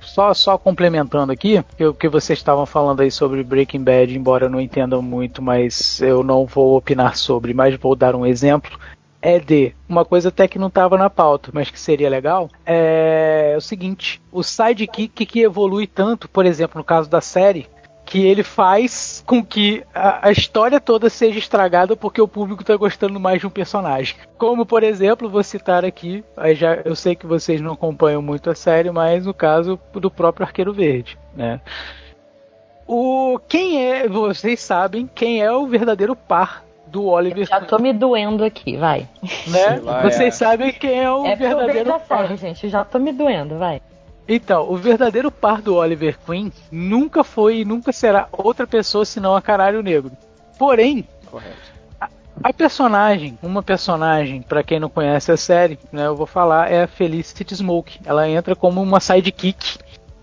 Só, 0.00 0.32
só 0.34 0.56
complementando 0.58 1.32
aqui, 1.32 1.62
que 1.76 1.84
o 1.84 1.94
que 1.94 2.08
vocês 2.08 2.38
estavam 2.38 2.64
falando 2.66 3.00
aí 3.00 3.10
sobre 3.10 3.42
Breaking 3.42 3.82
Bad, 3.82 4.16
embora 4.16 4.46
eu 4.46 4.50
não 4.50 4.60
entenda 4.60 5.00
muito, 5.00 5.42
mas 5.42 6.00
eu 6.00 6.22
não 6.22 6.46
vou 6.46 6.76
opinar 6.76 7.16
sobre, 7.16 7.52
mas 7.54 7.74
vou 7.76 7.94
dar 7.96 8.14
um 8.14 8.24
exemplo. 8.26 8.78
É 9.20 9.38
de 9.40 9.74
uma 9.88 10.04
coisa 10.04 10.28
até 10.28 10.46
que 10.46 10.58
não 10.58 10.68
estava 10.68 10.96
na 10.96 11.10
pauta, 11.10 11.50
mas 11.52 11.70
que 11.70 11.80
seria 11.80 12.08
legal, 12.08 12.48
é 12.64 13.54
o 13.56 13.60
seguinte: 13.60 14.20
o 14.30 14.42
sidekick 14.44 15.26
que 15.26 15.40
evolui 15.40 15.86
tanto, 15.86 16.28
por 16.28 16.46
exemplo, 16.46 16.78
no 16.78 16.84
caso 16.84 17.10
da 17.10 17.20
série, 17.20 17.66
que 18.08 18.24
ele 18.26 18.42
faz 18.42 19.22
com 19.26 19.44
que 19.44 19.84
a, 19.94 20.28
a 20.28 20.32
história 20.32 20.80
toda 20.80 21.10
seja 21.10 21.38
estragada 21.38 21.94
porque 21.94 22.22
o 22.22 22.26
público 22.26 22.62
está 22.62 22.74
gostando 22.74 23.20
mais 23.20 23.38
de 23.38 23.46
um 23.46 23.50
personagem. 23.50 24.16
Como, 24.38 24.64
por 24.64 24.82
exemplo, 24.82 25.28
vou 25.28 25.42
citar 25.42 25.84
aqui, 25.84 26.24
aí 26.34 26.54
já, 26.54 26.76
eu 26.86 26.96
sei 26.96 27.14
que 27.14 27.26
vocês 27.26 27.60
não 27.60 27.72
acompanham 27.72 28.22
muito 28.22 28.48
a 28.48 28.54
série, 28.54 28.90
mas 28.90 29.26
no 29.26 29.34
caso 29.34 29.78
do 29.92 30.10
próprio 30.10 30.46
Arqueiro 30.46 30.72
Verde, 30.72 31.18
né? 31.36 31.60
O 32.86 33.38
quem 33.46 33.84
é, 33.84 34.08
vocês 34.08 34.58
sabem 34.60 35.06
quem 35.14 35.42
é 35.42 35.52
o 35.52 35.66
verdadeiro 35.66 36.16
par 36.16 36.64
do 36.86 37.04
Oliver 37.04 37.46
Já 37.46 37.60
tô 37.60 37.78
me 37.78 37.92
doendo 37.92 38.42
aqui, 38.42 38.78
vai. 38.78 39.06
né? 39.46 39.80
Lá, 39.82 40.00
Vocês 40.00 40.28
é. 40.28 40.30
sabem 40.30 40.72
quem 40.72 40.98
é 40.98 41.10
o 41.12 41.26
É 41.26 41.34
eu 41.34 41.36
verdadeiro 41.36 42.00
par. 42.08 42.26
série, 42.26 42.36
gente. 42.38 42.64
Eu 42.64 42.70
já 42.70 42.84
tô 42.86 42.98
me 42.98 43.12
doendo, 43.12 43.58
vai. 43.58 43.82
Então, 44.28 44.70
o 44.70 44.76
verdadeiro 44.76 45.30
par 45.30 45.62
do 45.62 45.76
Oliver 45.76 46.18
Queen 46.18 46.52
nunca 46.70 47.24
foi 47.24 47.60
e 47.60 47.64
nunca 47.64 47.92
será 47.92 48.28
outra 48.30 48.66
pessoa 48.66 49.04
senão 49.06 49.34
a 49.34 49.40
Caralho 49.40 49.82
Negro. 49.82 50.12
Porém, 50.58 51.08
Correto. 51.30 51.56
a 52.42 52.52
personagem, 52.52 53.38
uma 53.42 53.62
personagem, 53.62 54.42
pra 54.42 54.62
quem 54.62 54.78
não 54.78 54.90
conhece 54.90 55.32
a 55.32 55.36
série, 55.36 55.78
né, 55.90 56.06
eu 56.06 56.14
vou 56.14 56.26
falar, 56.26 56.70
é 56.70 56.82
a 56.82 56.86
Felicity 56.86 57.56
Smoke. 57.56 58.00
Ela 58.04 58.28
entra 58.28 58.54
como 58.54 58.82
uma 58.82 59.00
sidekick, 59.00 59.78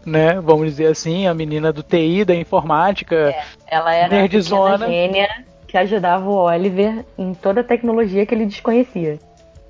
né, 0.05 0.39
vamos 0.39 0.67
dizer 0.67 0.87
assim, 0.87 1.25
a 1.25 1.33
menina 1.33 1.73
do 1.73 1.81
TI, 1.81 2.23
da 2.23 2.35
informática. 2.35 3.33
Ela 3.65 3.91
era 3.91 4.15
a 4.15 4.19
Nerdzona. 4.19 4.85
gênia 4.85 5.45
que 5.67 5.75
ajudava 5.79 6.29
o 6.29 6.35
Oliver 6.35 7.03
em 7.17 7.33
toda 7.33 7.61
a 7.61 7.63
tecnologia 7.63 8.23
que 8.23 8.35
ele 8.35 8.45
desconhecia. 8.45 9.17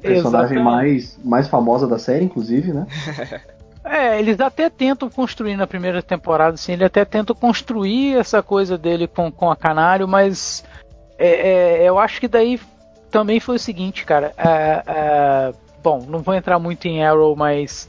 Personagem 0.01 0.57
Exatamente. 0.57 0.63
mais, 0.63 1.19
mais 1.23 1.47
famosa 1.47 1.87
da 1.87 1.97
série, 1.97 2.25
inclusive, 2.25 2.73
né? 2.73 2.85
É, 3.85 4.19
eles 4.19 4.39
até 4.39 4.69
tentam 4.69 5.09
construir 5.09 5.55
na 5.55 5.67
primeira 5.67 6.01
temporada, 6.01 6.55
assim, 6.55 6.73
ele 6.73 6.83
até 6.83 7.05
tentam 7.05 7.35
construir 7.35 8.17
essa 8.17 8.41
coisa 8.41 8.77
dele 8.77 9.07
com, 9.07 9.31
com 9.31 9.51
a 9.51 9.55
Canário, 9.55 10.07
mas 10.07 10.63
é, 11.19 11.81
é, 11.83 11.83
eu 11.89 11.99
acho 11.99 12.19
que 12.19 12.27
daí 12.27 12.59
também 13.11 13.39
foi 13.39 13.57
o 13.57 13.59
seguinte, 13.59 14.03
cara. 14.03 14.33
é, 14.37 14.83
é, 14.87 15.53
bom, 15.83 16.03
não 16.09 16.19
vou 16.19 16.33
entrar 16.33 16.57
muito 16.57 16.87
em 16.87 17.05
Arrow, 17.05 17.35
mas 17.35 17.87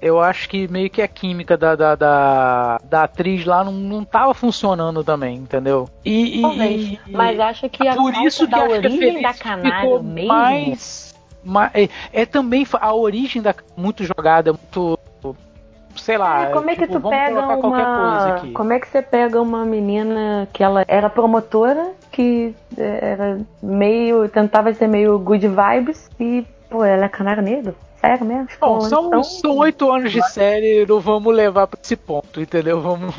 eu 0.00 0.20
acho 0.20 0.48
que 0.48 0.66
meio 0.68 0.88
que 0.88 1.02
a 1.02 1.08
química 1.08 1.56
da, 1.56 1.76
da, 1.76 1.94
da, 1.94 2.78
da 2.84 3.02
atriz 3.04 3.44
lá 3.44 3.62
não, 3.62 3.72
não 3.72 4.04
tava 4.04 4.32
funcionando 4.34 5.04
também, 5.04 5.36
entendeu? 5.36 5.88
E, 6.04 6.40
Talvez. 6.40 6.82
e- 6.82 7.00
Mas 7.12 7.38
acho 7.40 7.68
que 7.68 7.86
a 7.86 7.94
por 7.94 8.14
isso 8.24 8.46
da 8.46 8.56
que 8.58 8.62
a 8.62 8.76
origem 8.76 9.20
da 9.22 9.34
canário 9.34 10.02
mesmo. 10.02 10.28
mais, 10.28 11.14
ma- 11.44 11.70
é, 11.74 11.88
é 12.12 12.24
também 12.26 12.66
a 12.80 12.94
origem 12.94 13.42
da 13.42 13.54
muito 13.76 14.02
jogada, 14.02 14.52
muito 14.52 14.98
sei 15.96 16.18
lá. 16.18 16.44
É, 16.44 16.52
como 16.52 16.70
é 16.70 16.74
que 16.76 16.86
tipo, 16.86 17.00
tu 17.00 17.08
pega 17.08 17.40
uma. 17.56 18.40
Como 18.54 18.72
é 18.72 18.80
que 18.80 18.88
você 18.88 19.02
pega 19.02 19.40
uma 19.40 19.64
menina 19.64 20.48
que 20.52 20.62
ela 20.62 20.84
era 20.86 21.08
promotora, 21.10 21.92
que 22.10 22.54
é, 22.76 22.98
era 23.12 23.38
meio. 23.62 24.28
tentava 24.28 24.72
ser 24.74 24.86
meio 24.88 25.18
good 25.18 25.46
vibes 25.48 26.10
e, 26.18 26.46
pô, 26.68 26.84
ela 26.84 27.04
é 27.06 27.08
canário 27.08 27.42
negro? 27.42 27.74
Sério 28.00 28.24
mesmo? 28.24 28.48
Bom, 28.60 28.80
são 28.82 29.06
então- 29.06 29.24
são 29.24 29.56
oito 29.56 29.90
anos 29.90 30.12
de 30.12 30.22
série, 30.30 30.84
não 30.86 31.00
vamos 31.00 31.34
levar 31.34 31.66
pra 31.66 31.78
esse 31.82 31.96
ponto, 31.96 32.40
entendeu? 32.40 32.80
Vamos, 32.80 33.14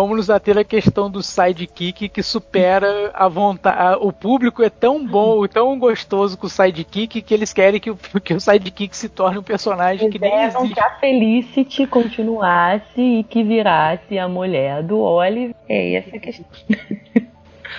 vamos 0.00 0.16
nos 0.16 0.30
ater 0.30 0.56
à 0.58 0.64
questão 0.64 1.10
do 1.10 1.22
sidekick 1.22 2.08
que 2.08 2.22
supera 2.22 3.10
a 3.14 3.28
vontade. 3.28 3.98
O 4.00 4.12
público 4.12 4.62
é 4.62 4.70
tão 4.70 5.04
bom 5.06 5.44
e 5.44 5.48
tão 5.50 5.78
gostoso 5.78 6.36
com 6.38 6.46
o 6.46 6.50
sidekick 6.50 7.20
que 7.22 7.34
eles 7.34 7.52
querem 7.52 7.80
que 7.80 7.90
o, 7.90 7.96
que 8.22 8.34
o 8.34 8.40
sidekick 8.40 8.96
se 8.96 9.08
torne 9.08 9.38
um 9.38 9.42
personagem 9.42 10.08
que 10.10 10.18
nem 10.18 10.44
existe. 10.44 10.74
que 10.74 10.80
a 10.80 10.90
Felicity 10.98 11.86
continuasse 11.86 13.00
e 13.00 13.24
que 13.24 13.42
virasse 13.42 14.18
a 14.18 14.28
mulher 14.28 14.82
do 14.82 14.98
Olive. 15.00 15.54
É 15.68 15.94
essa 15.94 16.16
a 16.16 16.18
questão. 16.20 16.46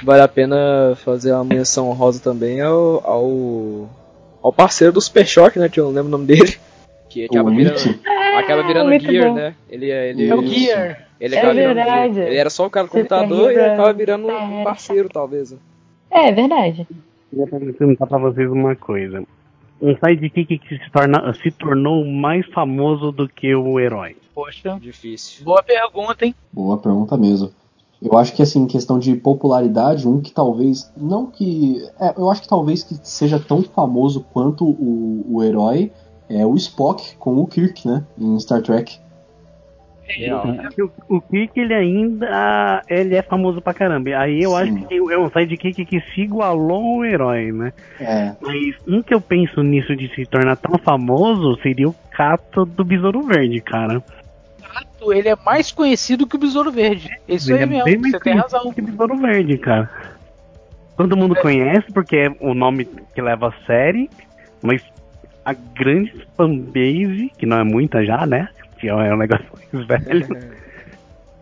Vale 0.03 0.21
a 0.21 0.27
pena 0.27 0.93
fazer 1.03 1.33
uma 1.33 1.43
menção 1.43 1.89
honrosa 1.89 2.21
também 2.21 2.61
ao, 2.61 3.01
ao, 3.05 3.89
ao 4.41 4.53
parceiro 4.53 4.93
do 4.93 5.01
Super 5.01 5.25
Choque, 5.27 5.59
né? 5.59 5.67
Que 5.67 5.79
eu 5.79 5.85
não 5.85 5.91
lembro 5.91 6.07
o 6.07 6.11
nome 6.11 6.25
dele. 6.25 6.57
Que 7.09 7.25
acaba 7.25 7.49
virando, 7.49 7.99
acaba 8.37 8.63
virando 8.67 8.87
muito 8.89 9.03
Gear, 9.11 9.27
bom. 9.29 9.33
né? 9.33 9.55
Ele, 9.69 9.89
é- 9.89 10.09
ele, 10.11 10.27
É 10.29 10.35
o. 10.35 10.45
Gear. 10.45 11.08
Ele 11.19 11.35
É 11.35 11.41
virando 11.41 11.75
verdade. 11.75 12.19
Ele 12.19 12.35
era 12.37 12.49
só 12.49 12.65
o 12.65 12.69
cara 12.69 12.87
do 12.87 12.91
Super 12.91 13.01
computador 13.07 13.51
e 13.51 13.55
Hero 13.55 13.73
acaba 13.73 13.93
virando 13.93 14.27
um 14.27 14.31
Sério. 14.39 14.63
parceiro, 14.63 15.09
talvez. 15.09 15.51
né? 15.51 15.57
É 16.11 16.31
verdade. 16.31 16.87
Queria 17.29 17.47
perguntar 17.47 18.07
pra 18.07 18.17
vocês 18.17 18.49
uma 18.49 18.75
coisa. 18.75 19.23
Um 19.81 19.95
sidekick 19.95 20.57
que 20.57 20.77
se, 20.77 20.91
torna, 20.91 21.33
se 21.35 21.51
tornou 21.51 22.03
mais 22.05 22.45
famoso 22.47 23.11
do 23.11 23.29
que 23.29 23.53
o 23.55 23.79
herói. 23.79 24.17
Poxa, 24.35 24.77
Difícil. 24.81 25.45
boa 25.45 25.63
pergunta, 25.63 26.25
hein? 26.25 26.35
Boa 26.51 26.77
pergunta 26.77 27.15
mesmo. 27.15 27.51
Eu 28.01 28.17
acho 28.17 28.33
que 28.33 28.41
assim, 28.41 28.61
em 28.61 28.67
questão 28.67 28.97
de 28.97 29.13
popularidade, 29.15 30.07
um 30.07 30.21
que 30.21 30.31
talvez. 30.31 30.89
Não 30.95 31.25
que. 31.25 31.81
É, 31.99 32.13
eu 32.17 32.29
acho 32.29 32.41
que 32.43 32.47
talvez 32.47 32.81
que 32.83 32.95
seja 33.03 33.37
tão 33.39 33.61
famoso 33.61 34.25
quanto 34.33 34.63
o, 34.65 35.25
o 35.29 35.43
herói 35.43 35.91
é 36.29 36.45
o 36.45 36.55
Spock 36.55 37.15
com 37.17 37.37
o 37.37 37.45
Kirk, 37.47 37.85
né? 37.87 38.05
Em 38.17 38.39
Star 38.39 38.61
Trek. 38.61 38.97
Real. 40.09 40.41
Porque 40.41 40.81
O, 40.81 40.91
o 41.07 41.21
Kirk, 41.21 41.59
ele 41.59 41.73
ainda 41.73 42.81
ele 42.89 43.15
é 43.15 43.21
famoso 43.21 43.61
pra 43.61 43.73
caramba. 43.73 44.09
Aí 44.17 44.41
eu 44.41 44.51
Sim. 44.51 44.55
acho 44.57 44.87
que 44.87 44.95
é 44.95 45.17
um 45.17 45.29
sidekick 45.29 45.85
que 45.85 46.01
se 46.01 46.21
igualou 46.21 46.97
ao 46.97 47.05
herói, 47.05 47.51
né? 47.51 47.73
É. 47.99 48.33
Mas 48.41 48.75
um 48.87 49.01
que 49.01 49.13
eu 49.13 49.21
penso 49.21 49.61
nisso 49.61 49.95
de 49.95 50.13
se 50.15 50.25
tornar 50.25 50.55
tão 50.57 50.77
famoso 50.79 51.57
seria 51.61 51.87
o 51.87 51.95
Cato 52.11 52.65
do 52.65 52.83
Besouro 52.83 53.21
Verde, 53.21 53.61
cara. 53.61 54.03
Ele 55.01 55.29
é 55.29 55.35
mais 55.45 55.71
conhecido 55.71 56.27
que 56.27 56.35
o 56.35 56.39
Besouro 56.39 56.71
Verde. 56.71 57.09
Isso 57.27 57.51
Ele 57.51 57.59
aí 57.59 57.63
é 57.63 57.65
mesmo, 57.65 57.85
bem 57.85 57.97
mais 57.97 58.11
você 58.11 58.19
tem 58.19 58.33
conhecido 58.33 58.57
razão. 58.57 58.73
que 58.73 58.81
Besouro 58.81 59.17
Verde, 59.17 59.57
cara. 59.57 59.89
Todo 60.97 61.15
mundo 61.15 61.35
conhece 61.35 61.91
porque 61.93 62.17
é 62.17 62.35
o 62.41 62.53
nome 62.53 62.85
que 62.85 63.21
leva 63.21 63.47
a 63.47 63.65
série, 63.65 64.09
mas 64.61 64.83
a 65.45 65.53
grande 65.53 66.13
fanbase, 66.35 67.31
que 67.37 67.45
não 67.45 67.57
é 67.57 67.63
muita 67.63 68.03
já, 68.03 68.25
né? 68.25 68.49
É 68.87 69.13
um 69.13 69.17
negócio 69.17 69.45
mais 69.53 69.85
velho. 69.87 70.27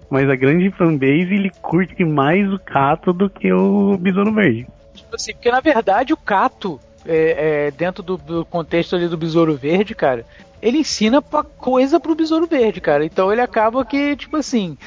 Mas 0.09 0.29
a 0.29 0.35
grande 0.35 0.71
fanbase, 0.71 1.33
ele 1.33 1.51
curte 1.61 2.03
mais 2.05 2.51
o 2.51 2.57
Cato 2.59 3.11
do 3.11 3.29
que 3.29 3.51
o 3.51 3.97
Besouro 3.97 4.33
Verde. 4.33 4.67
Tipo 4.93 5.15
assim, 5.15 5.33
porque 5.33 5.51
na 5.51 5.59
verdade 5.59 6.13
o 6.13 6.17
Cato, 6.17 6.79
é, 7.05 7.67
é, 7.67 7.71
dentro 7.71 8.01
do, 8.01 8.17
do 8.17 8.45
contexto 8.45 8.95
ali 8.95 9.07
do 9.07 9.17
Besouro 9.17 9.55
Verde, 9.55 9.93
cara, 9.93 10.25
ele 10.61 10.79
ensina 10.79 11.21
pra 11.21 11.43
coisa 11.43 11.99
pro 11.99 12.15
Besouro 12.15 12.47
Verde, 12.47 12.81
cara. 12.81 13.05
Então 13.05 13.31
ele 13.31 13.41
acaba 13.41 13.85
que, 13.85 14.15
tipo 14.15 14.37
assim. 14.37 14.77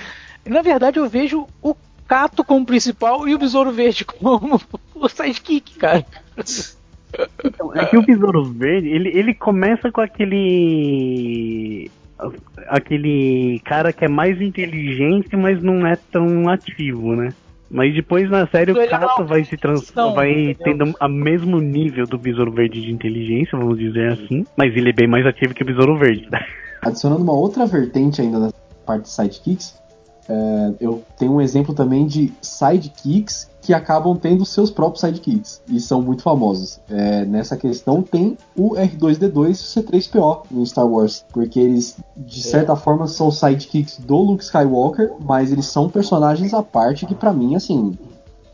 Na 0.44 0.62
verdade 0.62 0.98
eu 0.98 1.08
vejo 1.08 1.46
o 1.62 1.76
Cato 2.08 2.42
como 2.42 2.66
principal 2.66 3.28
e 3.28 3.34
o 3.34 3.38
Besouro 3.38 3.70
Verde 3.70 4.04
como 4.06 4.60
o 4.94 5.08
sidekick, 5.08 5.78
cara. 5.78 6.04
Então, 7.44 7.74
é 7.74 7.84
que 7.86 7.96
o 7.96 8.02
Besouro 8.02 8.44
Verde, 8.44 8.88
ele, 8.88 9.10
ele 9.10 9.34
começa 9.34 9.90
com 9.92 10.00
aquele. 10.00 11.90
Aquele 12.68 13.60
cara 13.64 13.92
que 13.92 14.04
é 14.04 14.08
mais 14.08 14.40
inteligente, 14.40 15.36
mas 15.36 15.62
não 15.62 15.86
é 15.86 15.96
tão 15.96 16.48
ativo, 16.48 17.14
né? 17.14 17.30
Mas 17.70 17.94
depois 17.94 18.28
na 18.28 18.46
série 18.48 18.72
Ele 18.72 18.80
é 18.80 18.86
o 18.86 18.88
Cato 18.88 19.24
vai 19.24 19.44
se 19.44 19.56
trans... 19.56 19.92
não, 19.94 20.12
vai 20.12 20.50
entendeu? 20.50 20.86
tendo 20.86 20.96
o 21.00 21.08
mesmo 21.08 21.60
nível 21.60 22.04
do 22.04 22.18
Besouro 22.18 22.50
Verde 22.50 22.82
de 22.82 22.92
inteligência, 22.92 23.56
vamos 23.56 23.78
dizer 23.78 24.12
assim. 24.12 24.44
Mas 24.56 24.76
ele 24.76 24.90
é 24.90 24.92
bem 24.92 25.06
mais 25.06 25.24
ativo 25.24 25.54
que 25.54 25.62
o 25.62 25.66
Besouro 25.66 25.96
Verde. 25.96 26.28
Adicionando 26.82 27.22
uma 27.22 27.32
outra 27.32 27.66
vertente 27.66 28.20
ainda 28.20 28.40
da 28.40 28.50
parte 28.84 29.02
de 29.02 29.10
sidekicks, 29.10 29.80
é, 30.30 30.74
eu 30.80 31.02
tenho 31.18 31.32
um 31.32 31.40
exemplo 31.40 31.74
também 31.74 32.06
de 32.06 32.32
sidekicks 32.40 33.50
que 33.60 33.74
acabam 33.74 34.16
tendo 34.16 34.44
seus 34.46 34.70
próprios 34.70 35.00
sidekicks 35.00 35.60
e 35.68 35.80
são 35.80 36.00
muito 36.00 36.22
famosos. 36.22 36.78
É, 36.88 37.24
nessa 37.24 37.56
questão 37.56 38.00
tem 38.00 38.38
o 38.56 38.76
R2D2 38.76 39.48
e 39.48 39.50
o 39.50 39.84
C3PO 39.84 40.42
em 40.52 40.64
Star 40.64 40.86
Wars, 40.86 41.24
porque 41.32 41.58
eles 41.58 41.96
de 42.16 42.42
certa 42.42 42.76
forma 42.76 43.08
são 43.08 43.30
sidekicks 43.30 43.98
do 43.98 44.16
Luke 44.18 44.44
Skywalker, 44.44 45.12
mas 45.20 45.50
eles 45.50 45.66
são 45.66 45.88
personagens 45.90 46.54
à 46.54 46.62
parte 46.62 47.06
que 47.06 47.14
pra 47.14 47.32
mim 47.32 47.56
assim 47.56 47.98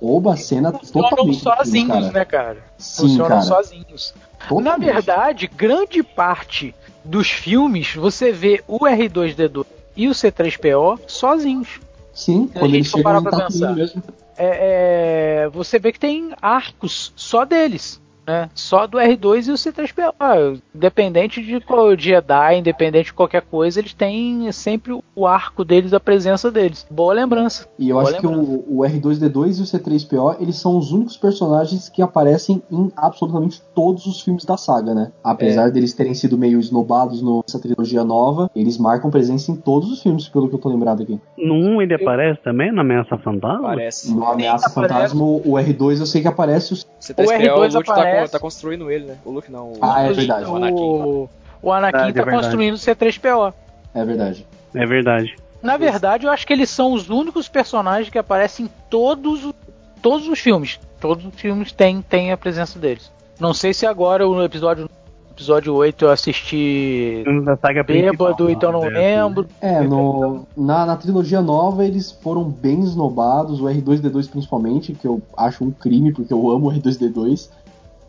rouba 0.01 0.33
a 0.33 0.37
cena 0.37 0.73
Funcionam 0.73 1.11
totalmente. 1.11 1.41
filme, 1.41 1.57
sozinhos, 1.57 1.89
cara. 1.89 2.13
né, 2.13 2.25
cara? 2.25 2.59
Sim, 2.79 3.03
Funcionam 3.03 3.29
cara. 3.29 3.43
sozinhos. 3.43 4.15
Na 4.41 4.47
Totalmente. 4.49 4.85
verdade, 4.93 5.47
grande 5.55 6.03
parte 6.03 6.75
dos 7.05 7.31
filmes 7.31 7.95
você 7.95 8.33
vê 8.33 8.63
o 8.67 8.79
R2D2 8.81 9.76
e 9.97 10.09
o 10.09 10.13
C3PO 10.13 11.01
sozinhos. 11.07 11.81
Sim, 12.13 12.51
a 12.55 12.59
quando 12.59 12.71
gente 12.71 12.75
eles 12.75 12.89
chegam 12.89 13.03
parar 13.03 13.23
pra 13.23 13.47
pensar. 13.47 13.75
mesmo. 13.75 14.03
É, 14.39 15.45
é, 15.45 15.49
você 15.49 15.79
vê 15.79 15.93
que 15.93 16.01
tem 16.01 16.33
arcos 16.41 17.13
só 17.17 17.45
deles. 17.45 18.01
Né? 18.27 18.49
Só 18.55 18.87
do 18.87 18.99
R2 18.99 19.47
e 19.47 19.51
o 19.53 19.55
C3PO. 19.55 20.61
Independente 20.75 21.43
de 21.43 21.61
qual 21.61 21.97
Jedi, 21.97 22.59
independente 22.59 23.07
de 23.07 23.13
qualquer 23.13 23.43
coisa, 23.43 23.79
eles 23.79 23.95
têm 23.95 24.51
sempre 24.53 24.99
o 25.15 25.27
arco 25.27 25.65
deles, 25.65 25.93
a 25.93 26.01
presença 26.01 26.51
deles. 26.51 26.87
Boa 26.91 27.15
lembrança. 27.15 27.69
E 27.79 27.89
eu 27.89 27.97
Boa 27.97 28.09
acho 28.09 28.21
que 28.21 28.27
lembrança. 28.27 28.51
o, 28.67 28.79
o 28.79 28.83
R2D2 28.83 29.59
e 29.59 29.63
o 29.63 29.65
C3PO, 29.65 30.37
eles 30.41 30.57
são 30.57 30.77
os 30.77 30.93
únicos 30.93 31.17
personagens 31.17 31.89
que 31.89 32.03
aparecem 32.03 32.63
em 32.71 32.91
absolutamente 32.97 33.63
todos 33.75 34.07
os 34.07 34.21
filmes 34.21 34.45
da 34.45 34.57
saga, 34.57 34.95
né? 34.95 35.13
É. 35.13 35.19
Apesar 35.23 35.71
deles 35.71 35.93
terem 35.93 36.15
sido 36.15 36.37
meio 36.37 36.59
esnobados 36.59 37.23
nessa 37.23 37.59
trilogia 37.61 38.05
nova, 38.05 38.51
eles 38.55 38.79
marcam 38.79 39.11
presença 39.11 39.51
em 39.51 39.57
todos 39.57 39.91
os 39.91 40.03
filmes, 40.03 40.29
pelo 40.29 40.49
que 40.49 40.55
eu 40.55 40.59
tô 40.59 40.69
lembrado 40.69 41.03
aqui. 41.03 41.21
No 41.39 41.55
1 41.55 41.83
ele 41.83 41.95
aparece 41.95 42.41
também, 42.43 42.73
na 42.73 42.81
Ameaça 42.81 43.17
Fantasma? 43.19 43.63
Parece. 43.63 44.13
No 44.13 44.27
Ameaça 44.27 44.69
aparece. 44.69 44.95
Fantasma, 44.95 45.25
o 45.25 45.53
R2 45.53 46.01
eu 46.01 46.07
sei 46.07 46.23
que 46.23 46.29
aparece 46.29 46.73
os... 46.73 46.87
C3PO, 47.01 47.27
O 47.27 47.31
R2 47.31 47.75
o 47.75 47.77
Luke 47.77 47.87
tá, 47.87 48.16
tá 48.29 48.39
construindo 48.39 48.91
ele, 48.91 49.07
né? 49.07 49.17
O 49.25 49.31
Luke 49.31 49.51
não. 49.51 49.73
O, 49.73 49.79
Ah, 49.81 50.03
é 50.03 50.13
verdade. 50.13 50.47
O 50.47 50.57
Anakin. 50.57 50.75
O, 50.75 51.29
o 51.63 51.73
Anakin 51.73 51.99
Verdade, 52.13 52.25
tá 52.25 52.31
é 52.31 52.35
construindo 52.35 52.75
o 52.75 52.79
C3PO. 52.79 53.55
É 53.95 54.05
verdade. 54.05 54.47
É 54.75 54.87
verdade. 54.87 55.37
Na 55.63 55.77
verdade, 55.77 56.27
eu 56.27 56.31
acho 56.31 56.47
que 56.47 56.53
eles 56.53 56.71
são 56.71 56.93
os 56.93 57.09
únicos 57.09 57.49
personagens 57.49 58.09
que 58.11 58.19
aparecem 58.19 58.67
em 58.67 58.71
todos, 58.91 59.45
o- 59.45 59.55
todos 60.03 60.29
os 60.29 60.39
filmes. 60.39 60.79
Todos 61.01 61.25
os 61.25 61.35
filmes 61.35 61.73
têm, 61.73 62.01
têm 62.03 62.31
a 62.31 62.37
presença 62.37 62.79
deles. 62.79 63.11
Não 63.41 63.53
sei 63.53 63.75
se 63.75 63.85
agora 63.87 64.25
no 64.25 64.43
episódio, 64.45 64.89
episódio 65.31 65.75
8 65.75 66.05
eu 66.07 66.11
assisti 66.11 67.23
da 67.45 67.57
saga 67.57 67.83
bêbado, 67.83 68.49
então 68.51 68.73
não 68.73 68.83
né? 68.83 68.89
lembro. 68.89 69.47
É, 69.61 69.81
no, 69.83 70.47
na, 70.57 70.87
na 70.87 70.97
trilogia 70.97 71.43
nova 71.43 71.85
eles 71.85 72.11
foram 72.11 72.45
bem 72.45 72.81
esnobados, 72.81 73.61
o 73.61 73.65
R2D2 73.65 74.31
principalmente, 74.31 74.95
que 74.95 75.07
eu 75.07 75.21
acho 75.37 75.65
um 75.65 75.71
crime, 75.71 76.13
porque 76.13 76.33
eu 76.33 76.51
amo 76.51 76.69
o 76.69 76.73
R2D2. 76.73 77.51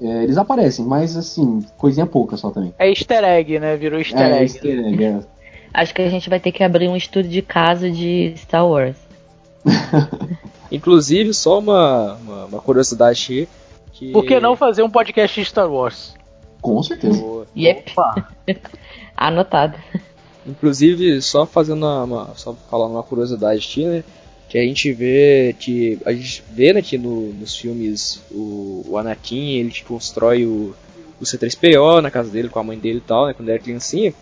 É, 0.01 0.23
eles 0.23 0.37
aparecem, 0.37 0.85
mas 0.85 1.17
assim, 1.17 1.65
coisinha 1.77 2.05
pouca 2.05 2.37
só 2.37 2.51
também. 2.51 2.73
É 2.77 2.89
easter 2.89 3.23
egg, 3.23 3.59
né? 3.59 3.75
Virou 3.75 3.99
easter 3.99 4.19
É, 4.19 4.35
egg. 4.35 4.43
easter 4.43 4.85
egg, 4.85 5.03
é. 5.03 5.19
Acho 5.73 5.93
que 5.93 6.01
a 6.01 6.09
gente 6.09 6.29
vai 6.29 6.39
ter 6.39 6.51
que 6.51 6.63
abrir 6.63 6.87
um 6.87 6.95
estudo 6.95 7.27
de 7.27 7.41
caso 7.41 7.89
de 7.91 8.33
Star 8.37 8.67
Wars. 8.67 8.95
Inclusive, 10.71 11.33
só 11.33 11.59
uma, 11.59 12.15
uma, 12.15 12.45
uma 12.45 12.59
curiosidade 12.59 13.21
aqui. 13.23 13.49
Que... 13.93 14.11
Por 14.11 14.25
que 14.25 14.39
não 14.39 14.55
fazer 14.55 14.83
um 14.83 14.89
podcast 14.89 15.39
de 15.39 15.45
Star 15.45 15.69
Wars? 15.69 16.13
Com 16.61 16.81
certeza. 16.83 17.45
Yep. 17.55 17.93
Anotado. 19.15 19.77
Inclusive, 20.45 21.21
só 21.21 21.45
fazendo 21.45 21.85
uma, 21.85 22.03
uma, 22.03 22.35
só 22.35 22.53
falando 22.69 22.91
uma 22.91 23.03
curiosidade 23.03 23.65
aqui, 23.67 23.85
né? 23.85 24.03
Que 24.49 24.57
a 24.57 24.61
gente 24.61 24.93
vê 24.93 25.55
que 25.59 25.99
a 26.05 26.13
gente 26.13 26.43
vê 26.51 26.73
né, 26.73 26.81
que 26.81 26.97
no, 26.97 27.33
nos 27.33 27.55
filmes 27.55 28.21
o, 28.31 28.85
o 28.87 28.97
Anakin 28.97 29.57
ele 29.57 29.71
que 29.71 29.83
constrói 29.83 30.45
o, 30.45 30.73
o 31.19 31.23
C3PO 31.23 32.01
na 32.01 32.09
casa 32.09 32.29
dele 32.29 32.47
com 32.47 32.59
a 32.59 32.63
mãe 32.63 32.77
dele 32.77 32.99
e 32.99 33.01
tal, 33.01 33.27
né, 33.27 33.33
quando 33.33 33.49
era 33.49 33.59
criancinha. 33.59 34.13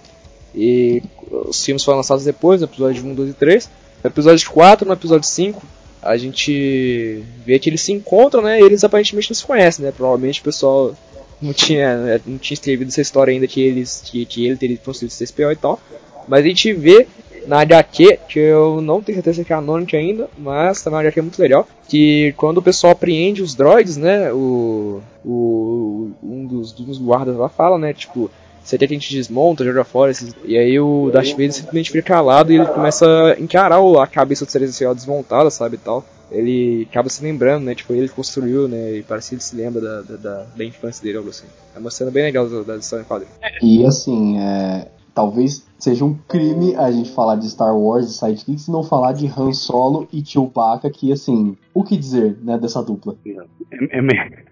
E 0.54 1.04
os 1.30 1.64
filmes 1.64 1.84
foram 1.84 1.98
lançados 1.98 2.24
depois, 2.24 2.62
no 2.62 2.68
episódio 2.68 3.06
1, 3.06 3.14
2 3.14 3.30
e 3.30 3.34
3. 3.34 3.70
No 4.04 4.10
episódio 4.10 4.50
4, 4.50 4.88
no 4.88 4.94
episódio 4.94 5.28
5, 5.28 5.62
a 6.02 6.16
gente 6.18 7.24
vê 7.46 7.60
que 7.60 7.70
eles 7.70 7.82
se 7.82 7.92
encontram, 7.92 8.42
né? 8.42 8.62
E 8.62 8.64
eles 8.64 8.84
aparentemente 8.84 9.30
não 9.30 9.36
se 9.36 9.46
conhecem, 9.46 9.84
né? 9.84 9.92
Provavelmente 9.92 10.40
o 10.40 10.44
pessoal 10.44 10.96
não 11.42 11.52
tinha, 11.52 11.98
né, 11.98 12.22
não 12.26 12.38
tinha 12.38 12.56
escrevido 12.56 12.90
essa 12.90 13.02
história 13.02 13.32
ainda 13.32 13.48
que, 13.48 13.62
eles, 13.62 14.02
que, 14.06 14.26
que 14.26 14.46
ele 14.46 14.56
teria 14.56 14.78
construído 14.78 15.12
o 15.12 15.14
C3PO 15.14 15.52
e 15.52 15.56
tal. 15.56 15.80
Mas 16.28 16.46
a 16.46 16.48
gente 16.48 16.72
vê 16.74 17.08
na 17.48 17.60
HQ, 17.62 18.20
que 18.28 18.40
eu 18.40 18.82
não 18.82 19.02
tenho 19.02 19.18
certeza 19.18 19.44
que 19.44 19.54
é 19.54 19.56
anônimo 19.56 19.90
ainda, 19.94 20.30
mas 20.38 20.82
também 20.82 20.98
é 20.98 21.02
uma 21.02 21.08
HQ 21.08 21.22
muito 21.22 21.42
legal, 21.42 21.68
que 21.88 22.34
quando 22.38 22.58
o 22.58 22.62
pessoal 22.62 22.94
apreende 22.94 23.42
os 23.42 23.56
droids, 23.56 23.98
né, 23.98 24.32
o, 24.32 25.02
o 25.24 26.12
um 26.24 26.46
dos, 26.46 26.72
dos 26.72 26.98
guardas 26.98 27.36
lá 27.36 27.50
fala, 27.50 27.78
né, 27.78 27.94
tipo, 27.94 28.30
você 28.64 28.78
tem 28.78 28.88
que 28.88 28.96
a 28.96 28.98
gente 28.98 29.16
desmonta, 29.16 29.64
joga 29.64 29.84
fora, 29.84 30.12
esses... 30.12 30.34
e 30.44 30.58
aí 30.58 30.80
o 30.80 31.12
Darth 31.12 31.32
Vader 31.32 31.54
simplesmente 31.54 31.92
fica 31.92 32.02
calado 32.02 32.52
e 32.52 32.56
ele 32.56 32.66
começa 32.66 33.06
a 33.06 33.40
encarar 33.40 33.80
a 33.80 34.08
cabeça 34.08 34.44
do 34.44 34.52
Celestial 34.52 34.96
desmontada, 34.96 35.52
sabe, 35.52 35.76
e 35.76 35.80
tal. 35.80 36.04
Ele 36.32 36.88
acaba 36.90 37.08
se 37.08 37.22
lembrando, 37.22 37.64
né, 37.64 37.76
tipo, 37.76 37.94
ele 37.94 38.10
construiu, 38.10 38.68
né, 38.68 38.98
e 38.98 39.04
parece 39.04 39.30
que 39.30 39.36
ele 39.36 39.42
se 39.44 39.56
lembra 39.56 39.82
da, 39.82 40.02
da, 40.18 40.46
da 40.56 40.66
infância 40.66 41.04
dele, 41.04 41.18
algo 41.20 41.30
assim. 41.30 41.46
É 41.76 41.80
uma 41.80 41.92
cena 41.92 42.10
bem 42.10 42.24
legal 42.24 42.50
da, 42.50 42.64
da 42.64 42.78
história 42.78 43.04
em 43.04 43.06
quadrinho. 43.06 43.32
E 43.62 43.86
assim, 43.86 44.40
é, 44.40 44.88
talvez 45.16 45.66
seja 45.80 46.04
um 46.06 46.14
crime 46.28 46.76
a 46.76 46.92
gente 46.92 47.12
falar 47.12 47.38
de 47.38 47.50
Star 47.50 47.76
Wars 47.76 48.06
e 48.10 48.14
Sidekicks 48.14 48.68
e 48.68 48.72
não 48.72 48.84
falar 48.84 49.14
de 49.14 49.26
Han 49.28 49.54
Solo 49.54 50.08
e 50.12 50.24
Chewbacca, 50.24 50.90
que 50.92 51.12
assim, 51.12 51.58
o 51.74 51.84
que 51.84 51.96
dizer, 51.98 52.38
né, 52.44 52.58
dessa 52.58 52.84
dupla? 52.84 53.16
É, 53.26 53.98
é 53.98 54.02
me- 54.02 54.46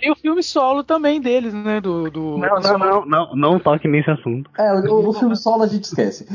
Tem 0.00 0.10
o 0.10 0.16
filme 0.16 0.42
solo 0.42 0.84
também 0.84 1.20
deles, 1.20 1.52
né? 1.52 1.80
Do, 1.80 2.10
do 2.10 2.38
Não, 2.38 2.60
não, 2.60 2.78
não, 2.78 3.04
não, 3.06 3.36
não 3.36 3.58
toque 3.60 3.88
nesse 3.88 4.10
assunto. 4.10 4.48
É, 4.56 4.72
o, 4.72 5.08
o 5.08 5.12
filme 5.12 5.36
solo 5.36 5.64
a 5.64 5.66
gente 5.66 5.84
esquece. 5.84 6.26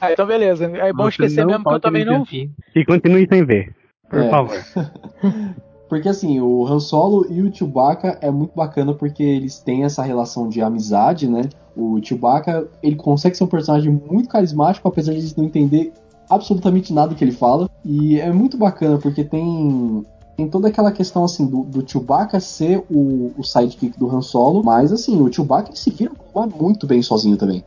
Ah, 0.00 0.12
então 0.12 0.26
beleza. 0.26 0.66
É 0.66 0.92
bom 0.92 1.04
Você 1.04 1.24
esquecer 1.24 1.44
mesmo 1.46 1.64
que 1.64 1.72
eu 1.74 1.80
também 1.80 2.04
não 2.04 2.22
vi. 2.22 2.50
E 2.74 2.84
continue 2.84 3.26
sem 3.28 3.44
ver, 3.44 3.74
por 4.08 4.20
É. 4.20 4.30
favor. 4.30 4.56
Porque 5.88 6.08
assim, 6.08 6.40
o 6.40 6.66
Han 6.66 6.80
Solo 6.80 7.26
e 7.30 7.40
o 7.40 7.52
Chewbacca 7.54 8.18
é 8.20 8.30
muito 8.30 8.52
bacana 8.54 8.92
porque 8.92 9.22
eles 9.22 9.58
têm 9.58 9.84
essa 9.84 10.02
relação 10.02 10.48
de 10.48 10.60
amizade, 10.60 11.28
né? 11.28 11.42
O 11.76 11.98
Chewbacca, 12.02 12.68
ele 12.82 12.96
consegue 12.96 13.36
ser 13.36 13.44
um 13.44 13.48
personagem 13.48 13.90
muito 13.90 14.28
carismático, 14.28 14.86
apesar 14.86 15.12
de 15.12 15.18
a 15.18 15.22
gente 15.22 15.38
não 15.38 15.44
entender 15.44 15.92
absolutamente 16.28 16.92
nada 16.92 17.14
que 17.14 17.24
ele 17.24 17.32
fala. 17.32 17.70
E 17.84 18.20
é 18.20 18.30
muito 18.32 18.56
bacana 18.58 18.98
porque 18.98 19.24
tem 19.24 20.04
tem 20.36 20.48
toda 20.48 20.68
aquela 20.68 20.92
questão 20.92 21.24
assim 21.24 21.44
do, 21.46 21.64
do 21.64 21.84
Chewbacca 21.84 22.38
ser 22.38 22.84
o, 22.88 23.32
o 23.36 23.42
sidekick 23.42 23.98
do 23.98 24.08
Han 24.08 24.22
Solo, 24.22 24.62
mas 24.62 24.92
assim, 24.92 25.20
o 25.20 25.32
Chewbacca 25.32 25.70
ele 25.70 25.76
se 25.76 25.90
vira 25.90 26.12
muito 26.60 26.86
bem 26.86 27.02
sozinho 27.02 27.36
também. 27.36 27.64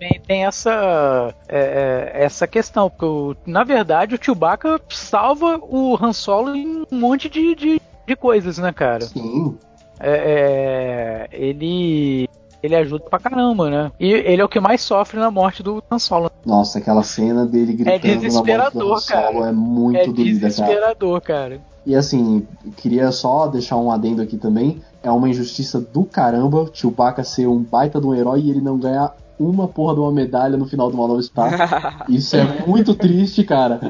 Tem, 0.00 0.20
tem 0.26 0.44
essa 0.46 1.34
é, 1.46 2.10
é, 2.16 2.24
essa 2.24 2.46
questão, 2.46 2.88
porque 2.90 3.04
o- 3.04 3.36
na 3.46 3.62
verdade 3.62 4.14
o 4.14 4.18
Chewbacca 4.20 4.80
salva 4.88 5.60
o 5.62 5.94
Han 6.02 6.12
Solo 6.14 6.56
em 6.56 6.84
um 6.90 6.98
monte 6.98 7.28
de, 7.28 7.54
de, 7.54 7.80
de 8.06 8.16
coisas, 8.16 8.56
né, 8.58 8.72
cara? 8.72 9.02
Sim. 9.02 9.56
É, 10.00 11.28
é, 11.30 11.36
ele 11.36 12.26
ele 12.62 12.74
ajuda 12.76 13.04
pra 13.08 13.18
caramba, 13.18 13.70
né? 13.70 13.92
E 14.00 14.10
ele 14.10 14.40
é 14.42 14.44
o 14.44 14.48
que 14.48 14.60
mais 14.60 14.80
sofre 14.82 15.18
na 15.20 15.30
morte 15.30 15.62
do 15.62 15.82
Han 15.90 15.98
Solo. 15.98 16.30
Nossa, 16.44 16.78
aquela 16.78 17.02
cena 17.02 17.44
dele 17.46 17.72
gritando 17.74 17.96
na 17.96 18.00
morte 18.00 18.08
do 18.08 18.16
Han 18.16 18.20
desesperador, 18.20 19.00
Solo 19.00 19.22
cara. 19.40 19.48
é 19.48 19.52
muito 19.52 19.96
é 19.98 20.04
doída, 20.06 20.14
cara. 20.16 20.24
desesperador, 20.48 21.20
cara. 21.20 21.60
E 21.86 21.94
assim, 21.94 22.46
queria 22.76 23.10
só 23.12 23.46
deixar 23.48 23.76
um 23.76 23.90
adendo 23.90 24.20
aqui 24.20 24.36
também. 24.36 24.82
É 25.02 25.10
uma 25.10 25.28
injustiça 25.30 25.80
do 25.80 26.04
caramba 26.04 26.68
Chewbacca 26.74 27.24
ser 27.24 27.46
um 27.46 27.62
baita 27.62 27.98
de 27.98 28.06
um 28.06 28.14
herói 28.14 28.40
e 28.40 28.50
ele 28.50 28.60
não 28.60 28.78
ganhar 28.78 29.14
uma 29.42 29.66
porra 29.66 29.94
de 29.94 30.00
uma 30.00 30.12
medalha 30.12 30.56
no 30.56 30.66
final 30.66 30.90
do 30.90 30.96
Uma 30.96 31.08
Nova 31.08 31.22
Star. 31.22 32.04
Isso 32.08 32.36
é 32.36 32.44
muito 32.66 32.94
triste, 32.94 33.42
cara. 33.42 33.80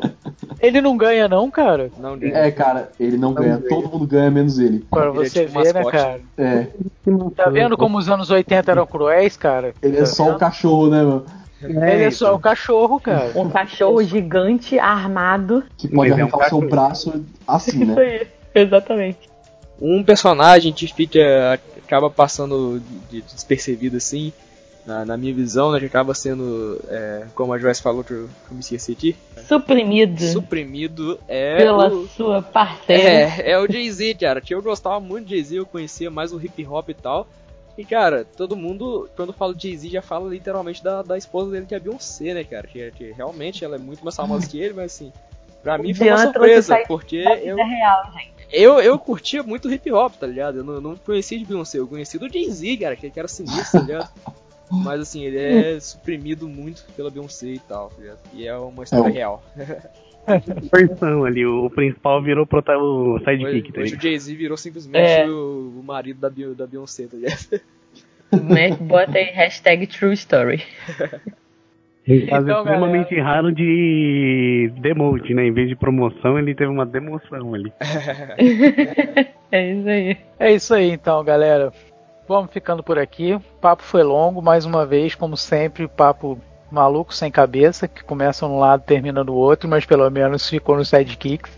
Ele 0.60 0.80
não 0.80 0.96
ganha, 0.96 1.28
não, 1.28 1.50
cara. 1.50 1.90
Não, 1.98 2.16
É, 2.22 2.50
cara, 2.50 2.90
ele 3.00 3.16
não, 3.16 3.32
ganha. 3.34 3.58
Todo 3.58 3.88
mundo 3.88 4.06
ganha, 4.06 4.30
menos 4.30 4.58
ele. 4.58 4.80
Pra 4.90 5.06
Ele 5.08 5.10
é 5.10 5.12
você 5.28 5.46
tipo 5.46 5.60
ver, 5.62 5.74
né, 5.74 5.84
cara? 5.84 6.20
É, 6.38 6.66
Tá 7.34 7.50
vendo 7.50 7.76
como 7.76 7.98
os 7.98 8.08
anos 8.08 8.30
80 8.30 8.70
eram 8.70 8.86
cruéis, 8.86 9.36
cara? 9.36 9.74
ele 9.82 9.96
é 9.96 10.00
Tá 10.00 10.06
só 10.06 10.30
o 10.30 10.38
cachorro, 10.38 10.88
né, 10.88 11.02
mano? 11.02 11.24
Ele 11.62 12.04
é 12.04 12.10
só 12.10 12.34
o 12.34 12.38
cachorro, 12.38 12.98
cara. 13.00 13.32
Um 13.34 13.50
cachorro 13.50 14.02
gigante 14.02 14.78
armado. 14.78 15.62
Que 15.76 15.88
pode 15.88 16.10
Mas 16.10 16.18
é 16.18 16.24
um 16.24 16.28
arrancar 16.28 16.46
o 16.46 16.48
seu 16.48 16.68
braço 16.68 17.24
assim, 17.46 17.82
Isso 17.84 17.94
né? 17.94 18.02
aí. 18.02 18.26
Exatamente. 18.62 19.18
um 19.80 20.02
personagem 20.02 20.72
que 20.72 20.86
fica 20.86 21.58
acaba 21.84 22.08
passando 22.10 22.80
de- 23.10 23.20
de 23.20 23.34
despercebido 23.34 23.96
assim 23.96 24.32
na, 24.90 25.04
na 25.04 25.16
minha 25.16 25.32
visão, 25.32 25.70
né, 25.70 25.78
que 25.78 25.86
acaba 25.86 26.12
sendo, 26.14 26.80
é, 26.88 27.24
como 27.34 27.52
a 27.52 27.58
Joyce 27.58 27.80
falou 27.80 28.02
que 28.02 28.12
eu, 28.12 28.26
que 28.26 28.50
eu 28.50 28.54
me 28.54 28.60
esqueci 28.60 28.92
aqui, 28.92 29.16
Suprimido 29.46 30.20
suprimido 30.20 31.18
é 31.28 31.56
pela 31.56 31.88
o, 31.88 32.08
sua 32.08 32.42
parceira. 32.42 33.02
é, 33.02 33.52
é 33.52 33.58
o 33.58 33.70
Jay-Z, 33.70 34.14
cara, 34.14 34.40
que 34.40 34.52
eu 34.52 34.60
gostava 34.60 34.98
muito 34.98 35.28
de 35.28 35.36
Jay-Z, 35.36 35.58
eu 35.58 35.66
conhecia 35.66 36.10
mais 36.10 36.32
o 36.32 36.40
hip 36.44 36.66
hop 36.66 36.88
e 36.88 36.94
tal. 36.94 37.28
E 37.78 37.84
cara, 37.84 38.26
todo 38.36 38.56
mundo, 38.56 39.08
quando 39.16 39.32
fala 39.32 39.54
de 39.54 39.68
Jay-Z, 39.68 39.88
já 39.88 40.02
fala 40.02 40.28
literalmente 40.28 40.82
da, 40.82 41.02
da 41.02 41.16
esposa 41.16 41.52
dele, 41.52 41.66
que 41.66 41.74
é 41.74 41.78
a 41.78 41.80
Beyoncé, 41.80 42.34
né, 42.34 42.44
cara? 42.44 42.66
Que, 42.66 42.90
que 42.90 43.12
realmente 43.12 43.64
ela 43.64 43.76
é 43.76 43.78
muito 43.78 44.04
mais 44.04 44.16
famosa 44.16 44.46
que 44.46 44.60
ele, 44.60 44.74
mas 44.74 44.92
assim, 44.92 45.12
pra 45.62 45.78
mim 45.78 45.94
foi 45.94 46.08
uma 46.08 46.18
surpresa, 46.18 46.82
porque 46.86 47.24
eu, 47.44 47.56
real, 47.56 48.12
eu, 48.52 48.80
eu 48.80 48.98
curtia 48.98 49.42
muito 49.42 49.72
hip 49.72 49.90
hop, 49.92 50.14
tá 50.14 50.26
ligado? 50.26 50.58
Eu 50.58 50.64
não, 50.64 50.80
não 50.80 50.96
conhecia 50.96 51.38
de 51.38 51.44
Beyoncé, 51.44 51.78
eu 51.78 51.86
conhecia 51.86 52.18
do 52.18 52.28
Jay-Z, 52.28 52.76
cara, 52.76 52.96
que 52.96 53.08
que 53.08 53.18
era 53.18 53.28
sinistro, 53.28 53.80
tá 53.80 53.86
ligado? 53.86 54.10
Mas 54.70 55.00
assim, 55.00 55.24
ele 55.24 55.38
é 55.38 55.78
suprimido 55.80 56.48
muito 56.48 56.84
pela 56.96 57.10
Beyoncé 57.10 57.48
e 57.48 57.58
tal, 57.58 57.88
tá 57.90 57.96
ligado? 58.00 58.18
E 58.34 58.46
é 58.46 58.56
uma 58.56 58.84
história 58.84 59.08
É 59.08 59.12
real. 59.12 59.42
Versão 60.72 61.24
ali, 61.24 61.44
o 61.46 61.68
principal 61.70 62.22
virou 62.22 62.46
prota- 62.46 62.78
o 62.78 63.18
sidekick, 63.20 63.70
Hoje, 63.70 63.72
tá 63.72 63.80
hoje 63.80 63.96
o? 63.96 64.00
Jay-Z 64.00 64.34
virou 64.36 64.56
simplesmente 64.56 64.98
É. 65.08 65.26
o, 65.28 65.72
o 65.80 65.82
marido 65.82 66.20
da, 66.20 66.28
da 66.54 66.66
Beyoncé, 66.66 67.06
tá 67.06 67.16
ligado? 67.16 67.60
Né? 68.48 68.76
Bota 68.76 69.18
aí 69.18 69.24
hashtag 69.24 69.86
true 69.88 70.12
story. 70.14 70.62
Caso 72.28 72.44
Então, 72.44 72.58
extremamente 72.62 73.18
raro 73.20 73.52
de 73.52 74.72
demote, 74.80 75.34
né? 75.34 75.46
Em 75.46 75.52
vez 75.52 75.68
de 75.68 75.76
promoção, 75.76 76.38
ele 76.38 76.54
teve 76.54 76.70
uma 76.70 76.86
demoção 76.86 77.54
ali. 77.54 77.72
É 79.52 79.72
isso 79.72 79.88
aí. 79.88 80.16
É 80.38 80.52
isso 80.52 80.74
aí, 80.74 80.90
então, 80.92 81.24
galera. 81.24 81.72
Vamos 82.30 82.52
ficando 82.52 82.80
por 82.80 82.96
aqui. 82.96 83.34
O 83.34 83.40
papo 83.60 83.82
foi 83.82 84.04
longo, 84.04 84.40
mais 84.40 84.64
uma 84.64 84.86
vez, 84.86 85.16
como 85.16 85.36
sempre, 85.36 85.88
papo 85.88 86.38
maluco 86.70 87.12
sem 87.12 87.28
cabeça, 87.28 87.88
que 87.88 88.04
começa 88.04 88.46
num 88.46 88.60
lado 88.60 88.82
e 88.82 88.86
termina 88.86 89.24
no 89.24 89.34
outro, 89.34 89.68
mas 89.68 89.84
pelo 89.84 90.08
menos 90.08 90.48
ficou 90.48 90.76
no 90.76 90.84
sidekicks. 90.84 91.50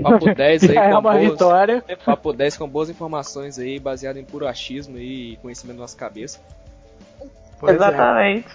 Papo 0.00 0.32
10 0.32 0.70
aí 0.70 0.76
é 0.78 0.90
com 0.92 1.00
uma 1.00 1.00
boas, 1.00 1.20
vitória. 1.28 1.84
Papo 2.04 2.32
10 2.32 2.56
com 2.56 2.68
boas 2.68 2.88
informações 2.88 3.58
aí, 3.58 3.80
baseado 3.80 4.16
em 4.16 4.24
puro 4.24 4.46
achismo 4.46 4.96
e 4.96 5.36
conhecimento 5.42 5.78
da 5.78 5.82
nossa 5.82 5.96
cabeça. 5.96 6.38
Pois 7.58 7.72
é. 7.72 7.74
Exatamente. 7.74 8.46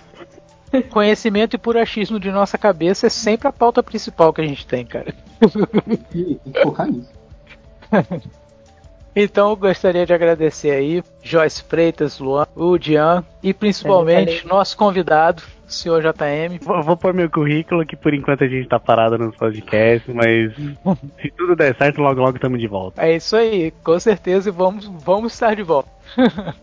Conhecimento 0.89 1.57
e 1.57 1.60
puro 1.60 1.80
achismo 1.80 2.18
de 2.18 2.31
nossa 2.31 2.57
cabeça 2.57 3.07
é 3.07 3.10
sempre 3.10 3.49
a 3.49 3.52
pauta 3.52 3.84
principal 3.84 4.31
que 4.31 4.39
a 4.39 4.48
gente 4.48 4.65
tem, 4.65 4.85
cara. 4.85 5.14
E 5.85 5.98
tem 5.98 6.39
que 6.45 6.61
focar 6.64 6.88
nisso. 6.88 7.11
Então 9.19 9.49
eu 9.49 9.56
gostaria 9.56 10.06
de 10.06 10.14
agradecer 10.14 10.69
aí 10.69 11.03
Joyce 11.23 11.64
Freitas, 11.64 12.19
Luan, 12.19 12.45
o 12.56 12.77
Dian 12.77 13.26
e 13.41 13.52
principalmente 13.52 14.45
nosso 14.45 14.77
convidado, 14.77 15.41
o 15.68 15.72
senhor 15.72 16.03
JM. 16.03 16.60
Vou, 16.61 16.84
vou 16.84 16.95
pôr 16.95 17.15
meu 17.15 17.27
currículo, 17.27 17.84
que 17.84 17.95
por 17.95 18.14
enquanto 18.14 18.44
a 18.44 18.48
gente 18.48 18.69
tá 18.69 18.80
parado 18.80 19.18
nos 19.18 19.35
podcasts, 19.35 20.14
mas 20.14 20.53
se 21.19 21.31
tudo 21.35 21.56
der 21.56 21.76
certo, 21.76 21.99
logo 21.99 22.22
logo 22.22 22.38
estamos 22.38 22.60
de 22.60 22.68
volta. 22.68 23.03
É 23.03 23.15
isso 23.15 23.35
aí, 23.35 23.72
com 23.84 23.99
certeza 23.99 24.49
e 24.49 24.52
vamos, 24.52 24.85
vamos 24.85 25.34
estar 25.34 25.56
de 25.56 25.64
volta. 25.64 25.89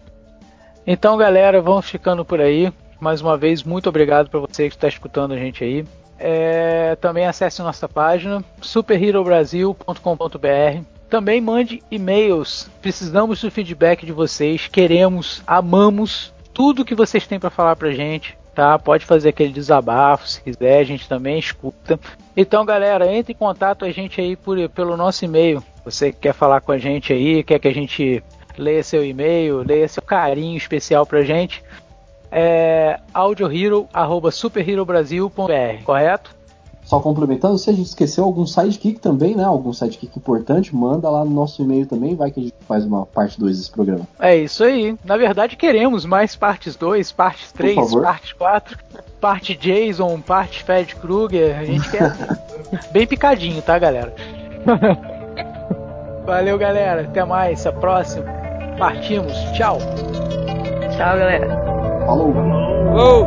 então, 0.87 1.17
galera, 1.17 1.61
vamos 1.61 1.91
ficando 1.91 2.25
por 2.25 2.41
aí. 2.41 2.73
Mais 3.01 3.21
uma 3.21 3.37
vez, 3.37 3.65
muito 3.65 3.89
obrigado 3.89 4.31
para 4.31 4.39
você 4.39 4.69
que 4.69 4.77
está 4.77 4.87
escutando 4.87 5.35
a 5.35 5.37
gente 5.37 5.65
aí. 5.65 5.85
É, 6.21 6.95
também 7.01 7.27
acesse 7.27 7.61
nossa 7.63 7.89
página 7.89 8.45
superherobrasil.com.br. 8.61 10.94
Também 11.15 11.41
mande 11.41 11.81
e-mails. 11.93 12.69
Precisamos 12.83 13.41
do 13.41 13.49
feedback 13.49 14.05
de 14.05 14.11
vocês. 14.11 14.67
Queremos, 14.67 15.45
amamos 15.47 16.35
tudo 16.53 16.85
que 16.85 16.93
vocês 16.93 17.25
têm 17.25 17.39
para 17.39 17.51
falar 17.51 17.77
pra 17.77 17.93
gente. 17.93 18.37
Tá? 18.53 18.77
Pode 18.81 19.07
fazer 19.07 19.29
aquele 19.29 19.53
desabafo 19.53 20.27
se 20.27 20.43
quiser, 20.43 20.81
a 20.81 20.83
gente 20.83 21.09
também 21.09 21.39
escuta. 21.39 22.01
Então, 22.37 22.65
galera, 22.65 23.07
entre 23.07 23.33
em 23.33 23.37
contato 23.37 23.85
a 23.85 23.93
gente 23.93 24.21
aí 24.21 24.35
por, 24.35 24.69
pelo 24.71 24.97
nosso 24.97 25.25
e-mail. 25.25 25.63
Você 25.85 26.11
que 26.11 26.19
quer 26.19 26.35
falar 26.35 26.61
com 26.61 26.73
a 26.73 26.79
gente 26.79 27.13
aí, 27.13 27.45
quer 27.45 27.61
que 27.61 27.69
a 27.69 27.75
gente 27.75 28.21
leia 28.59 28.83
seu 28.83 29.05
e-mail, 29.05 29.63
leia 29.63 29.87
seu 29.87 30.03
carinho 30.03 30.57
especial 30.57 31.07
pra 31.07 31.23
gente. 31.23 31.63
É 32.29 32.99
audiohero.superherobrasil.br, 33.13 35.85
correto? 35.85 36.35
Só 36.95 37.01
complementando, 37.01 37.59
se 37.59 37.69
a 37.69 37.73
gente 37.73 37.87
esqueceu 37.87 38.23
algum 38.23 38.47
sidekick 38.47 39.01
também, 39.01 39.35
né? 39.35 39.43
Algum 39.43 39.73
sidekick 39.73 40.17
importante, 40.17 40.73
manda 40.73 41.11
lá 41.11 41.25
no 41.25 41.31
nosso 41.33 41.61
e-mail 41.61 41.87
também, 41.87 42.15
vai 42.15 42.31
que 42.31 42.39
a 42.39 42.43
gente 42.45 42.55
faz 42.69 42.85
uma 42.85 43.05
parte 43.05 43.37
2 43.41 43.59
desse 43.59 43.69
programa. 43.69 44.07
É 44.21 44.37
isso 44.37 44.63
aí. 44.63 44.97
Na 45.05 45.17
verdade, 45.17 45.57
queremos 45.57 46.05
mais 46.05 46.37
partes 46.37 46.77
2, 46.77 47.11
partes 47.11 47.51
3, 47.51 47.95
partes 47.97 48.33
4, 48.35 48.79
parte 49.21 49.57
Jason, 49.57 50.21
parte 50.21 50.63
Fred 50.63 50.95
Krueger. 50.95 51.59
A 51.59 51.65
gente 51.65 51.91
quer 51.91 52.15
bem 52.93 53.09
picadinho, 53.09 53.61
tá, 53.61 53.77
galera? 53.77 54.15
Valeu, 56.25 56.57
galera. 56.57 57.03
Até 57.03 57.25
mais. 57.25 57.67
Até 57.67 57.77
a 57.77 57.81
próxima. 57.81 58.25
Partimos. 58.79 59.33
Tchau. 59.57 59.79
Tchau, 60.97 61.19
galera. 61.19 61.49
Falou. 62.07 62.33
Uou! 62.95 63.27